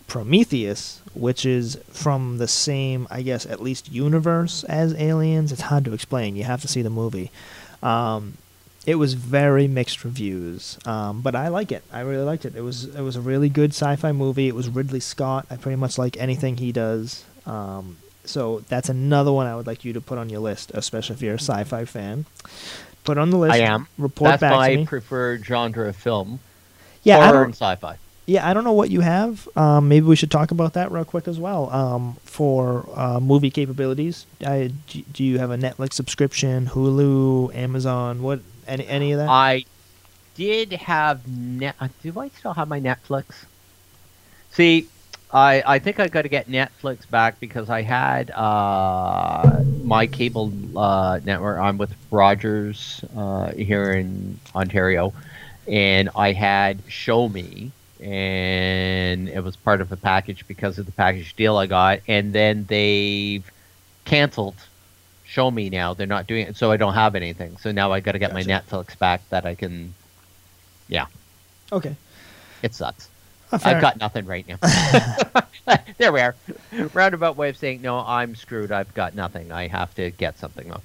Prometheus, 0.07 1.01
which 1.13 1.45
is 1.45 1.77
from 1.89 2.37
the 2.37 2.47
same, 2.47 3.07
I 3.09 3.21
guess, 3.21 3.45
at 3.45 3.61
least 3.61 3.91
universe 3.91 4.63
as 4.65 4.93
Aliens, 4.93 5.51
it's 5.51 5.61
hard 5.61 5.85
to 5.85 5.93
explain. 5.93 6.35
You 6.35 6.43
have 6.43 6.61
to 6.61 6.67
see 6.67 6.81
the 6.81 6.89
movie. 6.89 7.31
Um, 7.81 8.37
it 8.85 8.95
was 8.95 9.13
very 9.13 9.67
mixed 9.67 10.03
reviews, 10.03 10.77
um, 10.85 11.21
but 11.21 11.35
I 11.35 11.47
like 11.47 11.71
it. 11.71 11.83
I 11.91 12.01
really 12.01 12.23
liked 12.23 12.43
it. 12.45 12.55
It 12.55 12.61
was 12.61 12.83
it 12.83 13.01
was 13.01 13.15
a 13.15 13.21
really 13.21 13.47
good 13.49 13.71
sci-fi 13.71 14.11
movie. 14.11 14.47
It 14.47 14.55
was 14.55 14.67
Ridley 14.69 14.99
Scott. 14.99 15.47
I 15.49 15.55
pretty 15.55 15.77
much 15.77 15.97
like 15.97 16.17
anything 16.17 16.57
he 16.57 16.71
does. 16.71 17.23
Um, 17.45 17.97
so 18.25 18.59
that's 18.69 18.89
another 18.89 19.31
one 19.31 19.47
I 19.47 19.55
would 19.55 19.67
like 19.67 19.83
you 19.85 19.93
to 19.93 20.01
put 20.01 20.17
on 20.17 20.29
your 20.29 20.39
list, 20.39 20.71
especially 20.73 21.15
if 21.15 21.21
you're 21.21 21.35
a 21.35 21.39
sci-fi 21.39 21.85
fan. 21.85 22.25
Put 23.03 23.17
on 23.17 23.29
the 23.31 23.37
list. 23.37 23.53
I 23.53 23.57
am. 23.59 23.87
Report 23.97 24.31
That's 24.31 24.41
back 24.41 24.53
my 24.53 24.69
to 24.71 24.77
me. 24.77 24.85
preferred 24.85 25.45
genre 25.45 25.89
of 25.89 25.95
film. 25.95 26.39
Yeah, 27.03 27.17
I 27.19 27.25
horror 27.25 27.33
don't- 27.39 27.45
and 27.45 27.53
sci-fi. 27.53 27.97
Yeah, 28.25 28.49
I 28.49 28.53
don't 28.53 28.63
know 28.63 28.71
what 28.71 28.89
you 28.89 29.01
have. 29.01 29.49
Um, 29.57 29.89
maybe 29.89 30.05
we 30.05 30.15
should 30.15 30.31
talk 30.31 30.51
about 30.51 30.75
that 30.75 30.93
real 30.93 31.03
quick 31.03 31.27
as 31.27 31.37
well. 31.37 31.69
Um, 31.71 32.15
for 32.23 32.87
uh, 32.95 33.19
movie 33.19 33.49
capabilities, 33.51 34.25
I, 34.45 34.71
do, 34.87 35.01
do 35.11 35.25
you 35.25 35.39
have 35.39 35.51
a 35.51 35.57
Netflix 35.57 35.95
subscription, 35.95 36.67
Hulu, 36.67 37.53
Amazon? 37.53 38.21
What 38.21 38.39
any 38.65 38.87
any 38.87 39.11
of 39.11 39.19
that? 39.19 39.27
I 39.27 39.65
did 40.35 40.71
have 40.71 41.27
net. 41.27 41.75
uh, 41.81 41.89
Do 42.01 42.17
I 42.17 42.29
still 42.29 42.53
have 42.53 42.69
my 42.69 42.79
Netflix? 42.79 43.43
See, 44.51 44.87
I 45.33 45.63
I 45.65 45.79
think 45.79 45.99
I 45.99 46.07
got 46.07 46.21
to 46.21 46.29
get 46.29 46.47
Netflix 46.47 47.09
back 47.09 47.39
because 47.39 47.69
I 47.69 47.81
had 47.81 48.29
uh, 48.31 49.61
my 49.83 50.05
cable 50.05 50.53
uh, 50.77 51.19
network. 51.23 51.59
I'm 51.59 51.77
with 51.77 51.93
Rogers 52.11 53.03
uh, 53.17 53.51
here 53.51 53.91
in 53.93 54.39
Ontario, 54.53 55.13
and 55.67 56.09
I 56.15 56.33
had 56.33 56.85
Shomi, 56.85 57.71
and 57.99 59.27
it 59.27 59.43
was 59.43 59.55
part 59.55 59.81
of 59.81 59.91
a 59.91 59.97
package 59.97 60.47
because 60.47 60.77
of 60.77 60.85
the 60.85 60.91
package 60.91 61.35
deal 61.35 61.57
I 61.57 61.65
got, 61.65 62.01
and 62.07 62.31
then 62.31 62.65
they've 62.69 63.49
canceled 64.05 64.55
Shomi 65.27 65.71
now 65.71 65.95
they're 65.95 66.05
not 66.05 66.27
doing 66.27 66.47
it 66.47 66.55
so 66.55 66.71
i 66.71 66.77
don't 66.77 66.93
have 66.93 67.15
anything 67.15 67.57
so 67.57 67.71
now 67.71 67.91
i 67.91 67.99
got 67.99 68.11
to 68.11 68.19
get 68.19 68.33
my 68.33 68.43
netflix 68.43 68.97
back 68.99 69.27
that 69.29 69.45
i 69.45 69.55
can 69.55 69.93
yeah 70.87 71.07
okay. 71.71 71.95
it 72.61 72.75
sucks 72.75 73.09
Oh, 73.53 73.59
i've 73.69 73.81
got 73.81 73.97
nothing 73.99 74.25
right 74.25 74.45
now 74.47 74.57
there 75.97 76.11
we 76.11 76.19
are 76.21 76.35
roundabout 76.93 77.37
way 77.37 77.49
of 77.49 77.57
saying 77.57 77.81
no 77.81 77.99
i'm 77.99 78.35
screwed 78.35 78.71
i've 78.71 78.93
got 78.93 79.15
nothing 79.15 79.51
i 79.51 79.67
have 79.67 79.93
to 79.95 80.09
get 80.11 80.37
something 80.39 80.67
though 80.69 80.81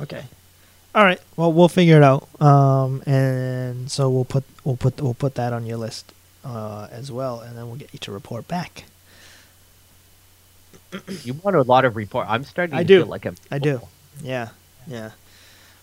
Okay. 0.00 0.24
All 0.94 1.04
right. 1.04 1.20
Well, 1.36 1.52
we'll 1.52 1.68
figure 1.68 1.98
it 1.98 2.02
out. 2.02 2.26
Um, 2.40 3.02
and 3.06 3.90
so 3.90 4.08
we'll 4.08 4.24
put 4.24 4.42
we'll 4.64 4.76
put 4.78 5.00
we'll 5.02 5.12
put 5.14 5.34
that 5.34 5.52
on 5.52 5.66
your 5.66 5.76
list 5.76 6.12
uh, 6.44 6.88
as 6.90 7.12
well, 7.12 7.40
and 7.40 7.56
then 7.58 7.66
we'll 7.66 7.76
get 7.76 7.92
you 7.92 7.98
to 8.00 8.10
report 8.12 8.48
back. 8.48 8.84
you 11.22 11.34
want 11.34 11.56
a 11.56 11.62
lot 11.62 11.84
of 11.84 11.96
report 11.96 12.26
i'm 12.28 12.44
starting 12.44 12.74
I 12.74 12.82
to 12.82 12.84
do. 12.88 13.00
feel 13.00 13.06
like 13.06 13.26
i'm 13.26 13.36
I 13.50 13.58
do. 13.58 13.80
Yeah. 14.22 14.48
Yeah. 14.86 15.10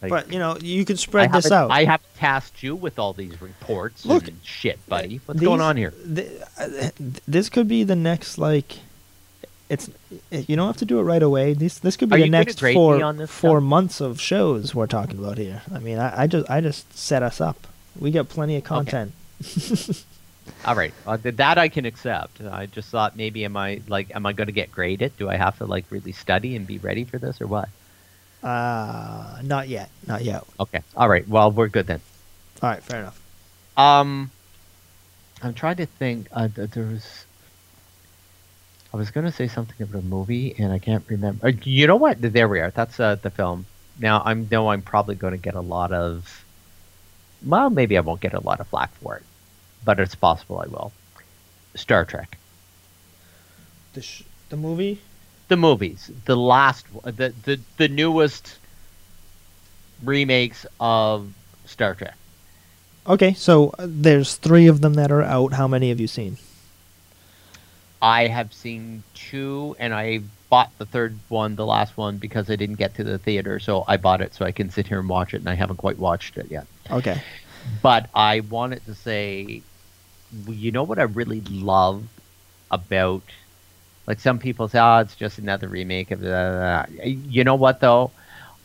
Like, 0.01 0.09
but 0.09 0.31
you 0.31 0.39
know, 0.39 0.57
you 0.61 0.85
can 0.85 0.95
spread 0.97 1.33
this 1.33 1.51
out. 1.51 1.71
i 1.71 1.83
haven't 1.83 2.15
tasked 2.15 2.63
you 2.63 2.75
with 2.75 2.97
all 2.97 3.11
these 3.13 3.41
reports 3.41 4.05
Look, 4.05 4.27
and 4.27 4.37
shit 4.43 4.79
buddy 4.87 5.19
what's 5.25 5.39
These- 5.39 5.47
going 5.47 5.61
on 5.61 5.75
here 5.75 5.93
th- 6.15 6.41
uh, 6.57 6.89
this 7.27 7.49
could 7.49 7.67
be 7.67 7.83
the 7.83 7.95
next 7.95 8.37
like. 8.37 8.79
It's 9.67 9.87
you 10.31 10.55
don't 10.55 10.65
have 10.65 10.77
to 10.77 10.85
do 10.85 10.99
it 10.99 11.03
right 11.03 11.21
away. 11.21 11.53
This 11.53 11.77
this 11.77 11.95
could 11.95 12.09
be 12.09 12.15
Are 12.15 12.19
the 12.19 12.29
next 12.29 12.59
four 12.59 13.27
four 13.27 13.61
months 13.61 14.01
of 14.01 14.19
shows 14.19 14.73
we're 14.73 14.87
talking 14.87 15.19
about 15.19 15.37
here. 15.37 15.61
I 15.71 15.77
mean, 15.77 15.99
I, 15.99 16.23
I 16.23 16.27
just 16.27 16.49
I 16.49 16.59
just 16.59 16.97
set 16.97 17.21
us 17.21 17.39
up. 17.39 17.67
We 17.99 18.09
got 18.09 18.29
plenty 18.29 18.55
of 18.55 18.63
content. 18.63 19.11
All 20.65 20.75
right, 20.75 20.93
uh, 21.05 21.17
that 21.21 21.59
I 21.59 21.69
can 21.69 21.85
accept. 21.85 22.41
I 22.41 22.65
just 22.65 22.89
thought 22.89 23.15
maybe 23.15 23.45
am 23.45 23.55
I 23.55 23.81
like 23.87 24.13
am 24.15 24.25
I 24.25 24.33
going 24.33 24.47
to 24.47 24.53
get 24.53 24.71
graded? 24.71 25.15
Do 25.17 25.29
I 25.29 25.35
have 25.35 25.59
to 25.59 25.65
like 25.65 25.85
really 25.91 26.13
study 26.13 26.55
and 26.55 26.65
be 26.65 26.79
ready 26.79 27.03
for 27.03 27.19
this 27.19 27.39
or 27.39 27.45
what? 27.45 27.69
Uh, 28.43 29.39
not 29.43 29.67
yet. 29.67 29.89
Not 30.07 30.23
yet. 30.23 30.43
Okay, 30.59 30.81
all 30.95 31.09
right. 31.09 31.27
Well, 31.27 31.51
we're 31.51 31.67
good 31.67 31.87
then. 31.87 32.01
All 32.61 32.69
right, 32.69 32.81
fair 32.81 33.01
enough. 33.01 33.21
Um, 33.77 34.31
I'm 35.41 35.53
trying 35.53 35.77
to 35.77 35.85
think. 35.85 36.27
Uh, 36.31 36.47
there 36.53 36.85
was. 36.85 37.25
I 38.93 38.97
was 38.97 39.11
going 39.11 39.25
to 39.25 39.31
say 39.31 39.47
something 39.47 39.75
about 39.79 39.99
a 39.99 40.03
movie 40.03 40.55
and 40.57 40.73
I 40.73 40.79
can't 40.79 41.03
remember. 41.07 41.47
Uh, 41.47 41.51
you 41.63 41.85
know 41.85 41.95
what? 41.95 42.17
There 42.21 42.47
we 42.47 42.59
are. 42.59 42.71
That's 42.71 42.99
uh, 42.99 43.15
the 43.15 43.29
film. 43.29 43.65
Now 43.99 44.21
I 44.25 44.33
know 44.33 44.69
I'm 44.69 44.81
probably 44.81 45.15
going 45.15 45.31
to 45.33 45.37
get 45.37 45.53
a 45.55 45.61
lot 45.61 45.91
of. 45.91 46.43
Well, 47.45 47.69
maybe 47.69 47.97
I 47.97 48.01
won't 48.01 48.19
get 48.19 48.33
a 48.33 48.39
lot 48.39 48.59
of 48.59 48.67
flack 48.67 48.93
for 48.95 49.17
it, 49.17 49.23
but 49.85 49.99
it's 49.99 50.15
possible 50.15 50.59
I 50.59 50.67
will. 50.67 50.91
Star 51.75 52.03
Trek. 52.03 52.37
The 53.93 54.01
sh- 54.01 54.23
the 54.49 54.57
movie. 54.57 54.99
The 55.49 55.57
movies, 55.57 56.09
the 56.25 56.37
last, 56.37 56.85
the 57.03 57.33
the 57.43 57.59
the 57.77 57.87
newest 57.87 58.57
remakes 60.03 60.65
of 60.79 61.33
Star 61.65 61.93
Trek. 61.95 62.15
Okay, 63.05 63.33
so 63.33 63.73
uh, 63.77 63.87
there's 63.87 64.35
three 64.35 64.67
of 64.67 64.81
them 64.81 64.93
that 64.93 65.11
are 65.11 65.23
out. 65.23 65.53
How 65.53 65.67
many 65.67 65.89
have 65.89 65.99
you 65.99 66.07
seen? 66.07 66.37
I 68.01 68.27
have 68.27 68.53
seen 68.53 69.03
two, 69.13 69.75
and 69.79 69.93
I 69.93 70.21
bought 70.49 70.71
the 70.77 70.85
third 70.85 71.17
one, 71.27 71.55
the 71.55 71.65
last 71.65 71.97
one, 71.97 72.17
because 72.17 72.49
I 72.49 72.55
didn't 72.55 72.77
get 72.77 72.95
to 72.95 73.03
the 73.03 73.17
theater, 73.17 73.59
so 73.59 73.83
I 73.87 73.97
bought 73.97 74.21
it 74.21 74.33
so 74.33 74.45
I 74.45 74.51
can 74.51 74.69
sit 74.69 74.87
here 74.87 74.99
and 74.99 75.09
watch 75.09 75.33
it, 75.33 75.37
and 75.37 75.49
I 75.49 75.55
haven't 75.55 75.77
quite 75.77 75.99
watched 75.99 76.37
it 76.37 76.49
yet. 76.49 76.65
Okay. 76.89 77.21
But 77.81 78.09
I 78.13 78.39
wanted 78.41 78.85
to 78.85 78.95
say, 78.95 79.61
you 80.47 80.71
know 80.71 80.83
what 80.83 80.97
I 80.97 81.03
really 81.03 81.41
love 81.41 82.05
about, 82.71 83.23
like 84.09 84.19
some 84.19 84.39
people 84.39 84.67
say, 84.69 84.79
oh, 84.79 84.99
it's 84.99 85.15
just 85.15 85.39
another 85.39 85.69
remake 85.69 86.11
of 86.11 86.21
the. 86.21 86.85
You 87.03 87.45
know 87.45 87.55
what 87.55 87.79
though? 87.81 88.15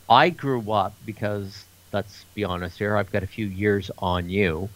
I 0.09 0.31
grew 0.31 0.73
up 0.73 0.99
because 1.05 1.67
let's 1.93 2.27
be 2.35 2.45
honest 2.45 2.79
here. 2.79 2.97
I've 2.97 3.13
got 3.13 3.25
a 3.25 3.29
few 3.29 3.47
years 3.47 3.91
on 3.99 4.31
you. 4.31 4.71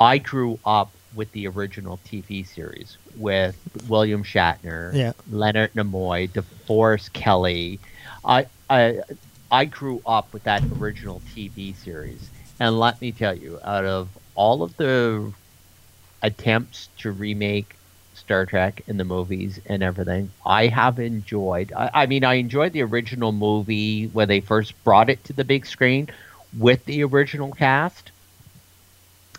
I 0.00 0.18
grew 0.18 0.60
up 0.64 0.98
with 1.12 1.32
the 1.32 1.46
original 1.46 1.98
TV 2.04 2.44
series 2.44 2.98
with 3.14 3.56
William 3.86 4.24
Shatner, 4.24 4.92
Yeah. 4.94 5.12
Leonard 5.28 5.72
Nimoy, 5.74 6.32
DeForest 6.32 7.12
Kelley. 7.14 7.80
I 8.24 8.48
I 8.70 9.00
I 9.50 9.66
grew 9.66 10.02
up 10.06 10.34
with 10.34 10.44
that 10.44 10.66
original 10.72 11.22
TV 11.22 11.72
series, 11.72 12.32
and 12.60 12.78
let 12.80 13.00
me 13.00 13.12
tell 13.12 13.36
you, 13.36 13.60
out 13.64 13.84
of 13.86 14.18
all 14.34 14.64
of 14.64 14.76
the 14.76 15.32
attempts 16.22 16.90
to 16.98 17.12
remake 17.12 17.78
Star 18.24 18.46
Trek 18.46 18.82
in 18.86 18.96
the 18.96 19.04
movies 19.04 19.60
and 19.66 19.82
everything, 19.82 20.30
I 20.46 20.68
have 20.68 20.98
enjoyed. 20.98 21.72
I, 21.76 21.90
I 21.94 22.06
mean, 22.06 22.24
I 22.24 22.34
enjoyed 22.34 22.72
the 22.72 22.82
original 22.82 23.32
movie 23.32 24.06
when 24.06 24.28
they 24.28 24.40
first 24.40 24.72
brought 24.82 25.10
it 25.10 25.22
to 25.24 25.32
the 25.32 25.44
big 25.44 25.66
screen 25.66 26.08
with 26.58 26.84
the 26.86 27.04
original 27.04 27.52
cast. 27.52 28.10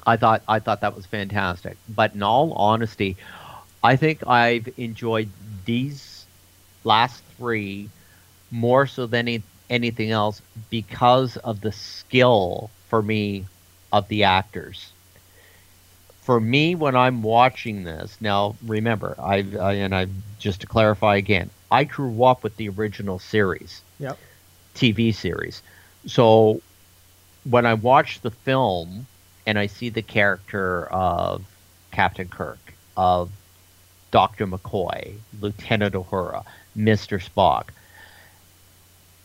I 0.06 0.18
thought 0.18 0.44
I 0.48 0.60
thought 0.60 0.82
that 0.82 0.96
was 0.96 1.08
fantastic. 1.08 1.78
But 1.90 2.14
in 2.14 2.22
all 2.22 2.54
honesty, 2.54 3.18
I 3.84 3.96
think 3.96 4.28
I've 4.28 4.70
enjoyed 4.78 5.30
these 5.66 6.26
last 6.84 7.24
three 7.38 7.90
more 8.52 8.86
so 8.86 9.08
than 9.08 9.28
any, 9.28 9.44
anything 9.70 10.12
else 10.12 10.42
because 10.70 11.38
of 11.38 11.62
the 11.62 11.72
skill 11.72 12.70
for 12.90 13.02
me 13.02 13.46
of 13.92 14.08
the 14.10 14.26
actors. 14.26 14.92
For 16.26 16.40
me, 16.40 16.74
when 16.74 16.96
I'm 16.96 17.22
watching 17.22 17.84
this, 17.84 18.18
now 18.20 18.56
remember, 18.66 19.16
I've 19.20 19.56
I, 19.56 19.74
and 19.74 19.94
I 19.94 20.08
just 20.40 20.62
to 20.62 20.68
clarify 20.68 21.18
again, 21.18 21.52
I 21.72 21.84
grew 21.84 22.24
up 22.24 22.44
with 22.44 22.58
the 22.58 22.68
original 22.70 23.20
series. 23.20 23.82
Yep. 24.00 24.18
TV 24.74 25.14
series. 25.14 25.62
So 26.08 26.62
when 27.48 27.68
I 27.68 27.76
watch 27.76 28.22
the 28.22 28.32
film 28.32 29.06
and 29.46 29.60
I 29.60 29.68
see 29.68 29.90
the 29.90 30.02
character 30.02 30.88
of 30.88 31.46
Captain 31.92 32.28
Kirk, 32.28 32.74
of 32.98 33.30
Dr. 34.10 34.48
McCoy, 34.48 35.14
Lieutenant 35.40 35.94
Uhura, 35.94 36.44
Mr. 36.76 37.24
Spock, 37.24 37.70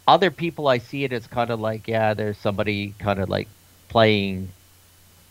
other 0.07 0.31
people 0.31 0.69
I 0.69 0.79
see 0.79 1.05
it 1.05 1.13
as 1.15 1.27
kind 1.27 1.51
of 1.51 1.61
like, 1.61 1.89
yeah, 1.89 2.13
there's 2.13 2.37
somebody 2.37 2.95
kind 2.99 3.21
of 3.21 3.31
like 3.31 3.49
playing 3.89 4.51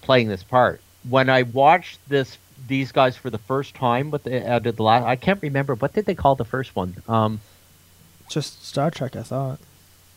playing 0.01 0.30
this 0.30 0.43
part. 0.43 0.81
When 1.08 1.30
I 1.30 1.44
watched 1.44 2.00
this 2.10 2.38
these 2.68 2.92
guys 2.92 3.16
for 3.16 3.30
the 3.30 3.38
first 3.38 3.74
time 3.76 4.11
with 4.11 4.24
the 4.24 4.45
uh, 4.45 4.60
the 4.60 4.84
last 4.84 5.06
I 5.06 5.16
can't 5.16 5.42
remember 5.42 5.76
what 5.76 5.94
did 5.94 6.06
they 6.06 6.16
call 6.16 6.36
the 6.36 6.45
first 6.45 6.76
one? 6.76 6.95
Um 7.08 7.40
Just 8.30 8.66
Star 8.66 8.92
Trek, 8.92 9.16
I 9.16 9.24
thought. 9.24 9.60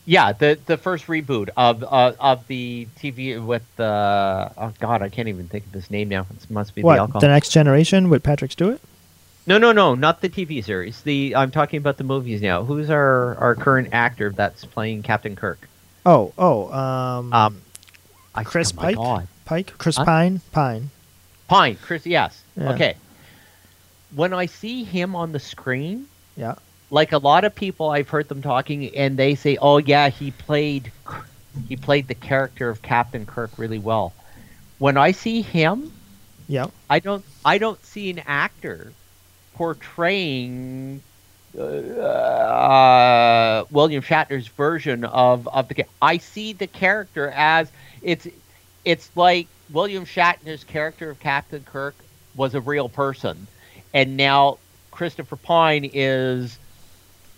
yeah, 0.04 0.32
the 0.32 0.58
the 0.66 0.76
first 0.76 1.06
reboot 1.06 1.50
of 1.56 1.84
uh, 1.84 2.12
of 2.18 2.46
the 2.48 2.88
TV 2.98 3.44
with 3.44 3.62
the 3.76 4.50
oh 4.58 4.72
god, 4.80 5.02
I 5.02 5.08
can't 5.08 5.28
even 5.28 5.46
think 5.48 5.66
of 5.66 5.72
his 5.72 5.90
name 5.90 6.08
now. 6.08 6.26
It 6.30 6.50
must 6.50 6.74
be 6.74 6.82
the 6.82 6.86
What? 6.86 6.98
alcohol. 6.98 7.20
The 7.20 7.28
Next 7.28 7.50
Generation 7.50 8.08
with 8.10 8.22
Patrick 8.24 8.50
Stewart? 8.52 8.80
No, 9.46 9.58
no, 9.58 9.72
no, 9.72 9.94
not 9.94 10.20
the 10.20 10.28
TV 10.28 10.62
series. 10.64 11.00
The 11.02 11.34
I'm 11.36 11.50
talking 11.52 11.78
about 11.78 11.96
the 11.96 12.04
movies 12.04 12.42
now. 12.42 12.64
Who's 12.64 12.90
our 12.90 13.36
our 13.36 13.54
current 13.54 13.88
actor 13.92 14.30
that's 14.30 14.64
playing 14.64 15.02
Captain 15.04 15.36
Kirk? 15.36 15.68
Oh, 16.04 16.32
oh, 16.36 16.72
um, 16.72 17.32
Um, 17.32 17.62
I, 18.34 18.42
Chris 18.44 18.72
oh 18.76 18.80
Pike. 18.80 18.96
God. 18.96 19.28
Pike, 19.52 19.76
Chris 19.76 19.96
Huh? 19.98 20.06
Pine, 20.06 20.40
Pine. 20.52 20.88
Pine, 21.46 21.76
Chris. 21.82 22.06
Yes. 22.06 22.42
Yeah. 22.56 22.72
Okay. 22.72 22.96
When 24.14 24.32
I 24.32 24.46
see 24.46 24.82
him 24.82 25.14
on 25.14 25.32
the 25.32 25.40
screen, 25.40 26.06
Yeah. 26.38 26.54
like 26.90 27.12
a 27.12 27.18
lot 27.18 27.44
of 27.44 27.54
people, 27.54 27.90
I've 27.90 28.08
heard 28.08 28.30
them 28.30 28.40
talking, 28.40 28.96
and 28.96 29.18
they 29.18 29.34
say, 29.34 29.58
"Oh 29.60 29.76
yeah, 29.76 30.08
he 30.08 30.30
played, 30.30 30.90
he 31.68 31.76
played 31.76 32.08
the 32.08 32.14
character 32.14 32.70
of 32.70 32.80
Captain 32.80 33.26
Kirk 33.26 33.50
really 33.58 33.78
well." 33.78 34.14
When 34.78 34.96
I 34.96 35.12
see 35.12 35.42
him, 35.42 35.92
Yeah. 36.48 36.68
I 36.88 36.98
don't, 37.00 37.22
I 37.44 37.58
don't 37.58 37.84
see 37.84 38.08
an 38.08 38.20
actor 38.26 38.90
portraying 39.54 41.02
uh, 41.58 43.64
William 43.70 44.02
Shatner's 44.02 44.46
version 44.48 45.04
of 45.04 45.46
of 45.48 45.68
the. 45.68 45.84
I 46.00 46.16
see 46.16 46.54
the 46.54 46.66
character 46.66 47.30
as 47.36 47.70
it's, 48.00 48.26
it's 48.84 49.10
like 49.14 49.46
William 49.70 50.04
Shatner's 50.04 50.64
character 50.64 51.10
of 51.10 51.20
Captain 51.20 51.62
Kirk 51.64 51.94
was 52.34 52.54
a 52.54 52.60
real 52.60 52.88
person, 52.88 53.46
and 53.94 54.16
now 54.16 54.58
Christopher 54.90 55.36
Pine 55.36 55.90
is 55.92 56.58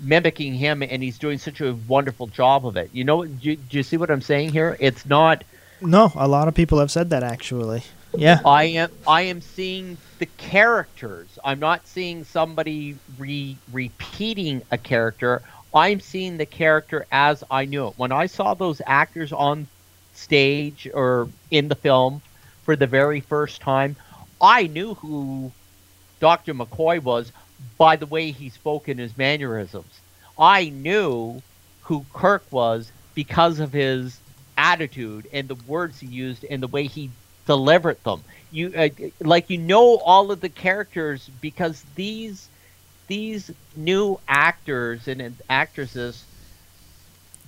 mimicking 0.01 0.55
him, 0.55 0.83
and 0.83 1.03
he's 1.03 1.19
doing 1.19 1.39
such 1.39 1.61
a 1.61 1.75
wonderful 1.89 2.27
job 2.27 2.67
of 2.67 2.77
it. 2.77 2.91
You 2.93 3.05
know, 3.05 3.25
do 3.25 3.51
you, 3.51 3.57
do 3.57 3.77
you 3.77 3.83
see 3.83 3.97
what 3.97 4.11
I'm 4.11 4.21
saying 4.21 4.51
here? 4.51 4.77
It's 4.81 5.07
not. 5.07 5.45
No, 5.81 6.13
a 6.15 6.29
lot 6.29 6.49
of 6.49 6.55
people 6.55 6.79
have 6.79 6.91
said 6.91 7.11
that 7.11 7.23
actually. 7.23 7.83
Yeah. 8.17 8.41
I 8.45 8.65
am 8.65 8.91
I 9.07 9.23
am 9.23 9.41
seeing 9.41 9.97
the 10.19 10.27
characters. 10.27 11.39
I'm 11.45 11.59
not 11.59 11.87
seeing 11.87 12.25
somebody 12.25 12.97
re- 13.19 13.57
repeating 13.73 14.63
a 14.71 14.79
character. 14.79 15.43
I'm 15.75 15.99
seeing 16.01 16.37
the 16.37 16.47
character 16.47 17.07
as 17.11 17.43
I 17.51 17.65
knew 17.65 17.89
it. 17.89 17.95
When 17.97 18.13
I 18.13 18.27
saw 18.27 18.55
those 18.55 18.81
actors 18.87 19.33
on 19.33 19.67
stage 20.15 20.89
or 20.95 21.29
in 21.51 21.69
the 21.69 21.75
film 21.75 22.23
for 22.63 22.77
the 22.77 22.87
very 22.87 23.21
first 23.21 23.61
time, 23.61 23.97
I 24.41 24.67
knew 24.67 24.95
who 24.95 25.53
Dr. 26.21 26.55
McCoy 26.55 27.03
was 27.03 27.33
by 27.79 27.97
the 27.97 28.07
way 28.07 28.31
he 28.31 28.49
spoke 28.49 28.89
in 28.89 28.99
his 28.99 29.17
mannerisms. 29.17 30.01
I 30.39 30.71
knew 30.71 31.43
who 31.83 32.05
Kirk 32.13 32.45
was 32.51 32.91
because 33.15 33.61
of 33.61 33.73
his 33.73 34.19
attitude 34.57 35.29
and 35.33 35.49
the 35.49 35.55
words 35.67 36.01
he 36.01 36.07
used 36.07 36.45
and 36.45 36.63
the 36.63 36.69
way 36.69 36.87
he 36.87 37.11
delivered 37.47 38.03
them. 38.05 38.23
You 38.51 38.73
uh, 38.77 38.89
like 39.21 39.51
you 39.51 39.59
know 39.59 39.99
all 39.99 40.31
of 40.31 40.41
the 40.41 40.49
characters 40.49 41.29
because 41.41 41.85
these 41.95 42.49
these 43.07 43.51
new 43.77 44.19
actors 44.29 45.09
and 45.09 45.37
actresses 45.51 46.25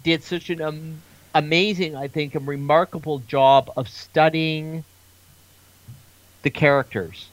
did 0.03 0.23
such 0.23 0.51
an 0.51 0.61
um, 0.61 1.03
amazing, 1.37 1.95
I 1.95 2.09
think, 2.09 2.35
and 2.35 2.47
remarkable 2.47 3.19
job 3.21 3.71
of 3.77 3.89
studying 3.89 4.85
the 6.43 6.51
characters. 6.51 7.29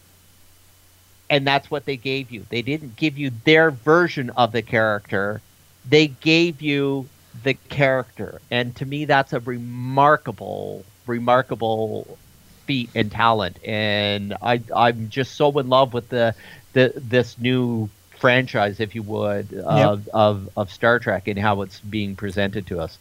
And 1.30 1.48
that's 1.48 1.72
what 1.72 1.86
they 1.86 1.98
gave 1.98 2.30
you. 2.30 2.46
They 2.50 2.62
didn't 2.62 2.96
give 2.96 3.18
you 3.18 3.32
their 3.46 3.72
version 3.72 4.30
of 4.32 4.52
the 4.52 4.62
character. 4.62 5.42
They 5.88 6.08
gave 6.08 6.62
you 6.62 7.08
the 7.44 7.54
character. 7.54 8.42
And 8.52 8.76
to 8.76 8.86
me 8.86 9.06
that's 9.06 9.34
a 9.34 9.40
remarkable 9.40 10.86
remarkable 11.08 12.18
feat 12.66 12.90
and 12.94 13.12
talent. 13.12 13.58
And 13.66 14.36
I 14.42 14.62
I'm 14.76 15.10
just 15.10 15.36
so 15.36 15.58
in 15.58 15.70
love 15.70 15.94
with 15.94 16.10
the 16.10 16.36
the 16.74 16.94
this 16.96 17.40
new 17.40 17.90
franchise, 18.20 18.80
if 18.80 18.96
you 18.96 19.04
would, 19.04 19.54
of, 19.54 20.08
of, 20.14 20.50
of 20.56 20.72
Star 20.72 20.98
Trek 20.98 21.28
and 21.28 21.38
how 21.38 21.62
it's 21.62 21.82
being 21.82 22.16
presented 22.16 22.68
to 22.68 22.80
us. 22.80 22.98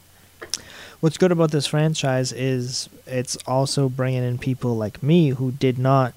What's 1.03 1.19
good 1.19 1.33
about 1.33 1.51
this 1.51 1.67
franchise 1.67 2.31
is 2.33 2.89
it's 3.09 3.37
also 3.45 3.89
bringing 3.89 4.23
in 4.23 4.39
people 4.39 4.77
like 4.77 5.03
me 5.03 5.31
who 5.31 5.51
did 5.51 5.77
not 5.77 6.15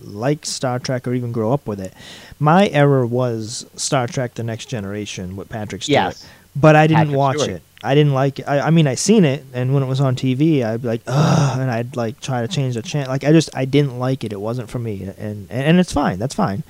like 0.00 0.46
Star 0.46 0.78
Trek 0.78 1.08
or 1.08 1.14
even 1.14 1.32
grow 1.32 1.52
up 1.52 1.66
with 1.66 1.80
it. 1.80 1.92
My 2.38 2.68
era 2.68 3.04
was 3.04 3.66
Star 3.74 4.06
Trek: 4.06 4.34
The 4.34 4.44
Next 4.44 4.66
Generation 4.66 5.34
with 5.34 5.48
Patrick 5.48 5.82
Stewart, 5.82 5.92
Yes. 5.94 6.28
but 6.54 6.76
I 6.76 6.86
didn't 6.86 6.98
Patrick 7.08 7.16
watch 7.16 7.36
Stewart. 7.38 7.50
it. 7.56 7.62
I 7.82 7.94
didn't 7.96 8.14
like 8.14 8.38
it. 8.38 8.44
I, 8.46 8.60
I 8.60 8.70
mean, 8.70 8.86
I 8.86 8.94
seen 8.94 9.24
it, 9.24 9.44
and 9.52 9.74
when 9.74 9.82
it 9.82 9.86
was 9.86 10.00
on 10.00 10.14
TV, 10.14 10.64
I'd 10.64 10.82
be 10.82 10.88
like, 10.88 11.02
ugh, 11.08 11.58
and 11.58 11.68
I'd 11.68 11.96
like 11.96 12.20
try 12.20 12.42
to 12.42 12.48
change 12.48 12.74
the 12.76 12.82
channel. 12.82 13.08
Like 13.08 13.24
I 13.24 13.32
just 13.32 13.50
I 13.56 13.64
didn't 13.64 13.98
like 13.98 14.22
it. 14.22 14.32
It 14.32 14.40
wasn't 14.40 14.70
for 14.70 14.78
me, 14.78 15.02
and 15.02 15.18
and, 15.18 15.50
and 15.50 15.80
it's 15.80 15.92
fine. 15.92 16.20
That's 16.20 16.34
fine. 16.34 16.62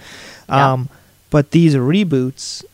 Yeah. 0.49 0.73
Um, 0.73 0.89
but 1.29 1.51
these 1.51 1.75
reboots, 1.75 2.65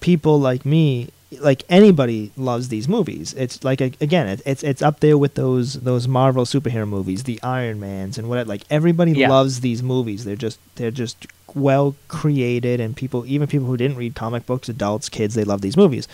people 0.00 0.38
like 0.38 0.64
me, 0.64 1.08
like 1.40 1.62
anybody 1.68 2.30
loves 2.36 2.68
these 2.68 2.88
movies. 2.88 3.34
It's 3.34 3.62
like 3.64 3.80
again, 3.80 4.28
it, 4.28 4.42
it's 4.44 4.62
it's 4.62 4.82
up 4.82 5.00
there 5.00 5.16
with 5.18 5.34
those 5.34 5.74
those 5.74 6.06
Marvel 6.08 6.44
superhero 6.44 6.86
movies, 6.88 7.24
the 7.24 7.40
Iron 7.42 7.80
Mans 7.80 8.18
and 8.18 8.28
what. 8.28 8.46
Like 8.46 8.62
everybody 8.70 9.12
Yeah. 9.12 9.28
loves 9.30 9.60
these 9.60 9.82
movies. 9.82 10.24
They're 10.24 10.36
just 10.36 10.58
they're 10.76 10.90
just 10.90 11.26
well 11.54 11.94
created, 12.08 12.80
and 12.80 12.96
people 12.96 13.24
even 13.26 13.46
people 13.48 13.66
who 13.66 13.76
didn't 13.76 13.96
read 13.96 14.14
comic 14.14 14.46
books, 14.46 14.68
adults, 14.68 15.08
kids, 15.08 15.34
they 15.34 15.44
love 15.44 15.60
these 15.60 15.76
movies. 15.76 16.08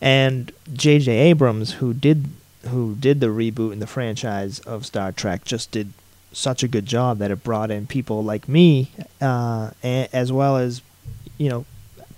And 0.00 0.52
J.J. 0.72 1.10
Abrams, 1.12 1.74
who 1.74 1.94
did 1.94 2.26
who 2.68 2.96
did 2.96 3.20
the 3.20 3.28
reboot 3.28 3.72
in 3.72 3.78
the 3.78 3.86
franchise 3.86 4.58
of 4.60 4.84
Star 4.86 5.12
Trek, 5.12 5.44
just 5.44 5.70
did 5.70 5.92
such 6.32 6.62
a 6.62 6.68
good 6.68 6.84
job 6.86 7.18
that 7.18 7.30
it 7.30 7.42
brought 7.44 7.70
in 7.70 7.86
people 7.86 8.22
like 8.22 8.48
me, 8.48 8.90
uh, 9.22 9.70
a- 9.84 10.08
as 10.12 10.32
well 10.32 10.56
as 10.56 10.82
you 11.38 11.48
know 11.48 11.64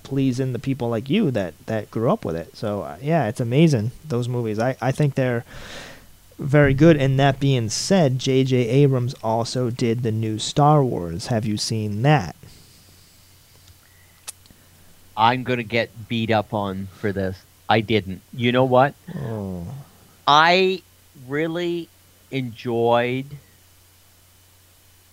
pleasing 0.09 0.53
the 0.53 0.59
people 0.59 0.89
like 0.89 1.11
you 1.11 1.31
that 1.31 1.55
that 1.67 1.91
grew 1.91 2.11
up 2.11 2.25
with 2.25 2.37
it. 2.37 2.57
So 2.57 2.83
uh, 2.83 2.97
yeah, 3.03 3.29
it's 3.29 3.41
amazing 3.41 3.93
those 4.07 4.29
movies. 4.29 4.59
I 4.59 4.77
I 4.81 4.93
think 4.93 5.15
they're 5.15 5.45
very 6.39 6.75
good. 6.75 6.97
And 6.97 7.19
that 7.19 7.41
being 7.41 7.69
said, 7.69 8.19
J.J. 8.19 8.57
Abrams 8.57 9.15
also 9.23 9.71
did 9.71 10.03
the 10.03 10.13
new 10.13 10.39
Star 10.39 10.85
Wars. 10.85 11.27
Have 11.27 11.45
you 11.45 11.57
seen 11.57 12.03
that? 12.03 12.37
I'm 15.17 15.43
going 15.43 15.57
to 15.57 15.65
get 15.65 16.09
beat 16.09 16.31
up 16.31 16.55
on 16.55 16.87
for 16.95 17.13
this. 17.13 17.43
I 17.69 17.81
didn't. 17.81 18.23
You 18.33 18.53
know 18.53 18.65
what? 18.65 18.95
Oh. 19.17 19.67
I 20.27 20.83
really 21.27 21.89
enjoyed 22.31 23.27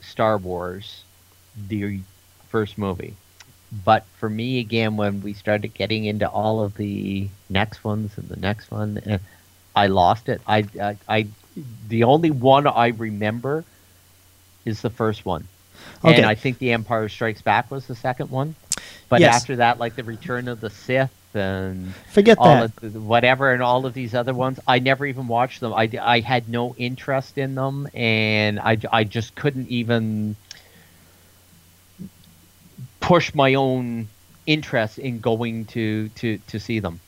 Star 0.02 0.38
Wars, 0.38 1.04
the 1.68 2.02
first 2.50 2.78
movie. 2.78 3.16
But 3.72 4.06
for 4.20 4.30
me, 4.30 4.60
again, 4.60 4.96
when 4.96 5.22
we 5.22 5.34
started 5.34 5.74
getting 5.74 6.06
into 6.06 6.30
all 6.30 6.62
of 6.62 6.76
the 6.76 7.28
next 7.50 7.84
ones 7.84 8.12
and 8.18 8.30
the 8.30 8.38
next 8.38 8.72
one, 8.72 9.02
eh, 9.06 9.18
I 9.76 9.88
lost 9.88 10.30
it. 10.30 10.42
I, 10.48 10.66
I, 10.82 10.98
I, 11.08 11.28
the 11.90 12.04
only 12.04 12.32
one 12.32 12.68
I 12.68 12.88
remember 12.88 13.64
is 14.66 14.82
the 14.82 14.90
first 14.90 15.26
one, 15.26 15.48
Okay. 16.04 16.18
and 16.18 16.26
I 16.26 16.36
think 16.36 16.58
The 16.60 16.72
Empire 16.72 17.10
Strikes 17.10 17.42
Back 17.42 17.70
was 17.70 17.86
the 17.88 17.96
second 17.96 18.30
one. 18.30 18.56
But 19.10 19.22
Yes. 19.22 19.36
after 19.36 19.58
that, 19.58 19.78
like 19.80 19.96
the 19.96 20.04
Return 20.04 20.48
of 20.48 20.60
the 20.62 20.70
Sith 20.70 21.12
and 21.36 21.94
Forget 22.12 22.38
all 22.38 22.56
that. 22.56 22.76
the, 22.82 23.00
whatever 23.00 23.52
and 23.52 23.62
all 23.62 23.86
of 23.86 23.94
these 23.94 24.16
other 24.16 24.34
ones, 24.34 24.60
I 24.68 24.80
never 24.80 25.06
even 25.06 25.28
watched 25.28 25.60
them. 25.60 25.74
I, 25.74 25.90
I 26.02 26.22
had 26.22 26.50
no 26.50 26.74
interest 26.76 27.38
in 27.38 27.56
them, 27.56 27.88
and 27.94 28.60
I, 28.60 28.78
I 28.92 29.04
just 29.04 29.36
couldn't 29.36 29.68
even 29.68 30.36
push 33.06 33.34
my 33.34 33.54
own 33.54 34.08
interest 34.46 34.98
in 35.00 35.20
going 35.20 35.66
to 35.66 36.10
to 36.10 36.38
to 36.48 36.60
see 36.60 36.80
them. 36.80 37.00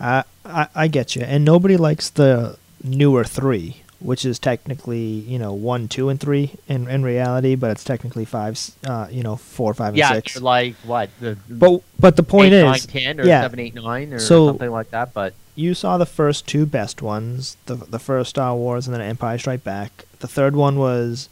I, 0.00 0.24
I 0.44 0.66
I 0.74 0.88
get 0.88 1.14
you, 1.16 1.22
and 1.22 1.44
nobody 1.44 1.76
likes 1.76 2.10
the 2.10 2.56
newer 2.82 3.24
three, 3.24 3.82
which 4.00 4.24
is 4.24 4.38
technically 4.38 5.04
you 5.32 5.38
know 5.38 5.52
one, 5.52 5.88
two, 5.88 6.08
and 6.08 6.18
three 6.20 6.56
in 6.68 6.88
in 6.88 7.02
reality, 7.02 7.54
but 7.54 7.70
it's 7.70 7.84
technically 7.84 8.24
five, 8.24 8.58
uh, 8.86 9.06
you 9.10 9.22
know, 9.22 9.36
four, 9.36 9.72
five, 9.74 9.94
and 9.96 10.04
six. 10.16 10.34
they're 10.34 10.42
like 10.42 10.74
what 10.84 11.10
the 11.20 11.36
But 11.48 11.82
but 11.98 12.16
the 12.16 12.22
point 12.24 12.52
eight, 12.52 12.58
is, 12.76 12.94
nine, 12.94 13.16
10 13.16 13.20
or 13.20 13.24
yeah. 13.26 13.42
seven, 13.42 13.60
eight, 13.60 13.74
nine, 13.74 14.12
or 14.12 14.18
So- 14.18 14.48
something 14.48 14.70
like 14.70 14.90
that. 14.90 15.14
But 15.14 15.34
you 15.54 15.72
saw 15.74 15.96
the 15.98 16.06
first 16.06 16.46
two 16.48 16.66
best 16.66 17.00
ones, 17.00 17.56
the 17.66 17.76
the 17.76 18.00
first 18.00 18.30
Star 18.30 18.54
Wars 18.56 18.86
and 18.86 18.94
then 18.94 19.00
Empire 19.02 19.38
Strike 19.38 19.62
Back. 19.64 20.04
The 20.18 20.28
third 20.28 20.56
one 20.56 20.76
was 20.78 21.28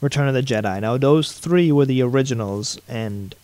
Return 0.00 0.28
of 0.28 0.34
the 0.34 0.42
Jedi. 0.42 0.80
Now 0.80 0.96
those 0.96 1.32
three 1.32 1.70
were 1.72 1.86
the 1.86 2.02
originals, 2.02 2.78
and 2.88 3.34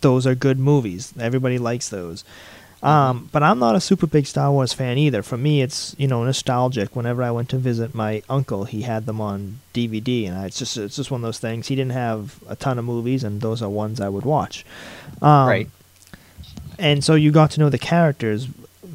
those 0.00 0.26
are 0.26 0.34
good 0.34 0.58
movies. 0.58 1.12
Everybody 1.18 1.58
likes 1.58 1.88
those. 1.88 2.24
Um, 2.82 3.30
but 3.32 3.42
I'm 3.42 3.58
not 3.58 3.74
a 3.74 3.80
super 3.80 4.06
big 4.06 4.26
Star 4.26 4.52
Wars 4.52 4.72
fan 4.72 4.98
either. 4.98 5.22
For 5.22 5.36
me, 5.36 5.62
it's 5.62 5.96
you 5.98 6.06
know 6.06 6.22
nostalgic. 6.24 6.94
Whenever 6.94 7.22
I 7.22 7.30
went 7.30 7.48
to 7.50 7.58
visit 7.58 7.94
my 7.94 8.22
uncle, 8.28 8.64
he 8.64 8.82
had 8.82 9.06
them 9.06 9.20
on 9.20 9.60
DVD, 9.74 10.28
and 10.28 10.36
I, 10.36 10.46
it's 10.46 10.58
just 10.58 10.76
it's 10.76 10.96
just 10.96 11.10
one 11.10 11.20
of 11.20 11.22
those 11.22 11.38
things. 11.38 11.68
He 11.68 11.74
didn't 11.74 11.92
have 11.92 12.38
a 12.48 12.54
ton 12.54 12.78
of 12.78 12.84
movies, 12.84 13.24
and 13.24 13.40
those 13.40 13.62
are 13.62 13.68
ones 13.68 14.00
I 14.00 14.08
would 14.08 14.24
watch. 14.24 14.64
Um, 15.22 15.48
Right. 15.48 15.70
And 16.78 17.02
so 17.02 17.14
you 17.14 17.32
got 17.32 17.50
to 17.52 17.60
know 17.60 17.70
the 17.70 17.78
characters 17.78 18.48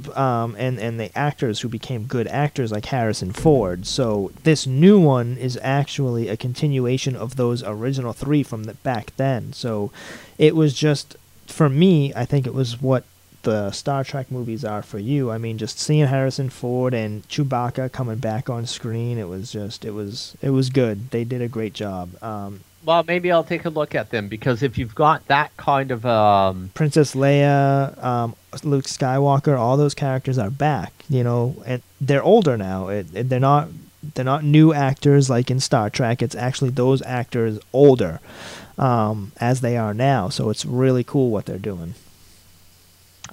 um, 0.10 0.56
and 0.58 0.80
and 0.80 1.00
the 1.00 1.16
actors 1.18 1.62
who 1.62 1.70
became 1.70 2.06
good 2.06 2.28
actors 2.28 2.72
like 2.72 2.86
Harrison 2.86 3.32
Ford. 3.32 3.86
So 3.86 4.32
this 4.44 4.68
new 4.68 5.00
one 5.00 5.38
is 5.38 5.60
actually 5.62 6.28
a 6.28 6.38
continuation 6.38 7.16
of 7.16 7.36
those 7.36 7.64
original 7.64 8.14
three 8.14 8.44
from 8.44 8.64
the 8.64 8.74
back 8.76 9.16
then. 9.18 9.54
So 9.54 9.92
it 10.38 10.56
was 10.56 10.74
just 10.74 11.16
for 11.48 11.70
me. 11.70 12.14
I 12.16 12.26
think 12.26 12.48
it 12.48 12.54
was 12.54 12.82
what 12.82 13.04
the 13.44 13.72
Star 13.72 14.04
Trek 14.04 14.32
movies 14.32 14.64
are 14.64 14.84
for 14.84 15.00
you. 15.00 15.32
I 15.32 15.38
mean, 15.38 15.58
just 15.58 15.80
seeing 15.80 16.08
Harrison 16.08 16.50
Ford 16.50 16.94
and 16.94 17.28
Chewbacca 17.28 17.92
coming 17.92 18.18
back 18.18 18.50
on 18.50 18.66
screen, 18.66 19.18
it 19.18 19.28
was 19.28 19.52
just 19.52 19.86
it 19.86 19.92
was 19.92 20.36
it 20.42 20.52
was 20.52 20.70
good. 20.70 21.12
They 21.12 21.24
did 21.24 21.42
a 21.42 21.48
great 21.48 21.74
job. 21.74 22.22
Um, 22.24 22.62
Well, 22.84 23.04
maybe 23.08 23.32
I'll 23.32 23.44
take 23.44 23.66
a 23.66 23.70
look 23.70 23.94
at 23.94 24.10
them 24.10 24.28
because 24.28 24.64
if 24.64 24.78
you've 24.78 24.96
got 24.96 25.28
that 25.28 25.56
kind 25.58 25.92
of 25.92 26.04
um, 26.06 26.72
Princess 26.74 27.14
Leia, 27.14 28.02
um, 28.04 28.36
Luke 28.64 28.86
Skywalker, 28.86 29.58
all 29.58 29.78
those 29.78 29.94
characters 29.94 30.38
are 30.40 30.50
back. 30.50 30.92
You 31.10 31.24
know, 31.24 31.62
and 31.66 31.82
they're 32.00 32.24
older 32.24 32.58
now. 32.58 32.88
It, 32.88 33.08
it- 33.14 33.30
they're 33.30 33.40
not 33.40 33.68
they're 34.16 34.26
not 34.26 34.44
new 34.44 34.74
actors 34.74 35.30
like 35.30 35.52
in 35.52 35.60
Star 35.60 35.90
Trek. 35.92 36.24
It's 36.24 36.34
actually 36.36 36.72
those 36.72 37.04
actors 37.04 37.60
older 37.72 38.20
um, 38.80 39.32
as 39.40 39.62
they 39.62 39.78
are 39.78 39.94
now. 39.94 40.30
So 40.30 40.50
it's 40.50 40.66
really 40.66 41.04
cool 41.04 41.30
what 41.30 41.46
they're 41.46 41.60
doing. 41.60 41.94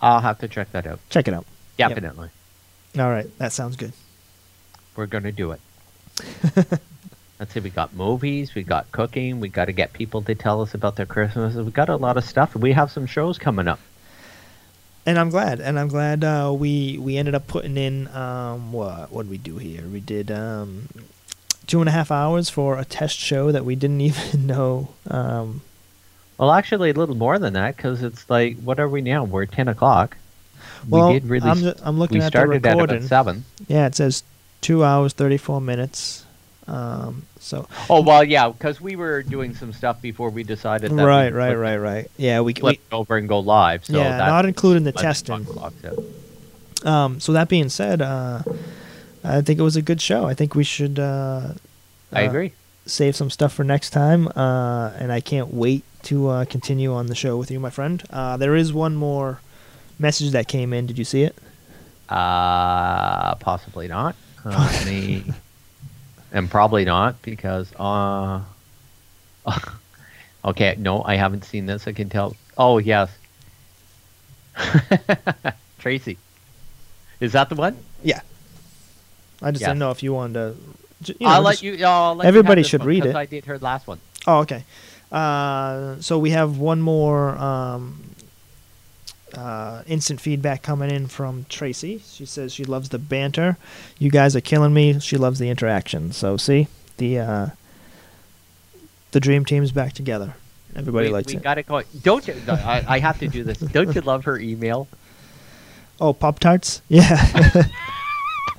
I'll 0.03 0.21
have 0.21 0.39
to 0.41 0.49
check 0.49 0.71
that 0.73 0.87
out. 0.87 1.01
Check 1.09 1.27
it 1.27 1.33
out. 1.35 1.47
Yep. 1.79 1.89
Definitely, 1.91 2.29
All 2.99 3.09
right, 3.09 3.27
that 3.39 3.53
sounds 3.53 3.77
good. 3.77 3.93
we're 4.95 5.07
gonna 5.07 5.33
do 5.33 5.53
it. 5.53 5.61
Let's 7.39 7.53
see, 7.53 7.61
we 7.61 7.71
got 7.71 7.95
movies, 7.95 8.55
we 8.55 8.65
got 8.65 8.91
cooking, 8.91 9.39
we 9.39 9.49
got 9.49 9.67
to 9.67 9.73
get 9.73 9.93
people 9.93 10.23
to 10.23 10.35
tell 10.35 10.61
us 10.61 10.75
about 10.75 10.97
their 10.97 11.07
Christmas. 11.07 11.55
We 11.55 11.71
got 11.71 11.89
a 11.89 11.97
lot 11.97 12.17
of 12.17 12.25
stuff. 12.25 12.57
We 12.57 12.73
have 12.73 12.91
some 12.91 13.07
shows 13.07 13.39
coming 13.39 13.69
up. 13.69 13.79
And 15.07 15.19
I'm 15.19 15.31
glad, 15.31 15.61
and 15.61 15.79
I'm 15.79 15.89
glad 15.89 16.25
uh, 16.25 16.53
we 16.55 16.99
we 16.99 17.17
ended 17.17 17.35
up 17.35 17.47
putting 17.47 17.77
in 17.77 18.09
um, 18.09 18.73
what 18.73 19.11
what 19.11 19.23
did 19.23 19.31
we 19.31 19.39
do 19.39 19.57
here? 19.57 19.83
We 19.83 20.01
did 20.01 20.31
um, 20.31 20.89
two 21.67 21.81
and 21.81 21.89
a 21.89 21.93
half 21.93 22.11
hours 22.11 22.51
for 22.51 22.79
a 22.79 22.85
test 22.85 23.17
show 23.19 23.53
that 23.53 23.65
we 23.65 23.77
didn't 23.77 24.01
even 24.11 24.47
know. 24.47 24.89
Um, 25.09 25.63
Well, 26.37 26.51
actually, 26.53 26.91
a 26.91 26.95
little 26.95 27.15
more 27.15 27.39
than 27.39 27.55
that 27.55 27.77
because 27.77 28.03
it's 28.03 28.29
like, 28.29 28.59
what 28.59 28.81
are 28.81 28.89
we 28.89 29.01
now? 29.01 29.25
We're 29.25 29.47
ten 29.47 29.69
o'clock. 29.69 30.17
Well, 30.87 31.09
we 31.09 31.21
did 31.21 31.29
really. 31.29 31.49
I'm, 31.49 31.75
I'm 31.83 31.99
looking 31.99 32.19
we 32.19 32.25
at 32.25 32.33
the 32.33 32.39
started 32.39 32.67
at 32.67 32.79
about 32.79 33.03
seven. 33.05 33.45
Yeah, 33.69 33.87
it 33.87 33.95
says 33.95 34.25
two 34.61 34.85
hours 34.85 35.13
thirty 35.15 35.39
four 35.39 35.61
minutes. 35.61 36.27
Um, 36.69 37.23
so 37.41 37.67
Oh 37.89 38.03
well, 38.03 38.23
yeah, 38.23 38.51
because 38.51 38.81
we 38.81 38.95
were 38.95 39.23
doing 39.23 39.55
some 39.55 39.73
stuff 39.73 40.03
before 40.03 40.29
we 40.29 40.43
decided. 40.45 40.91
That 40.91 41.05
right, 41.05 41.33
we 41.33 41.39
right, 41.39 41.55
right, 41.55 41.77
right. 41.77 42.11
Yeah, 42.19 42.43
we, 42.43 42.53
Flip 42.53 42.79
we 42.91 42.97
over 42.97 43.17
and 43.17 43.29
go 43.29 43.39
live. 43.41 43.87
So 43.87 43.97
yeah, 43.97 44.19
not 44.19 44.45
including 44.45 44.85
the 44.85 44.93
testing. 44.93 45.47
Um, 46.85 47.21
so 47.21 47.33
that 47.33 47.49
being 47.49 47.71
said, 47.71 48.03
uh, 48.03 48.43
I 49.25 49.41
think 49.41 49.59
it 49.59 49.63
was 49.63 49.77
a 49.77 49.83
good 49.83 50.01
show. 50.01 50.27
I 50.27 50.35
think 50.35 50.55
we 50.55 50.65
should. 50.65 50.99
Uh, 50.99 51.55
I 52.13 52.25
uh, 52.25 52.29
agree. 52.29 52.53
Save 52.85 53.17
some 53.17 53.31
stuff 53.31 53.53
for 53.53 53.65
next 53.65 53.91
time, 53.91 54.29
uh, 54.29 54.93
and 54.99 55.11
I 55.11 55.21
can't 55.21 55.53
wait 55.53 55.85
to 56.05 56.29
uh, 56.29 56.45
continue 56.45 56.93
on 56.93 57.07
the 57.07 57.15
show 57.15 57.37
with 57.37 57.51
you, 57.51 57.59
my 57.61 57.71
friend. 57.71 58.03
Uh, 58.11 58.37
there 58.37 58.55
is 58.55 58.73
one 58.73 58.95
more 58.95 59.41
message 59.99 60.31
that 60.33 60.49
came 60.49 60.73
in. 60.73 60.87
Did 60.87 60.99
you 60.99 61.05
see 61.05 61.23
it? 61.23 61.37
Uh, 62.09 63.35
possibly 63.37 63.89
not. 63.89 64.17
Uh, 64.45 65.23
and 66.33 66.51
probably 66.51 66.85
not 66.85 67.21
because 67.23 67.73
uh, 67.77 68.43
okay, 70.45 70.75
no, 70.79 71.03
I 71.05 71.17
haven't 71.17 71.45
seen 71.45 71.67
this. 71.67 71.87
I 71.89 71.93
can 71.93 72.09
tell. 72.09 72.37
Oh 72.57 72.79
yes, 72.79 73.11
Tracy. 75.79 76.19
Is 77.21 77.33
that 77.33 77.49
the 77.49 77.55
one? 77.55 77.77
Yeah. 78.03 78.21
I 79.43 79.51
just 79.51 79.63
Yeah. 79.63 79.69
didn't 79.69 79.79
know 79.81 79.91
if 79.91 80.03
you 80.03 80.13
wanted 80.13 80.35
to. 81.05 81.13
You 81.13 81.15
know, 81.21 81.27
I'll 81.33 81.43
let 81.43 81.63
you. 81.63 81.85
I'll 81.85 82.15
let 82.17 82.25
you 82.25 82.29
everybody 82.29 82.63
this 82.63 82.71
should 82.71 82.85
read 82.85 83.05
it. 83.05 83.15
I 83.15 83.27
did 83.27 83.45
her 83.47 83.59
last 83.59 83.87
one. 83.87 84.01
Oh, 84.27 84.39
okay. 84.41 84.65
Uh, 85.11 85.97
so 86.01 86.19
we 86.19 86.31
have 86.31 86.59
one 86.59 86.81
more 86.81 87.31
um, 87.39 88.08
uh, 89.35 89.83
instant 89.87 90.21
feedback 90.21 90.63
coming 90.63 90.91
in 90.91 91.07
from 91.07 91.47
Tracy. 91.49 92.03
She 92.07 92.25
says 92.25 92.53
she 92.53 92.65
loves 92.65 92.89
the 92.89 92.99
banter. 92.99 93.57
You 93.99 94.11
guys 94.11 94.35
are 94.37 94.41
killing 94.41 94.73
me. 94.73 94.99
She 95.01 95.17
loves 95.17 95.39
the 95.39 95.51
interaction. 95.51 96.13
So 96.13 96.37
see 96.37 96.69
the 96.97 97.19
uh, 97.19 97.47
the 99.13 99.21
dream 99.21 99.45
team's 99.45 99.73
back 99.73 99.93
together. 99.93 100.35
Everybody 100.77 101.09
we, 101.09 101.13
likes 101.13 101.33
we 101.33 101.37
it. 101.37 101.43
got 101.43 101.59
it 101.59 101.67
going. 101.67 101.87
Don't 102.03 102.27
you? 102.29 102.35
I, 102.47 102.85
I 102.87 102.99
have 102.99 103.19
to 103.21 103.29
do 103.29 103.43
this. 103.43 103.59
Don't 103.73 103.95
you 103.95 104.01
love 104.01 104.25
her 104.25 104.39
email? 104.39 104.89
Oh, 106.01 106.13
Pop 106.13 106.39
Tarts. 106.39 106.83
Yeah. 106.89 107.65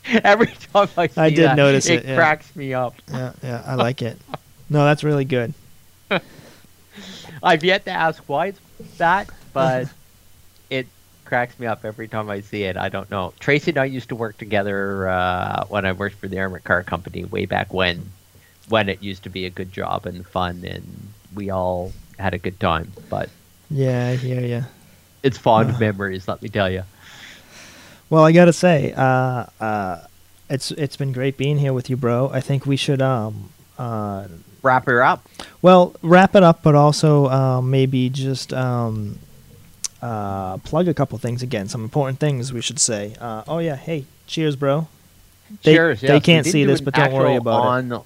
Every 0.24 0.48
time 0.48 0.90
I 0.98 1.08
see 1.08 1.22
I 1.22 1.30
did 1.30 1.46
that, 1.46 1.56
notice 1.56 1.88
it 1.88 2.00
it, 2.00 2.06
yeah. 2.06 2.16
cracks 2.16 2.56
me 2.56 2.74
up. 2.74 2.96
yeah, 3.10 3.34
yeah. 3.44 3.64
I 3.66 3.76
like 3.76 4.02
it. 4.02 4.18
No, 4.70 4.84
that's 4.84 5.04
really 5.04 5.26
good. 5.26 5.54
I've 7.44 7.64
yet 7.64 7.86
to 7.86 7.92
ask 7.92 8.22
why 8.28 8.48
it's 8.48 8.60
that, 8.98 9.30
but 9.54 9.88
it 10.70 10.88
cracks 11.26 11.58
me 11.60 11.68
up 11.68 11.86
every 11.86 12.08
time 12.08 12.30
I 12.30 12.42
see 12.42 12.64
it. 12.64 12.76
I 12.78 12.90
don't 12.90 13.10
know. 13.12 13.34
Tracy 13.40 13.72
and 13.72 13.78
I 13.80 13.86
used 13.86 14.10
to 14.10 14.16
work 14.16 14.38
together 14.38 15.08
uh, 15.10 15.66
when 15.68 15.86
I 15.86 15.92
worked 15.92 16.16
for 16.16 16.28
the 16.28 16.40
Armored 16.40 16.64
Car 16.64 16.84
Company 16.84 17.24
way 17.26 17.46
back 17.46 17.74
when, 17.74 18.12
when 18.68 18.90
it 18.90 19.02
used 19.04 19.24
to 19.24 19.30
be 19.30 19.46
a 19.46 19.50
good 19.50 19.72
job 19.72 20.06
and 20.06 20.26
fun, 20.26 20.64
and 20.66 21.10
we 21.36 21.50
all 21.50 21.92
had 22.18 22.34
a 22.34 22.38
good 22.40 22.60
time. 22.60 22.92
But 23.10 23.30
Yeah, 23.70 24.08
I 24.10 24.16
hear 24.16 24.42
you. 24.42 24.64
it's 25.24 25.38
fond 25.38 25.80
memories, 25.80 26.28
let 26.28 26.42
me 26.42 26.50
tell 26.50 26.70
you. 26.70 26.84
Well, 28.10 28.24
I 28.26 28.32
gotta 28.32 28.54
say, 28.54 28.92
uh, 28.94 29.46
uh, 29.62 30.02
it's 30.50 30.72
it's 30.72 30.98
been 30.98 31.12
great 31.12 31.38
being 31.38 31.60
here 31.60 31.74
with 31.74 31.92
you, 31.92 31.96
bro. 31.98 32.32
I 32.34 32.42
think 32.42 32.66
we 32.66 32.76
should 32.76 33.04
um, 33.04 33.52
uh, 33.78 34.28
wrap 34.64 34.88
her 34.88 35.04
up. 35.04 35.28
Well, 35.62 35.94
wrap 36.02 36.36
it 36.36 36.42
up, 36.42 36.64
but 36.64 36.74
also 36.74 37.28
um, 37.30 37.70
maybe 37.70 38.10
just 38.10 38.52
um, 38.52 39.20
uh, 40.02 40.58
plug 40.58 40.88
a 40.88 40.94
couple 40.94 41.18
things 41.18 41.44
again. 41.44 41.68
Some 41.68 41.84
important 41.84 42.20
things 42.20 42.54
we 42.54 42.62
should 42.62 42.80
say. 42.80 43.16
Uh, 43.20 43.44
oh 43.48 43.60
yeah, 43.60 43.76
hey, 43.76 44.06
cheers, 44.28 44.56
bro. 44.56 44.88
They, 45.64 45.74
cheers. 45.74 46.02
They 46.02 46.08
yes, 46.08 46.16
we 46.16 46.22
can't 46.22 46.46
see 46.46 46.66
this, 46.66 46.82
but 46.82 46.94
don't 46.94 47.14
worry 47.14 47.36
about 47.36 47.64
it. 47.64 47.92
on 47.92 48.04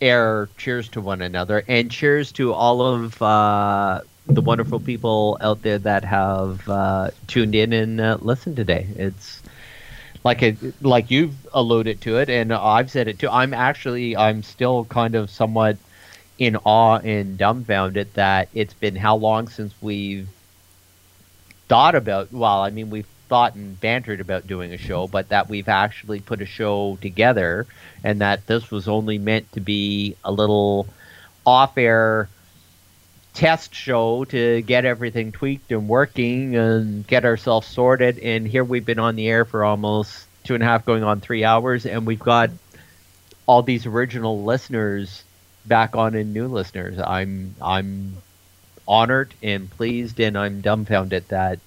air 0.00 0.48
cheers 0.56 0.88
to 0.88 1.00
one 1.00 1.20
another 1.20 1.62
and 1.68 1.90
cheers 1.90 2.32
to 2.32 2.54
all 2.54 2.80
of 2.80 3.20
uh, 3.20 4.00
the 4.26 4.40
wonderful 4.40 4.80
people 4.80 5.36
out 5.40 5.62
there 5.62 5.78
that 5.78 6.04
have 6.04 6.66
uh, 6.68 7.10
tuned 7.26 7.54
in 7.54 7.72
and 7.72 8.00
uh, 8.00 8.18
listened 8.20 8.56
today. 8.56 8.86
It's 8.96 9.42
like 10.24 10.42
it, 10.42 10.56
like 10.82 11.10
you've 11.10 11.34
alluded 11.52 12.00
to 12.02 12.18
it, 12.18 12.28
and 12.28 12.52
I've 12.52 12.90
said 12.90 13.08
it 13.08 13.18
too. 13.18 13.28
I'm 13.28 13.54
actually 13.54 14.16
I'm 14.16 14.42
still 14.42 14.84
kind 14.86 15.14
of 15.14 15.30
somewhat 15.30 15.76
in 16.38 16.56
awe 16.56 16.98
and 16.98 17.36
dumbfounded 17.36 18.14
that 18.14 18.48
it's 18.54 18.74
been 18.74 18.96
how 18.96 19.16
long 19.16 19.48
since 19.48 19.74
we've 19.82 20.28
thought 21.70 21.94
about 21.94 22.32
well 22.32 22.62
i 22.62 22.70
mean 22.70 22.90
we've 22.90 23.06
thought 23.28 23.54
and 23.54 23.80
bantered 23.80 24.20
about 24.20 24.44
doing 24.46 24.72
a 24.72 24.76
show 24.76 25.06
but 25.06 25.28
that 25.28 25.48
we've 25.48 25.68
actually 25.68 26.18
put 26.18 26.42
a 26.42 26.46
show 26.46 26.98
together 27.00 27.64
and 28.02 28.20
that 28.20 28.44
this 28.48 28.72
was 28.72 28.88
only 28.88 29.18
meant 29.18 29.50
to 29.52 29.60
be 29.60 30.16
a 30.24 30.32
little 30.32 30.88
off 31.46 31.78
air 31.78 32.28
test 33.34 33.74
show 33.74 34.24
to 34.24 34.62
get 34.62 34.84
everything 34.84 35.32
tweaked 35.32 35.70
and 35.72 35.88
working 35.88 36.56
and 36.56 37.06
get 37.06 37.24
ourselves 37.24 37.66
sorted. 37.66 38.18
And 38.18 38.46
here 38.46 38.64
we've 38.64 38.84
been 38.84 38.98
on 38.98 39.16
the 39.16 39.28
air 39.28 39.44
for 39.44 39.64
almost 39.64 40.26
two 40.44 40.54
and 40.54 40.62
a 40.62 40.66
half 40.66 40.84
going 40.84 41.04
on 41.04 41.20
three 41.20 41.44
hours 41.44 41.86
and 41.86 42.06
we've 42.06 42.18
got 42.18 42.50
all 43.46 43.62
these 43.62 43.86
original 43.86 44.44
listeners 44.44 45.22
back 45.66 45.94
on 45.94 46.14
and 46.14 46.34
new 46.34 46.48
listeners. 46.48 46.98
I'm 46.98 47.54
i'm 47.60 48.16
honored 48.90 49.32
and 49.40 49.70
pleased, 49.70 50.18
and 50.18 50.36
I'm 50.36 50.60
dumbfounded 50.60 51.28
that 51.28 51.60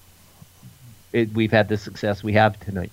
it, 1.14 1.34
we've 1.34 1.52
had 1.52 1.70
the 1.70 1.78
success 1.78 2.22
we 2.22 2.34
have 2.34 2.60
tonight. 2.60 2.92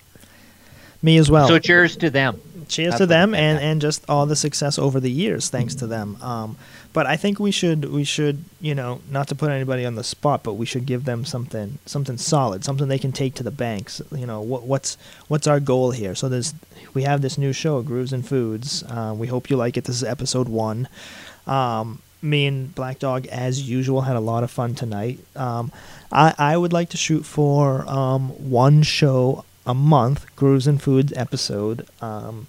Me 1.02 1.18
as 1.18 1.30
well. 1.30 1.48
So 1.48 1.58
cheers 1.58 1.96
to 1.96 2.10
them. 2.10 2.40
Cheers 2.68 2.92
That's 2.92 3.00
to 3.00 3.06
them 3.06 3.34
and, 3.34 3.58
and 3.58 3.80
just 3.80 4.04
all 4.08 4.26
the 4.26 4.36
success 4.36 4.78
over 4.78 5.00
the 5.00 5.10
years, 5.10 5.48
thanks 5.48 5.74
to 5.76 5.86
them. 5.88 6.16
Um, 6.22 6.56
but 6.92 7.06
I 7.06 7.16
think 7.16 7.40
we 7.40 7.50
should 7.50 7.90
we 7.90 8.04
should 8.04 8.44
you 8.60 8.74
know 8.74 9.00
not 9.10 9.26
to 9.28 9.34
put 9.34 9.50
anybody 9.50 9.84
on 9.84 9.96
the 9.96 10.04
spot, 10.04 10.44
but 10.44 10.54
we 10.54 10.66
should 10.66 10.86
give 10.86 11.06
them 11.06 11.24
something 11.24 11.78
something 11.86 12.16
solid, 12.16 12.64
something 12.64 12.86
they 12.86 12.98
can 12.98 13.12
take 13.12 13.34
to 13.36 13.42
the 13.42 13.50
banks. 13.50 14.00
You 14.14 14.26
know 14.26 14.40
what 14.40 14.64
what's 14.64 14.96
what's 15.26 15.48
our 15.48 15.58
goal 15.58 15.90
here? 15.90 16.14
So 16.14 16.28
there's 16.28 16.54
we 16.94 17.02
have 17.02 17.22
this 17.22 17.38
new 17.38 17.52
show, 17.52 17.82
Grooves 17.82 18.12
and 18.12 18.24
Foods. 18.24 18.84
Uh, 18.84 19.14
we 19.16 19.26
hope 19.26 19.50
you 19.50 19.56
like 19.56 19.76
it. 19.76 19.84
This 19.84 19.96
is 19.96 20.04
episode 20.04 20.48
one. 20.48 20.86
Um, 21.46 22.02
me 22.22 22.46
and 22.46 22.74
Black 22.74 22.98
Dog, 22.98 23.26
as 23.26 23.68
usual, 23.68 24.02
had 24.02 24.16
a 24.16 24.20
lot 24.20 24.44
of 24.44 24.50
fun 24.50 24.74
tonight. 24.74 25.20
Um, 25.36 25.72
I, 26.12 26.34
I 26.38 26.56
would 26.56 26.72
like 26.72 26.90
to 26.90 26.96
shoot 26.96 27.24
for 27.24 27.88
um, 27.88 28.28
one 28.50 28.82
show 28.82 29.44
a 29.66 29.74
month, 29.74 30.26
Grooves 30.36 30.66
and 30.66 30.80
Foods 30.80 31.12
episode. 31.14 31.86
Um, 32.00 32.46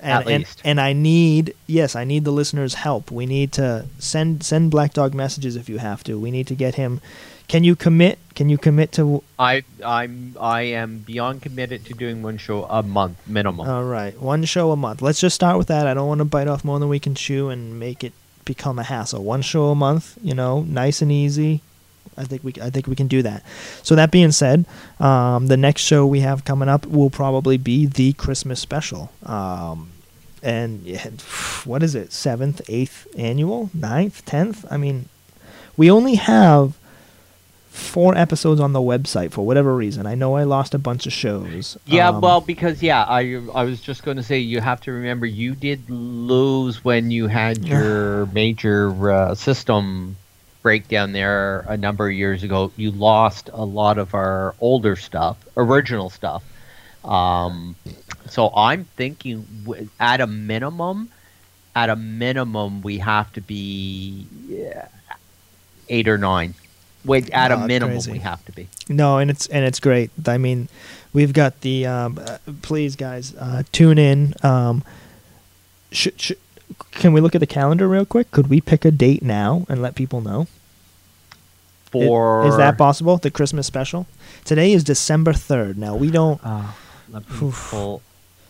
and, 0.00 0.12
At 0.12 0.28
and, 0.28 0.38
least. 0.44 0.62
and 0.64 0.80
I 0.80 0.92
need 0.94 1.54
yes, 1.66 1.94
I 1.94 2.04
need 2.04 2.24
the 2.24 2.30
listeners' 2.30 2.74
help. 2.74 3.10
We 3.10 3.26
need 3.26 3.52
to 3.52 3.86
send 3.98 4.42
send 4.42 4.70
Black 4.70 4.94
Dog 4.94 5.14
messages 5.14 5.56
if 5.56 5.68
you 5.68 5.78
have 5.78 6.02
to. 6.04 6.18
We 6.18 6.30
need 6.30 6.46
to 6.46 6.54
get 6.54 6.76
him. 6.76 7.00
Can 7.48 7.64
you 7.64 7.76
commit? 7.76 8.18
Can 8.34 8.48
you 8.48 8.56
commit 8.56 8.92
to? 8.92 9.22
I 9.38 9.62
I'm 9.84 10.36
I 10.40 10.62
am 10.62 10.98
beyond 10.98 11.42
committed 11.42 11.84
to 11.86 11.94
doing 11.94 12.22
one 12.22 12.38
show 12.38 12.64
a 12.64 12.82
month 12.82 13.18
minimum. 13.26 13.68
All 13.68 13.84
right, 13.84 14.18
one 14.18 14.44
show 14.44 14.70
a 14.70 14.76
month. 14.76 15.02
Let's 15.02 15.20
just 15.20 15.34
start 15.34 15.58
with 15.58 15.66
that. 15.68 15.86
I 15.86 15.92
don't 15.92 16.08
want 16.08 16.20
to 16.20 16.24
bite 16.24 16.48
off 16.48 16.64
more 16.64 16.78
than 16.78 16.88
we 16.88 16.98
can 16.98 17.14
chew 17.14 17.50
and 17.50 17.78
make 17.78 18.02
it 18.02 18.12
become 18.54 18.78
a 18.78 18.82
hassle. 18.82 19.22
One 19.22 19.42
show 19.42 19.66
a 19.70 19.74
month, 19.74 20.18
you 20.22 20.34
know, 20.34 20.62
nice 20.62 21.02
and 21.02 21.12
easy. 21.12 21.62
I 22.16 22.24
think 22.24 22.42
we 22.42 22.52
I 22.60 22.70
think 22.70 22.86
we 22.86 22.96
can 22.96 23.08
do 23.16 23.22
that. 23.22 23.40
So 23.82 23.94
that 23.94 24.10
being 24.10 24.32
said, 24.32 24.66
um, 24.98 25.46
the 25.46 25.56
next 25.56 25.82
show 25.82 26.00
we 26.06 26.20
have 26.20 26.44
coming 26.44 26.68
up 26.68 26.86
will 26.86 27.10
probably 27.10 27.58
be 27.58 27.86
the 27.86 28.12
Christmas 28.14 28.58
special. 28.60 29.10
Um, 29.24 29.90
and 30.42 31.22
what 31.64 31.82
is 31.82 31.94
it? 31.94 32.12
Seventh, 32.12 32.60
eighth 32.68 33.06
annual, 33.16 33.70
ninth, 33.72 34.24
tenth? 34.24 34.64
I 34.70 34.76
mean, 34.76 35.08
we 35.76 35.90
only 35.90 36.16
have 36.16 36.79
four 37.80 38.16
episodes 38.16 38.60
on 38.60 38.72
the 38.72 38.80
website 38.80 39.32
for 39.32 39.44
whatever 39.44 39.74
reason. 39.74 40.06
I 40.06 40.14
know 40.14 40.36
I 40.36 40.44
lost 40.44 40.74
a 40.74 40.78
bunch 40.78 41.06
of 41.06 41.12
shows. 41.12 41.76
Yeah, 41.86 42.10
Um, 42.10 42.20
well, 42.20 42.40
because 42.40 42.82
yeah, 42.82 43.02
I 43.02 43.40
I 43.54 43.64
was 43.64 43.80
just 43.80 44.02
going 44.04 44.16
to 44.16 44.22
say 44.22 44.38
you 44.38 44.60
have 44.60 44.80
to 44.82 44.92
remember 44.92 45.26
you 45.26 45.54
did 45.54 45.88
lose 45.90 46.84
when 46.84 47.10
you 47.10 47.26
had 47.26 47.66
your 47.66 48.26
major 48.26 49.10
uh, 49.10 49.34
system 49.34 50.16
breakdown 50.62 51.12
there 51.12 51.60
a 51.68 51.76
number 51.76 52.08
of 52.08 52.14
years 52.14 52.42
ago. 52.42 52.70
You 52.76 52.90
lost 52.90 53.50
a 53.52 53.64
lot 53.64 53.98
of 53.98 54.14
our 54.14 54.54
older 54.60 54.96
stuff, 54.96 55.36
original 55.56 56.10
stuff. 56.10 56.44
Um, 57.04 57.76
so 58.28 58.52
I'm 58.54 58.84
thinking 58.84 59.46
at 59.98 60.20
a 60.20 60.26
minimum, 60.26 61.10
at 61.74 61.88
a 61.88 61.96
minimum, 61.96 62.82
we 62.82 62.98
have 62.98 63.32
to 63.32 63.40
be 63.40 64.26
yeah, 64.46 64.88
eight 65.88 66.08
or 66.08 66.18
nine. 66.18 66.54
Wait, 67.04 67.30
at 67.30 67.48
No, 67.48 67.56
a 67.64 67.66
minimum, 67.66 67.94
crazy. 67.96 68.12
we 68.12 68.18
have 68.18 68.44
to 68.44 68.52
be. 68.52 68.68
No, 68.88 69.18
and 69.18 69.30
it's 69.30 69.46
and 69.46 69.64
it's 69.64 69.80
great. 69.80 70.10
I 70.26 70.36
mean, 70.38 70.68
we've 71.12 71.32
got 71.32 71.60
the. 71.62 71.86
Um, 71.86 72.18
uh, 72.24 72.38
please, 72.62 72.94
guys, 72.96 73.34
uh, 73.36 73.62
tune 73.72 73.98
in. 73.98 74.34
Um, 74.42 74.84
sh- 75.92 76.08
sh- 76.16 76.32
can 76.92 77.12
we 77.12 77.20
look 77.20 77.34
at 77.34 77.40
the 77.40 77.46
calendar 77.46 77.88
real 77.88 78.04
quick? 78.04 78.30
Could 78.30 78.48
we 78.48 78.60
pick 78.60 78.84
a 78.84 78.90
date 78.90 79.22
now 79.22 79.64
and 79.68 79.80
let 79.80 79.94
people 79.94 80.20
know? 80.20 80.46
For 81.90 82.46
is 82.46 82.56
that 82.56 82.78
possible? 82.78 83.16
The 83.16 83.30
Christmas 83.30 83.66
special. 83.66 84.06
Today 84.44 84.72
is 84.72 84.84
December 84.84 85.32
third. 85.32 85.76
Now 85.76 85.96
we 85.96 86.10
don't. 86.10 86.40
Uh, 86.44 86.72
let 87.10 87.28
me 87.28 87.52
pull 87.52 88.02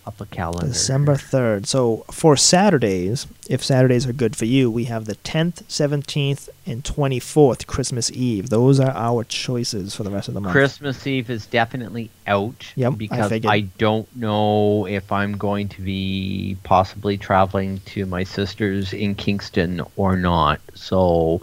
up 0.05 0.19
a 0.19 0.25
calendar. 0.25 0.67
December 0.67 1.15
3rd. 1.15 1.65
So 1.65 2.05
for 2.11 2.35
Saturdays, 2.35 3.27
if 3.49 3.63
Saturdays 3.63 4.07
are 4.07 4.13
good 4.13 4.35
for 4.35 4.45
you, 4.45 4.71
we 4.71 4.85
have 4.85 5.05
the 5.05 5.15
10th, 5.15 5.63
17th, 5.63 6.49
and 6.65 6.83
24th, 6.83 7.67
Christmas 7.67 8.11
Eve. 8.11 8.49
Those 8.49 8.79
are 8.79 8.91
our 8.91 9.23
choices 9.23 9.95
for 9.95 10.03
the 10.03 10.09
rest 10.09 10.27
of 10.27 10.33
the 10.33 10.41
month. 10.41 10.53
Christmas 10.53 11.05
Eve 11.05 11.29
is 11.29 11.45
definitely 11.45 12.09
out 12.27 12.71
Yep, 12.75 12.97
because 12.97 13.29
figured. 13.29 13.51
I, 13.51 13.61
don't 13.61 14.13
know 14.15 14.85
if 14.87 15.11
I'm 15.11 15.37
going 15.37 15.69
to 15.69 15.81
be 15.81 16.57
possibly 16.63 17.17
traveling 17.17 17.79
to 17.87 18.05
my 18.05 18.23
sister's 18.23 18.93
in 18.93 19.15
Kingston 19.15 19.81
or 19.95 20.15
not. 20.15 20.61
So 20.73 21.41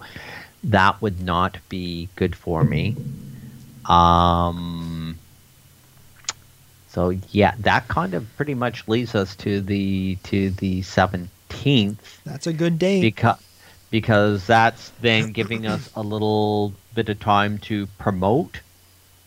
that 0.65 1.01
would 1.01 1.21
not 1.23 1.59
be 1.69 2.09
good 2.17 2.35
for 2.35 2.65
me. 2.65 2.97
Um 3.87 4.88
so 6.99 7.11
yeah, 7.31 7.55
that 7.61 7.87
kind 7.87 8.13
of 8.13 8.27
pretty 8.37 8.55
much 8.55 8.89
leads 8.89 9.15
us 9.15 9.37
to 9.37 9.61
the 9.61 10.17
to 10.25 10.51
the 10.51 10.81
17th 10.83 11.97
That's 12.25 12.49
a 12.49 12.53
good 12.53 12.77
date. 12.77 13.03
because 13.03 13.39
because 13.89 14.45
that's 14.49 14.91
then 15.01 15.31
giving 15.31 15.65
us 15.65 15.89
a 15.95 16.03
little 16.03 16.73
bit 16.97 17.09
of 17.09 17.21
time 17.21 17.59
to 17.59 17.87
promote. 17.99 18.63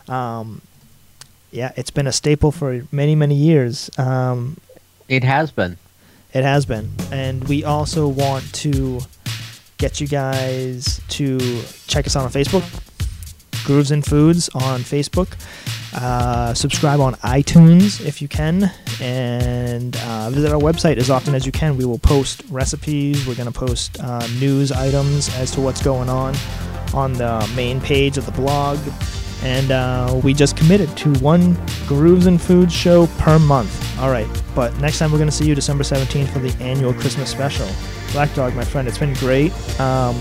Um, 0.09 0.61
yeah, 1.51 1.71
it's 1.77 1.89
been 1.89 2.05
a 2.05 2.11
staple 2.11 2.51
for 2.51 2.85
many, 2.91 3.15
many 3.15 3.33
years. 3.35 3.89
Um, 3.97 4.57
It 5.07 5.23
has 5.23 5.51
been. 5.51 5.77
it 6.33 6.43
has 6.43 6.65
been. 6.65 6.91
And 7.13 7.47
we 7.47 7.63
also 7.63 8.09
want 8.09 8.53
to 8.55 8.99
get 9.77 10.01
you 10.01 10.07
guys 10.07 10.99
to 11.07 11.39
check 11.87 12.05
us 12.05 12.17
out 12.17 12.25
on 12.25 12.29
Facebook, 12.31 12.63
Grooves 13.63 13.91
and 13.91 14.05
Foods 14.05 14.49
on 14.49 14.81
Facebook. 14.81 15.37
Uh, 15.93 16.53
subscribe 16.53 16.99
on 16.99 17.15
iTunes 17.15 18.05
if 18.05 18.21
you 18.21 18.27
can, 18.27 18.71
and 19.01 19.95
uh, 19.97 20.29
visit 20.29 20.51
our 20.51 20.59
website 20.59 20.97
as 20.97 21.09
often 21.09 21.33
as 21.33 21.45
you 21.45 21.51
can. 21.51 21.77
We 21.77 21.85
will 21.85 21.99
post 21.99 22.43
recipes. 22.49 23.25
We're 23.27 23.35
going 23.35 23.51
to 23.51 23.59
post 23.59 23.99
uh, 23.99 24.25
news 24.39 24.71
items 24.71 25.33
as 25.35 25.51
to 25.51 25.61
what's 25.61 25.81
going 25.81 26.09
on 26.09 26.35
on 26.93 27.13
the 27.13 27.51
main 27.55 27.81
page 27.81 28.17
of 28.17 28.25
the 28.25 28.31
blog. 28.31 28.77
And 29.41 29.71
uh, 29.71 30.19
we 30.23 30.33
just 30.33 30.57
committed 30.57 30.95
to 30.97 31.13
one 31.19 31.57
Grooves 31.87 32.25
and 32.25 32.41
Foods 32.41 32.73
show 32.73 33.07
per 33.17 33.39
month. 33.39 33.97
All 33.99 34.11
right, 34.11 34.27
but 34.53 34.77
next 34.79 34.99
time 34.99 35.11
we're 35.11 35.17
going 35.17 35.29
to 35.29 35.35
see 35.35 35.47
you 35.47 35.55
December 35.55 35.83
17th 35.83 36.31
for 36.33 36.39
the 36.39 36.53
annual 36.63 36.93
Christmas 36.93 37.29
special. 37.29 37.67
Black 38.11 38.33
Dog, 38.35 38.53
my 38.55 38.65
friend, 38.65 38.87
it's 38.87 38.97
been 38.97 39.13
great. 39.15 39.53
Um, 39.79 40.19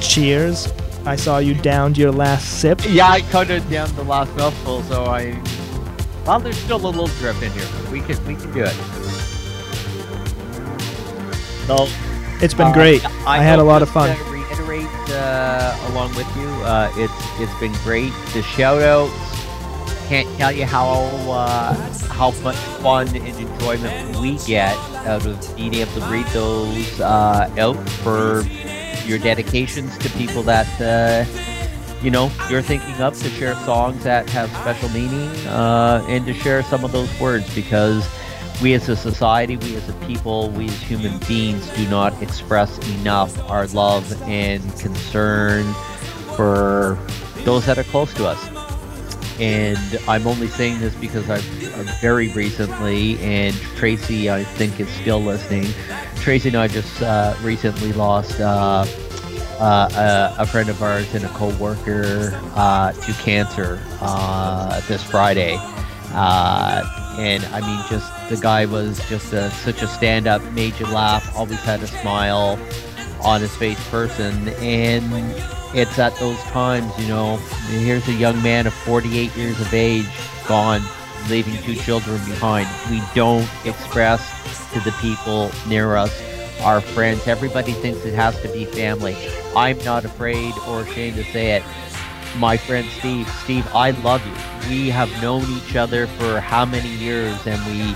cheers. 0.00 0.72
I 1.04 1.16
saw 1.16 1.38
you 1.38 1.54
downed 1.54 1.98
your 1.98 2.12
last 2.12 2.60
sip. 2.60 2.80
Yeah, 2.88 3.08
I 3.08 3.22
cut 3.22 3.50
it 3.50 3.68
down 3.68 3.92
the 3.96 4.04
last 4.04 4.34
mouthful, 4.36 4.82
so 4.84 5.04
I. 5.04 5.40
Well, 6.24 6.38
there's 6.38 6.56
still 6.56 6.76
a 6.76 6.86
little 6.86 7.08
drip 7.18 7.42
in 7.42 7.50
here, 7.52 7.66
but 7.76 7.90
we 7.90 8.00
can 8.00 8.24
we 8.24 8.36
can 8.36 8.52
do 8.52 8.62
it. 8.62 8.74
So 11.66 11.88
It's 12.40 12.54
been 12.54 12.68
uh, 12.68 12.72
great. 12.72 13.04
I, 13.26 13.42
had 13.42 13.58
a 13.58 13.64
lot 13.64 13.82
of 13.82 13.90
fun. 13.90 14.16
To 14.16 14.24
reiterate 14.24 14.86
uh, 15.10 15.76
along 15.90 16.14
with 16.14 16.28
you, 16.36 16.48
uh, 16.64 16.92
it's 16.94 17.40
it's 17.40 17.60
been 17.60 17.72
great. 17.84 18.12
The 18.32 18.42
shout 18.42 18.82
outs 18.82 19.32
can't 20.08 20.28
tell 20.36 20.52
you 20.52 20.66
how 20.66 21.04
uh, 21.30 21.74
how 22.10 22.30
much 22.42 22.56
fun 22.82 23.08
and 23.08 23.26
enjoyment 23.26 24.16
we 24.18 24.36
get 24.46 24.76
out 25.06 25.24
of 25.26 25.56
being 25.56 25.74
able 25.74 25.92
to 25.92 26.06
read 26.06 26.26
those 26.26 27.00
uh, 27.00 27.50
out 27.58 27.88
for 28.04 28.44
your 29.06 29.18
dedications 29.18 29.96
to 29.98 30.08
people 30.10 30.42
that 30.42 30.68
uh, 30.80 31.24
you 32.02 32.10
know 32.10 32.30
you're 32.48 32.62
thinking 32.62 32.94
of 32.94 33.18
to 33.18 33.28
share 33.30 33.54
songs 33.64 34.02
that 34.04 34.28
have 34.30 34.48
special 34.50 34.88
meaning 34.90 35.28
uh, 35.46 36.04
and 36.08 36.26
to 36.26 36.34
share 36.34 36.62
some 36.62 36.84
of 36.84 36.92
those 36.92 37.10
words 37.20 37.52
because 37.54 38.08
we 38.62 38.74
as 38.74 38.88
a 38.88 38.94
society, 38.94 39.56
we 39.56 39.74
as 39.74 39.88
a 39.88 39.92
people, 40.06 40.50
we 40.50 40.66
as 40.66 40.82
human 40.82 41.18
beings 41.26 41.68
do 41.70 41.88
not 41.88 42.20
express 42.22 42.78
enough 43.00 43.38
our 43.50 43.66
love 43.68 44.22
and 44.22 44.62
concern 44.78 45.64
for 46.36 46.96
those 47.44 47.66
that 47.66 47.78
are 47.78 47.84
close 47.84 48.14
to 48.14 48.26
us. 48.26 48.61
And 49.38 49.98
I'm 50.06 50.26
only 50.26 50.46
saying 50.46 50.80
this 50.80 50.94
because 50.94 51.28
I've, 51.30 51.78
I've 51.78 52.00
very 52.00 52.28
recently, 52.32 53.18
and 53.20 53.54
Tracy, 53.76 54.30
I 54.30 54.44
think, 54.44 54.78
is 54.78 54.88
still 54.88 55.20
listening. 55.20 55.66
Tracy 56.16 56.48
and 56.48 56.58
I 56.58 56.68
just 56.68 57.02
uh, 57.02 57.34
recently 57.42 57.92
lost 57.92 58.40
uh, 58.40 58.84
uh, 59.58 60.34
a, 60.38 60.42
a, 60.42 60.46
friend 60.46 60.68
of 60.68 60.82
ours 60.82 61.14
and 61.14 61.24
a 61.24 61.28
co-worker 61.28 62.32
uh, 62.54 62.92
to 62.92 63.12
cancer 63.14 63.80
uh, 64.00 64.80
this 64.88 65.02
Friday. 65.02 65.56
Uh, 66.14 67.16
and 67.18 67.44
I 67.46 67.60
mean, 67.60 67.80
just 67.88 68.10
the 68.28 68.36
guy 68.36 68.66
was 68.66 68.98
just 69.08 69.32
a, 69.32 69.50
such 69.50 69.82
a 69.82 69.86
stand-up, 69.86 70.42
made 70.52 70.78
you 70.78 70.86
laugh, 70.86 71.36
always 71.36 71.60
had 71.60 71.82
a 71.82 71.86
smile 71.86 72.58
on 73.22 73.40
his 73.40 73.54
face 73.56 73.88
person, 73.88 74.48
and 74.60 75.10
it's 75.74 75.98
at 75.98 76.14
those 76.16 76.38
times, 76.44 76.92
you 76.98 77.08
know, 77.08 77.36
here's 77.68 78.06
a 78.08 78.12
young 78.12 78.40
man 78.42 78.66
of 78.66 78.74
48 78.74 79.34
years 79.36 79.58
of 79.60 79.72
age 79.72 80.06
gone, 80.46 80.82
leaving 81.30 81.56
two 81.62 81.74
children 81.74 82.18
behind. 82.26 82.68
We 82.90 83.02
don't 83.14 83.48
express 83.64 84.20
to 84.72 84.80
the 84.80 84.92
people 85.00 85.50
near 85.66 85.96
us, 85.96 86.12
our 86.60 86.80
friends. 86.80 87.26
Everybody 87.26 87.72
thinks 87.72 88.04
it 88.04 88.14
has 88.14 88.40
to 88.42 88.48
be 88.48 88.66
family. 88.66 89.16
I'm 89.56 89.78
not 89.84 90.04
afraid 90.04 90.52
or 90.68 90.82
ashamed 90.82 91.16
to 91.16 91.24
say 91.24 91.56
it. 91.56 91.62
My 92.36 92.56
friend 92.56 92.86
Steve, 92.98 93.28
Steve, 93.42 93.66
I 93.74 93.90
love 93.90 94.24
you. 94.26 94.68
We 94.68 94.90
have 94.90 95.10
known 95.22 95.44
each 95.50 95.76
other 95.76 96.06
for 96.06 96.40
how 96.40 96.64
many 96.64 96.88
years 96.88 97.46
and 97.46 97.60
we 97.70 97.94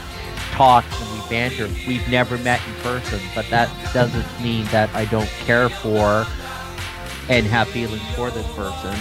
talk 0.53 0.85
and 0.91 1.13
we 1.13 1.29
banter. 1.29 1.69
We've 1.87 2.07
never 2.09 2.39
met 2.39 2.61
in 2.67 2.75
person, 2.77 3.21
but 3.35 3.49
that 3.51 3.71
doesn't 3.93 4.27
mean 4.43 4.65
that 4.67 4.95
I 4.95 5.05
don't 5.07 5.29
care 5.45 5.69
for 5.69 6.27
and 7.29 7.47
have 7.47 7.69
feelings 7.69 8.03
for 8.15 8.31
this 8.31 8.47
person 8.55 8.95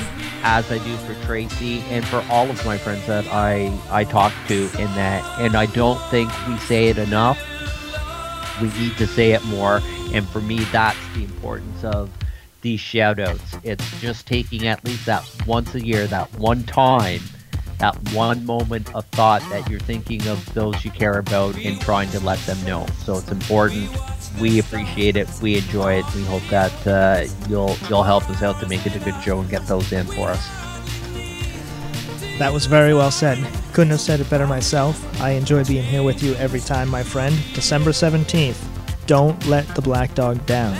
as 0.44 0.72
I 0.72 0.80
do 0.80 0.96
for 0.98 1.14
Tracy 1.26 1.80
and 1.90 2.06
for 2.06 2.26
all 2.30 2.50
of 2.50 2.66
my 2.66 2.78
friends 2.78 3.06
that 3.08 3.28
I 3.28 3.78
I 3.90 4.04
talk 4.04 4.34
to 4.48 4.64
in 4.64 4.88
that. 4.96 5.40
And 5.40 5.56
I 5.56 5.68
don't 5.68 6.02
think 6.10 6.32
we 6.48 6.58
say 6.58 6.88
it 6.88 6.98
enough. 6.98 7.40
We 8.62 8.70
need 8.80 8.98
to 8.98 9.08
say 9.08 9.32
it 9.32 9.44
more. 9.46 9.82
And 10.14 10.28
for 10.28 10.42
me 10.42 10.64
that's 10.66 10.98
the 11.14 11.24
importance 11.24 11.84
of 11.84 12.10
these 12.62 12.80
shout 12.80 13.20
outs. 13.20 13.58
It's 13.64 14.02
just 14.02 14.26
taking 14.26 14.68
at 14.68 14.84
least 14.84 15.06
that 15.06 15.24
once 15.46 15.76
a 15.76 15.86
year 15.86 16.08
that 16.08 16.34
one 16.40 16.64
time 16.64 17.22
that 17.78 17.96
one 18.14 18.46
moment 18.46 18.94
of 18.96 19.06
thought 19.08 19.42
that 19.50 19.70
you're 19.70 19.80
thinking 19.82 20.26
of 20.28 20.54
those 20.54 20.86
you 20.86 20.92
care 20.92 21.20
about 21.20 21.58
and 21.58 21.80
trying 21.82 22.10
to 22.12 22.20
let 22.22 22.40
them 22.40 22.64
know. 22.66 22.86
So 23.04 23.18
it's 23.18 23.32
important 23.32 23.90
we 24.40 24.60
appreciate 24.60 25.16
it. 25.16 25.30
We 25.42 25.58
enjoy 25.58 26.00
it. 26.00 26.16
We 26.16 26.24
hope 26.24 26.44
that 26.50 26.88
uh, 26.88 27.26
you'll 27.50 27.76
you'll 27.90 28.04
help 28.04 28.30
us 28.30 28.42
out 28.42 28.60
to 28.60 28.68
make 28.68 28.86
it 28.86 28.96
a 28.96 29.00
good 29.00 29.22
show 29.22 29.40
and 29.40 29.50
get 29.50 29.66
those 29.68 29.92
in 29.92 30.06
for 30.06 30.30
us. 30.30 30.48
That 32.38 32.52
was 32.52 32.66
very 32.66 32.94
well 32.94 33.12
said. 33.12 33.38
Couldn't 33.74 33.92
have 33.92 34.02
said 34.02 34.20
it 34.20 34.30
better 34.30 34.46
myself. 34.46 35.02
I 35.22 35.32
enjoy 35.32 35.64
being 35.64 35.84
here 35.84 36.04
with 36.04 36.22
you 36.22 36.36
every 36.36 36.60
time, 36.60 36.90
my 36.90 37.02
friend. 37.02 37.36
December 37.54 37.92
17th. 37.92 38.62
Don't 39.08 39.46
let 39.48 39.66
the 39.74 39.82
black 39.82 40.14
dog 40.16 40.46
down. 40.46 40.76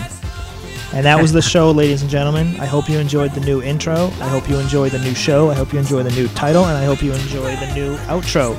And 0.92 1.06
that 1.06 1.20
was 1.20 1.32
the 1.32 1.42
show, 1.54 1.70
ladies 1.70 2.02
and 2.02 2.10
gentlemen. 2.10 2.60
I 2.60 2.66
hope 2.66 2.90
you 2.90 2.98
enjoyed 2.98 3.32
the 3.32 3.40
new 3.40 3.62
intro. 3.62 4.06
I 4.20 4.28
hope 4.28 4.50
you 4.50 4.58
enjoy 4.58 4.90
the 4.90 4.98
new 4.98 5.14
show. 5.14 5.50
I 5.50 5.54
hope 5.54 5.72
you 5.72 5.78
enjoy 5.78 6.02
the 6.02 6.10
new 6.10 6.28
title. 6.28 6.66
And 6.66 6.76
I 6.76 6.84
hope 6.84 7.02
you 7.02 7.12
enjoy 7.12 7.56
the 7.56 7.74
new 7.74 7.96
outro 8.08 8.54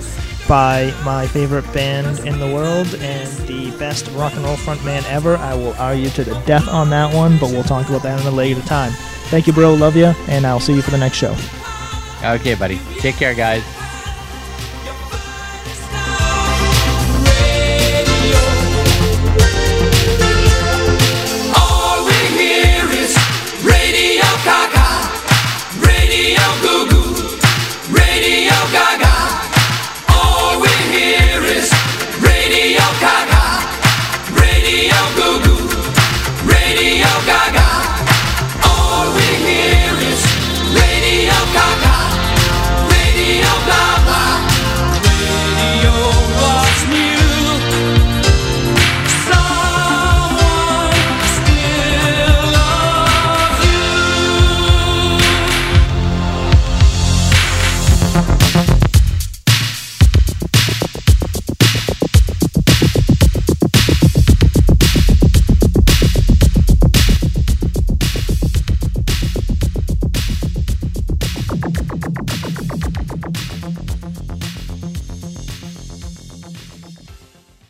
by 0.47 0.93
my 1.03 1.27
favorite 1.27 1.71
band 1.73 2.19
in 2.19 2.39
the 2.39 2.47
world 2.47 2.87
and 2.95 3.29
the 3.47 3.71
best 3.77 4.09
rock 4.11 4.33
and 4.33 4.43
roll 4.43 4.55
frontman 4.55 5.03
ever. 5.09 5.37
I 5.37 5.53
will 5.53 5.73
argue 5.73 6.09
to 6.11 6.23
the 6.23 6.39
death 6.41 6.67
on 6.67 6.89
that 6.91 7.13
one, 7.13 7.37
but 7.37 7.51
we'll 7.51 7.63
talk 7.63 7.87
about 7.89 8.03
that 8.03 8.19
in 8.21 8.27
a 8.27 8.31
later 8.31 8.61
time. 8.61 8.91
Thank 9.29 9.47
you, 9.47 9.53
bro. 9.53 9.73
Love 9.73 9.95
you, 9.95 10.13
and 10.27 10.45
I'll 10.45 10.59
see 10.59 10.73
you 10.73 10.81
for 10.81 10.91
the 10.91 10.97
next 10.97 11.17
show. 11.17 11.35
Okay, 12.23 12.55
buddy. 12.55 12.79
Take 12.99 13.15
care, 13.15 13.35
guys. 13.35 13.63